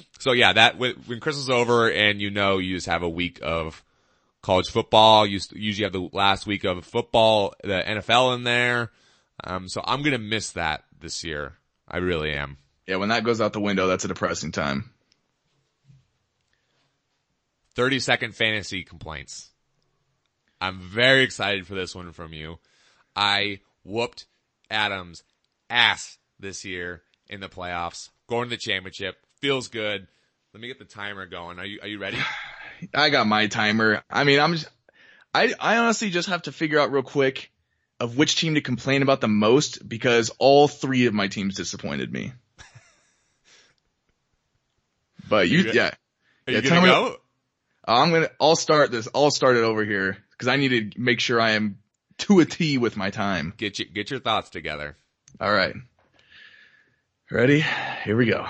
so 0.18 0.32
yeah, 0.32 0.54
that 0.54 0.78
when 0.78 0.94
Christmas 1.20 1.44
is 1.44 1.50
over 1.50 1.90
and 1.90 2.20
you 2.20 2.30
know 2.30 2.58
you 2.58 2.76
just 2.76 2.86
have 2.86 3.02
a 3.02 3.08
week 3.08 3.40
of 3.42 3.84
college 4.42 4.68
football. 4.68 5.26
You 5.26 5.40
usually 5.52 5.84
have 5.84 5.92
the 5.92 6.08
last 6.12 6.46
week 6.46 6.64
of 6.64 6.84
football, 6.84 7.54
the 7.62 7.82
NFL 7.86 8.34
in 8.34 8.44
there. 8.44 8.90
Um, 9.44 9.68
so 9.68 9.80
I'm 9.84 10.02
gonna 10.02 10.18
miss 10.18 10.52
that 10.52 10.84
this 10.98 11.24
year. 11.24 11.54
I 11.88 11.98
really 11.98 12.32
am. 12.32 12.58
Yeah, 12.86 12.96
when 12.96 13.10
that 13.10 13.24
goes 13.24 13.40
out 13.40 13.52
the 13.52 13.60
window, 13.60 13.86
that's 13.86 14.04
a 14.04 14.08
depressing 14.08 14.52
time. 14.52 14.90
30 17.74 18.00
second 18.00 18.34
fantasy 18.34 18.82
complaints. 18.82 19.50
I'm 20.60 20.80
very 20.80 21.22
excited 21.22 21.66
for 21.66 21.74
this 21.74 21.94
one 21.94 22.12
from 22.12 22.32
you. 22.32 22.58
I 23.16 23.60
whooped 23.84 24.26
Adams 24.70 25.22
ass 25.70 26.18
this 26.38 26.64
year 26.64 27.02
in 27.28 27.40
the 27.40 27.48
playoffs, 27.48 28.10
going 28.28 28.44
to 28.44 28.50
the 28.50 28.56
championship. 28.56 29.16
Feels 29.40 29.68
good. 29.68 30.06
Let 30.52 30.60
me 30.60 30.68
get 30.68 30.78
the 30.78 30.84
timer 30.84 31.26
going. 31.26 31.58
Are 31.58 31.64
you, 31.64 31.80
are 31.82 31.88
you 31.88 31.98
ready? 31.98 32.18
I 32.94 33.10
got 33.10 33.26
my 33.26 33.46
timer. 33.46 34.02
I 34.10 34.24
mean, 34.24 34.40
I'm 34.40 34.54
just, 34.54 34.68
I, 35.34 35.52
I 35.58 35.78
honestly 35.78 36.10
just 36.10 36.28
have 36.28 36.42
to 36.42 36.52
figure 36.52 36.78
out 36.78 36.92
real 36.92 37.02
quick 37.02 37.50
of 38.00 38.16
which 38.16 38.36
team 38.36 38.54
to 38.54 38.60
complain 38.60 39.02
about 39.02 39.20
the 39.20 39.28
most 39.28 39.88
because 39.88 40.30
all 40.38 40.68
three 40.68 41.06
of 41.06 41.14
my 41.14 41.28
teams 41.28 41.54
disappointed 41.54 42.12
me. 42.12 42.32
But 45.28 45.48
you, 45.48 45.60
you 45.60 45.72
yeah. 45.72 45.92
Yeah, 46.46 46.58
you 46.58 46.68
gonna 46.68 46.86
go? 46.86 47.16
Uh, 47.86 47.92
I'm 47.92 48.10
gonna, 48.10 48.28
I'll 48.38 48.56
start 48.56 48.90
this, 48.90 49.08
I'll 49.14 49.30
start 49.30 49.56
it 49.56 49.62
over 49.62 49.82
here 49.82 50.18
because 50.32 50.48
I 50.48 50.56
need 50.56 50.92
to 50.92 51.00
make 51.00 51.20
sure 51.20 51.40
I 51.40 51.52
am 51.52 51.78
to 52.18 52.40
a 52.40 52.44
T 52.44 52.76
with 52.76 52.96
my 52.96 53.10
time. 53.10 53.54
Get 53.56 53.78
you, 53.78 53.86
get 53.86 54.10
your 54.10 54.20
thoughts 54.20 54.50
together. 54.50 54.96
All 55.40 55.50
right. 55.50 55.74
Ready? 57.30 57.64
Here 58.04 58.16
we 58.16 58.26
go. 58.26 58.46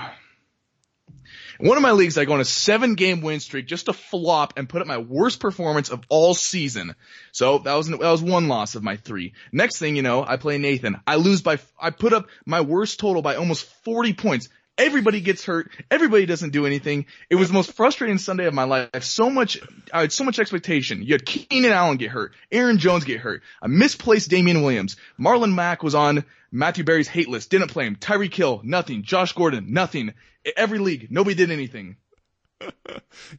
One 1.63 1.77
of 1.77 1.81
my 1.81 1.93
leagues, 1.93 2.17
I 2.17 2.25
go 2.25 2.33
on 2.33 2.41
a 2.41 2.45
seven 2.45 2.95
game 2.95 3.21
win 3.21 3.39
streak 3.39 3.67
just 3.67 3.85
to 3.85 3.93
flop 3.93 4.55
and 4.57 4.67
put 4.67 4.81
up 4.81 4.87
my 4.87 4.97
worst 4.97 5.39
performance 5.39 5.87
of 5.87 6.01
all 6.09 6.33
season. 6.33 6.93
So 7.31 7.59
that 7.59 7.73
was, 7.75 7.87
that 7.87 7.99
was 8.01 8.21
one 8.21 8.49
loss 8.49 8.75
of 8.75 8.83
my 8.83 8.97
three. 8.97 9.31
Next 9.53 9.79
thing 9.79 9.95
you 9.95 10.01
know, 10.01 10.25
I 10.27 10.35
play 10.35 10.57
Nathan. 10.57 10.99
I 11.07 11.15
lose 11.15 11.41
by, 11.41 11.59
I 11.79 11.91
put 11.91 12.11
up 12.11 12.27
my 12.45 12.59
worst 12.59 12.99
total 12.99 13.21
by 13.21 13.37
almost 13.37 13.63
40 13.85 14.11
points. 14.11 14.49
Everybody 14.77 15.21
gets 15.21 15.45
hurt. 15.45 15.71
Everybody 15.89 16.25
doesn't 16.25 16.49
do 16.49 16.65
anything. 16.65 17.05
It 17.29 17.35
was 17.35 17.47
the 17.47 17.53
most 17.53 17.71
frustrating 17.71 18.17
Sunday 18.17 18.45
of 18.45 18.53
my 18.53 18.65
life. 18.65 19.01
So 19.01 19.29
much, 19.29 19.57
I 19.93 20.01
had 20.01 20.11
so 20.11 20.25
much 20.25 20.39
expectation. 20.39 21.01
You 21.01 21.13
had 21.13 21.25
Keenan 21.25 21.71
Allen 21.71 21.95
get 21.95 22.11
hurt. 22.11 22.33
Aaron 22.51 22.77
Jones 22.77 23.05
get 23.05 23.21
hurt. 23.21 23.41
I 23.61 23.67
misplaced 23.67 24.29
Damien 24.29 24.63
Williams. 24.63 24.97
Marlon 25.17 25.55
Mack 25.55 25.81
was 25.81 25.95
on 25.95 26.25
Matthew 26.53 26.83
Berry's 26.83 27.07
hate 27.07 27.27
list. 27.27 27.49
Didn't 27.49 27.69
play 27.69 27.87
him. 27.87 27.95
Tyreek 27.95 28.33
Hill, 28.33 28.61
nothing. 28.63 29.01
Josh 29.01 29.33
Gordon, 29.33 29.73
nothing. 29.73 30.13
Every 30.55 30.77
league, 30.77 31.07
nobody 31.09 31.35
did 31.35 31.49
anything. 31.49 31.97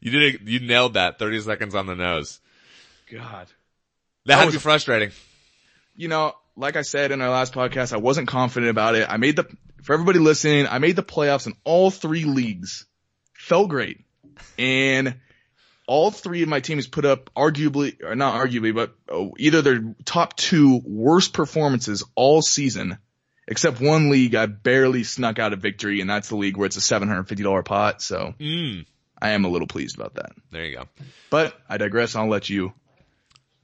you 0.00 0.10
did 0.10 0.34
it, 0.34 0.40
you 0.42 0.58
nailed 0.58 0.94
that 0.94 1.20
30 1.20 1.40
seconds 1.42 1.74
on 1.76 1.86
the 1.86 1.94
nose. 1.94 2.40
God. 3.10 3.46
That, 3.46 4.26
that 4.26 4.38
had 4.38 4.46
to 4.46 4.52
be 4.52 4.58
frustrating. 4.58 5.12
You 5.94 6.08
know, 6.08 6.34
like 6.56 6.74
I 6.74 6.82
said 6.82 7.12
in 7.12 7.20
our 7.20 7.30
last 7.30 7.54
podcast, 7.54 7.92
I 7.92 7.98
wasn't 7.98 8.26
confident 8.26 8.70
about 8.70 8.96
it. 8.96 9.06
I 9.08 9.16
made 9.16 9.36
the, 9.36 9.46
for 9.84 9.92
everybody 9.92 10.18
listening, 10.18 10.66
I 10.66 10.78
made 10.78 10.96
the 10.96 11.04
playoffs 11.04 11.46
in 11.46 11.54
all 11.62 11.92
three 11.92 12.24
leagues. 12.24 12.84
Felt 13.34 13.68
great. 13.68 14.04
And 14.58 15.20
all 15.86 16.10
three 16.10 16.42
of 16.42 16.48
my 16.48 16.60
teams 16.60 16.88
put 16.88 17.04
up 17.04 17.30
arguably, 17.36 18.02
or 18.02 18.16
not 18.16 18.40
arguably, 18.40 18.74
but 18.74 18.94
uh, 19.08 19.28
either 19.38 19.62
their 19.62 19.94
top 20.04 20.36
two 20.36 20.80
worst 20.84 21.32
performances 21.32 22.02
all 22.14 22.42
season, 22.42 22.98
except 23.46 23.80
one 23.80 24.10
league 24.10 24.34
I 24.34 24.46
barely 24.46 25.04
snuck 25.04 25.38
out 25.38 25.52
a 25.52 25.56
victory, 25.56 26.00
and 26.00 26.08
that's 26.08 26.28
the 26.28 26.36
league 26.36 26.56
where 26.56 26.66
it's 26.66 26.76
a 26.76 26.80
$750 26.80 27.64
pot. 27.64 28.02
So 28.02 28.34
mm. 28.38 28.86
I 29.20 29.30
am 29.30 29.44
a 29.44 29.48
little 29.48 29.68
pleased 29.68 29.96
about 29.96 30.14
that. 30.14 30.32
There 30.50 30.64
you 30.64 30.76
go. 30.76 30.84
But 31.30 31.54
I 31.68 31.76
digress. 31.76 32.16
I'll 32.16 32.28
let 32.28 32.48
you. 32.48 32.72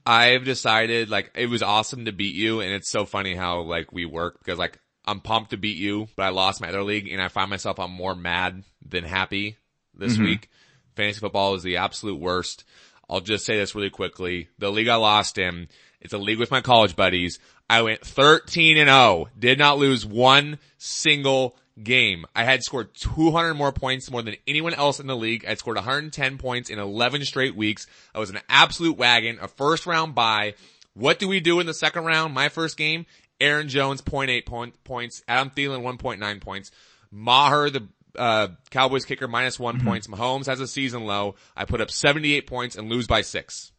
I've 0.05 0.45
decided 0.45 1.09
like 1.09 1.31
it 1.35 1.47
was 1.47 1.61
awesome 1.61 2.05
to 2.05 2.11
beat 2.11 2.35
you, 2.35 2.61
and 2.61 2.71
it's 2.73 2.89
so 2.89 3.05
funny 3.05 3.35
how 3.35 3.61
like 3.61 3.91
we 3.91 4.05
work 4.05 4.39
because 4.39 4.57
like 4.57 4.79
I'm 5.05 5.19
pumped 5.19 5.51
to 5.51 5.57
beat 5.57 5.77
you, 5.77 6.07
but 6.15 6.23
I 6.23 6.29
lost 6.29 6.61
my 6.61 6.69
other 6.69 6.83
league 6.83 7.07
and 7.07 7.21
I 7.21 7.27
find 7.27 7.49
myself 7.49 7.79
I'm 7.79 7.91
more 7.91 8.15
mad 8.15 8.63
than 8.83 9.03
happy 9.03 9.57
this 9.93 10.13
mm-hmm. 10.13 10.23
week. 10.23 10.49
Fantasy 10.95 11.19
football 11.19 11.55
is 11.55 11.63
the 11.63 11.77
absolute 11.77 12.19
worst. 12.19 12.65
I'll 13.09 13.21
just 13.21 13.45
say 13.45 13.57
this 13.57 13.75
really 13.75 13.89
quickly. 13.89 14.49
The 14.57 14.71
league 14.71 14.87
I 14.87 14.95
lost 14.95 15.37
in, 15.37 15.67
it's 15.99 16.13
a 16.13 16.17
league 16.17 16.39
with 16.39 16.51
my 16.51 16.61
college 16.61 16.95
buddies. 16.95 17.39
I 17.71 17.83
went 17.83 18.05
13 18.05 18.77
and 18.77 18.89
0, 18.89 19.29
did 19.39 19.57
not 19.57 19.77
lose 19.77 20.05
one 20.05 20.59
single 20.77 21.55
game. 21.81 22.25
I 22.35 22.43
had 22.43 22.63
scored 22.63 22.93
200 22.95 23.53
more 23.53 23.71
points 23.71 24.11
more 24.11 24.21
than 24.21 24.35
anyone 24.45 24.73
else 24.73 24.99
in 24.99 25.07
the 25.07 25.15
league. 25.15 25.45
I 25.47 25.53
scored 25.53 25.77
110 25.77 26.37
points 26.37 26.69
in 26.69 26.79
11 26.79 27.23
straight 27.23 27.55
weeks. 27.55 27.87
I 28.13 28.19
was 28.19 28.29
an 28.29 28.39
absolute 28.49 28.97
wagon, 28.97 29.39
a 29.41 29.47
first 29.47 29.85
round 29.85 30.13
bye. 30.15 30.55
What 30.95 31.17
do 31.17 31.29
we 31.29 31.39
do 31.39 31.61
in 31.61 31.65
the 31.65 31.73
second 31.73 32.03
round? 32.03 32.33
My 32.33 32.49
first 32.49 32.75
game, 32.75 33.05
Aaron 33.39 33.69
Jones 33.69 34.01
0.8 34.01 34.45
point, 34.45 34.83
points. 34.83 35.23
Adam 35.25 35.49
Thielen 35.49 35.81
1.9 35.81 36.41
points. 36.41 36.71
Maher, 37.09 37.69
the 37.69 37.87
uh, 38.17 38.49
Cowboys 38.69 39.05
kicker 39.05 39.29
minus 39.29 39.57
one 39.57 39.77
mm-hmm. 39.77 39.87
points. 39.87 40.07
Mahomes 40.07 40.47
has 40.47 40.59
a 40.59 40.67
season 40.67 41.05
low. 41.05 41.35
I 41.55 41.63
put 41.63 41.79
up 41.79 41.89
78 41.89 42.47
points 42.47 42.75
and 42.75 42.89
lose 42.89 43.07
by 43.07 43.21
six. 43.21 43.71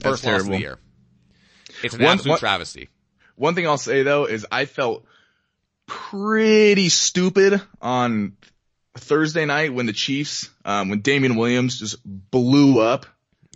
First 0.00 0.24
loss 0.24 0.42
of 0.42 0.46
the 0.46 0.60
year. 0.60 0.78
It's 1.82 1.94
an 1.94 2.02
one, 2.02 2.14
absolute 2.14 2.32
one, 2.32 2.38
travesty. 2.38 2.88
One 3.36 3.54
thing 3.54 3.66
I'll 3.66 3.78
say 3.78 4.02
though 4.02 4.24
is 4.24 4.46
I 4.50 4.64
felt 4.64 5.04
pretty 5.86 6.88
stupid 6.88 7.60
on 7.80 8.36
Thursday 8.96 9.44
night 9.44 9.72
when 9.72 9.86
the 9.86 9.92
Chiefs, 9.92 10.50
um, 10.64 10.88
when 10.88 11.00
Damien 11.00 11.36
Williams 11.36 11.78
just 11.78 11.96
blew 12.04 12.80
up. 12.80 13.06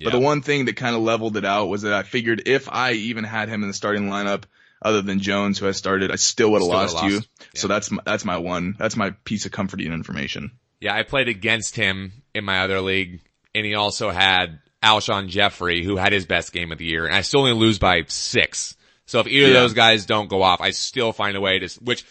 But 0.02 0.10
the 0.10 0.18
one 0.18 0.42
thing 0.42 0.64
that 0.64 0.74
kind 0.74 0.96
of 0.96 1.02
leveled 1.02 1.36
it 1.36 1.44
out 1.44 1.66
was 1.66 1.82
that 1.82 1.92
I 1.92 2.02
figured 2.02 2.42
if 2.46 2.68
I 2.68 2.92
even 2.92 3.22
had 3.22 3.48
him 3.48 3.62
in 3.62 3.68
the 3.68 3.74
starting 3.74 4.08
lineup, 4.08 4.44
other 4.84 5.00
than 5.00 5.20
Jones, 5.20 5.60
who 5.60 5.68
I 5.68 5.72
started, 5.72 6.10
I 6.10 6.16
still 6.16 6.50
would 6.50 6.62
have 6.62 6.68
lost, 6.68 6.94
lost, 6.96 7.06
you. 7.06 7.14
Yeah. 7.16 7.46
So 7.54 7.68
that's 7.68 7.90
my, 7.90 8.02
that's 8.04 8.24
my 8.24 8.38
one, 8.38 8.74
that's 8.76 8.96
my 8.96 9.10
piece 9.24 9.46
of 9.46 9.52
comforting 9.52 9.92
information. 9.92 10.50
Yeah, 10.80 10.96
I 10.96 11.04
played 11.04 11.28
against 11.28 11.76
him 11.76 12.24
in 12.34 12.44
my 12.44 12.62
other 12.62 12.80
league, 12.80 13.20
and 13.54 13.64
he 13.64 13.76
also 13.76 14.10
had 14.10 14.58
Alshon 14.82 15.28
Jeffery, 15.28 15.84
who 15.84 15.96
had 15.96 16.12
his 16.12 16.26
best 16.26 16.52
game 16.52 16.72
of 16.72 16.78
the 16.78 16.84
year, 16.84 17.06
and 17.06 17.14
I 17.14 17.20
still 17.20 17.40
only 17.40 17.52
lose 17.52 17.78
by 17.78 18.02
six. 18.08 18.76
So 19.06 19.20
if 19.20 19.26
either 19.26 19.48
yeah. 19.48 19.54
of 19.54 19.62
those 19.62 19.74
guys 19.74 20.06
don't 20.06 20.28
go 20.28 20.42
off, 20.42 20.60
I 20.60 20.70
still 20.70 21.12
find 21.12 21.36
a 21.36 21.40
way 21.40 21.58
to, 21.58 21.68
which, 21.80 22.04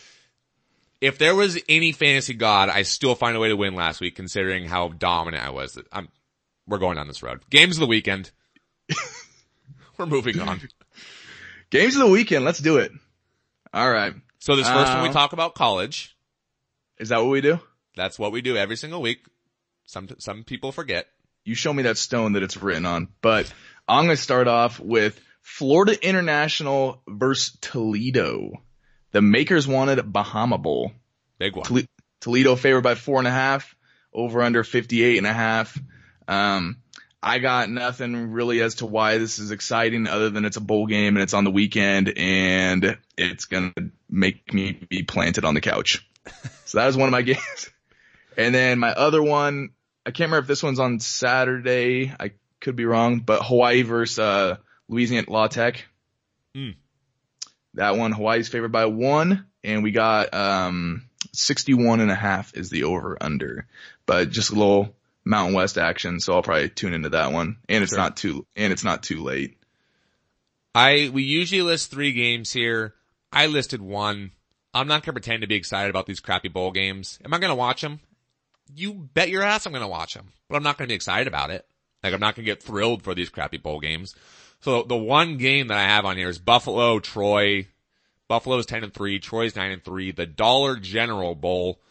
if 1.00 1.18
there 1.18 1.36
was 1.36 1.60
any 1.68 1.92
fantasy 1.92 2.34
god, 2.34 2.70
I 2.70 2.84
still 2.84 3.16
find 3.16 3.36
a 3.36 3.40
way 3.40 3.50
to 3.50 3.56
win 3.56 3.76
last 3.76 4.00
week, 4.02 4.16
considering 4.16 4.66
how 4.68 4.90
dominant 4.90 5.44
I 5.44 5.50
was. 5.50 5.78
I'm, 5.92 6.10
we're 6.68 6.78
going 6.78 6.96
down 6.96 7.08
this 7.08 7.24
road. 7.24 7.42
Games 7.50 7.78
of 7.78 7.82
the 7.82 7.88
weekend. 7.88 8.32
we're 9.98 10.06
moving 10.06 10.40
on. 10.40 10.62
Games 11.70 11.96
of 11.96 12.02
the 12.02 12.12
weekend. 12.12 12.46
Let's 12.46 12.60
do 12.60 12.78
it. 12.78 12.92
All 13.74 13.90
right. 13.90 14.14
So 14.40 14.56
this 14.56 14.68
first 14.68 14.92
uh, 14.92 14.96
one 14.96 15.08
we 15.08 15.14
talk 15.14 15.34
about 15.34 15.56
college. 15.56 16.16
Is 17.00 17.10
that 17.10 17.20
what 17.20 17.30
we 17.30 17.42
do? 17.42 17.60
That's 17.96 18.20
what 18.20 18.32
we 18.32 18.42
do 18.42 18.56
every 18.58 18.76
single 18.78 19.02
week. 19.02 19.26
Some, 19.86 20.08
some 20.20 20.44
people 20.44 20.72
forget. 20.72 21.08
You 21.44 21.56
show 21.56 21.74
me 21.74 21.84
that 21.84 21.98
stone 21.98 22.34
that 22.34 22.44
it's 22.44 22.58
written 22.58 22.86
on, 22.86 23.08
but 23.22 23.52
I'm 23.88 24.06
going 24.06 24.16
to 24.16 24.22
start 24.22 24.48
off 24.48 24.80
with 24.80 25.20
Florida 25.42 25.98
International 26.08 27.02
versus 27.08 27.58
Toledo. 27.62 28.62
The 29.12 29.22
makers 29.22 29.68
wanted 29.68 30.12
Bahama 30.12 30.58
Bowl. 30.58 30.92
Big 31.40 31.56
one. 31.56 31.88
Toledo 32.20 32.56
favored 32.56 32.82
by 32.82 32.96
four 32.96 33.18
and 33.18 33.28
a 33.28 33.32
half, 33.32 33.76
over 34.14 34.42
under 34.44 34.64
58 34.64 35.18
and 35.18 35.26
a 35.26 35.34
half. 35.34 35.78
Um, 36.28 36.78
I 37.24 37.40
got 37.40 37.70
nothing 37.70 38.32
really 38.32 38.62
as 38.62 38.76
to 38.76 38.86
why 38.86 39.18
this 39.18 39.40
is 39.40 39.52
exciting 39.52 40.08
other 40.08 40.30
than 40.30 40.46
it's 40.46 40.58
a 40.58 40.62
bowl 40.62 40.88
game 40.88 41.16
and 41.16 41.24
it's 41.24 41.34
on 41.34 41.44
the 41.44 41.52
weekend 41.52 42.14
and 42.18 42.98
it's 43.18 43.46
going 43.46 43.74
to 43.78 43.92
make 44.10 44.54
me 44.54 44.72
be 44.72 45.04
planted 45.04 45.46
on 45.46 45.54
the 45.54 45.62
couch. 45.62 46.08
so 46.66 46.78
that 46.78 46.88
is 46.88 46.98
one 46.98 47.08
of 47.08 47.12
my 47.12 47.22
games. 47.24 47.70
And 48.38 48.56
then 48.56 48.80
my 48.80 48.92
other 48.92 49.22
one, 49.22 49.72
I 50.06 50.12
can't 50.12 50.30
remember 50.30 50.44
if 50.44 50.48
this 50.48 50.64
one's 50.64 50.80
on 50.80 51.00
Saturday. 51.00 52.14
I 52.20 52.32
could 52.60 52.76
be 52.76 52.86
wrong, 52.86 53.20
but 53.20 53.44
Hawaii 53.44 53.84
versus, 53.84 54.20
uh, 54.20 54.58
Louisiana 54.88 55.28
La 55.30 55.48
Tech. 55.48 55.86
Mm. 56.56 56.76
That 57.76 57.98
one, 57.98 58.12
Hawaii's 58.12 58.50
favored 58.50 58.72
by 58.72 58.86
one 58.86 59.46
and 59.64 59.84
we 59.84 59.92
got, 59.92 60.34
um, 60.34 61.04
61 61.34 62.00
and 62.00 62.12
a 62.12 62.16
half 62.16 62.56
is 62.56 62.70
the 62.70 62.84
over 62.84 63.18
under, 63.22 63.68
but 64.06 64.30
just 64.30 64.52
a 64.52 64.56
little 64.56 64.94
Mountain 65.24 65.54
West 65.54 65.78
action, 65.78 66.20
so 66.20 66.34
I'll 66.34 66.44
probably 66.44 66.70
tune 66.70 66.94
into 66.94 67.10
that 67.10 67.32
one. 67.32 67.58
And 67.70 67.84
it's 67.84 67.92
sure. 67.92 68.00
not 68.00 68.18
too, 68.18 68.46
and 68.56 68.74
it's 68.74 68.84
not 68.84 69.04
too 69.04 69.22
late. 69.24 69.58
I, 70.74 71.10
we 71.14 71.24
usually 71.24 71.62
list 71.62 71.92
three 71.92 72.12
games 72.12 72.52
here. 72.52 72.96
I 73.32 73.48
listed 73.48 73.82
one. 73.82 74.32
I'm 74.74 74.88
not 74.88 75.04
gonna 75.04 75.14
pretend 75.14 75.42
to 75.42 75.48
be 75.48 75.56
excited 75.56 75.90
about 75.90 76.06
these 76.06 76.20
crappy 76.20 76.48
bowl 76.48 76.72
games. 76.72 77.20
Am 77.24 77.34
I 77.34 77.40
gonna 77.40 77.56
watch 77.56 77.82
them? 77.82 78.00
You 78.76 78.94
bet 78.94 79.30
your 79.30 79.44
ass 79.44 79.66
I'm 79.66 79.74
gonna 79.74 79.88
watch 79.88 80.14
them, 80.14 80.30
but 80.50 80.56
I'm 80.56 80.64
not 80.64 80.78
gonna 80.78 80.88
be 80.88 80.94
excited 80.94 81.28
about 81.28 81.52
it. 81.52 81.66
Like 82.04 82.14
I'm 82.14 82.20
not 82.20 82.36
gonna 82.36 82.46
get 82.46 82.64
thrilled 82.64 83.04
for 83.04 83.14
these 83.14 83.30
crappy 83.30 83.58
bowl 83.58 83.80
games. 83.80 84.16
So 84.62 84.84
the 84.84 84.98
one 84.98 85.38
game 85.38 85.68
that 85.68 85.78
I 85.78 85.84
have 85.84 86.06
on 86.06 86.18
here 86.18 86.30
is 86.30 86.40
Buffalo, 86.40 87.00
Troy. 87.00 87.68
Buffalo's 88.28 88.66
10 88.66 88.86
and 88.86 88.94
3, 88.94 89.20
Troy's 89.20 89.58
9 89.58 89.72
and 89.72 89.84
3. 89.84 90.12
The 90.12 90.26
Dollar 90.26 90.78
General 90.78 91.36
Bowl 91.36 91.82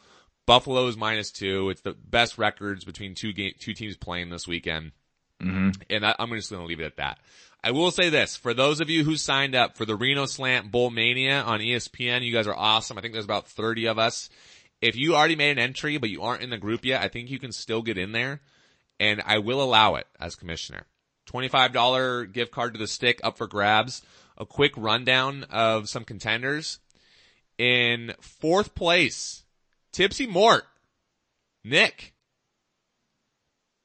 Buffalo's 0.51 0.97
minus 0.97 1.31
two. 1.31 1.71
It's 1.71 1.83
the 1.83 1.93
best 1.93 2.37
records 2.37 2.85
between 2.85 3.15
two 3.15 3.33
game, 3.33 3.53
two 3.61 3.73
teams 3.73 3.97
playing 3.97 4.31
this 4.31 4.49
weekend. 4.49 4.91
Mm-hmm. 5.41 5.71
And 5.89 6.05
I, 6.05 6.17
I'm 6.19 6.29
just 6.31 6.51
going 6.51 6.61
to 6.61 6.67
leave 6.67 6.81
it 6.81 6.87
at 6.87 6.97
that. 6.97 7.21
I 7.63 7.71
will 7.71 7.93
say 7.93 8.09
this, 8.09 8.37
for 8.37 8.53
those 8.53 8.81
of 8.81 8.91
you 8.91 9.05
who 9.05 9.17
signed 9.17 9.55
up 9.55 9.77
for 9.77 9.85
the 9.85 9.95
Reno 9.95 10.27
Slant 10.27 10.73
Bowl 10.73 10.91
Mania 10.91 11.43
on 11.43 11.61
ESPN, 11.61 12.25
you 12.25 12.33
guys 12.33 12.49
are 12.49 12.57
awesome. 12.57 12.99
I 12.99 13.01
think 13.01 13.13
there's 13.13 13.25
about 13.25 13.47
30 13.47 13.87
of 13.87 14.01
us. 14.01 14.29
If 14.81 14.97
you 14.97 15.15
already 15.15 15.37
made 15.37 15.53
an 15.53 15.59
entry, 15.59 15.99
but 15.99 16.11
you 16.11 16.23
aren't 16.23 16.43
in 16.43 16.51
the 16.51 16.59
group 16.59 16.85
yet, 16.85 17.03
I 17.03 17.09
think 17.09 17.31
you 17.31 17.39
can 17.39 17.53
still 17.53 17.83
get 17.83 17.99
in 17.99 18.13
there 18.13 18.41
and 19.01 19.23
I 19.25 19.39
will 19.39 19.63
allow 19.63 19.95
it 19.97 20.07
as 20.21 20.37
commissioner. 20.37 20.87
$25 21.27 22.33
gift 22.33 22.53
card 22.53 22.75
to 22.75 22.79
the 22.79 22.87
stick 22.87 23.19
up 23.25 23.39
for 23.39 23.47
grabs. 23.47 24.03
A 24.37 24.47
quick 24.47 24.73
rundown 24.77 25.45
of 25.51 25.89
some 25.89 26.05
contenders. 26.05 26.79
In 27.59 28.15
fourth 28.21 28.75
place, 28.75 29.45
Tipsy 29.93 30.27
Mort, 30.27 30.65
Nick, 31.65 32.15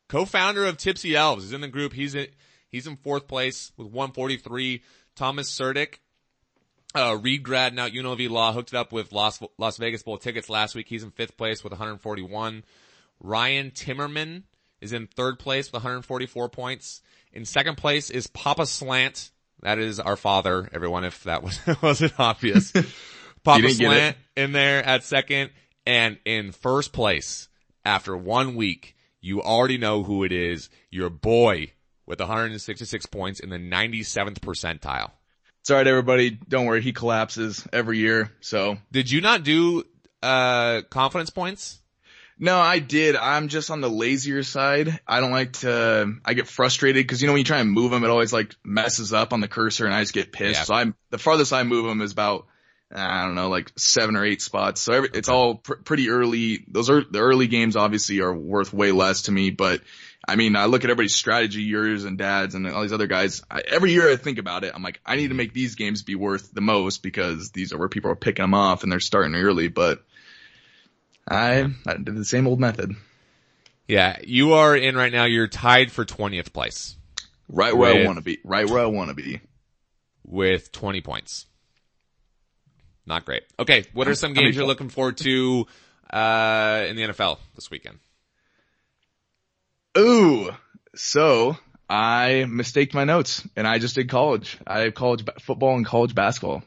co-founder 0.08 0.66
of 0.66 0.78
Tipsy 0.78 1.16
Elves, 1.16 1.46
is 1.46 1.54
in 1.54 1.62
the 1.62 1.68
group. 1.68 1.94
He's 1.94 2.16
in, 2.16 2.28
he's 2.70 2.88
in 2.88 2.96
fourth 2.98 3.28
place 3.28 3.72
with 3.76 3.88
143. 3.88 4.82
Thomas 5.16 5.50
Surdick, 5.50 6.00
uh, 6.96 7.18
Reed 7.22 7.44
grad 7.44 7.74
now 7.76 7.88
UNLV 7.88 8.30
Law 8.30 8.54
hooked 8.54 8.74
it 8.74 8.78
up 8.78 8.92
with 8.92 9.12
Las, 9.12 9.42
Las 9.58 9.78
Vegas 9.78 10.04
Bowl 10.04 10.18
tickets 10.18 10.50
last 10.50 10.76
week. 10.76 10.88
He's 10.88 11.04
in 11.04 11.12
fifth 11.12 11.38
place 11.38 11.64
with 11.64 11.72
141. 11.72 12.64
Ryan 13.20 13.72
Timmerman 13.72 14.44
is 14.82 14.94
in 14.94 15.08
third 15.08 15.40
place 15.40 15.68
with 15.68 15.76
144 15.76 16.50
points. 16.50 17.02
In 17.34 17.46
second 17.46 17.76
place 17.76 18.10
is 18.10 18.28
Papa 18.28 18.66
Slant. 18.66 19.32
That 19.62 19.80
is 19.80 20.00
our 20.00 20.16
father, 20.16 20.70
everyone, 20.74 21.04
if 21.04 21.24
that 21.24 21.44
was, 21.44 21.60
wasn't 21.82 22.20
obvious. 22.20 22.72
Papa 23.44 23.70
Slant 23.70 24.18
in 24.36 24.52
there 24.52 24.84
at 24.84 25.04
second. 25.04 25.52
And 25.86 26.18
in 26.26 26.52
first 26.52 26.94
place, 26.94 27.48
after 27.84 28.18
one 28.18 28.56
week, 28.56 28.96
you 29.22 29.42
already 29.42 29.78
know 29.78 30.04
who 30.04 30.24
it 30.24 30.32
is. 30.32 30.70
Your 30.90 31.10
boy 31.10 31.74
with 32.06 32.20
166 32.20 33.06
points 33.08 33.40
in 33.40 33.50
the 33.50 33.58
97th 33.58 34.40
percentile. 34.40 35.12
It's 35.66 35.72
alright 35.72 35.88
everybody. 35.88 36.30
Don't 36.30 36.68
worry. 36.68 36.84
He 36.84 36.94
collapses 36.94 37.68
every 37.74 37.98
year. 37.98 38.32
So. 38.40 38.78
Did 38.92 39.10
you 39.10 39.20
not 39.20 39.42
do, 39.42 39.84
uh, 40.22 40.84
confidence 40.92 41.32
points? 41.32 41.80
No, 42.38 42.60
I 42.60 42.78
did. 42.78 43.16
I'm 43.16 43.48
just 43.48 43.72
on 43.72 43.82
the 43.82 43.90
lazier 43.90 44.44
side. 44.44 45.00
I 45.08 45.22
don't 45.22 45.32
like 45.32 45.54
to, 45.54 46.18
I 46.24 46.36
get 46.36 46.46
frustrated 46.46 47.04
because 47.04 47.20
you 47.20 47.26
know 47.26 47.34
when 47.34 47.40
you 47.40 47.46
try 47.46 47.62
and 47.62 47.72
move 47.72 47.90
them, 47.90 48.04
it 48.04 48.12
always 48.12 48.32
like 48.32 48.56
messes 48.64 49.12
up 49.12 49.34
on 49.34 49.42
the 49.42 49.48
cursor 49.48 49.88
and 49.88 49.96
I 49.96 50.04
just 50.04 50.14
get 50.14 50.32
pissed. 50.32 50.60
Yeah. 50.60 50.64
So 50.66 50.76
I'm, 50.76 50.94
the 51.10 51.18
farthest 51.18 51.52
I 51.52 51.64
move 51.64 51.88
them 51.88 52.02
is 52.02 52.12
about 52.12 52.46
I 52.94 53.26
don't 53.26 53.34
know, 53.34 53.50
like 53.50 53.72
seven 53.76 54.16
or 54.16 54.24
eight 54.24 54.44
spots. 54.44 54.82
So 54.82 54.94
every, 54.94 55.10
it's 55.16 55.30
all 55.30 55.56
pr- 55.56 55.74
pretty 55.74 56.10
early. 56.12 56.64
Those 56.68 56.92
are 56.92 57.04
the 57.04 57.22
early 57.22 57.48
games 57.48 57.76
obviously 57.76 58.20
are 58.20 58.34
worth 58.34 58.72
way 58.72 58.92
less 58.92 59.24
to 59.24 59.32
me, 59.32 59.50
but 59.50 59.82
I 60.28 60.36
mean, 60.36 60.56
I 60.56 60.66
look 60.66 60.84
at 60.84 60.90
everybody's 60.90 61.16
strategy, 61.16 61.62
yours 61.62 62.04
and 62.04 62.18
dad's 62.18 62.56
and 62.56 62.68
all 62.68 62.82
these 62.82 62.94
other 62.94 63.08
guys. 63.08 63.44
I, 63.50 63.62
every 63.68 63.92
year 63.92 64.12
I 64.12 64.16
think 64.16 64.40
about 64.40 64.64
it. 64.64 64.74
I'm 64.74 64.82
like, 64.82 65.00
I 65.06 65.18
need 65.18 65.28
to 65.28 65.36
make 65.36 65.54
these 65.54 65.76
games 65.76 66.02
be 66.02 66.16
worth 66.16 66.52
the 66.52 66.62
most 66.62 67.04
because 67.04 67.52
these 67.52 67.74
are 67.74 67.78
where 67.78 67.90
people 67.90 68.10
are 68.10 68.16
picking 68.16 68.44
them 68.44 68.56
off 68.56 68.82
and 68.82 68.92
they're 68.92 69.00
starting 69.00 69.36
early, 69.36 69.68
but 69.68 70.04
I, 71.28 71.70
I 71.86 71.94
did 71.94 72.16
the 72.16 72.26
same 72.26 72.48
old 72.48 72.60
method. 72.60 72.96
Yeah, 73.88 74.18
you 74.24 74.54
are 74.54 74.76
in 74.76 74.96
right 74.96 75.12
now. 75.12 75.26
You're 75.26 75.48
tied 75.48 75.92
for 75.92 76.06
20th 76.06 76.52
place. 76.54 76.96
Right 77.48 77.76
where 77.76 77.94
with, 77.94 78.04
I 78.04 78.08
want 78.08 78.18
to 78.18 78.24
be. 78.24 78.40
Right 78.44 78.68
where 78.68 78.82
I 78.82 78.88
want 78.88 79.10
to 79.10 79.16
be. 79.16 79.42
With 80.26 80.72
20 80.72 81.02
points. 81.02 81.46
Not 83.06 83.26
great. 83.26 83.44
Okay, 83.60 83.86
what 83.94 84.08
are 84.08 84.16
some 84.16 84.34
games 84.34 84.56
you're 84.56 84.66
looking 84.66 84.90
forward 84.90 85.18
to 85.18 85.68
uh, 86.12 86.86
in 86.88 86.96
the 86.96 87.04
NFL 87.04 87.38
this 87.54 87.70
weekend? 87.70 88.00
Ooh, 89.98 90.52
so 90.96 91.58
I 91.90 92.46
mistaked 92.48 92.94
my 92.94 93.04
notes 93.04 93.48
and 93.56 93.68
I 93.68 93.80
just 93.80 93.96
did 93.96 94.10
college. 94.10 94.58
I 94.66 94.80
have 94.82 94.94
college 94.94 95.26
football 95.42 95.76
and 95.76 95.86
college 95.86 96.14
basketball. 96.16 96.64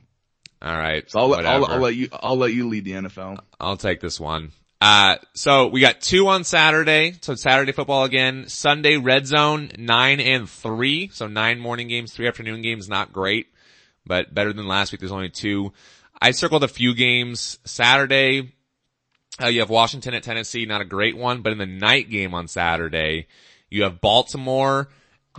All 0.61 0.76
right. 0.76 1.09
So 1.11 1.20
I'll, 1.20 1.35
I'll, 1.35 1.64
I'll, 1.66 1.79
let 1.79 1.95
you, 1.95 2.09
I'll 2.12 2.37
let 2.37 2.53
you 2.53 2.68
lead 2.68 2.85
the 2.85 2.93
NFL. 2.93 3.39
I'll 3.61 3.76
take 3.76 4.01
this 4.01 4.18
one. 4.18 4.53
Uh, 4.81 5.16
so 5.35 5.66
we 5.66 5.81
got 5.81 6.01
two 6.01 6.29
on 6.29 6.45
Saturday. 6.45 7.14
So 7.20 7.35
Saturday 7.35 7.72
football 7.72 8.05
again. 8.05 8.49
Sunday 8.49 8.97
red 8.97 9.26
zone, 9.26 9.70
nine 9.76 10.20
and 10.20 10.49
three. 10.49 11.11
So 11.12 11.26
nine 11.26 11.59
morning 11.59 11.89
games, 11.89 12.12
three 12.12 12.29
afternoon 12.29 12.62
games, 12.62 12.89
not 12.89 13.12
great, 13.12 13.49
but 14.07 14.33
better 14.33 14.53
than 14.53 14.68
last 14.68 14.93
week. 14.93 15.01
There's 15.01 15.12
only 15.12 15.31
two. 15.31 15.72
I 16.20 16.31
circled 16.31 16.64
a 16.64 16.68
few 16.68 16.95
games. 16.95 17.59
Saturday, 17.64 18.53
uh, 19.41 19.47
you 19.47 19.61
have 19.61 19.70
Washington 19.70 20.14
at 20.14 20.22
Tennessee, 20.22 20.66
not 20.66 20.80
a 20.80 20.84
great 20.84 21.16
one, 21.16 21.43
but 21.43 21.53
in 21.53 21.59
the 21.59 21.66
night 21.66 22.11
game 22.11 22.34
on 22.34 22.49
Saturday, 22.49 23.26
you 23.70 23.84
have 23.84 24.01
Baltimore 24.01 24.89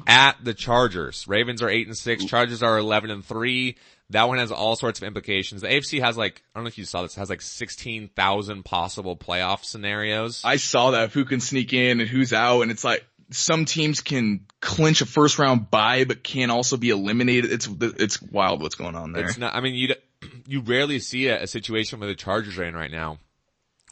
at 0.08 0.43
the 0.43 0.54
Chargers. 0.54 1.28
Ravens 1.28 1.62
are 1.62 1.70
eight 1.70 1.88
and 1.88 1.97
six, 1.97 2.26
Chargers 2.26 2.64
are 2.64 2.78
11 2.78 3.10
and 3.12 3.26
three. 3.26 3.78
That 4.12 4.28
one 4.28 4.39
has 4.39 4.52
all 4.52 4.76
sorts 4.76 5.00
of 5.00 5.08
implications. 5.08 5.62
The 5.62 5.68
AFC 5.68 6.02
has 6.02 6.18
like, 6.18 6.41
I 6.54 6.60
don't 6.60 6.64
know 6.64 6.70
if 6.70 6.80
you 6.80 6.86
saw 6.86 7.04
this, 7.04 7.16
has 7.16 7.30
like 7.30 7.41
16,000 7.41 8.66
possible 8.66 9.16
playoff 9.16 9.64
scenarios. 9.64 10.41
I 10.43 10.56
saw 10.56 10.91
that, 10.91 11.12
who 11.12 11.26
can 11.26 11.39
sneak 11.39 11.74
in 11.74 12.00
and 12.00 12.10
who's 12.10 12.34
out, 12.34 12.62
and 12.62 12.72
it's 12.72 12.84
like, 12.84 13.06
some 13.32 13.66
teams 13.66 14.02
can 14.02 14.45
clinch 14.60 15.02
a 15.02 15.06
first 15.06 15.38
round 15.38 15.70
bye, 15.70 16.04
but 16.06 16.24
can 16.24 16.50
also 16.50 16.78
be 16.78 16.89
eliminated. 16.89 17.52
It's, 17.52 17.70
it's 17.80 18.22
wild 18.22 18.62
what's 18.62 18.74
going 18.76 18.95
on 18.95 19.12
there. 19.12 19.26
It's 19.26 19.38
not, 19.38 19.56
I 19.56 19.62
mean, 19.62 19.76
you, 19.76 19.93
you 20.47 20.62
rarely 20.62 21.00
see 21.00 21.28
a, 21.28 21.43
a, 21.43 21.47
situation 21.47 22.00
where 22.00 22.10
the 22.10 22.16
Chargers 22.16 22.58
are 22.58 22.64
in 22.64 22.76
right 22.76 22.91
now, 22.91 23.20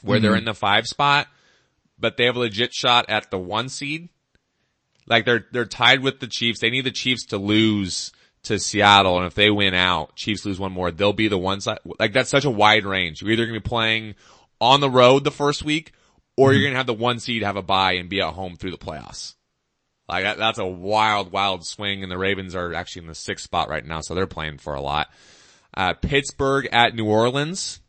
where 0.01 0.17
mm-hmm. 0.17 0.23
they're 0.23 0.35
in 0.35 0.45
the 0.45 0.53
five 0.53 0.87
spot, 0.87 1.27
but 1.99 2.17
they 2.17 2.25
have 2.25 2.35
a 2.35 2.39
legit 2.39 2.73
shot 2.73 3.05
at 3.09 3.31
the 3.31 3.37
one 3.37 3.69
seed. 3.69 4.09
Like 5.07 5.25
they're, 5.25 5.45
they're 5.51 5.65
tied 5.65 6.01
with 6.01 6.19
the 6.19 6.27
Chiefs. 6.27 6.59
They 6.59 6.69
need 6.69 6.85
the 6.85 6.91
Chiefs 6.91 7.27
to 7.27 7.37
lose 7.37 8.11
to 8.43 8.59
Seattle. 8.59 9.17
And 9.17 9.25
if 9.25 9.35
they 9.35 9.49
win 9.49 9.73
out, 9.73 10.15
Chiefs 10.15 10.45
lose 10.45 10.59
one 10.59 10.71
more, 10.71 10.91
they'll 10.91 11.13
be 11.13 11.27
the 11.27 11.37
one 11.37 11.61
side. 11.61 11.79
Like 11.99 12.13
that's 12.13 12.29
such 12.29 12.45
a 12.45 12.49
wide 12.49 12.85
range. 12.85 13.21
You're 13.21 13.31
either 13.31 13.45
going 13.45 13.55
to 13.55 13.61
be 13.61 13.69
playing 13.69 14.15
on 14.59 14.81
the 14.81 14.89
road 14.89 15.23
the 15.23 15.31
first 15.31 15.63
week 15.63 15.93
or 16.35 16.53
you're 16.53 16.61
going 16.61 16.73
to 16.73 16.77
have 16.77 16.87
the 16.87 16.93
one 16.93 17.19
seed 17.19 17.43
have 17.43 17.55
a 17.55 17.61
bye 17.61 17.93
and 17.93 18.09
be 18.09 18.21
at 18.21 18.33
home 18.33 18.55
through 18.55 18.71
the 18.71 18.77
playoffs. 18.77 19.35
Like 20.07 20.23
that, 20.23 20.37
that's 20.37 20.59
a 20.59 20.65
wild, 20.65 21.31
wild 21.31 21.65
swing 21.65 22.03
and 22.03 22.11
the 22.11 22.17
Ravens 22.17 22.55
are 22.55 22.73
actually 22.73 23.03
in 23.03 23.07
the 23.07 23.15
sixth 23.15 23.43
spot 23.43 23.69
right 23.69 23.85
now. 23.85 24.01
So 24.01 24.15
they're 24.15 24.27
playing 24.27 24.57
for 24.57 24.73
a 24.73 24.81
lot. 24.81 25.09
Uh, 25.75 25.93
Pittsburgh 25.93 26.67
at 26.71 26.95
New 26.95 27.05
Orleans. 27.05 27.81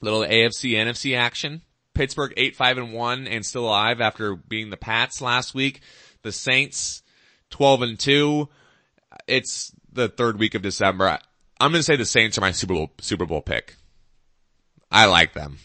Little 0.00 0.20
AFC 0.20 0.72
NFC 0.72 1.16
action. 1.16 1.62
Pittsburgh 1.94 2.34
8-5 2.36 2.78
and 2.78 2.92
1 2.92 3.26
and 3.26 3.46
still 3.46 3.64
alive 3.64 4.00
after 4.00 4.36
being 4.36 4.70
the 4.70 4.76
Pats 4.76 5.22
last 5.22 5.54
week. 5.54 5.80
The 6.22 6.32
Saints 6.32 7.02
12 7.50 7.82
and 7.82 7.98
2. 7.98 8.48
It's 9.26 9.72
the 9.92 10.08
third 10.08 10.38
week 10.38 10.54
of 10.54 10.62
December. 10.62 11.18
I'm 11.58 11.70
going 11.70 11.80
to 11.80 11.82
say 11.82 11.96
the 11.96 12.04
Saints 12.04 12.36
are 12.36 12.42
my 12.42 12.52
Super 12.52 12.74
Bowl 12.74 12.90
Super 13.00 13.24
Bowl 13.24 13.40
pick. 13.40 13.76
I 14.90 15.06
like 15.06 15.32
them. 15.32 15.58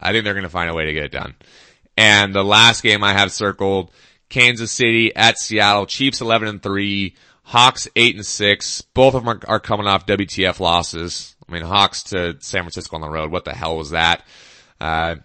I 0.00 0.12
think 0.12 0.24
they're 0.24 0.34
going 0.34 0.42
to 0.42 0.50
find 0.50 0.70
a 0.70 0.74
way 0.74 0.86
to 0.86 0.92
get 0.92 1.04
it 1.04 1.12
done. 1.12 1.34
And 1.96 2.34
the 2.34 2.44
last 2.44 2.82
game 2.82 3.04
I 3.04 3.12
have 3.12 3.30
circled, 3.30 3.90
Kansas 4.28 4.72
City 4.72 5.14
at 5.14 5.38
Seattle, 5.38 5.86
Chiefs 5.86 6.20
11 6.20 6.48
and 6.48 6.62
3, 6.62 7.14
Hawks 7.44 7.88
8 7.94 8.16
and 8.16 8.26
6. 8.26 8.82
Both 8.94 9.14
of 9.14 9.24
them 9.24 9.28
are, 9.28 9.40
are 9.48 9.60
coming 9.60 9.86
off 9.86 10.06
WTF 10.06 10.60
losses. 10.60 11.36
I 11.50 11.54
mean, 11.54 11.62
Hawks 11.62 12.04
to 12.04 12.36
San 12.40 12.62
Francisco 12.62 12.96
on 12.96 13.02
the 13.02 13.08
road. 13.08 13.30
What 13.30 13.44
the 13.44 13.54
hell 13.54 13.76
was 13.76 13.90
that? 13.90 14.22
Uh, 14.80 15.16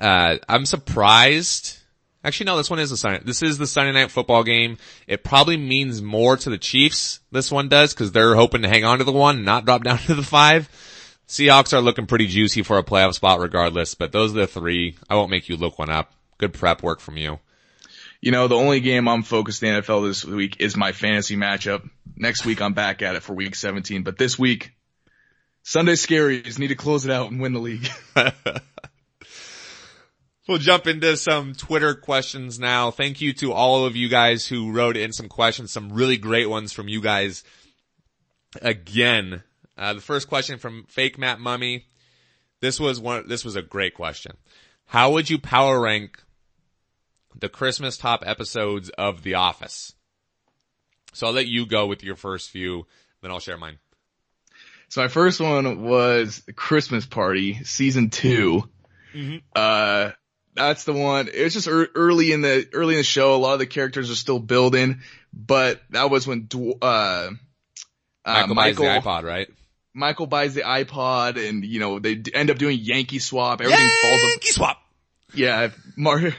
uh, 0.00 0.38
I'm 0.48 0.66
surprised. 0.66 1.78
Actually, 2.24 2.46
no, 2.46 2.56
this 2.56 2.70
one 2.70 2.78
is 2.78 2.90
the 2.90 2.96
Sunday. 2.96 3.20
This 3.24 3.42
is 3.42 3.58
the 3.58 3.66
Sunday 3.66 3.92
night 3.92 4.10
football 4.10 4.42
game. 4.42 4.78
It 5.06 5.22
probably 5.22 5.56
means 5.56 6.02
more 6.02 6.36
to 6.38 6.50
the 6.50 6.58
Chiefs. 6.58 7.20
This 7.30 7.52
one 7.52 7.68
does 7.68 7.94
because 7.94 8.12
they're 8.12 8.34
hoping 8.34 8.62
to 8.62 8.68
hang 8.68 8.84
on 8.84 8.98
to 8.98 9.04
the 9.04 9.12
one, 9.12 9.44
not 9.44 9.66
drop 9.66 9.84
down 9.84 9.98
to 10.06 10.14
the 10.14 10.22
five. 10.22 10.68
Seahawks 11.28 11.72
are 11.72 11.80
looking 11.80 12.06
pretty 12.06 12.26
juicy 12.26 12.62
for 12.62 12.78
a 12.78 12.82
playoff 12.82 13.14
spot 13.14 13.40
regardless, 13.40 13.94
but 13.94 14.12
those 14.12 14.32
are 14.32 14.40
the 14.40 14.46
three. 14.46 14.96
I 15.08 15.14
won't 15.14 15.30
make 15.30 15.48
you 15.48 15.56
look 15.56 15.78
one 15.78 15.90
up. 15.90 16.12
Good 16.38 16.52
prep 16.52 16.82
work 16.82 17.00
from 17.00 17.16
you. 17.16 17.38
You 18.24 18.30
know, 18.30 18.48
the 18.48 18.56
only 18.56 18.80
game 18.80 19.06
I'm 19.06 19.22
focused 19.22 19.62
in 19.62 19.82
NFL 19.82 20.08
this 20.08 20.24
week 20.24 20.56
is 20.58 20.78
my 20.78 20.92
fantasy 20.92 21.36
matchup. 21.36 21.86
Next 22.16 22.46
week 22.46 22.62
I'm 22.62 22.72
back 22.72 23.02
at 23.02 23.16
it 23.16 23.22
for 23.22 23.34
week 23.34 23.54
17, 23.54 24.02
but 24.02 24.16
this 24.16 24.38
week, 24.38 24.72
Sunday 25.62 25.92
scaries 25.92 26.58
need 26.58 26.68
to 26.68 26.74
close 26.74 27.04
it 27.04 27.10
out 27.10 27.30
and 27.30 27.38
win 27.38 27.52
the 27.52 27.60
league. 27.60 27.86
We'll 30.46 30.58
jump 30.58 30.86
into 30.86 31.16
some 31.16 31.54
Twitter 31.54 31.94
questions 31.94 32.58
now. 32.58 32.90
Thank 32.90 33.22
you 33.22 33.32
to 33.32 33.54
all 33.54 33.86
of 33.86 33.96
you 33.96 34.10
guys 34.10 34.46
who 34.46 34.72
wrote 34.72 34.94
in 34.94 35.10
some 35.10 35.26
questions, 35.26 35.72
some 35.72 35.90
really 35.90 36.18
great 36.18 36.50
ones 36.50 36.70
from 36.70 36.86
you 36.86 37.00
guys. 37.00 37.44
Again, 38.60 39.42
uh, 39.78 39.94
the 39.94 40.02
first 40.02 40.28
question 40.28 40.58
from 40.58 40.84
Fake 40.84 41.16
Matt 41.16 41.40
Mummy. 41.40 41.86
This 42.60 42.78
was 42.78 43.00
one, 43.00 43.26
this 43.26 43.42
was 43.42 43.56
a 43.56 43.62
great 43.62 43.94
question. 43.94 44.32
How 44.84 45.12
would 45.12 45.30
you 45.30 45.38
power 45.38 45.80
rank 45.80 46.22
the 47.38 47.48
Christmas 47.48 47.96
top 47.96 48.22
episodes 48.26 48.90
of 48.90 49.22
The 49.22 49.34
Office? 49.34 49.94
So 51.12 51.26
I'll 51.26 51.32
let 51.32 51.46
you 51.46 51.66
go 51.66 51.86
with 51.86 52.02
your 52.02 52.16
first 52.16 52.50
few, 52.50 52.86
then 53.22 53.30
I'll 53.30 53.40
share 53.40 53.56
mine. 53.56 53.78
So 54.88 55.00
my 55.00 55.08
first 55.08 55.40
one 55.40 55.82
was 55.82 56.42
Christmas 56.56 57.06
Party, 57.06 57.64
season 57.64 58.10
2 58.10 58.68
mm-hmm. 59.14 59.36
Uh, 59.54 60.10
that's 60.54 60.84
the 60.84 60.92
one. 60.92 61.28
It 61.28 61.42
was 61.42 61.52
just 61.52 61.68
early 61.68 62.32
in 62.32 62.40
the 62.40 62.68
early 62.72 62.94
in 62.94 62.98
the 62.98 63.04
show. 63.04 63.34
A 63.34 63.36
lot 63.36 63.54
of 63.54 63.58
the 63.58 63.66
characters 63.66 64.10
are 64.10 64.14
still 64.14 64.38
building, 64.38 65.00
but 65.32 65.80
that 65.90 66.10
was 66.10 66.26
when 66.26 66.48
uh, 66.80 66.84
uh, 66.84 67.30
Michael, 68.24 68.54
Michael 68.54 68.54
buys 68.54 68.76
the 68.76 68.84
iPod, 68.84 69.22
right? 69.24 69.48
Michael 69.92 70.26
buys 70.26 70.54
the 70.54 70.62
iPod, 70.62 71.44
and 71.48 71.64
you 71.64 71.80
know 71.80 71.98
they 71.98 72.22
end 72.32 72.50
up 72.50 72.58
doing 72.58 72.78
Yankee 72.78 73.18
swap. 73.18 73.60
Everything 73.60 73.80
Yankee 73.80 73.96
falls. 74.02 74.22
Yankee 74.22 74.50
swap. 74.50 74.78
Yeah, 75.34 75.68
Mar- 75.96 76.34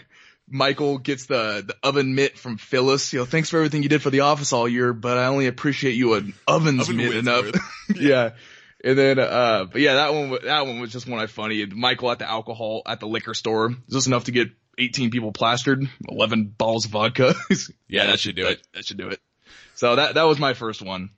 Michael 0.48 0.98
gets 1.00 1.26
the 1.26 1.64
the 1.66 1.76
oven 1.84 2.16
mitt 2.16 2.38
from 2.38 2.58
Phyllis. 2.58 3.14
You 3.14 3.20
know, 3.20 3.26
thanks 3.26 3.50
for 3.50 3.58
everything 3.58 3.84
you 3.84 3.89
did 3.89 4.02
for 4.02 4.10
the 4.10 4.22
office 4.22 4.54
all 4.54 4.68
year, 4.68 4.93
but 4.93 5.18
I 5.18 5.26
only 5.26 5.48
appreciate 5.48 5.96
you 5.96 6.14
an 6.14 6.34
ovens 6.48 6.82
oven 6.82 6.98
mitt 6.98 7.16
enough. 7.16 7.46
yeah. 7.96 8.32
And 8.84 8.98
then, 8.98 9.18
uh, 9.18 9.66
but 9.72 9.82
yeah, 9.82 9.96
that 9.96 10.14
one, 10.14 10.38
that 10.43 10.68
one 10.68 10.80
was 10.80 10.91
just 10.91 11.08
one 11.08 11.20
I 11.20 11.26
funny. 11.26 11.66
Michael 11.66 12.12
at 12.12 12.20
the 12.20 12.30
alcohol, 12.30 12.84
at 12.86 13.00
the 13.00 13.08
liquor 13.08 13.34
store. 13.34 13.72
Is 13.72 13.93
this 13.93 14.06
enough 14.08 14.26
to 14.26 14.32
get 14.32 14.50
18 14.78 15.10
people 15.10 15.32
plastered? 15.32 15.89
11 16.08 16.54
bottles 16.56 16.86
of 16.86 16.91
vodka? 16.91 17.34
yeah, 17.50 17.58
yeah, 17.88 18.06
that 18.08 18.20
should 18.20 18.36
do 18.36 18.43
that, 18.43 18.52
it. 18.52 18.68
That 18.76 18.86
should 18.86 18.98
do 18.98 19.08
it. 19.08 19.20
So 19.74 19.96
that, 19.96 20.14
that 20.14 20.24
was 20.24 20.38
my 20.38 20.54
first 20.54 20.84
one. 20.84 21.10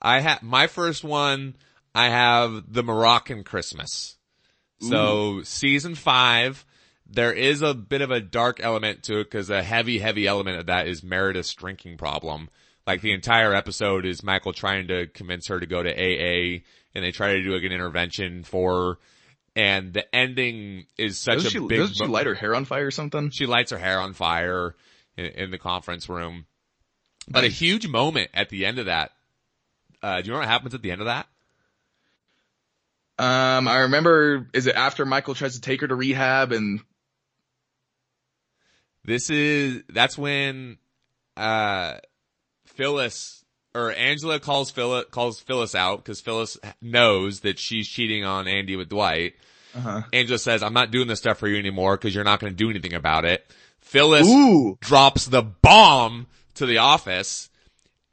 I 0.00 0.20
have, 0.20 0.40
my 0.42 0.68
first 0.68 1.02
one, 1.02 1.56
I 1.96 2.10
have 2.10 2.72
the 2.72 2.84
Moroccan 2.84 3.42
Christmas. 3.42 4.16
So 4.80 5.38
Ooh. 5.38 5.44
season 5.44 5.96
five, 5.96 6.64
there 7.10 7.32
is 7.32 7.62
a 7.62 7.74
bit 7.74 8.02
of 8.02 8.10
a 8.10 8.20
dark 8.20 8.60
element 8.62 9.02
to 9.04 9.20
it 9.20 9.24
because 9.24 9.50
a 9.50 9.62
heavy, 9.62 9.98
heavy 9.98 10.26
element 10.26 10.58
of 10.58 10.66
that 10.66 10.86
is 10.86 11.02
Meredith's 11.02 11.52
drinking 11.54 11.96
problem. 11.96 12.48
Like 12.86 13.00
the 13.00 13.12
entire 13.12 13.52
episode 13.52 14.06
is 14.06 14.22
Michael 14.22 14.52
trying 14.52 14.88
to 14.88 15.06
convince 15.08 15.48
her 15.48 15.58
to 15.58 15.66
go 15.66 15.82
to 15.82 15.90
AA 15.90 16.60
and 16.94 17.04
they 17.04 17.10
try 17.10 17.34
to 17.34 17.42
do 17.42 17.52
like 17.52 17.64
an 17.64 17.72
intervention 17.72 18.44
for 18.44 18.74
her. 18.74 18.98
And 19.56 19.92
the 19.92 20.14
ending 20.14 20.86
is 20.96 21.18
such 21.18 21.34
doesn't 21.34 21.48
a 21.48 21.50
she, 21.50 21.58
big. 21.58 21.78
Doesn't 21.78 21.96
she 21.96 22.06
light 22.06 22.26
her 22.26 22.34
hair 22.34 22.54
on 22.54 22.64
fire 22.64 22.86
or 22.86 22.90
something? 22.92 23.30
She 23.30 23.46
lights 23.46 23.72
her 23.72 23.78
hair 23.78 24.00
on 24.00 24.12
fire 24.12 24.76
in, 25.16 25.26
in 25.26 25.50
the 25.50 25.58
conference 25.58 26.08
room. 26.08 26.46
But 27.28 27.42
nice. 27.42 27.50
a 27.50 27.54
huge 27.54 27.88
moment 27.88 28.30
at 28.32 28.48
the 28.48 28.64
end 28.64 28.78
of 28.78 28.86
that. 28.86 29.10
Uh, 30.02 30.20
do 30.20 30.26
you 30.26 30.32
know 30.32 30.38
what 30.38 30.48
happens 30.48 30.74
at 30.74 30.82
the 30.82 30.92
end 30.92 31.00
of 31.00 31.08
that? 31.08 31.26
Um, 33.18 33.68
I 33.68 33.80
remember, 33.80 34.48
is 34.54 34.66
it 34.66 34.76
after 34.76 35.04
Michael 35.04 35.34
tries 35.34 35.56
to 35.56 35.60
take 35.60 35.80
her 35.82 35.88
to 35.88 35.94
rehab 35.94 36.52
and? 36.52 36.80
This 39.04 39.30
is, 39.30 39.82
that's 39.88 40.18
when, 40.18 40.78
uh, 41.36 41.94
Phyllis 42.66 43.44
or 43.74 43.92
Angela 43.92 44.40
calls 44.40 44.70
Phyllis 44.70 45.06
calls 45.10 45.40
Phyllis 45.40 45.74
out 45.74 45.98
because 45.98 46.20
Phyllis 46.20 46.58
knows 46.80 47.40
that 47.40 47.58
she's 47.58 47.88
cheating 47.88 48.24
on 48.24 48.48
Andy 48.48 48.76
with 48.76 48.88
Dwight. 48.88 49.34
Uh-huh. 49.74 50.02
Angela 50.12 50.38
says, 50.38 50.62
"I'm 50.62 50.72
not 50.72 50.90
doing 50.90 51.06
this 51.06 51.20
stuff 51.20 51.38
for 51.38 51.48
you 51.48 51.56
anymore 51.56 51.96
because 51.96 52.14
you're 52.14 52.24
not 52.24 52.40
going 52.40 52.52
to 52.52 52.56
do 52.56 52.70
anything 52.70 52.94
about 52.94 53.24
it." 53.24 53.46
Phyllis 53.80 54.26
Ooh. 54.26 54.76
drops 54.80 55.26
the 55.26 55.42
bomb 55.42 56.26
to 56.54 56.66
the 56.66 56.78
office, 56.78 57.50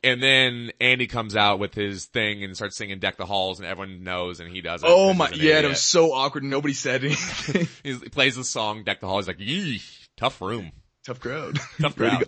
and 0.04 0.22
then 0.22 0.72
Andy 0.80 1.08
comes 1.08 1.36
out 1.36 1.60
with 1.60 1.74
his 1.74 2.06
thing 2.06 2.44
and 2.44 2.56
starts 2.56 2.78
singing 2.78 3.00
"Deck 3.00 3.18
the 3.18 3.26
Halls," 3.26 3.60
and 3.60 3.68
everyone 3.68 4.04
knows, 4.04 4.40
and 4.40 4.52
he 4.52 4.62
does 4.62 4.84
it. 4.84 4.88
Oh 4.90 5.14
my, 5.14 5.30
yeah, 5.32 5.60
it 5.60 5.68
was 5.68 5.82
so 5.82 6.14
awkward. 6.14 6.44
Nobody 6.44 6.74
said 6.74 7.04
anything. 7.04 7.68
he 7.84 8.10
plays 8.10 8.36
the 8.36 8.44
song 8.44 8.84
"Deck 8.84 8.99
the 8.99 9.07
Halls." 9.07 9.26
He's 9.26 9.36
like, 9.36 9.40
"Yee, 9.40 9.82
tough 10.16 10.40
room, 10.40 10.72
tough 11.08 11.20
crowd, 11.20 11.60
tough 11.82 11.96
crowd." 11.96 12.28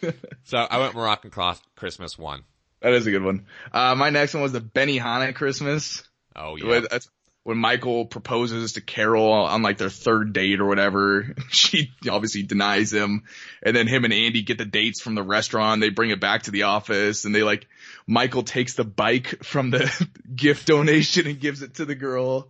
so 0.44 0.58
I 0.58 0.78
went 0.78 0.94
Moroccan 0.94 1.30
Cross 1.30 1.60
Christmas 1.76 2.18
one. 2.18 2.44
That 2.80 2.92
is 2.92 3.06
a 3.06 3.10
good 3.10 3.22
one. 3.22 3.46
Uh, 3.72 3.94
my 3.94 4.10
next 4.10 4.34
one 4.34 4.42
was 4.42 4.52
the 4.52 4.60
Benny 4.60 4.98
Benihana 4.98 5.34
Christmas. 5.34 6.02
Oh 6.34 6.56
yeah. 6.56 6.80
That's 6.90 7.08
when 7.44 7.58
Michael 7.58 8.06
proposes 8.06 8.74
to 8.74 8.80
Carol 8.80 9.32
on 9.32 9.62
like 9.62 9.78
their 9.78 9.90
third 9.90 10.32
date 10.32 10.60
or 10.60 10.66
whatever. 10.66 11.34
She 11.50 11.92
obviously 12.08 12.42
denies 12.42 12.92
him. 12.92 13.24
And 13.62 13.76
then 13.76 13.86
him 13.86 14.04
and 14.04 14.12
Andy 14.12 14.42
get 14.42 14.58
the 14.58 14.64
dates 14.64 15.00
from 15.00 15.14
the 15.14 15.22
restaurant. 15.22 15.80
They 15.80 15.90
bring 15.90 16.10
it 16.10 16.20
back 16.20 16.44
to 16.44 16.50
the 16.50 16.64
office 16.64 17.24
and 17.24 17.34
they 17.34 17.42
like, 17.42 17.66
Michael 18.06 18.42
takes 18.42 18.74
the 18.74 18.84
bike 18.84 19.44
from 19.44 19.70
the 19.70 20.08
gift 20.34 20.66
donation 20.66 21.26
and 21.26 21.38
gives 21.38 21.62
it 21.62 21.74
to 21.74 21.84
the 21.84 21.94
girl. 21.94 22.48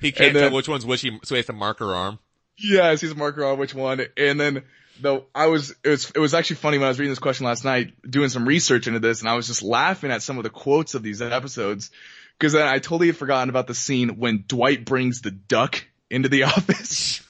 He 0.00 0.12
can't 0.12 0.34
then, 0.34 0.44
tell 0.44 0.56
which 0.56 0.68
one's 0.68 0.84
which, 0.84 1.02
he, 1.02 1.18
so 1.24 1.34
he 1.34 1.38
has 1.38 1.46
to 1.46 1.52
mark 1.52 1.78
her 1.78 1.94
arm. 1.94 2.18
Yes, 2.58 3.00
he's 3.00 3.12
a 3.12 3.14
marker 3.14 3.44
on 3.44 3.58
which 3.58 3.74
one. 3.74 4.04
And 4.16 4.40
then 4.40 4.64
though 5.00 5.24
I 5.34 5.46
was 5.46 5.74
it 5.82 5.88
was 5.88 6.10
it 6.14 6.18
was 6.18 6.34
actually 6.34 6.56
funny 6.56 6.78
when 6.78 6.86
I 6.86 6.88
was 6.88 6.98
reading 6.98 7.12
this 7.12 7.18
question 7.18 7.46
last 7.46 7.64
night, 7.64 7.92
doing 8.08 8.28
some 8.28 8.46
research 8.46 8.86
into 8.86 9.00
this, 9.00 9.20
and 9.20 9.28
I 9.28 9.34
was 9.34 9.46
just 9.46 9.62
laughing 9.62 10.10
at 10.10 10.22
some 10.22 10.38
of 10.38 10.44
the 10.44 10.50
quotes 10.50 10.94
of 10.94 11.02
these 11.02 11.22
episodes 11.22 11.90
because 12.38 12.52
then 12.52 12.66
I 12.66 12.78
totally 12.78 13.06
had 13.08 13.16
forgotten 13.16 13.48
about 13.48 13.66
the 13.66 13.74
scene 13.74 14.18
when 14.18 14.44
Dwight 14.46 14.84
brings 14.84 15.20
the 15.20 15.30
duck 15.30 15.84
into 16.10 16.28
the 16.28 16.42
office. 16.44 17.22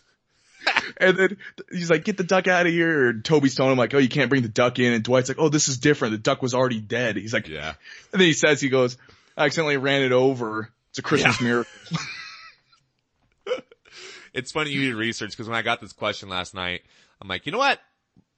and 0.97 1.17
then 1.17 1.37
he's 1.71 1.91
like, 1.91 2.05
get 2.05 2.17
the 2.17 2.25
duck 2.25 2.47
out 2.49 2.67
of 2.67 2.73
here. 2.73 3.09
Or 3.09 3.13
Toby's 3.15 3.55
telling 3.55 3.73
him 3.73 3.79
like, 3.79 3.95
oh, 3.95 3.99
you 3.99 4.09
can't 4.09 4.29
bring 4.31 4.43
the 4.43 4.49
duck 4.49 4.79
in. 4.79 4.93
And 4.93 5.03
Dwight's 5.03 5.29
like, 5.29 5.39
oh, 5.39 5.49
this 5.49 5.69
is 5.69 5.79
different. 5.79 6.13
The 6.13 6.19
duck 6.19 6.43
was 6.43 6.55
already 6.55 6.81
dead. 6.81 7.17
He's 7.17 7.33
like, 7.33 7.49
yeah. 7.49 7.75
And 8.13 8.21
then 8.21 8.27
he 8.27 8.33
says, 8.33 8.61
he 8.61 8.69
goes, 8.69 8.97
I 9.37 9.47
accidentally 9.47 9.77
ran 9.77 10.03
it 10.03 10.13
over. 10.13 10.71
It's 10.91 10.99
a 10.99 11.03
Christmas 11.03 11.41
yeah. 11.41 11.47
miracle. 11.47 11.73
it's 14.35 14.53
funny 14.53 14.71
you 14.71 14.87
did 14.87 14.95
research 14.95 15.31
because 15.31 15.49
when 15.49 15.57
I 15.57 15.63
got 15.63 15.81
this 15.81 15.93
question 15.93 16.29
last 16.29 16.55
night, 16.55 16.83
I'm 17.23 17.29
like, 17.29 17.47
you 17.47 17.53
know 17.53 17.59
what? 17.59 17.79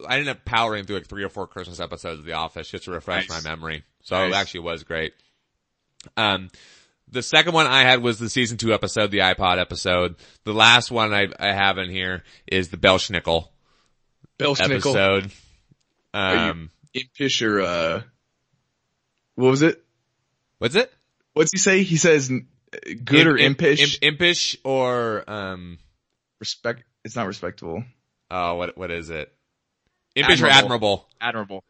I 0.07 0.15
ended 0.15 0.29
up 0.29 0.45
powering 0.45 0.85
through 0.85 0.97
like 0.97 1.07
three 1.07 1.25
or 1.25 1.31
four 1.31 1.47
Christmas 1.47 1.81
episodes 1.81 2.21
of 2.21 2.27
The 2.27 2.35
Office 2.35 2.69
just 2.69 2.85
to 2.85 2.91
refresh 2.91 3.31
nice. 3.31 3.43
my 3.43 3.51
memory. 3.51 3.83
So 4.03 4.17
nice. 4.19 4.31
it 4.31 4.35
actually 4.37 4.61
was 4.61 4.85
great. 4.85 5.15
Um, 6.19 6.51
the 7.11 7.23
second 7.23 7.55
one 7.55 7.67
I 7.67 7.83
had 7.83 8.03
was 8.03 8.19
the 8.19 8.29
season 8.29 8.59
two 8.59 8.75
episode, 8.75 9.11
the 9.11 9.21
iPod 9.21 9.59
episode. 9.59 10.17
The 10.45 10.53
last 10.53 10.91
one 10.91 11.15
I, 11.15 11.29
I 11.39 11.53
have 11.53 11.79
in 11.79 11.89
here 11.89 12.25
is 12.47 12.69
the 12.69 12.77
Belsnickel. 12.77 13.49
episode. 14.39 15.33
Um, 16.13 16.71
impish 16.93 17.41
or 17.41 17.63
uh, 17.63 18.03
what 19.35 19.51
was 19.51 19.63
it? 19.63 19.83
What's 20.59 20.75
it? 20.75 20.93
What's 21.33 21.53
he 21.53 21.59
say? 21.59 21.83
He 21.83 21.97
says 21.97 22.29
good 22.29 23.27
Imp- 23.27 23.27
or 23.27 23.37
impish. 23.39 23.81
imp- 23.81 24.15
impish 24.15 24.57
or 24.63 25.25
um. 25.27 25.79
Respect. 26.39 26.85
It's 27.05 27.17
not 27.17 27.27
respectable. 27.27 27.85
Oh, 28.31 28.55
what 28.57 28.77
what 28.77 28.91
is 28.91 29.11
it? 29.11 29.33
Impish 30.15 30.41
or 30.43 30.47
admirable? 30.47 31.07
Admirable. 31.21 31.65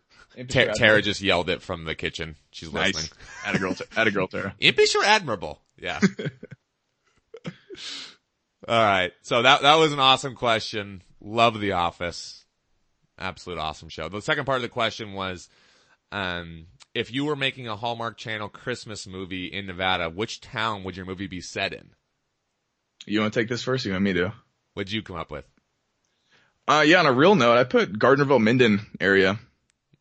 Ta- 0.48 0.72
Tara 0.74 1.00
just 1.00 1.20
yelled 1.20 1.48
it 1.48 1.62
from 1.62 1.84
the 1.84 1.94
kitchen. 1.94 2.36
She's 2.50 2.68
listening. 2.68 3.04
Nice. 3.04 3.10
Add 3.46 3.54
a 3.54 3.58
girl. 3.58 3.76
Add 3.96 4.08
a 4.08 4.10
girl, 4.10 4.26
Tara. 4.26 4.54
Impish 4.60 4.94
or 4.96 5.04
admirable? 5.04 5.60
Yeah. 5.78 6.00
All 8.66 8.82
right. 8.82 9.12
So 9.22 9.42
that 9.42 9.62
that 9.62 9.74
was 9.76 9.92
an 9.92 10.00
awesome 10.00 10.34
question. 10.34 11.02
Love 11.20 11.60
The 11.60 11.72
Office. 11.72 12.44
Absolute 13.18 13.58
awesome 13.58 13.88
show. 13.88 14.08
The 14.08 14.20
second 14.20 14.44
part 14.44 14.56
of 14.56 14.62
the 14.62 14.68
question 14.68 15.12
was, 15.12 15.48
um, 16.10 16.66
if 16.94 17.12
you 17.12 17.24
were 17.26 17.36
making 17.36 17.68
a 17.68 17.76
Hallmark 17.76 18.16
Channel 18.16 18.48
Christmas 18.48 19.06
movie 19.06 19.46
in 19.46 19.66
Nevada, 19.66 20.10
which 20.10 20.40
town 20.40 20.82
would 20.84 20.96
your 20.96 21.06
movie 21.06 21.28
be 21.28 21.40
set 21.40 21.72
in? 21.72 21.90
You 23.06 23.20
want 23.20 23.32
to 23.34 23.40
take 23.40 23.48
this 23.48 23.62
first? 23.62 23.84
Or 23.86 23.90
you 23.90 23.94
want 23.94 24.04
me 24.04 24.12
to? 24.14 24.32
What'd 24.74 24.90
you 24.92 25.02
come 25.02 25.16
up 25.16 25.30
with? 25.30 25.44
Uh, 26.66 26.84
yeah. 26.86 27.00
On 27.00 27.06
a 27.06 27.12
real 27.12 27.34
note, 27.34 27.56
I 27.56 27.64
put 27.64 27.98
Gardnerville, 27.98 28.42
Minden 28.42 28.86
area. 29.00 29.38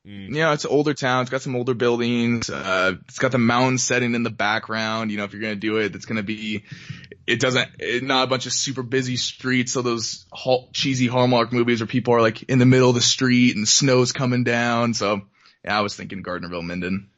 Mm. 0.05 0.35
Yeah, 0.35 0.53
it's 0.53 0.65
an 0.65 0.71
older 0.71 0.93
town. 0.93 1.21
It's 1.21 1.29
got 1.29 1.41
some 1.41 1.55
older 1.55 1.73
buildings. 1.73 2.49
Uh, 2.49 2.95
it's 3.07 3.19
got 3.19 3.31
the 3.31 3.37
mountain 3.37 3.77
setting 3.77 4.15
in 4.15 4.23
the 4.23 4.29
background. 4.29 5.11
You 5.11 5.17
know, 5.17 5.23
if 5.23 5.31
you're 5.31 5.41
gonna 5.41 5.55
do 5.55 5.77
it, 5.77 5.95
it's 5.95 6.05
gonna 6.05 6.23
be. 6.23 6.65
It 7.25 7.39
doesn't. 7.39 7.69
It, 7.79 8.03
not 8.03 8.25
a 8.25 8.27
bunch 8.27 8.45
of 8.45 8.51
super 8.51 8.83
busy 8.83 9.15
streets. 9.15 9.71
So 9.71 9.81
those 9.81 10.25
hall, 10.31 10.69
cheesy 10.73 11.07
Hallmark 11.07 11.53
movies 11.53 11.79
where 11.79 11.87
people 11.87 12.13
are 12.15 12.21
like 12.21 12.43
in 12.43 12.59
the 12.59 12.65
middle 12.65 12.89
of 12.89 12.95
the 12.95 13.01
street 13.01 13.55
and 13.55 13.65
snow's 13.65 14.11
coming 14.11 14.43
down. 14.43 14.93
So 14.93 15.21
yeah, 15.63 15.77
I 15.77 15.81
was 15.81 15.95
thinking 15.95 16.21
Gardnerville, 16.21 16.65
Minden. 16.65 17.09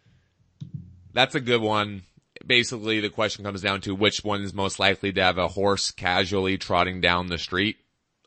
That's 1.13 1.33
a 1.33 1.41
good 1.41 1.61
one. 1.61 2.03
Basically, 2.45 2.99
the 2.99 3.09
question 3.09 3.43
comes 3.43 3.61
down 3.61 3.81
to 3.81 3.95
which 3.95 4.23
one 4.23 4.41
is 4.41 4.53
most 4.53 4.77
likely 4.77 5.11
to 5.13 5.23
have 5.23 5.39
a 5.39 5.47
horse 5.47 5.89
casually 5.89 6.59
trotting 6.59 7.01
down 7.01 7.27
the 7.27 7.39
street. 7.39 7.77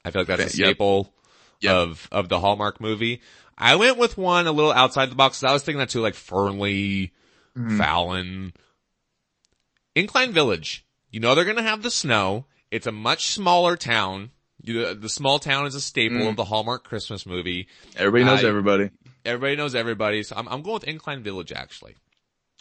I 0.09 0.11
feel 0.11 0.23
like 0.23 0.29
that's 0.29 0.55
a 0.55 0.57
staple 0.57 1.13
Yep. 1.61 1.75
of 1.75 2.09
of 2.13 2.29
the 2.29 2.39
Hallmark 2.39 2.81
movie. 2.81 3.21
I 3.57 3.75
went 3.77 3.99
with 3.99 4.17
one 4.17 4.47
a 4.47 4.53
little 4.53 4.73
outside 4.73 5.11
the 5.11 5.17
box. 5.17 5.43
I 5.43 5.53
was 5.53 5.65
thinking 5.65 5.81
that 5.81 5.91
too, 5.91 6.01
like 6.01 6.15
Fernley, 6.15 7.13
mm-hmm. 7.57 7.77
Fallon, 7.77 8.53
Incline 9.95 10.33
Village. 10.33 10.87
You 11.11 11.21
know 11.21 11.35
they're 11.35 11.45
gonna 11.45 11.63
have 11.63 11.83
the 11.83 11.91
snow. 11.91 12.47
It's 12.71 12.87
a 12.87 12.93
much 12.93 13.27
smaller 13.29 13.77
town. 13.77 14.31
You, 14.63 14.95
the 14.95 15.09
small 15.09 15.39
town 15.39 15.67
is 15.67 15.75
a 15.75 15.81
staple 15.81 16.19
mm. 16.19 16.29
of 16.29 16.37
the 16.37 16.45
Hallmark 16.45 16.85
Christmas 16.85 17.27
movie. 17.27 17.69
Everybody 17.97 18.25
knows 18.25 18.45
everybody. 18.45 18.91
Everybody 19.25 19.57
knows 19.57 19.75
everybody, 19.75 20.23
so 20.23 20.37
I'm, 20.37 20.49
I'm 20.49 20.63
going 20.63 20.75
with 20.75 20.85
Incline 20.85 21.23
Village 21.23 21.53
actually. 21.53 21.97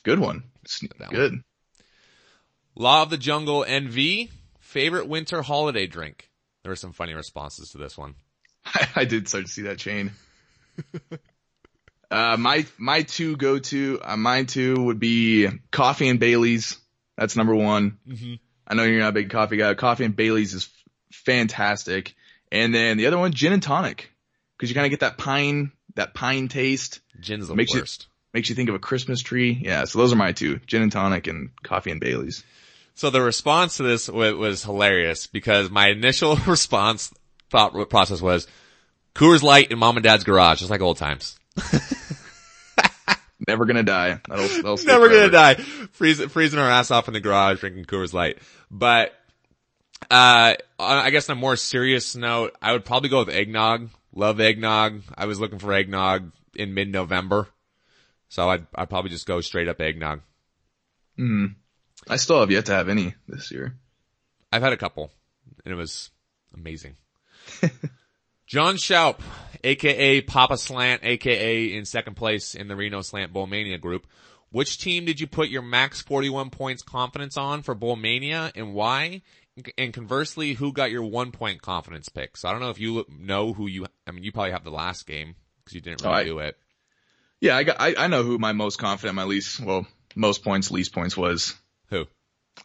Good 0.04 0.20
one. 0.20 0.44
It's 0.64 0.82
good. 1.10 1.44
Law 2.76 3.04
of 3.04 3.10
the 3.10 3.18
Jungle 3.18 3.66
NV, 3.68 4.30
favorite 4.60 5.08
winter 5.08 5.42
holiday 5.42 5.88
drink. 5.88 6.27
There 6.68 6.74
were 6.74 6.76
some 6.76 6.92
funny 6.92 7.14
responses 7.14 7.70
to 7.70 7.78
this 7.78 7.98
one. 7.98 8.14
I, 8.66 8.90
I 8.98 9.06
did 9.06 9.30
start 9.30 9.46
to 9.46 9.50
see 9.50 9.62
that 9.62 9.78
chain. 9.78 10.12
uh, 12.12 12.36
my 12.38 12.66
my 12.78 13.04
two 13.04 13.38
go 13.38 13.60
to 13.60 14.02
uh, 14.04 14.18
mine 14.18 14.48
two 14.48 14.76
would 14.76 15.00
be 15.00 15.48
coffee 15.72 16.10
and 16.10 16.20
Bailey's. 16.20 16.78
That's 17.16 17.38
number 17.38 17.56
one. 17.56 18.00
Mm-hmm. 18.06 18.34
I 18.68 18.76
know 18.76 18.84
you're 18.84 19.00
not 19.00 19.08
a 19.08 19.14
big 19.14 19.30
coffee 19.30 19.56
guy. 19.56 19.74
Coffee 19.76 20.04
and 20.04 20.14
Bailey's 20.14 20.54
is 20.54 20.70
fantastic. 21.14 22.16
And 22.52 22.76
then 22.76 22.98
the 22.98 23.08
other 23.08 23.18
one, 23.18 23.32
gin 23.32 23.54
and 23.54 23.64
tonic, 23.64 24.12
because 24.58 24.70
you 24.70 24.76
kind 24.76 24.88
of 24.88 24.92
get 24.92 25.00
that 25.00 25.18
pine 25.18 25.72
that 25.96 26.14
pine 26.14 26.50
taste. 26.50 27.00
Gin's 27.18 27.48
the 27.48 27.56
Makes 27.56 27.76
worst. 27.76 28.08
Makes 28.34 28.50
you 28.50 28.56
think 28.56 28.68
of 28.68 28.76
a 28.76 28.80
Christmas 28.80 29.22
tree. 29.22 29.58
Yeah, 29.64 29.86
so 29.86 30.00
those 30.00 30.12
are 30.12 30.18
my 30.18 30.34
two: 30.34 30.60
gin 30.68 30.82
and 30.82 30.92
tonic 30.92 31.28
and 31.28 31.52
coffee 31.64 31.92
and 31.92 32.02
Bailey's. 32.02 32.44
So 32.98 33.12
the 33.12 33.22
response 33.22 33.78
to 33.78 33.84
this 33.84 34.10
was, 34.10 34.34
was 34.34 34.64
hilarious 34.64 35.28
because 35.28 35.70
my 35.70 35.90
initial 35.90 36.36
response 36.48 37.14
thought 37.52 37.90
process 37.92 38.22
was 38.22 38.48
Coors 39.14 39.44
Light 39.44 39.72
in 39.72 39.78
mom 39.78 39.98
and 39.98 40.04
dad's 40.04 40.24
garage, 40.24 40.60
just 40.60 40.72
like 40.72 40.82
old 40.82 40.98
times. 40.98 41.38
Never 43.48 43.66
gonna 43.66 43.84
die. 43.84 44.20
That'll, 44.28 44.48
that'll 44.48 44.84
Never 44.88 45.10
gonna 45.10 45.30
die. 45.30 45.54
Freezing, 45.92 46.30
freezing 46.30 46.58
our 46.58 46.72
ass 46.72 46.90
off 46.90 47.08
in 47.08 47.14
the 47.14 47.20
garage 47.20 47.60
drinking 47.60 47.86
Coors 47.86 48.14
Light. 48.14 48.40
But, 48.72 49.14
uh, 50.10 50.56
I 50.80 51.10
guess 51.12 51.30
on 51.30 51.38
a 51.38 51.40
more 51.40 51.56
serious 51.56 52.16
note, 52.16 52.58
I 52.64 52.72
would 52.72 52.84
probably 52.84 53.10
go 53.10 53.20
with 53.20 53.30
eggnog. 53.30 53.92
Love 54.12 54.40
eggnog. 54.40 55.04
I 55.16 55.28
was 55.28 55.40
looking 55.40 55.60
for 55.60 55.72
eggnog 55.72 56.32
in 56.56 56.74
mid-November. 56.74 57.48
So 58.30 58.50
I'd, 58.50 58.66
I'd 58.74 58.90
probably 58.90 59.12
just 59.12 59.28
go 59.28 59.40
straight 59.42 59.68
up 59.68 59.80
eggnog. 59.80 60.22
Mm. 61.20 61.54
I 62.10 62.16
still 62.18 62.40
have 62.40 62.52
yet 62.52 62.66
to 62.68 62.74
have 62.74 62.90
any 62.90 63.16
this 63.28 63.52
year. 63.52 63.76
I've 64.52 64.62
had 64.62 64.74
a 64.74 64.78
couple 64.78 65.12
and 65.66 65.74
it 65.74 65.78
was 65.78 66.12
amazing. 66.54 66.96
John 68.48 68.76
Shoup, 68.76 69.20
aka 69.64 70.22
Papa 70.22 70.58
Slant, 70.58 71.04
aka 71.04 71.74
in 71.74 71.86
second 71.86 72.16
place 72.16 72.56
in 72.56 72.68
the 72.68 72.76
Reno 72.76 73.02
Slant 73.02 73.34
Bowl 73.34 73.48
Mania 73.48 73.78
group. 73.78 74.08
Which 74.50 74.78
team 74.78 75.04
did 75.04 75.20
you 75.20 75.28
put 75.28 75.50
your 75.50 75.62
max 75.62 76.02
41 76.02 76.52
points 76.52 76.82
confidence 76.82 77.36
on 77.36 77.62
for 77.64 77.76
Bowl 77.76 77.98
Mania 77.98 78.52
and 78.56 78.74
why? 78.74 79.22
And 79.78 79.92
conversely, 79.92 80.54
who 80.54 80.72
got 80.72 80.92
your 80.92 81.04
one 81.04 81.32
point 81.32 81.62
confidence 81.62 82.08
pick? 82.08 82.38
So 82.38 82.48
I 82.48 82.52
don't 82.54 82.62
know 82.62 82.70
if 82.70 82.80
you 82.80 83.06
know 83.10 83.52
who 83.52 83.68
you, 83.68 83.88
I 84.06 84.12
mean, 84.12 84.24
you 84.24 84.32
probably 84.32 84.52
have 84.52 84.64
the 84.64 84.72
last 84.72 85.06
game 85.06 85.36
because 85.64 85.76
you 85.76 85.82
didn't 85.82 86.06
oh, 86.06 86.10
really 86.10 86.16
Oh, 86.16 86.22
I- 86.22 86.24
do 86.24 86.40
it. 86.40 86.58
Yeah, 87.40 87.56
I 87.56 87.64
got, 87.64 87.76
I, 87.80 87.94
I 87.98 88.08
know 88.08 88.24
who 88.24 88.40
my 88.40 88.54
most 88.54 88.80
confident, 88.80 89.16
my 89.16 89.26
least, 89.26 89.60
well, 89.60 89.86
most 90.16 90.44
points, 90.44 90.72
least 90.72 90.92
points 90.94 91.16
was. 91.16 91.54
Who? 91.90 92.02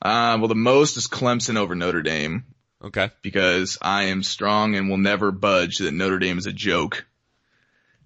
Uh, 0.01 0.37
well, 0.39 0.49
the 0.49 0.55
most 0.55 0.97
is 0.97 1.07
Clemson 1.07 1.57
over 1.57 1.75
Notre 1.75 2.03
Dame 2.03 2.45
Okay. 2.83 3.11
because 3.23 3.79
I 3.81 4.05
am 4.05 4.23
strong 4.23 4.75
and 4.75 4.89
will 4.89 4.97
never 4.97 5.31
budge 5.31 5.79
that 5.79 5.93
Notre 5.93 6.19
Dame 6.19 6.39
is 6.39 6.47
a 6.47 6.53
joke. 6.53 7.07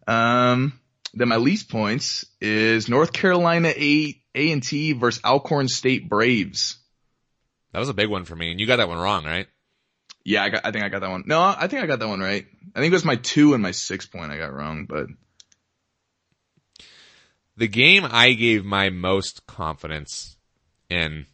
Um, 0.07 0.79
then 1.15 1.29
my 1.29 1.37
least 1.37 1.69
points 1.69 2.27
is 2.41 2.89
North 2.89 3.13
Carolina 3.13 3.69
A, 3.69 4.21
A&T 4.35 4.93
versus 4.93 5.23
Alcorn 5.25 5.69
State 5.69 6.09
Braves. 6.09 6.77
That 7.73 7.79
was 7.81 7.89
a 7.89 7.95
big 7.95 8.11
one 8.11 8.25
for 8.25 8.37
me 8.37 8.51
and 8.51 8.61
you 8.61 8.67
got 8.67 8.77
that 8.77 8.89
one 8.89 8.99
wrong, 8.99 9.25
right? 9.25 9.47
Yeah, 10.25 10.43
I 10.43 10.49
got, 10.51 10.67
I 10.67 10.73
think 10.73 10.85
I 10.85 10.89
got 10.89 11.01
that 11.01 11.11
one. 11.11 11.25
No, 11.27 11.41
I 11.41 11.69
think 11.69 11.83
I 11.83 11.87
got 11.87 12.01
that 12.01 12.09
one 12.09 12.21
right. 12.21 12.47
I 12.75 12.81
think 12.81 12.91
it 12.91 12.97
was 12.97 13.05
my 13.05 13.17
two 13.17 13.55
and 13.55 13.63
my 13.63 13.71
six 13.71 14.07
point 14.07 14.33
I 14.33 14.37
got 14.37 14.53
wrong, 14.53 14.87
but 14.87 15.07
the 17.57 17.69
game 17.69 18.05
I 18.05 18.33
gave 18.33 18.65
my 18.65 18.91
most 18.91 19.47
confidence 19.47 20.36
in 20.89 21.27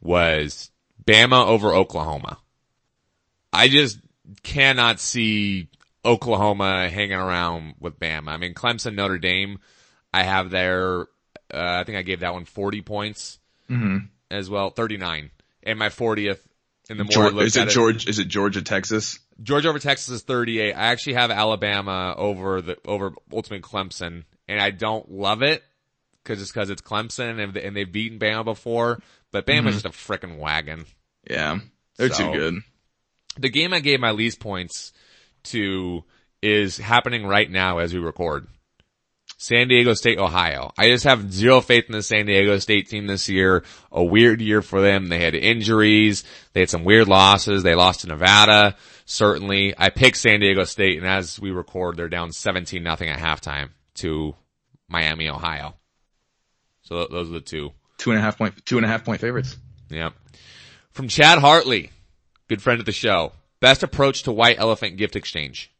was 0.00 0.70
Bama 1.04 1.46
over 1.46 1.72
Oklahoma. 1.72 2.38
I 3.52 3.68
just 3.68 3.98
cannot 4.42 5.00
see 5.00 5.68
Oklahoma 6.04 6.88
hanging 6.88 7.12
around 7.14 7.74
with 7.80 7.98
Bama. 7.98 8.28
I 8.28 8.36
mean, 8.36 8.54
Clemson, 8.54 8.94
Notre 8.94 9.18
Dame, 9.18 9.58
I 10.12 10.22
have 10.22 10.50
there, 10.50 11.02
uh, 11.02 11.06
I 11.52 11.84
think 11.84 11.98
I 11.98 12.02
gave 12.02 12.20
that 12.20 12.32
one 12.34 12.44
40 12.44 12.82
points 12.82 13.38
Mhm. 13.70 14.08
as 14.30 14.48
well, 14.50 14.70
39. 14.70 15.30
And 15.62 15.78
my 15.78 15.88
40th 15.88 16.40
in 16.88 16.98
the 16.98 17.04
more 17.04 17.10
George, 17.12 17.34
is 17.46 17.56
it 17.56 17.68
George, 17.70 18.06
is 18.06 18.18
it 18.20 18.28
Georgia, 18.28 18.62
Texas? 18.62 19.18
Georgia 19.42 19.68
over 19.68 19.78
Texas 19.80 20.08
is 20.08 20.22
38. 20.22 20.72
I 20.74 20.86
actually 20.92 21.14
have 21.14 21.30
Alabama 21.32 22.14
over 22.16 22.62
the, 22.62 22.78
over 22.86 23.12
ultimate 23.32 23.62
Clemson 23.62 24.24
and 24.48 24.60
I 24.60 24.70
don't 24.70 25.10
love 25.10 25.42
it 25.42 25.64
cause 26.26 26.42
it's 26.42 26.52
cause 26.52 26.70
it's 26.70 26.82
Clemson 26.82 27.42
and, 27.42 27.56
and 27.56 27.76
they've 27.76 27.90
beaten 27.90 28.18
Bama 28.18 28.44
before, 28.44 29.00
but 29.32 29.46
Bama's 29.46 29.58
mm-hmm. 29.58 29.70
just 29.70 29.86
a 29.86 29.90
frickin' 29.90 30.38
wagon. 30.38 30.84
Yeah, 31.28 31.58
they're 31.96 32.12
So- 32.12 32.32
too 32.32 32.38
good. 32.38 32.54
The 33.38 33.50
game 33.50 33.74
I 33.74 33.80
gave 33.80 34.00
my 34.00 34.12
least 34.12 34.40
points 34.40 34.92
to 35.44 36.04
is 36.42 36.78
happening 36.78 37.26
right 37.26 37.50
now 37.50 37.78
as 37.78 37.92
we 37.92 38.00
record. 38.00 38.46
San 39.38 39.68
Diego 39.68 39.92
State, 39.92 40.18
Ohio. 40.18 40.72
I 40.78 40.88
just 40.88 41.04
have 41.04 41.32
zero 41.32 41.60
faith 41.60 41.84
in 41.88 41.92
the 41.92 42.02
San 42.02 42.26
Diego 42.26 42.58
State 42.58 42.88
team 42.88 43.06
this 43.06 43.28
year. 43.28 43.64
A 43.92 44.02
weird 44.02 44.40
year 44.40 44.62
for 44.62 44.80
them. 44.80 45.08
They 45.08 45.18
had 45.18 45.34
injuries. 45.34 46.24
They 46.52 46.60
had 46.60 46.70
some 46.70 46.84
weird 46.84 47.08
losses. 47.08 47.62
They 47.62 47.74
lost 47.74 48.00
to 48.00 48.06
Nevada. 48.06 48.76
Certainly. 49.04 49.74
I 49.76 49.90
picked 49.90 50.16
San 50.16 50.40
Diego 50.40 50.64
State 50.64 50.98
and 50.98 51.06
as 51.06 51.38
we 51.38 51.50
record, 51.50 51.96
they're 51.96 52.08
down 52.08 52.32
17 52.32 52.82
nothing 52.82 53.10
at 53.10 53.18
halftime 53.18 53.70
to 53.96 54.34
Miami, 54.88 55.28
Ohio. 55.28 55.74
So 56.86 57.06
those 57.10 57.28
are 57.30 57.34
the 57.34 57.40
two. 57.40 57.72
Two 57.98 58.10
and 58.10 58.18
a 58.18 58.22
half 58.22 58.38
point, 58.38 58.64
two 58.64 58.76
and 58.76 58.84
a 58.84 58.88
half 58.88 59.04
point 59.04 59.20
favorites. 59.20 59.56
Yep. 59.90 60.14
From 60.92 61.08
Chad 61.08 61.38
Hartley, 61.38 61.90
good 62.48 62.62
friend 62.62 62.80
of 62.80 62.86
the 62.86 62.92
show. 62.92 63.32
Best 63.60 63.82
approach 63.82 64.24
to 64.24 64.32
white 64.32 64.58
elephant 64.58 64.96
gift 64.96 65.16
exchange. 65.16 65.70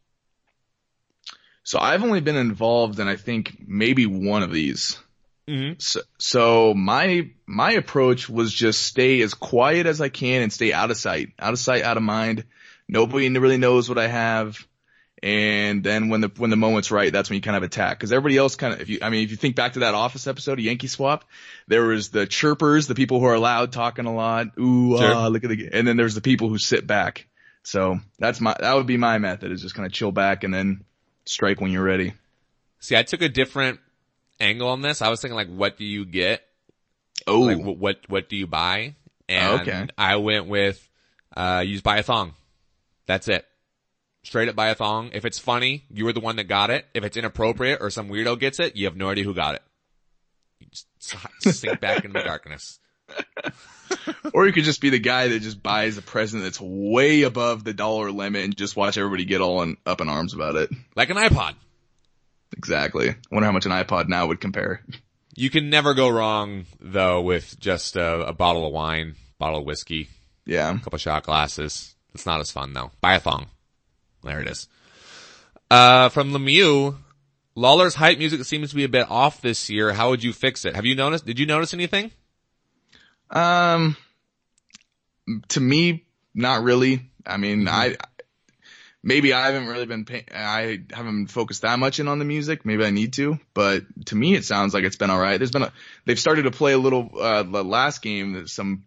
So 1.63 1.79
I've 1.79 2.03
only 2.03 2.21
been 2.21 2.35
involved 2.35 2.99
in 2.99 3.07
I 3.07 3.15
think 3.15 3.57
maybe 3.65 4.05
one 4.05 4.43
of 4.43 4.51
these. 4.51 4.99
Mm-hmm. 5.47 5.79
So, 5.79 6.01
so 6.17 6.73
my 6.73 7.29
my 7.45 7.71
approach 7.71 8.27
was 8.27 8.53
just 8.53 8.83
stay 8.83 9.21
as 9.21 9.33
quiet 9.33 9.85
as 9.85 10.01
I 10.01 10.09
can 10.09 10.41
and 10.41 10.51
stay 10.51 10.73
out 10.73 10.91
of 10.91 10.97
sight, 10.97 11.29
out 11.39 11.53
of 11.53 11.59
sight, 11.59 11.83
out 11.83 11.95
of 11.95 12.03
mind. 12.03 12.43
Nobody 12.89 13.29
really 13.29 13.57
knows 13.57 13.87
what 13.87 13.97
I 13.97 14.07
have, 14.07 14.66
And 15.23 15.83
then 15.83 16.09
when 16.09 16.21
the, 16.21 16.31
when 16.37 16.51
the 16.51 16.55
moment's 16.55 16.91
right, 16.91 17.11
that's 17.11 17.29
when 17.29 17.35
you 17.35 17.41
kind 17.41 17.57
of 17.57 17.63
attack. 17.63 17.99
Cause 17.99 18.11
everybody 18.11 18.37
else 18.37 18.55
kind 18.55 18.73
of, 18.73 18.81
if 18.81 18.89
you, 18.89 18.99
I 19.01 19.09
mean, 19.09 19.23
if 19.23 19.31
you 19.31 19.37
think 19.37 19.55
back 19.55 19.73
to 19.73 19.79
that 19.79 19.95
office 19.95 20.27
episode 20.27 20.53
of 20.53 20.59
Yankee 20.59 20.87
Swap, 20.87 21.25
there 21.67 21.85
was 21.85 22.09
the 22.09 22.27
chirpers, 22.27 22.85
the 22.85 22.93
people 22.93 23.19
who 23.19 23.25
are 23.25 23.39
loud 23.39 23.71
talking 23.71 24.05
a 24.05 24.13
lot. 24.13 24.47
Ooh, 24.59 24.95
sure. 24.97 25.13
ah, 25.13 25.27
look 25.27 25.43
at 25.43 25.49
the, 25.49 25.69
and 25.73 25.87
then 25.87 25.97
there's 25.97 26.13
the 26.13 26.21
people 26.21 26.49
who 26.49 26.59
sit 26.59 26.85
back. 26.85 27.25
So 27.63 27.99
that's 28.19 28.39
my, 28.39 28.55
that 28.59 28.75
would 28.75 28.85
be 28.85 28.97
my 28.97 29.17
method 29.17 29.51
is 29.51 29.61
just 29.61 29.75
kind 29.75 29.87
of 29.87 29.91
chill 29.91 30.11
back 30.11 30.43
and 30.43 30.53
then 30.53 30.83
strike 31.25 31.59
when 31.59 31.71
you're 31.71 31.83
ready. 31.83 32.13
See, 32.79 32.95
I 32.95 33.03
took 33.03 33.23
a 33.23 33.29
different 33.29 33.79
angle 34.39 34.69
on 34.69 34.81
this. 34.81 35.01
I 35.01 35.09
was 35.09 35.19
thinking 35.19 35.35
like, 35.35 35.49
what 35.49 35.77
do 35.77 35.83
you 35.83 36.05
get? 36.05 36.43
Oh, 37.25 37.41
like, 37.41 37.57
what, 37.57 38.01
what 38.07 38.29
do 38.29 38.35
you 38.35 38.45
buy? 38.45 38.93
And 39.27 39.61
okay. 39.61 39.87
I 39.97 40.17
went 40.17 40.47
with, 40.47 40.87
uh, 41.35 41.63
use 41.65 41.81
buy 41.81 41.97
a 41.97 42.03
thong. 42.03 42.35
That's 43.07 43.27
it. 43.27 43.45
Straight 44.23 44.49
up 44.49 44.55
buy 44.55 44.69
a 44.69 44.75
thong. 44.75 45.11
If 45.13 45.25
it's 45.25 45.39
funny, 45.39 45.85
you 45.89 46.05
were 46.05 46.13
the 46.13 46.19
one 46.19 46.35
that 46.35 46.45
got 46.45 46.69
it. 46.69 46.85
If 46.93 47.03
it's 47.03 47.17
inappropriate 47.17 47.79
or 47.81 47.89
some 47.89 48.09
weirdo 48.09 48.39
gets 48.39 48.59
it, 48.59 48.75
you 48.75 48.85
have 48.85 48.97
no 48.97 49.09
idea 49.09 49.23
who 49.23 49.33
got 49.33 49.55
it. 49.55 49.61
You 50.59 50.67
just 50.69 50.87
sink 51.59 51.79
back 51.79 52.03
into 52.03 52.19
the 52.19 52.25
darkness. 52.25 52.79
or 54.33 54.45
you 54.45 54.53
could 54.53 54.63
just 54.63 54.81
be 54.81 54.89
the 54.89 54.99
guy 54.99 55.29
that 55.29 55.39
just 55.41 55.63
buys 55.63 55.97
a 55.97 56.01
present 56.01 56.43
that's 56.43 56.59
way 56.59 57.23
above 57.23 57.63
the 57.63 57.73
dollar 57.73 58.11
limit 58.11 58.43
and 58.43 58.57
just 58.57 58.75
watch 58.75 58.97
everybody 58.97 59.25
get 59.25 59.41
all 59.41 59.61
in, 59.61 59.77
up 59.85 60.01
in 60.01 60.09
arms 60.09 60.33
about 60.33 60.55
it. 60.55 60.69
Like 60.95 61.09
an 61.09 61.17
iPod. 61.17 61.55
Exactly. 62.55 63.15
Wonder 63.31 63.45
how 63.45 63.51
much 63.51 63.65
an 63.65 63.71
iPod 63.71 64.07
now 64.07 64.27
would 64.27 64.41
compare. 64.41 64.83
You 65.35 65.49
can 65.49 65.69
never 65.69 65.93
go 65.93 66.09
wrong 66.09 66.65
though 66.79 67.21
with 67.21 67.59
just 67.59 67.95
a, 67.95 68.27
a 68.27 68.33
bottle 68.33 68.65
of 68.65 68.73
wine, 68.73 69.15
bottle 69.37 69.59
of 69.59 69.65
whiskey. 69.65 70.09
Yeah. 70.45 70.75
A 70.75 70.79
couple 70.79 70.97
shot 70.97 71.23
glasses. 71.23 71.95
It's 72.13 72.25
not 72.25 72.39
as 72.39 72.51
fun 72.51 72.73
though. 72.73 72.91
Buy 73.01 73.15
a 73.15 73.19
thong. 73.19 73.47
There 74.27 74.41
it 74.41 74.47
is. 74.47 74.67
Uh, 75.71 76.09
from 76.09 76.31
Lemieux, 76.31 76.95
Lawlor's 77.55 77.95
hype 77.95 78.19
music 78.19 78.43
seems 78.45 78.69
to 78.69 78.75
be 78.75 78.83
a 78.83 78.89
bit 78.89 79.09
off 79.09 79.41
this 79.41 79.69
year. 79.69 79.91
How 79.91 80.09
would 80.11 80.23
you 80.23 80.31
fix 80.31 80.63
it? 80.65 80.75
Have 80.75 80.85
you 80.85 80.95
noticed, 80.95 81.25
did 81.25 81.39
you 81.39 81.45
notice 81.45 81.73
anything? 81.73 82.11
Um, 83.31 83.97
to 85.49 85.59
me, 85.59 86.05
not 86.35 86.63
really. 86.63 87.09
I 87.25 87.37
mean, 87.37 87.65
mm-hmm. 87.65 87.75
I, 87.75 87.97
maybe 89.03 89.33
I 89.33 89.47
haven't 89.47 89.67
really 89.67 89.85
been, 89.85 90.05
pay- 90.05 90.25
I 90.33 90.79
haven't 90.91 91.27
focused 91.27 91.63
that 91.63 91.79
much 91.79 91.99
in 91.99 92.07
on 92.07 92.19
the 92.19 92.25
music. 92.25 92.65
Maybe 92.65 92.85
I 92.85 92.91
need 92.91 93.13
to, 93.13 93.39
but 93.53 93.83
to 94.05 94.15
me, 94.15 94.35
it 94.35 94.45
sounds 94.45 94.73
like 94.73 94.83
it's 94.83 94.95
been 94.95 95.11
alright. 95.11 95.39
There's 95.39 95.51
been 95.51 95.63
a, 95.63 95.73
they've 96.05 96.19
started 96.19 96.43
to 96.43 96.51
play 96.51 96.73
a 96.73 96.77
little, 96.77 97.09
uh, 97.19 97.43
the 97.43 97.63
last 97.63 98.01
game, 98.01 98.47
some 98.47 98.83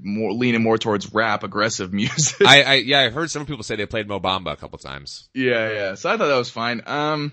more 0.00 0.32
leaning 0.32 0.62
more 0.62 0.78
towards 0.78 1.12
rap 1.12 1.42
aggressive 1.44 1.92
music. 1.92 2.46
I, 2.46 2.62
I, 2.62 2.74
yeah, 2.74 3.00
I 3.00 3.10
heard 3.10 3.30
some 3.30 3.46
people 3.46 3.62
say 3.62 3.76
they 3.76 3.86
played 3.86 4.08
Mo 4.08 4.20
Bamba 4.20 4.52
a 4.52 4.56
couple 4.56 4.78
times. 4.78 5.28
Yeah, 5.34 5.70
yeah. 5.72 5.94
So 5.94 6.10
I 6.10 6.16
thought 6.16 6.28
that 6.28 6.36
was 6.36 6.50
fine. 6.50 6.82
Um, 6.86 7.32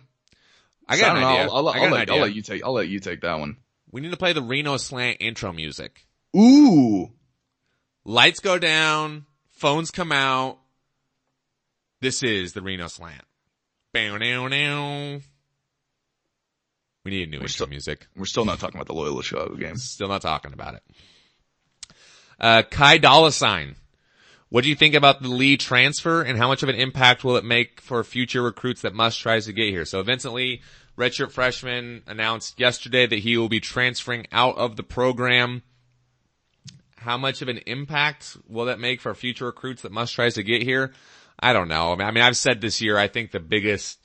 I 0.88 0.98
got 0.98 1.14
so 1.14 1.18
an 1.18 1.24
I 1.24 1.32
idea. 1.32 1.42
I'll, 1.44 1.68
I'll, 1.68 1.70
I'll, 1.70 1.90
let, 1.90 2.10
I'll 2.10 2.20
let 2.20 2.36
you 2.36 2.42
take, 2.42 2.64
I'll 2.64 2.74
let 2.74 2.88
you 2.88 3.00
take 3.00 3.22
that 3.22 3.40
one. 3.40 3.58
We 3.92 4.02
need 4.02 4.12
to 4.12 4.18
play 4.18 4.34
the 4.34 4.42
Reno 4.42 4.78
Slant 4.78 5.18
intro 5.20 5.54
music. 5.54 6.06
Ooh. 6.36 7.12
Lights 8.04 8.40
go 8.40 8.60
down, 8.60 9.26
phones 9.52 9.90
come 9.90 10.12
out. 10.12 10.60
This 12.02 12.22
is 12.24 12.54
the 12.54 12.62
Reno 12.62 12.88
Slant. 12.88 13.24
Bow, 13.94 14.18
now, 14.18 14.48
now. 14.48 15.22
We 17.04 17.12
need 17.12 17.28
a 17.28 17.32
new 17.32 17.38
we're 17.38 17.44
intro 17.44 17.48
still, 17.48 17.68
music. 17.68 18.08
We're 18.16 18.26
still 18.26 18.46
not 18.46 18.60
talking 18.60 18.76
about 18.76 18.88
the 18.88 18.94
Loyola 18.94 19.24
Chicago 19.24 19.56
game. 19.56 19.78
Still 19.78 20.10
not 20.10 20.22
talking 20.22 20.54
about 20.54 20.74
it. 20.74 20.84
Uh, 22.40 22.64
Kai 22.64 22.98
Dollar 22.98 23.32
Sign. 23.32 23.76
What 24.50 24.64
do 24.64 24.70
you 24.70 24.76
think 24.76 24.96
about 24.96 25.22
the 25.22 25.30
Lee 25.30 25.58
transfer 25.58 26.22
and 26.22 26.38
how 26.38 26.48
much 26.48 26.64
of 26.64 26.70
an 26.70 26.76
impact 26.76 27.24
will 27.24 27.36
it 27.36 27.44
make 27.44 27.82
for 27.82 28.04
future 28.04 28.42
recruits 28.42 28.82
that 28.82 28.94
Muss 28.94 29.18
tries 29.18 29.46
to 29.46 29.54
get 29.54 29.70
here? 29.70 29.86
So 29.86 30.02
Vincent 30.04 30.34
Lee, 30.34 30.62
redshirt 30.98 31.32
freshman, 31.32 32.04
announced 32.08 32.60
yesterday 32.60 33.08
that 33.08 33.20
he 33.20 33.38
will 33.38 33.50
be 33.50 33.60
transferring 33.60 34.28
out 34.32 34.58
of 34.58 34.76
the 34.76 34.84
program. 34.84 35.64
How 36.98 37.18
much 37.18 37.42
of 37.42 37.50
an 37.50 37.60
impact 37.66 38.38
will 38.48 38.66
that 38.66 38.80
make 38.80 39.02
for 39.02 39.14
future 39.14 39.46
recruits 39.46 39.82
that 39.82 39.92
Muss 39.92 40.12
tries 40.12 40.36
to 40.36 40.44
get 40.44 40.62
here? 40.62 40.94
I 41.40 41.54
don't 41.54 41.68
know. 41.68 41.94
I 41.94 42.12
mean, 42.12 42.24
I've 42.24 42.38
said 42.38 42.62
this 42.62 42.82
year, 42.82 42.98
I 42.98 43.08
think 43.08 43.32
the 43.32 43.40
biggest 43.40 44.00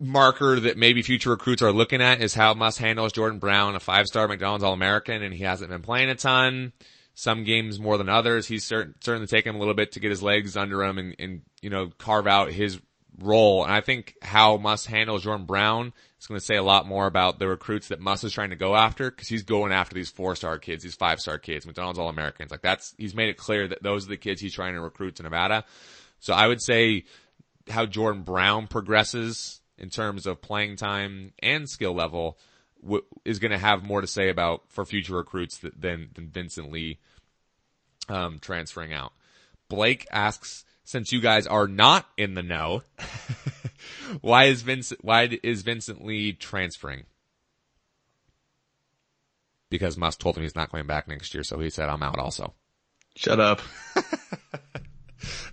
marker 0.00 0.58
that 0.58 0.78
maybe 0.78 1.02
future 1.02 1.30
recruits 1.30 1.62
are 1.62 1.72
looking 1.72 2.00
at 2.00 2.22
is 2.22 2.34
how 2.34 2.54
Muss 2.54 2.78
handles 2.78 3.12
Jordan 3.12 3.38
Brown, 3.38 3.74
a 3.74 3.80
five-star 3.80 4.26
McDonald's 4.26 4.64
All-American, 4.64 5.22
and 5.22 5.34
he 5.34 5.44
hasn't 5.44 5.70
been 5.70 5.82
playing 5.82 6.08
a 6.08 6.14
ton. 6.14 6.72
Some 7.14 7.44
games 7.44 7.78
more 7.78 7.98
than 7.98 8.08
others. 8.08 8.48
He's 8.48 8.64
certain, 8.64 8.94
certainly 9.00 9.26
taken 9.26 9.54
a 9.54 9.58
little 9.58 9.74
bit 9.74 9.92
to 9.92 10.00
get 10.00 10.10
his 10.10 10.22
legs 10.22 10.56
under 10.56 10.82
him 10.82 10.96
and, 10.96 11.16
and, 11.18 11.42
you 11.60 11.68
know, 11.68 11.90
carve 11.98 12.26
out 12.26 12.50
his 12.50 12.80
role. 13.18 13.62
And 13.62 13.72
I 13.72 13.82
think 13.82 14.14
how 14.22 14.56
Muss 14.56 14.86
handles 14.86 15.24
Jordan 15.24 15.44
Brown 15.44 15.92
is 16.18 16.26
going 16.26 16.40
to 16.40 16.44
say 16.44 16.56
a 16.56 16.62
lot 16.62 16.86
more 16.86 17.06
about 17.06 17.38
the 17.38 17.46
recruits 17.46 17.88
that 17.88 18.00
Muss 18.00 18.24
is 18.24 18.32
trying 18.32 18.50
to 18.50 18.56
go 18.56 18.74
after 18.74 19.10
because 19.10 19.28
he's 19.28 19.42
going 19.42 19.70
after 19.70 19.94
these 19.94 20.08
four 20.08 20.34
star 20.34 20.58
kids, 20.58 20.82
these 20.82 20.94
five 20.94 21.20
star 21.20 21.36
kids, 21.36 21.66
McDonald's 21.66 21.98
All 21.98 22.08
Americans. 22.08 22.50
Like 22.50 22.62
that's, 22.62 22.94
he's 22.96 23.14
made 23.14 23.28
it 23.28 23.36
clear 23.36 23.68
that 23.68 23.82
those 23.82 24.06
are 24.06 24.10
the 24.10 24.16
kids 24.16 24.40
he's 24.40 24.54
trying 24.54 24.74
to 24.74 24.80
recruit 24.80 25.16
to 25.16 25.22
Nevada. 25.22 25.64
So 26.20 26.32
I 26.32 26.46
would 26.46 26.62
say 26.62 27.04
how 27.68 27.84
Jordan 27.84 28.22
Brown 28.22 28.66
progresses 28.66 29.59
in 29.80 29.90
terms 29.90 30.26
of 30.26 30.42
playing 30.42 30.76
time 30.76 31.32
and 31.40 31.68
skill 31.68 31.94
level 31.94 32.38
w- 32.82 33.04
is 33.24 33.38
going 33.38 33.50
to 33.50 33.58
have 33.58 33.84
more 33.84 34.00
to 34.00 34.06
say 34.06 34.28
about 34.28 34.62
for 34.68 34.84
future 34.84 35.16
recruits 35.16 35.58
than, 35.58 36.10
than 36.14 36.28
Vincent 36.28 36.70
Lee, 36.70 36.98
um, 38.08 38.38
transferring 38.38 38.92
out. 38.92 39.12
Blake 39.68 40.06
asks, 40.10 40.64
since 40.84 41.12
you 41.12 41.20
guys 41.20 41.46
are 41.46 41.66
not 41.66 42.06
in 42.16 42.34
the 42.34 42.42
know, 42.42 42.82
why 44.20 44.44
is 44.44 44.62
Vincent, 44.62 45.02
why 45.04 45.38
is 45.42 45.62
Vincent 45.62 46.04
Lee 46.04 46.32
transferring? 46.32 47.04
Because 49.70 49.96
Muss 49.96 50.16
told 50.16 50.36
him 50.36 50.42
he's 50.42 50.56
not 50.56 50.72
going 50.72 50.86
back 50.86 51.06
next 51.06 51.32
year, 51.32 51.44
so 51.44 51.60
he 51.60 51.70
said, 51.70 51.88
I'm 51.88 52.02
out 52.02 52.18
also. 52.18 52.54
Shut 53.14 53.38
up. 53.38 53.60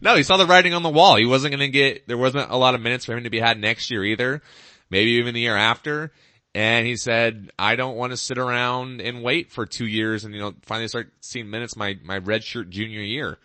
no, 0.02 0.16
he 0.16 0.24
saw 0.24 0.38
the 0.38 0.46
writing 0.46 0.74
on 0.74 0.84
the 0.84 0.90
wall. 0.90 1.16
He 1.16 1.26
wasn't 1.26 1.52
going 1.52 1.60
to 1.60 1.70
get, 1.70 2.08
there 2.08 2.18
wasn't 2.18 2.50
a 2.50 2.58
lot 2.58 2.76
of 2.76 2.82
minutes 2.82 3.06
for 3.06 3.16
him 3.16 3.24
to 3.24 3.30
be 3.30 3.40
had 3.40 3.60
next 3.60 3.90
year 3.92 4.04
either. 4.04 4.42
Maybe 4.90 5.12
even 5.12 5.34
the 5.34 5.42
year 5.42 5.58
after. 5.58 6.12
And 6.56 6.88
he 6.88 6.96
said, 6.96 7.52
I 7.60 7.76
don't 7.76 7.98
want 7.98 8.14
to 8.14 8.18
sit 8.18 8.38
around 8.38 9.02
and 9.02 9.22
wait 9.22 9.52
for 9.52 9.66
two 9.66 9.86
years 9.86 10.24
and, 10.24 10.34
you 10.34 10.40
know, 10.40 10.54
finally 10.64 10.88
start 10.88 11.12
seeing 11.22 11.50
minutes 11.50 11.76
my, 11.76 11.98
my 12.04 12.20
redshirt 12.20 12.70
junior 12.70 13.02
year. 13.02 13.38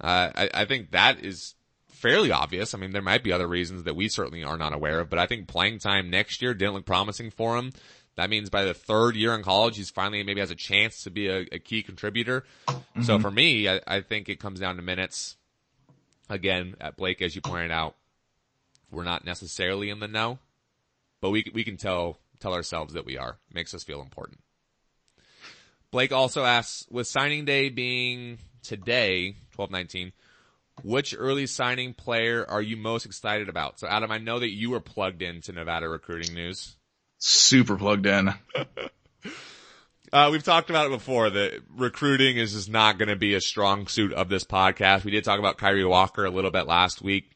Uh, 0.00 0.30
I, 0.34 0.50
I 0.54 0.64
think 0.66 0.90
that 0.92 1.24
is 1.24 1.54
fairly 1.88 2.30
obvious. 2.30 2.74
I 2.74 2.78
mean, 2.78 2.92
there 2.92 3.02
might 3.02 3.24
be 3.24 3.32
other 3.32 3.48
reasons 3.48 3.84
that 3.84 3.96
we 3.96 4.08
certainly 4.08 4.44
are 4.44 4.58
not 4.58 4.74
aware 4.74 5.00
of, 5.00 5.08
but 5.08 5.18
I 5.18 5.26
think 5.26 5.48
playing 5.48 5.78
time 5.78 6.10
next 6.10 6.42
year 6.42 6.52
didn't 6.52 6.74
look 6.74 6.84
promising 6.84 7.30
for 7.30 7.56
him. 7.56 7.72
That 8.16 8.30
means 8.30 8.50
by 8.50 8.64
the 8.64 8.74
third 8.74 9.16
year 9.16 9.34
in 9.34 9.42
college, 9.42 9.76
he's 9.76 9.90
finally 9.90 10.22
maybe 10.22 10.40
has 10.40 10.50
a 10.50 10.54
chance 10.54 11.02
to 11.04 11.10
be 11.10 11.28
a, 11.28 11.46
a 11.50 11.58
key 11.58 11.82
contributor. 11.82 12.44
Mm-hmm. 12.68 13.02
So 13.02 13.18
for 13.18 13.30
me, 13.30 13.68
I, 13.68 13.80
I, 13.86 14.00
think 14.02 14.28
it 14.28 14.38
comes 14.38 14.60
down 14.60 14.76
to 14.76 14.82
minutes. 14.82 15.36
Again, 16.28 16.74
at 16.80 16.96
Blake, 16.96 17.20
as 17.22 17.34
you 17.34 17.42
pointed 17.42 17.70
out, 17.70 17.96
we're 18.90 19.04
not 19.04 19.24
necessarily 19.24 19.90
in 19.90 20.00
the 20.00 20.08
know, 20.08 20.38
but 21.20 21.30
we 21.30 21.50
we 21.52 21.64
can 21.64 21.76
tell 21.76 22.18
tell 22.40 22.54
ourselves 22.54 22.94
that 22.94 23.04
we 23.04 23.18
are. 23.18 23.38
It 23.50 23.54
makes 23.54 23.74
us 23.74 23.84
feel 23.84 24.00
important. 24.00 24.40
Blake 25.90 26.12
also 26.12 26.44
asks, 26.44 26.86
with 26.90 27.06
signing 27.06 27.44
day 27.44 27.68
being 27.68 28.38
today, 28.62 29.36
1219, 29.54 30.12
which 30.82 31.14
early 31.16 31.46
signing 31.46 31.94
player 31.94 32.44
are 32.48 32.62
you 32.62 32.76
most 32.76 33.06
excited 33.06 33.48
about? 33.48 33.78
So 33.78 33.86
Adam, 33.86 34.10
I 34.10 34.18
know 34.18 34.40
that 34.40 34.50
you 34.50 34.70
were 34.70 34.80
plugged 34.80 35.22
into 35.22 35.52
Nevada 35.52 35.88
recruiting 35.88 36.34
news. 36.34 36.76
Super 37.18 37.76
plugged 37.76 38.06
in. 38.06 38.34
Uh, 40.14 40.30
we've 40.30 40.44
talked 40.44 40.70
about 40.70 40.86
it 40.86 40.90
before 40.90 41.28
that 41.28 41.60
recruiting 41.76 42.36
is 42.36 42.52
just 42.52 42.70
not 42.70 42.98
going 42.98 43.08
to 43.08 43.16
be 43.16 43.34
a 43.34 43.40
strong 43.40 43.88
suit 43.88 44.12
of 44.12 44.28
this 44.28 44.44
podcast. 44.44 45.02
We 45.02 45.10
did 45.10 45.24
talk 45.24 45.40
about 45.40 45.58
Kyrie 45.58 45.84
Walker 45.84 46.24
a 46.24 46.30
little 46.30 46.52
bit 46.52 46.68
last 46.68 47.02
week. 47.02 47.32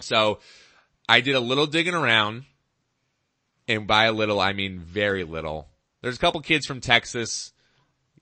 So 0.00 0.40
I 1.08 1.20
did 1.20 1.36
a 1.36 1.40
little 1.40 1.66
digging 1.66 1.94
around 1.94 2.44
and 3.68 3.86
by 3.86 4.06
a 4.06 4.12
little, 4.12 4.40
I 4.40 4.52
mean 4.52 4.80
very 4.80 5.22
little. 5.22 5.68
There's 6.02 6.16
a 6.16 6.18
couple 6.18 6.40
kids 6.40 6.66
from 6.66 6.80
Texas 6.80 7.52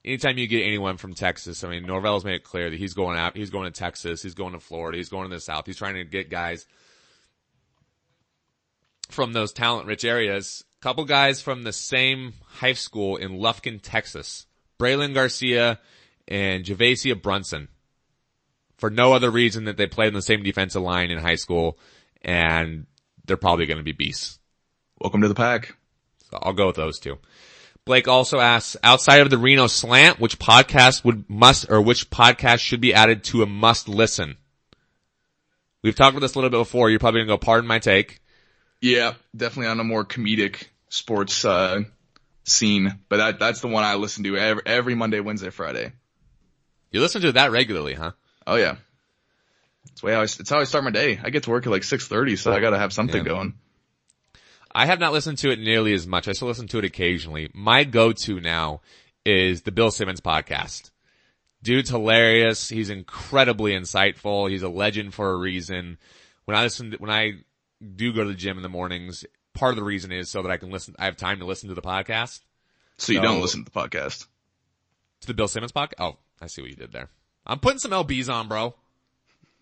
anytime 0.05 0.37
you 0.39 0.47
get 0.47 0.63
anyone 0.63 0.97
from 0.97 1.15
Texas, 1.15 1.65
I 1.65 1.69
mean, 1.69 1.87
Norvell's 1.87 2.25
made 2.25 2.35
it 2.35 2.45
clear 2.45 2.71
that 2.71 2.79
he's 2.79 2.95
going 2.95 3.19
out, 3.19 3.37
he's 3.37 3.51
going 3.51 3.65
to 3.65 3.79
Texas, 3.79 4.23
he's 4.23 4.35
going 4.35 4.53
to 4.53 4.61
Florida, 4.61 4.99
he's 4.99 5.09
going 5.09 5.29
to 5.29 5.35
the 5.35 5.41
South. 5.41 5.67
He's 5.67 5.79
trying 5.79 5.95
to 5.95 6.05
get 6.05 6.31
guys 6.31 6.67
from 9.09 9.33
those 9.33 9.53
talent 9.53 9.87
rich 9.87 10.05
areas. 10.05 10.65
Couple 10.85 11.07
guys 11.07 11.41
from 11.41 11.63
the 11.63 11.73
same 11.73 12.35
high 12.45 12.75
school 12.75 13.17
in 13.17 13.39
Lufkin, 13.39 13.81
Texas. 13.83 14.45
Braylon 14.79 15.15
Garcia 15.15 15.81
and 16.29 16.63
Javasia 16.63 17.15
Brunson. 17.23 17.69
For 18.77 18.91
no 18.91 19.15
other 19.15 19.31
reason 19.31 19.65
that 19.65 19.79
they 19.79 19.87
played 19.87 20.09
in 20.09 20.13
the 20.13 20.21
same 20.21 20.43
defensive 20.43 20.83
line 20.83 21.11
in 21.11 21.17
high 21.17 21.37
school 21.37 21.79
and 22.21 22.85
they're 23.25 23.39
probably 23.39 23.65
going 23.65 23.79
to 23.79 23.83
be 23.83 23.93
beasts. 23.93 24.39
Welcome 25.01 25.23
to 25.23 25.29
the 25.29 25.35
pack. 25.35 25.75
So 26.31 26.39
I'll 26.43 26.53
go 26.53 26.67
with 26.67 26.77
those 26.77 26.99
two. 26.99 27.17
Blake 27.87 28.07
also 28.07 28.39
asks, 28.39 28.77
outside 28.83 29.23
of 29.23 29.31
the 29.31 29.39
Reno 29.39 29.69
slant, 29.69 30.21
which 30.21 30.39
podcast 30.39 31.03
would 31.03 31.31
must, 31.31 31.71
or 31.71 31.81
which 31.81 32.11
podcast 32.11 32.59
should 32.59 32.83
be 32.83 32.93
added 32.93 33.25
to 33.25 33.43
a 33.43 33.47
must 33.47 33.89
listen? 33.89 34.37
We've 35.83 35.97
talked 35.97 36.11
about 36.11 36.21
this 36.21 36.35
a 36.35 36.39
little 36.39 36.51
bit 36.51 36.59
before. 36.59 36.91
You're 36.91 36.99
probably 36.99 37.23
gonna 37.23 37.29
go 37.29 37.39
pardon 37.39 37.67
my 37.67 37.79
take. 37.79 38.21
Yeah, 38.83 39.15
definitely 39.35 39.69
on 39.69 39.81
a 39.81 39.85
more 39.85 40.05
comedic 40.05 40.65
sports, 40.95 41.45
uh, 41.45 41.83
scene, 42.45 43.01
but 43.09 43.17
that, 43.17 43.39
that's 43.39 43.61
the 43.61 43.69
one 43.69 43.85
I 43.85 43.97
listen 43.97 44.25
to 44.25 44.37
every, 44.37 44.63
every 44.65 44.95
Monday, 44.95 45.21
Wednesday, 45.21 45.51
Friday. 45.51 45.93
You 46.91 47.01
listen 47.01 47.23
to 47.23 47.33
that 47.33 47.51
regularly, 47.51 47.95
huh? 47.95 48.13
Oh 48.47 48.57
yeah. 48.57 48.77
That's 49.87 50.03
way 50.03 50.15
I, 50.15 50.23
it's 50.23 50.49
how 50.49 50.61
I 50.61 50.65
start 50.65 50.85
my 50.85 50.91
day. 50.91 51.19
I 51.23 51.31
get 51.31 51.45
to 51.45 51.51
work 51.51 51.67
at 51.67 51.73
like 51.73 51.83
6.30, 51.83 52.39
so 52.39 52.53
I 52.53 52.61
gotta 52.61 52.79
have 52.79 52.93
something 52.93 53.25
yeah. 53.25 53.33
going. 53.33 53.55
I 54.73 54.87
have 54.87 55.01
not 55.01 55.13
listened 55.13 55.39
to 55.39 55.51
it 55.51 55.59
nearly 55.59 55.95
as 55.95 56.07
much. 56.07 56.29
I 56.29 56.33
still 56.33 56.49
listen 56.49 56.69
to 56.69 56.79
it 56.79 56.85
occasionally. 56.85 57.51
My 57.55 57.85
go-to 57.85 58.41
now 58.41 58.81
is 59.25 59.63
the 59.63 59.73
Bill 59.73 59.91
Simmons 59.91 60.21
podcast. 60.21 60.91
Dude's 61.63 61.91
hilarious. 61.91 62.69
He's 62.69 62.91
incredibly 62.91 63.73
insightful. 63.73 64.51
He's 64.51 64.63
a 64.63 64.69
legend 64.69 65.15
for 65.15 65.31
a 65.31 65.37
reason. 65.37 65.99
When 66.45 66.57
I 66.57 66.63
listen, 66.63 66.91
to, 66.91 66.97
when 66.99 67.11
I 67.11 67.33
do 67.97 68.13
go 68.13 68.23
to 68.23 68.29
the 68.29 68.35
gym 68.35 68.57
in 68.57 68.63
the 68.63 68.69
mornings, 68.69 69.25
part 69.55 69.71
of 69.71 69.77
the 69.77 69.85
reason 69.85 70.13
is 70.13 70.31
so 70.31 70.43
that 70.43 70.51
I 70.51 70.57
can 70.57 70.71
listen, 70.71 70.95
I 70.99 71.07
have 71.07 71.17
time 71.17 71.39
to 71.39 71.47
listen 71.47 71.69
to 71.69 71.75
the 71.75 71.83
podcast. 71.83 72.41
So 72.99 73.13
you 73.13 73.19
so, 73.19 73.23
don't 73.23 73.41
listen 73.41 73.65
to 73.65 73.71
the 73.71 73.79
podcast? 73.79 74.27
To 75.23 75.27
the 75.27 75.35
Bill 75.35 75.49
Simmons 75.49 75.73
podcast? 75.73 75.95
Oh, 75.99 76.17
I 76.41 76.47
see 76.47 76.61
what 76.61 76.71
you 76.71 76.77
did 76.77 76.93
there. 76.93 77.09
I'm 77.47 77.59
putting 77.59 77.79
some 77.79 77.91
LBs 77.91 78.33
on, 78.33 78.49
bro. 78.49 78.75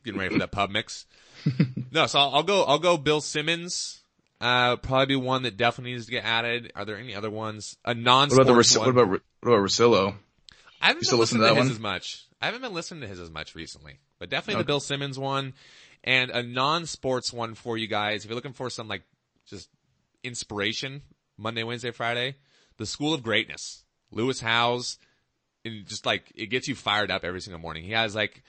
Getting 0.05 0.19
ready 0.21 0.35
for 0.35 0.41
that 0.41 0.51
pub 0.51 0.71
mix. 0.71 1.07
no, 1.93 2.07
so 2.07 2.19
I'll, 2.19 2.35
I'll, 2.37 2.43
go, 2.43 2.65
I'll 2.65 2.79
go 2.79 2.97
Bill 2.97 3.21
Simmons. 3.21 4.01
Uh, 4.41 4.77
probably 4.77 5.07
be 5.07 5.17
one 5.17 5.45
that 5.45 5.57
definitely 5.57 5.93
needs 5.93 6.07
to 6.07 6.11
get 6.11 6.25
added. 6.25 6.73
Are 6.75 6.85
there 6.85 6.97
any 6.97 7.15
other 7.15 7.31
ones? 7.31 7.77
A 7.85 7.95
non 7.95 8.29
What 8.31 8.41
about 8.41 8.47
the, 8.47 8.79
what 8.81 8.89
about, 8.89 9.09
what 9.09 9.21
about 9.43 9.61
Russillo? 9.61 10.15
I 10.81 10.89
haven't 10.89 11.09
been 11.09 11.19
listening 11.21 11.43
to, 11.43 11.49
to 11.49 11.55
his 11.55 11.65
one? 11.65 11.71
as 11.71 11.79
much. 11.79 12.27
I 12.41 12.47
haven't 12.47 12.63
been 12.63 12.75
listening 12.75 13.03
to 13.03 13.07
his 13.07 13.21
as 13.21 13.31
much 13.31 13.55
recently, 13.55 14.01
but 14.19 14.31
definitely 14.31 14.55
okay. 14.55 14.63
the 14.63 14.67
Bill 14.67 14.81
Simmons 14.81 15.17
one 15.17 15.55
and 16.03 16.33
a 16.33 16.43
non-sports 16.43 17.33
one 17.33 17.55
for 17.55 17.79
you 17.79 17.87
guys. 17.87 18.25
If 18.25 18.31
you're 18.31 18.35
looking 18.35 18.53
for 18.53 18.69
some 18.69 18.89
like 18.89 19.03
just 19.47 19.69
inspiration, 20.25 21.03
Monday, 21.37 21.63
Wednesday, 21.63 21.91
Friday, 21.91 22.37
the 22.77 22.87
School 22.87 23.15
of 23.15 23.23
Greatness, 23.23 23.85
Lewis 24.11 24.41
Howes, 24.41 24.99
and 25.65 25.87
just 25.87 26.07
like 26.07 26.33
it 26.35 26.47
gets 26.47 26.69
you 26.69 26.75
fired 26.75 27.11
up 27.11 27.25
every 27.25 27.41
single 27.41 27.61
morning. 27.61 27.85
He 27.85 27.93
has 27.93 28.15
like 28.15 28.43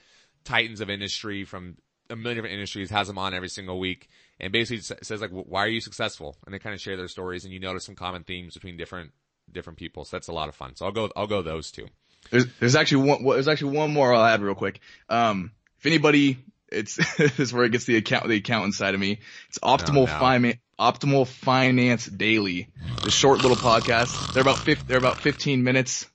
titans 0.44 0.80
of 0.80 0.90
industry 0.90 1.44
from 1.44 1.76
a 2.10 2.16
million 2.16 2.36
different 2.36 2.54
industries, 2.54 2.90
has 2.90 3.08
them 3.08 3.18
on 3.18 3.34
every 3.34 3.48
single 3.48 3.78
week, 3.78 4.08
and 4.38 4.52
basically 4.52 4.82
says 4.82 5.20
like, 5.20 5.30
why 5.30 5.64
are 5.64 5.68
you 5.68 5.80
successful? 5.80 6.36
And 6.44 6.54
they 6.54 6.58
kind 6.58 6.74
of 6.74 6.80
share 6.80 6.96
their 6.96 7.08
stories, 7.08 7.44
and 7.44 7.52
you 7.52 7.60
notice 7.60 7.84
some 7.84 7.94
common 7.94 8.24
themes 8.24 8.54
between 8.54 8.76
different 8.76 9.12
different 9.50 9.78
people. 9.78 10.04
So 10.04 10.16
that's 10.16 10.28
a 10.28 10.32
lot 10.32 10.48
of 10.48 10.54
fun. 10.54 10.76
So 10.76 10.86
I'll 10.86 10.92
go 10.92 11.10
I'll 11.16 11.26
go 11.26 11.42
those 11.42 11.70
two. 11.70 11.88
There's, 12.30 12.46
there's 12.58 12.74
actually 12.74 13.08
one, 13.08 13.24
there's 13.24 13.48
actually 13.48 13.76
one 13.76 13.92
more 13.92 14.14
I'll 14.14 14.24
add 14.24 14.40
real 14.40 14.54
quick. 14.54 14.80
Um, 15.08 15.52
if 15.78 15.86
anybody, 15.86 16.38
it's, 16.70 16.96
this 17.16 17.38
is 17.38 17.52
where 17.52 17.64
it 17.64 17.72
gets 17.72 17.84
the 17.84 17.96
account, 17.96 18.28
the 18.28 18.36
accountant 18.36 18.74
side 18.74 18.94
of 18.94 19.00
me. 19.00 19.20
It's 19.48 19.58
Optimal 19.58 20.02
oh, 20.02 20.06
no. 20.06 20.18
Finance, 20.18 20.58
Optimal 20.78 21.26
Finance 21.26 22.06
Daily. 22.06 22.68
The 23.02 23.10
short 23.10 23.42
little 23.42 23.56
podcast. 23.56 24.32
They're 24.32 24.42
about 24.42 24.58
50, 24.58 24.84
they're 24.86 24.98
about 24.98 25.18
15 25.18 25.62
minutes 25.62 26.06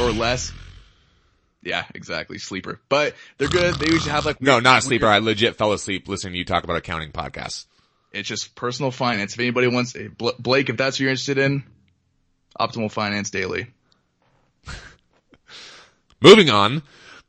or 0.00 0.10
less. 0.10 0.52
Yeah, 1.62 1.84
exactly. 1.94 2.38
Sleeper. 2.38 2.80
But 2.88 3.14
they're 3.38 3.48
good. 3.48 3.74
They 3.74 3.90
usually 3.90 4.12
have 4.12 4.26
like 4.26 4.40
No, 4.40 4.60
not 4.60 4.78
a 4.78 4.82
sleeper. 4.82 5.06
I 5.06 5.18
legit 5.18 5.56
fell 5.56 5.72
asleep 5.72 6.08
listening 6.08 6.34
to 6.34 6.38
you 6.38 6.44
talk 6.44 6.62
about 6.64 6.76
accounting 6.76 7.10
podcasts. 7.10 7.64
It's 8.12 8.28
just 8.28 8.54
personal 8.54 8.90
finance. 8.90 9.34
If 9.34 9.40
anybody 9.40 9.66
wants 9.66 9.96
Blake, 10.38 10.68
if 10.68 10.76
that's 10.76 10.96
what 10.96 11.00
you're 11.00 11.10
interested 11.10 11.38
in, 11.38 11.64
Optimal 12.58 12.90
Finance 12.92 13.30
Daily. 13.30 13.66
Moving 16.20 16.48
on, 16.50 16.82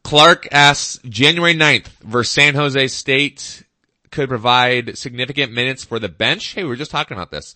Clark 0.06 0.48
asks 0.52 1.00
January 1.10 1.56
9th 1.56 1.88
versus 2.04 2.32
San 2.32 2.54
Jose 2.54 2.90
State 2.90 3.64
could 4.12 4.30
provide 4.30 5.00
significant 5.00 5.52
minutes 5.52 5.84
for 5.84 5.98
the 5.98 6.08
bench. 6.08 6.54
Hey, 6.54 6.62
we 6.62 6.70
were 6.70 6.76
just 6.76 6.92
talking 6.92 7.18
about 7.18 7.32
this. 7.32 7.56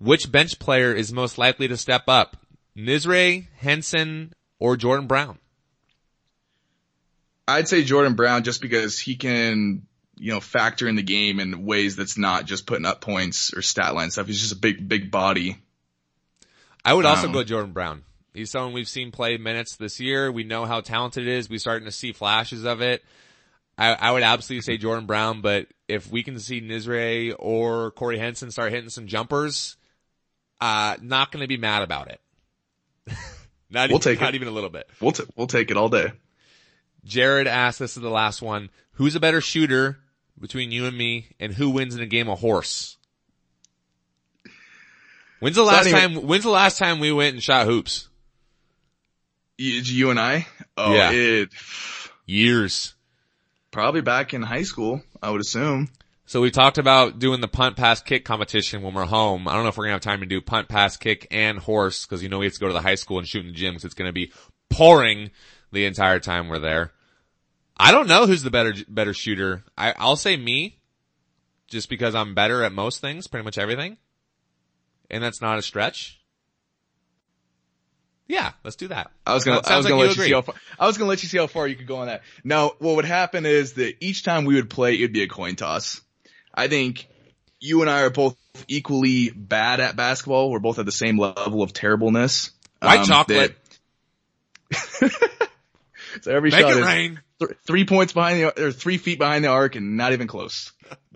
Which 0.00 0.32
bench 0.32 0.58
player 0.58 0.92
is 0.92 1.12
most 1.12 1.38
likely 1.38 1.68
to 1.68 1.76
step 1.76 2.02
up? 2.08 2.38
Nisre, 2.76 3.46
Henson, 3.58 4.32
or 4.58 4.76
Jordan 4.76 5.06
Brown? 5.06 5.38
I'd 7.46 7.68
say 7.68 7.84
Jordan 7.84 8.14
Brown 8.14 8.42
just 8.42 8.60
because 8.60 8.98
he 8.98 9.14
can, 9.14 9.86
you 10.16 10.32
know, 10.32 10.40
factor 10.40 10.88
in 10.88 10.96
the 10.96 11.04
game 11.04 11.38
in 11.38 11.66
ways 11.66 11.94
that's 11.94 12.18
not 12.18 12.46
just 12.46 12.66
putting 12.66 12.84
up 12.84 13.00
points 13.00 13.54
or 13.54 13.62
stat 13.62 13.94
line 13.94 14.10
stuff. 14.10 14.26
He's 14.26 14.40
just 14.40 14.52
a 14.52 14.56
big, 14.56 14.88
big 14.88 15.12
body. 15.12 15.62
I 16.84 16.94
would 16.94 17.06
also 17.06 17.28
um, 17.28 17.32
go 17.32 17.44
Jordan 17.44 17.70
Brown. 17.70 18.02
He's 18.36 18.50
someone 18.50 18.74
we've 18.74 18.86
seen 18.86 19.12
play 19.12 19.38
minutes 19.38 19.76
this 19.76 19.98
year. 19.98 20.30
We 20.30 20.44
know 20.44 20.66
how 20.66 20.82
talented 20.82 21.26
it 21.26 21.32
is. 21.32 21.48
We're 21.48 21.58
starting 21.58 21.86
to 21.86 21.92
see 21.92 22.12
flashes 22.12 22.64
of 22.66 22.82
it. 22.82 23.02
I, 23.78 23.94
I 23.94 24.12
would 24.12 24.22
absolutely 24.22 24.60
say 24.60 24.76
Jordan 24.76 25.06
Brown, 25.06 25.40
but 25.40 25.68
if 25.88 26.10
we 26.10 26.22
can 26.22 26.38
see 26.38 26.60
Nisre 26.60 27.34
or 27.38 27.92
Corey 27.92 28.18
Henson 28.18 28.50
start 28.50 28.72
hitting 28.72 28.90
some 28.90 29.06
jumpers, 29.06 29.78
uh, 30.60 30.96
not 31.00 31.32
going 31.32 31.40
to 31.40 31.48
be 31.48 31.56
mad 31.56 31.82
about 31.82 32.10
it. 32.10 32.20
not 33.70 33.88
we'll 33.88 33.96
even, 33.96 34.00
take 34.00 34.20
not 34.20 34.34
it. 34.34 34.36
even 34.36 34.48
a 34.48 34.50
little 34.50 34.68
bit. 34.68 34.86
We'll 35.00 35.12
t- 35.12 35.24
we'll 35.34 35.46
take 35.46 35.70
it 35.70 35.78
all 35.78 35.88
day. 35.88 36.12
Jared 37.04 37.46
asked, 37.46 37.78
this 37.78 37.96
is 37.96 38.02
the 38.02 38.10
last 38.10 38.42
one. 38.42 38.68
Who's 38.92 39.14
a 39.14 39.20
better 39.20 39.40
shooter 39.40 39.98
between 40.38 40.72
you 40.72 40.84
and 40.84 40.96
me 40.96 41.28
and 41.40 41.54
who 41.54 41.70
wins 41.70 41.94
in 41.94 42.02
a 42.02 42.06
game 42.06 42.28
of 42.28 42.40
horse? 42.40 42.98
When's 45.40 45.56
the 45.56 45.62
last 45.62 45.86
even, 45.86 46.00
time, 46.00 46.26
when's 46.26 46.44
the 46.44 46.50
last 46.50 46.76
time 46.76 46.98
we 46.98 47.12
went 47.12 47.32
and 47.32 47.42
shot 47.42 47.66
hoops? 47.66 48.08
You 49.58 50.10
and 50.10 50.20
I? 50.20 50.46
Oh, 50.76 50.94
yeah. 50.94 51.10
it 51.12 51.48
years. 52.26 52.94
Probably 53.70 54.00
back 54.00 54.34
in 54.34 54.42
high 54.42 54.62
school, 54.62 55.02
I 55.22 55.30
would 55.30 55.40
assume. 55.40 55.88
So 56.28 56.40
we 56.40 56.50
talked 56.50 56.78
about 56.78 57.20
doing 57.20 57.40
the 57.40 57.48
punt 57.48 57.76
pass 57.76 58.02
kick 58.02 58.24
competition 58.24 58.82
when 58.82 58.94
we're 58.94 59.04
home. 59.04 59.46
I 59.46 59.54
don't 59.54 59.62
know 59.62 59.68
if 59.68 59.76
we're 59.76 59.84
gonna 59.84 59.94
have 59.94 60.02
time 60.02 60.20
to 60.20 60.26
do 60.26 60.40
punt 60.40 60.68
pass 60.68 60.96
kick 60.96 61.28
and 61.30 61.58
horse 61.58 62.04
because 62.04 62.22
you 62.22 62.28
know 62.28 62.40
we 62.40 62.46
have 62.46 62.54
to 62.54 62.60
go 62.60 62.66
to 62.66 62.72
the 62.72 62.80
high 62.80 62.96
school 62.96 63.18
and 63.18 63.28
shoot 63.28 63.40
in 63.40 63.48
the 63.48 63.52
gym 63.52 63.74
because 63.74 63.84
it's 63.84 63.94
gonna 63.94 64.12
be 64.12 64.32
pouring 64.68 65.30
the 65.72 65.84
entire 65.84 66.18
time 66.18 66.48
we're 66.48 66.58
there. 66.58 66.92
I 67.76 67.92
don't 67.92 68.08
know 68.08 68.26
who's 68.26 68.42
the 68.42 68.50
better 68.50 68.74
better 68.88 69.14
shooter. 69.14 69.64
I, 69.78 69.94
I'll 69.98 70.16
say 70.16 70.36
me, 70.36 70.78
just 71.68 71.88
because 71.88 72.14
I'm 72.14 72.34
better 72.34 72.64
at 72.64 72.72
most 72.72 73.00
things, 73.00 73.28
pretty 73.28 73.44
much 73.44 73.58
everything, 73.58 73.96
and 75.08 75.22
that's 75.22 75.40
not 75.40 75.58
a 75.58 75.62
stretch. 75.62 76.20
Yeah, 78.28 78.52
let's 78.64 78.76
do 78.76 78.88
that. 78.88 79.10
I 79.24 79.34
was 79.34 79.44
gonna, 79.44 79.60
I 79.64 79.76
was 79.76 79.86
gonna 79.86 80.00
let 80.00 80.16
you 80.16 80.24
see 80.24 80.32
how 80.32 80.42
far, 80.42 80.54
I 80.78 80.86
was 80.86 80.98
gonna 80.98 81.08
let 81.08 81.22
you 81.22 81.28
see 81.28 81.38
how 81.38 81.46
far 81.46 81.66
you 81.68 81.76
could 81.76 81.86
go 81.86 81.96
on 81.96 82.08
that. 82.08 82.22
Now, 82.42 82.72
what 82.78 82.96
would 82.96 83.04
happen 83.04 83.46
is 83.46 83.74
that 83.74 83.94
each 84.00 84.24
time 84.24 84.44
we 84.44 84.56
would 84.56 84.68
play, 84.68 84.94
it'd 84.94 85.12
be 85.12 85.22
a 85.22 85.28
coin 85.28 85.54
toss. 85.54 86.00
I 86.52 86.68
think 86.68 87.06
you 87.60 87.82
and 87.82 87.90
I 87.90 88.02
are 88.02 88.10
both 88.10 88.36
equally 88.66 89.30
bad 89.30 89.80
at 89.80 89.96
basketball. 89.96 90.50
We're 90.50 90.58
both 90.58 90.78
at 90.78 90.86
the 90.86 90.92
same 90.92 91.18
level 91.18 91.62
of 91.62 91.72
terribleness. 91.72 92.50
White 92.80 93.00
um, 93.00 93.06
chocolate. 93.06 93.56
so 94.72 95.08
every 96.26 96.50
Make 96.50 96.60
shot 96.60 96.76
is 96.76 97.18
th- 97.38 97.50
three 97.66 97.84
points 97.84 98.12
behind 98.12 98.40
the, 98.40 98.66
or 98.66 98.72
three 98.72 98.98
feet 98.98 99.18
behind 99.18 99.44
the 99.44 99.48
arc 99.48 99.76
and 99.76 99.96
not 99.96 100.12
even 100.12 100.26
close. 100.26 100.72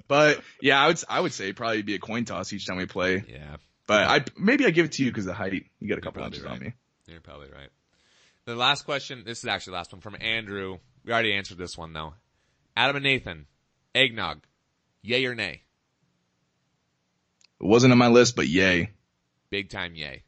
But 0.09 0.41
yeah, 0.61 0.83
I 0.83 0.89
would, 0.89 1.03
I 1.09 1.21
would 1.21 1.33
say 1.33 1.53
probably 1.53 1.83
be 1.83 1.95
a 1.95 1.99
coin 1.99 2.25
toss 2.25 2.53
each 2.53 2.67
time 2.67 2.77
we 2.77 2.87
play. 2.87 3.25
Yeah. 3.29 3.57
But 3.87 4.09
I, 4.09 4.25
maybe 4.39 4.67
I 4.67 4.71
give 4.71 4.87
it 4.87 4.93
to 4.93 5.05
you 5.05 5.11
because 5.11 5.25
the 5.25 5.35
height. 5.35 5.67
You 5.81 5.89
got 5.89 5.99
a 5.99 6.01
couple 6.01 6.23
inches 6.25 6.43
right. 6.43 6.53
on 6.53 6.61
me. 6.61 6.73
You're 7.11 7.21
probably 7.21 7.49
right. 7.51 7.71
The 8.45 8.55
last 8.55 8.85
question, 8.85 9.23
this 9.25 9.39
is 9.39 9.47
actually 9.47 9.73
the 9.73 9.77
last 9.79 9.93
one 9.93 10.01
from 10.01 10.17
Andrew. 10.21 10.79
We 11.05 11.13
already 11.13 11.35
answered 11.35 11.59
this 11.59 11.77
one 11.77 11.93
though. 11.93 12.15
Adam 12.77 12.97
and 12.97 13.05
Nathan, 13.05 13.47
eggnog, 13.95 14.43
yay 15.03 15.25
or 15.27 15.35
nay? 15.35 15.63
It 17.61 17.67
wasn't 17.67 17.93
on 17.93 17.99
my 17.99 18.09
list, 18.09 18.37
but 18.37 18.49
yay. 18.49 18.91
Big 19.51 19.69
time 19.69 19.95
yay. 19.95 20.23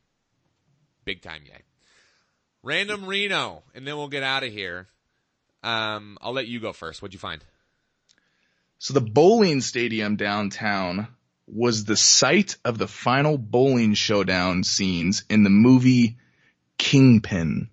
Big 1.05 1.23
time 1.23 1.43
yay. 1.47 1.63
Random 2.63 3.07
Reno, 3.07 3.63
and 3.75 3.87
then 3.87 3.97
we'll 3.97 4.09
get 4.09 4.23
out 4.23 4.45
of 4.45 4.53
here. 4.53 4.89
Um, 5.63 6.19
I'll 6.21 6.33
let 6.33 6.47
you 6.47 6.61
go 6.61 6.73
first. 6.73 7.01
What'd 7.01 7.15
you 7.15 7.19
find? 7.19 7.45
So 8.79 8.95
the 8.95 9.01
bowling 9.01 9.61
stadium 9.61 10.17
downtown 10.17 11.09
was 11.47 11.85
the 11.85 11.97
site 11.97 12.57
of 12.65 12.79
the 12.79 12.89
final 12.89 13.39
bowling 13.39 13.95
showdown 13.95 14.65
scenes 14.65 15.25
in 15.29 15.43
the 15.43 15.51
movie 15.51 16.19
Kingpin. 16.83 17.69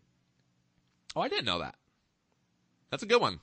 Oh, 1.15 1.22
I 1.22 1.30
didn't 1.30 1.45
know 1.45 1.60
that. 1.60 1.73
That's 2.91 3.02
a 3.02 3.07
good 3.07 3.19
one. 3.19 3.40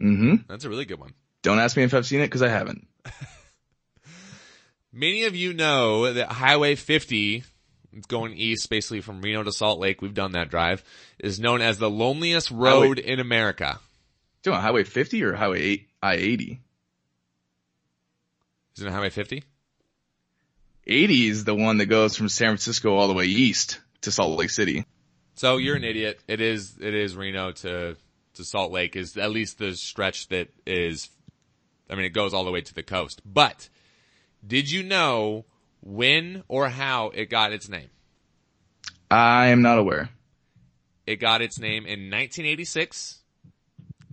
Mm-hmm. 0.00 0.36
That's 0.48 0.64
a 0.64 0.70
really 0.70 0.86
good 0.86 0.98
one. 0.98 1.12
Don't 1.42 1.58
ask 1.58 1.76
me 1.76 1.82
if 1.82 1.92
I've 1.92 2.06
seen 2.06 2.20
it 2.20 2.28
because 2.28 2.40
I 2.40 2.48
haven't. 2.48 2.88
Many 4.94 5.24
of 5.24 5.36
you 5.36 5.52
know 5.52 6.10
that 6.10 6.32
Highway 6.32 6.74
50, 6.74 7.44
going 8.08 8.32
east 8.32 8.70
basically 8.70 9.02
from 9.02 9.20
Reno 9.20 9.42
to 9.42 9.52
Salt 9.52 9.78
Lake, 9.78 10.00
we've 10.00 10.14
done 10.14 10.32
that 10.32 10.48
drive, 10.48 10.82
is 11.18 11.38
known 11.38 11.60
as 11.60 11.76
the 11.76 11.90
loneliest 11.90 12.50
road 12.50 12.98
highway, 12.98 13.12
in 13.12 13.20
America. 13.20 13.78
Doing 14.42 14.58
Highway 14.58 14.84
50 14.84 15.22
or 15.22 15.34
Highway 15.34 15.60
8, 15.60 15.88
I-80? 16.02 16.58
Isn't 18.78 18.88
it 18.88 18.90
Highway 18.90 19.10
50? 19.10 19.44
80 20.86 21.26
is 21.26 21.44
the 21.44 21.54
one 21.54 21.76
that 21.76 21.86
goes 21.86 22.16
from 22.16 22.30
San 22.30 22.48
Francisco 22.48 22.94
all 22.94 23.08
the 23.08 23.14
way 23.14 23.26
east 23.26 23.80
to 24.06 24.12
Salt 24.12 24.38
Lake 24.38 24.50
City. 24.50 24.86
So 25.34 25.56
you're 25.56 25.74
an 25.74 25.82
idiot. 25.82 26.22
It 26.28 26.40
is 26.40 26.76
it 26.80 26.94
is 26.94 27.16
Reno 27.16 27.50
to 27.52 27.96
to 28.34 28.44
Salt 28.44 28.70
Lake 28.70 28.94
is 28.94 29.16
at 29.16 29.30
least 29.32 29.58
the 29.58 29.74
stretch 29.74 30.28
that 30.28 30.48
is 30.64 31.10
I 31.90 31.96
mean, 31.96 32.04
it 32.04 32.10
goes 32.10 32.32
all 32.32 32.44
the 32.44 32.52
way 32.52 32.60
to 32.60 32.74
the 32.74 32.84
coast. 32.84 33.20
But 33.24 33.68
did 34.46 34.70
you 34.70 34.84
know 34.84 35.44
when 35.80 36.44
or 36.46 36.68
how 36.68 37.10
it 37.14 37.26
got 37.26 37.52
its 37.52 37.68
name? 37.68 37.90
I 39.10 39.48
am 39.48 39.60
not 39.60 39.78
aware. 39.78 40.08
It 41.04 41.16
got 41.16 41.42
its 41.42 41.58
name 41.58 41.84
in 41.84 42.10
1986 42.10 43.18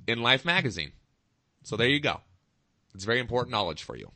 in 0.08 0.22
Life 0.22 0.44
magazine. 0.44 0.92
So 1.64 1.78
there 1.78 1.88
you 1.88 2.00
go. 2.00 2.20
It's 2.96 3.06
very 3.06 3.20
important 3.20 3.52
knowledge 3.52 3.84
for 3.84 3.96
you. 3.96 4.12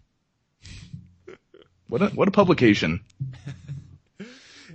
what 1.87 2.01
a, 2.01 2.07
what 2.09 2.27
a 2.27 2.31
publication. 2.31 3.01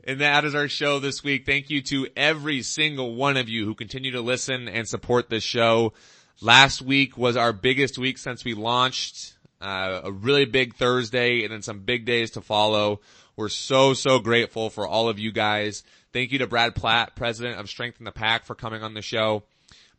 and 0.05 0.20
that 0.20 0.45
is 0.45 0.55
our 0.55 0.69
show 0.69 0.99
this 0.99 1.23
week. 1.23 1.47
Thank 1.47 1.70
you 1.70 1.83
to 1.83 2.09
every 2.16 2.62
single 2.62 3.15
one 3.15 3.37
of 3.37 3.49
you 3.49 3.65
who 3.65 3.74
continue 3.74 4.12
to 4.12 4.20
listen 4.20 4.69
and 4.69 4.89
support 4.89 5.29
this 5.29 5.45
show. 5.45 5.93
Last 6.41 6.83
week 6.83 7.16
was 7.16 7.37
our 7.37 7.53
biggest 7.53 7.99
week 7.99 8.19
since 8.19 8.45
we 8.45 8.55
launched. 8.55 9.35
Uh, 9.61 10.01
a 10.05 10.11
really 10.11 10.45
big 10.45 10.74
Thursday 10.74 11.45
and 11.45 11.53
then 11.53 11.62
some 11.62 11.81
big 11.81 12.05
days 12.05 12.33
to 12.33 12.41
follow. 12.41 13.01
We're 13.37 13.49
so, 13.49 13.95
so 13.95 14.19
grateful 14.19 14.70
for 14.70 14.87
all 14.87 15.09
of 15.09 15.20
you 15.20 15.31
guys. 15.31 15.85
Thank 16.12 16.33
you 16.33 16.39
to 16.41 16.49
Brad 16.49 16.74
Platt, 16.74 17.15
president 17.15 17.61
of 17.61 17.69
Strengthen 17.69 18.05
the 18.05 18.12
Pack 18.12 18.45
for 18.45 18.57
coming 18.57 18.83
on 18.83 18.95
the 18.95 19.03
show. 19.03 19.45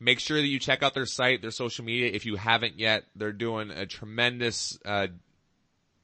Make 0.01 0.19
sure 0.19 0.39
that 0.39 0.47
you 0.47 0.59
check 0.59 0.83
out 0.83 0.93
their 0.93 1.05
site, 1.05 1.41
their 1.41 1.51
social 1.51 1.85
media 1.85 2.11
if 2.11 2.25
you 2.25 2.35
haven't 2.35 2.77
yet. 2.77 3.05
They're 3.15 3.31
doing 3.31 3.71
a 3.71 3.85
tremendous, 3.85 4.77
uh, 4.83 5.07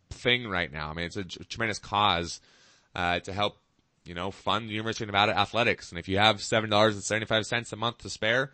thing 0.09 0.47
right 0.47 0.71
now. 0.71 0.89
I 0.89 0.93
mean, 0.93 1.05
it's 1.05 1.17
a, 1.17 1.23
tremendous 1.25 1.79
cause, 1.79 2.39
uh, 2.95 3.19
to 3.19 3.33
help, 3.33 3.57
you 4.09 4.15
know, 4.15 4.31
fund 4.31 4.67
the 4.67 4.73
University 4.73 5.03
of 5.03 5.09
Nevada 5.09 5.37
athletics. 5.37 5.91
And 5.91 5.99
if 5.99 6.07
you 6.09 6.17
have 6.17 6.37
$7.75 6.37 7.71
a 7.71 7.75
month 7.75 7.99
to 7.99 8.09
spare, 8.09 8.51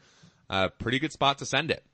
a 0.50 0.70
pretty 0.70 1.00
good 1.00 1.14
spot 1.14 1.38
to 1.38 1.46
send 1.46 1.72
it. 1.72 1.86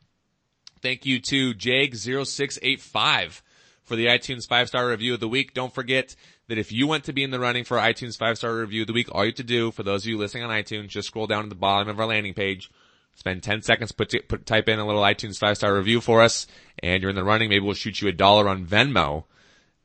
Thank 0.81 1.05
you 1.05 1.19
to 1.19 1.53
Jag0685 1.53 3.41
for 3.83 3.95
the 3.95 4.07
iTunes 4.07 4.47
five 4.47 4.67
star 4.67 4.89
review 4.89 5.13
of 5.13 5.19
the 5.19 5.27
week. 5.27 5.53
Don't 5.53 5.71
forget 5.71 6.15
that 6.47 6.57
if 6.57 6.71
you 6.71 6.87
want 6.87 7.03
to 7.03 7.13
be 7.13 7.23
in 7.23 7.29
the 7.29 7.39
running 7.39 7.63
for 7.63 7.77
iTunes 7.77 8.17
five 8.17 8.39
star 8.39 8.55
review 8.55 8.81
of 8.81 8.87
the 8.87 8.93
week, 8.93 9.13
all 9.13 9.23
you 9.23 9.29
have 9.29 9.35
to 9.35 9.43
do 9.43 9.69
for 9.69 9.83
those 9.83 10.05
of 10.05 10.09
you 10.09 10.17
listening 10.17 10.43
on 10.43 10.49
iTunes, 10.49 10.87
just 10.87 11.09
scroll 11.09 11.27
down 11.27 11.43
to 11.43 11.49
the 11.49 11.55
bottom 11.55 11.87
of 11.87 11.99
our 11.99 12.07
landing 12.07 12.33
page, 12.33 12.71
spend 13.13 13.43
10 13.43 13.61
seconds, 13.61 13.91
put, 13.91 14.11
put 14.27 14.47
type 14.47 14.69
in 14.69 14.79
a 14.79 14.87
little 14.87 15.03
iTunes 15.03 15.37
five 15.37 15.55
star 15.55 15.75
review 15.75 16.01
for 16.01 16.23
us, 16.23 16.47
and 16.79 17.03
you're 17.03 17.11
in 17.11 17.15
the 17.15 17.23
running. 17.23 17.49
Maybe 17.49 17.63
we'll 17.63 17.75
shoot 17.75 18.01
you 18.01 18.07
a 18.07 18.11
dollar 18.11 18.49
on 18.49 18.65
Venmo 18.65 19.25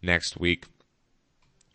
next 0.01 0.41
week. 0.41 0.65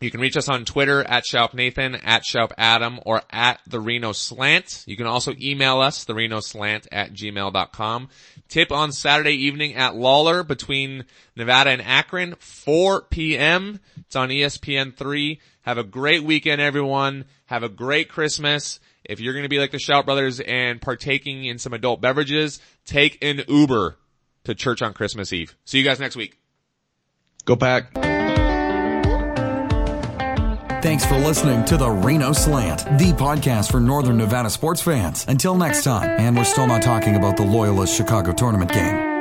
You 0.02 0.10
can 0.10 0.20
reach 0.20 0.36
us 0.36 0.48
on 0.48 0.64
Twitter 0.64 1.04
at 1.04 1.24
Shoup 1.24 1.54
Nathan, 1.54 1.94
at 1.94 2.24
Shoup 2.24 2.50
Adam, 2.58 2.98
or 3.06 3.22
at 3.30 3.60
the 3.68 3.78
Reno 3.78 4.10
Slant. 4.10 4.82
You 4.84 4.96
can 4.96 5.06
also 5.06 5.32
email 5.40 5.80
us, 5.80 6.04
the 6.04 6.14
Reno 6.14 6.40
Slant 6.40 6.88
at 6.90 7.12
gmail.com. 7.12 8.08
Tip 8.48 8.72
on 8.72 8.90
Saturday 8.90 9.34
evening 9.34 9.74
at 9.74 9.94
Lawlor 9.94 10.42
between 10.42 11.04
Nevada 11.36 11.70
and 11.70 11.80
Akron, 11.80 12.34
4 12.40 13.02
p.m. 13.02 13.78
It's 13.98 14.16
on 14.16 14.30
ESPN 14.30 14.96
3. 14.96 15.40
Have 15.62 15.78
a 15.78 15.84
great 15.84 16.24
weekend, 16.24 16.60
everyone. 16.60 17.24
Have 17.46 17.62
a 17.62 17.68
great 17.68 18.08
Christmas. 18.08 18.80
If 19.04 19.20
you're 19.20 19.34
going 19.34 19.44
to 19.44 19.48
be 19.48 19.60
like 19.60 19.70
the 19.70 19.78
Shoup 19.78 20.04
Brothers 20.04 20.40
and 20.40 20.82
partaking 20.82 21.44
in 21.44 21.58
some 21.58 21.72
adult 21.72 22.00
beverages, 22.00 22.60
take 22.84 23.22
an 23.22 23.42
Uber 23.46 23.98
to 24.44 24.54
church 24.56 24.82
on 24.82 24.94
Christmas 24.94 25.32
Eve. 25.32 25.54
See 25.64 25.78
you 25.78 25.84
guys 25.84 26.00
next 26.00 26.16
week. 26.16 26.38
Go 27.44 27.54
pack. 27.54 28.11
Thanks 30.82 31.06
for 31.06 31.16
listening 31.16 31.64
to 31.66 31.76
the 31.76 31.88
Reno 31.88 32.32
Slant, 32.32 32.80
the 32.98 33.12
podcast 33.12 33.70
for 33.70 33.78
Northern 33.78 34.16
Nevada 34.16 34.50
sports 34.50 34.82
fans. 34.82 35.24
Until 35.28 35.54
next 35.54 35.84
time, 35.84 36.10
and 36.18 36.36
we're 36.36 36.42
still 36.42 36.66
not 36.66 36.82
talking 36.82 37.14
about 37.14 37.36
the 37.36 37.44
Loyola 37.44 37.86
Chicago 37.86 38.32
tournament 38.32 38.72
game. 38.72 39.11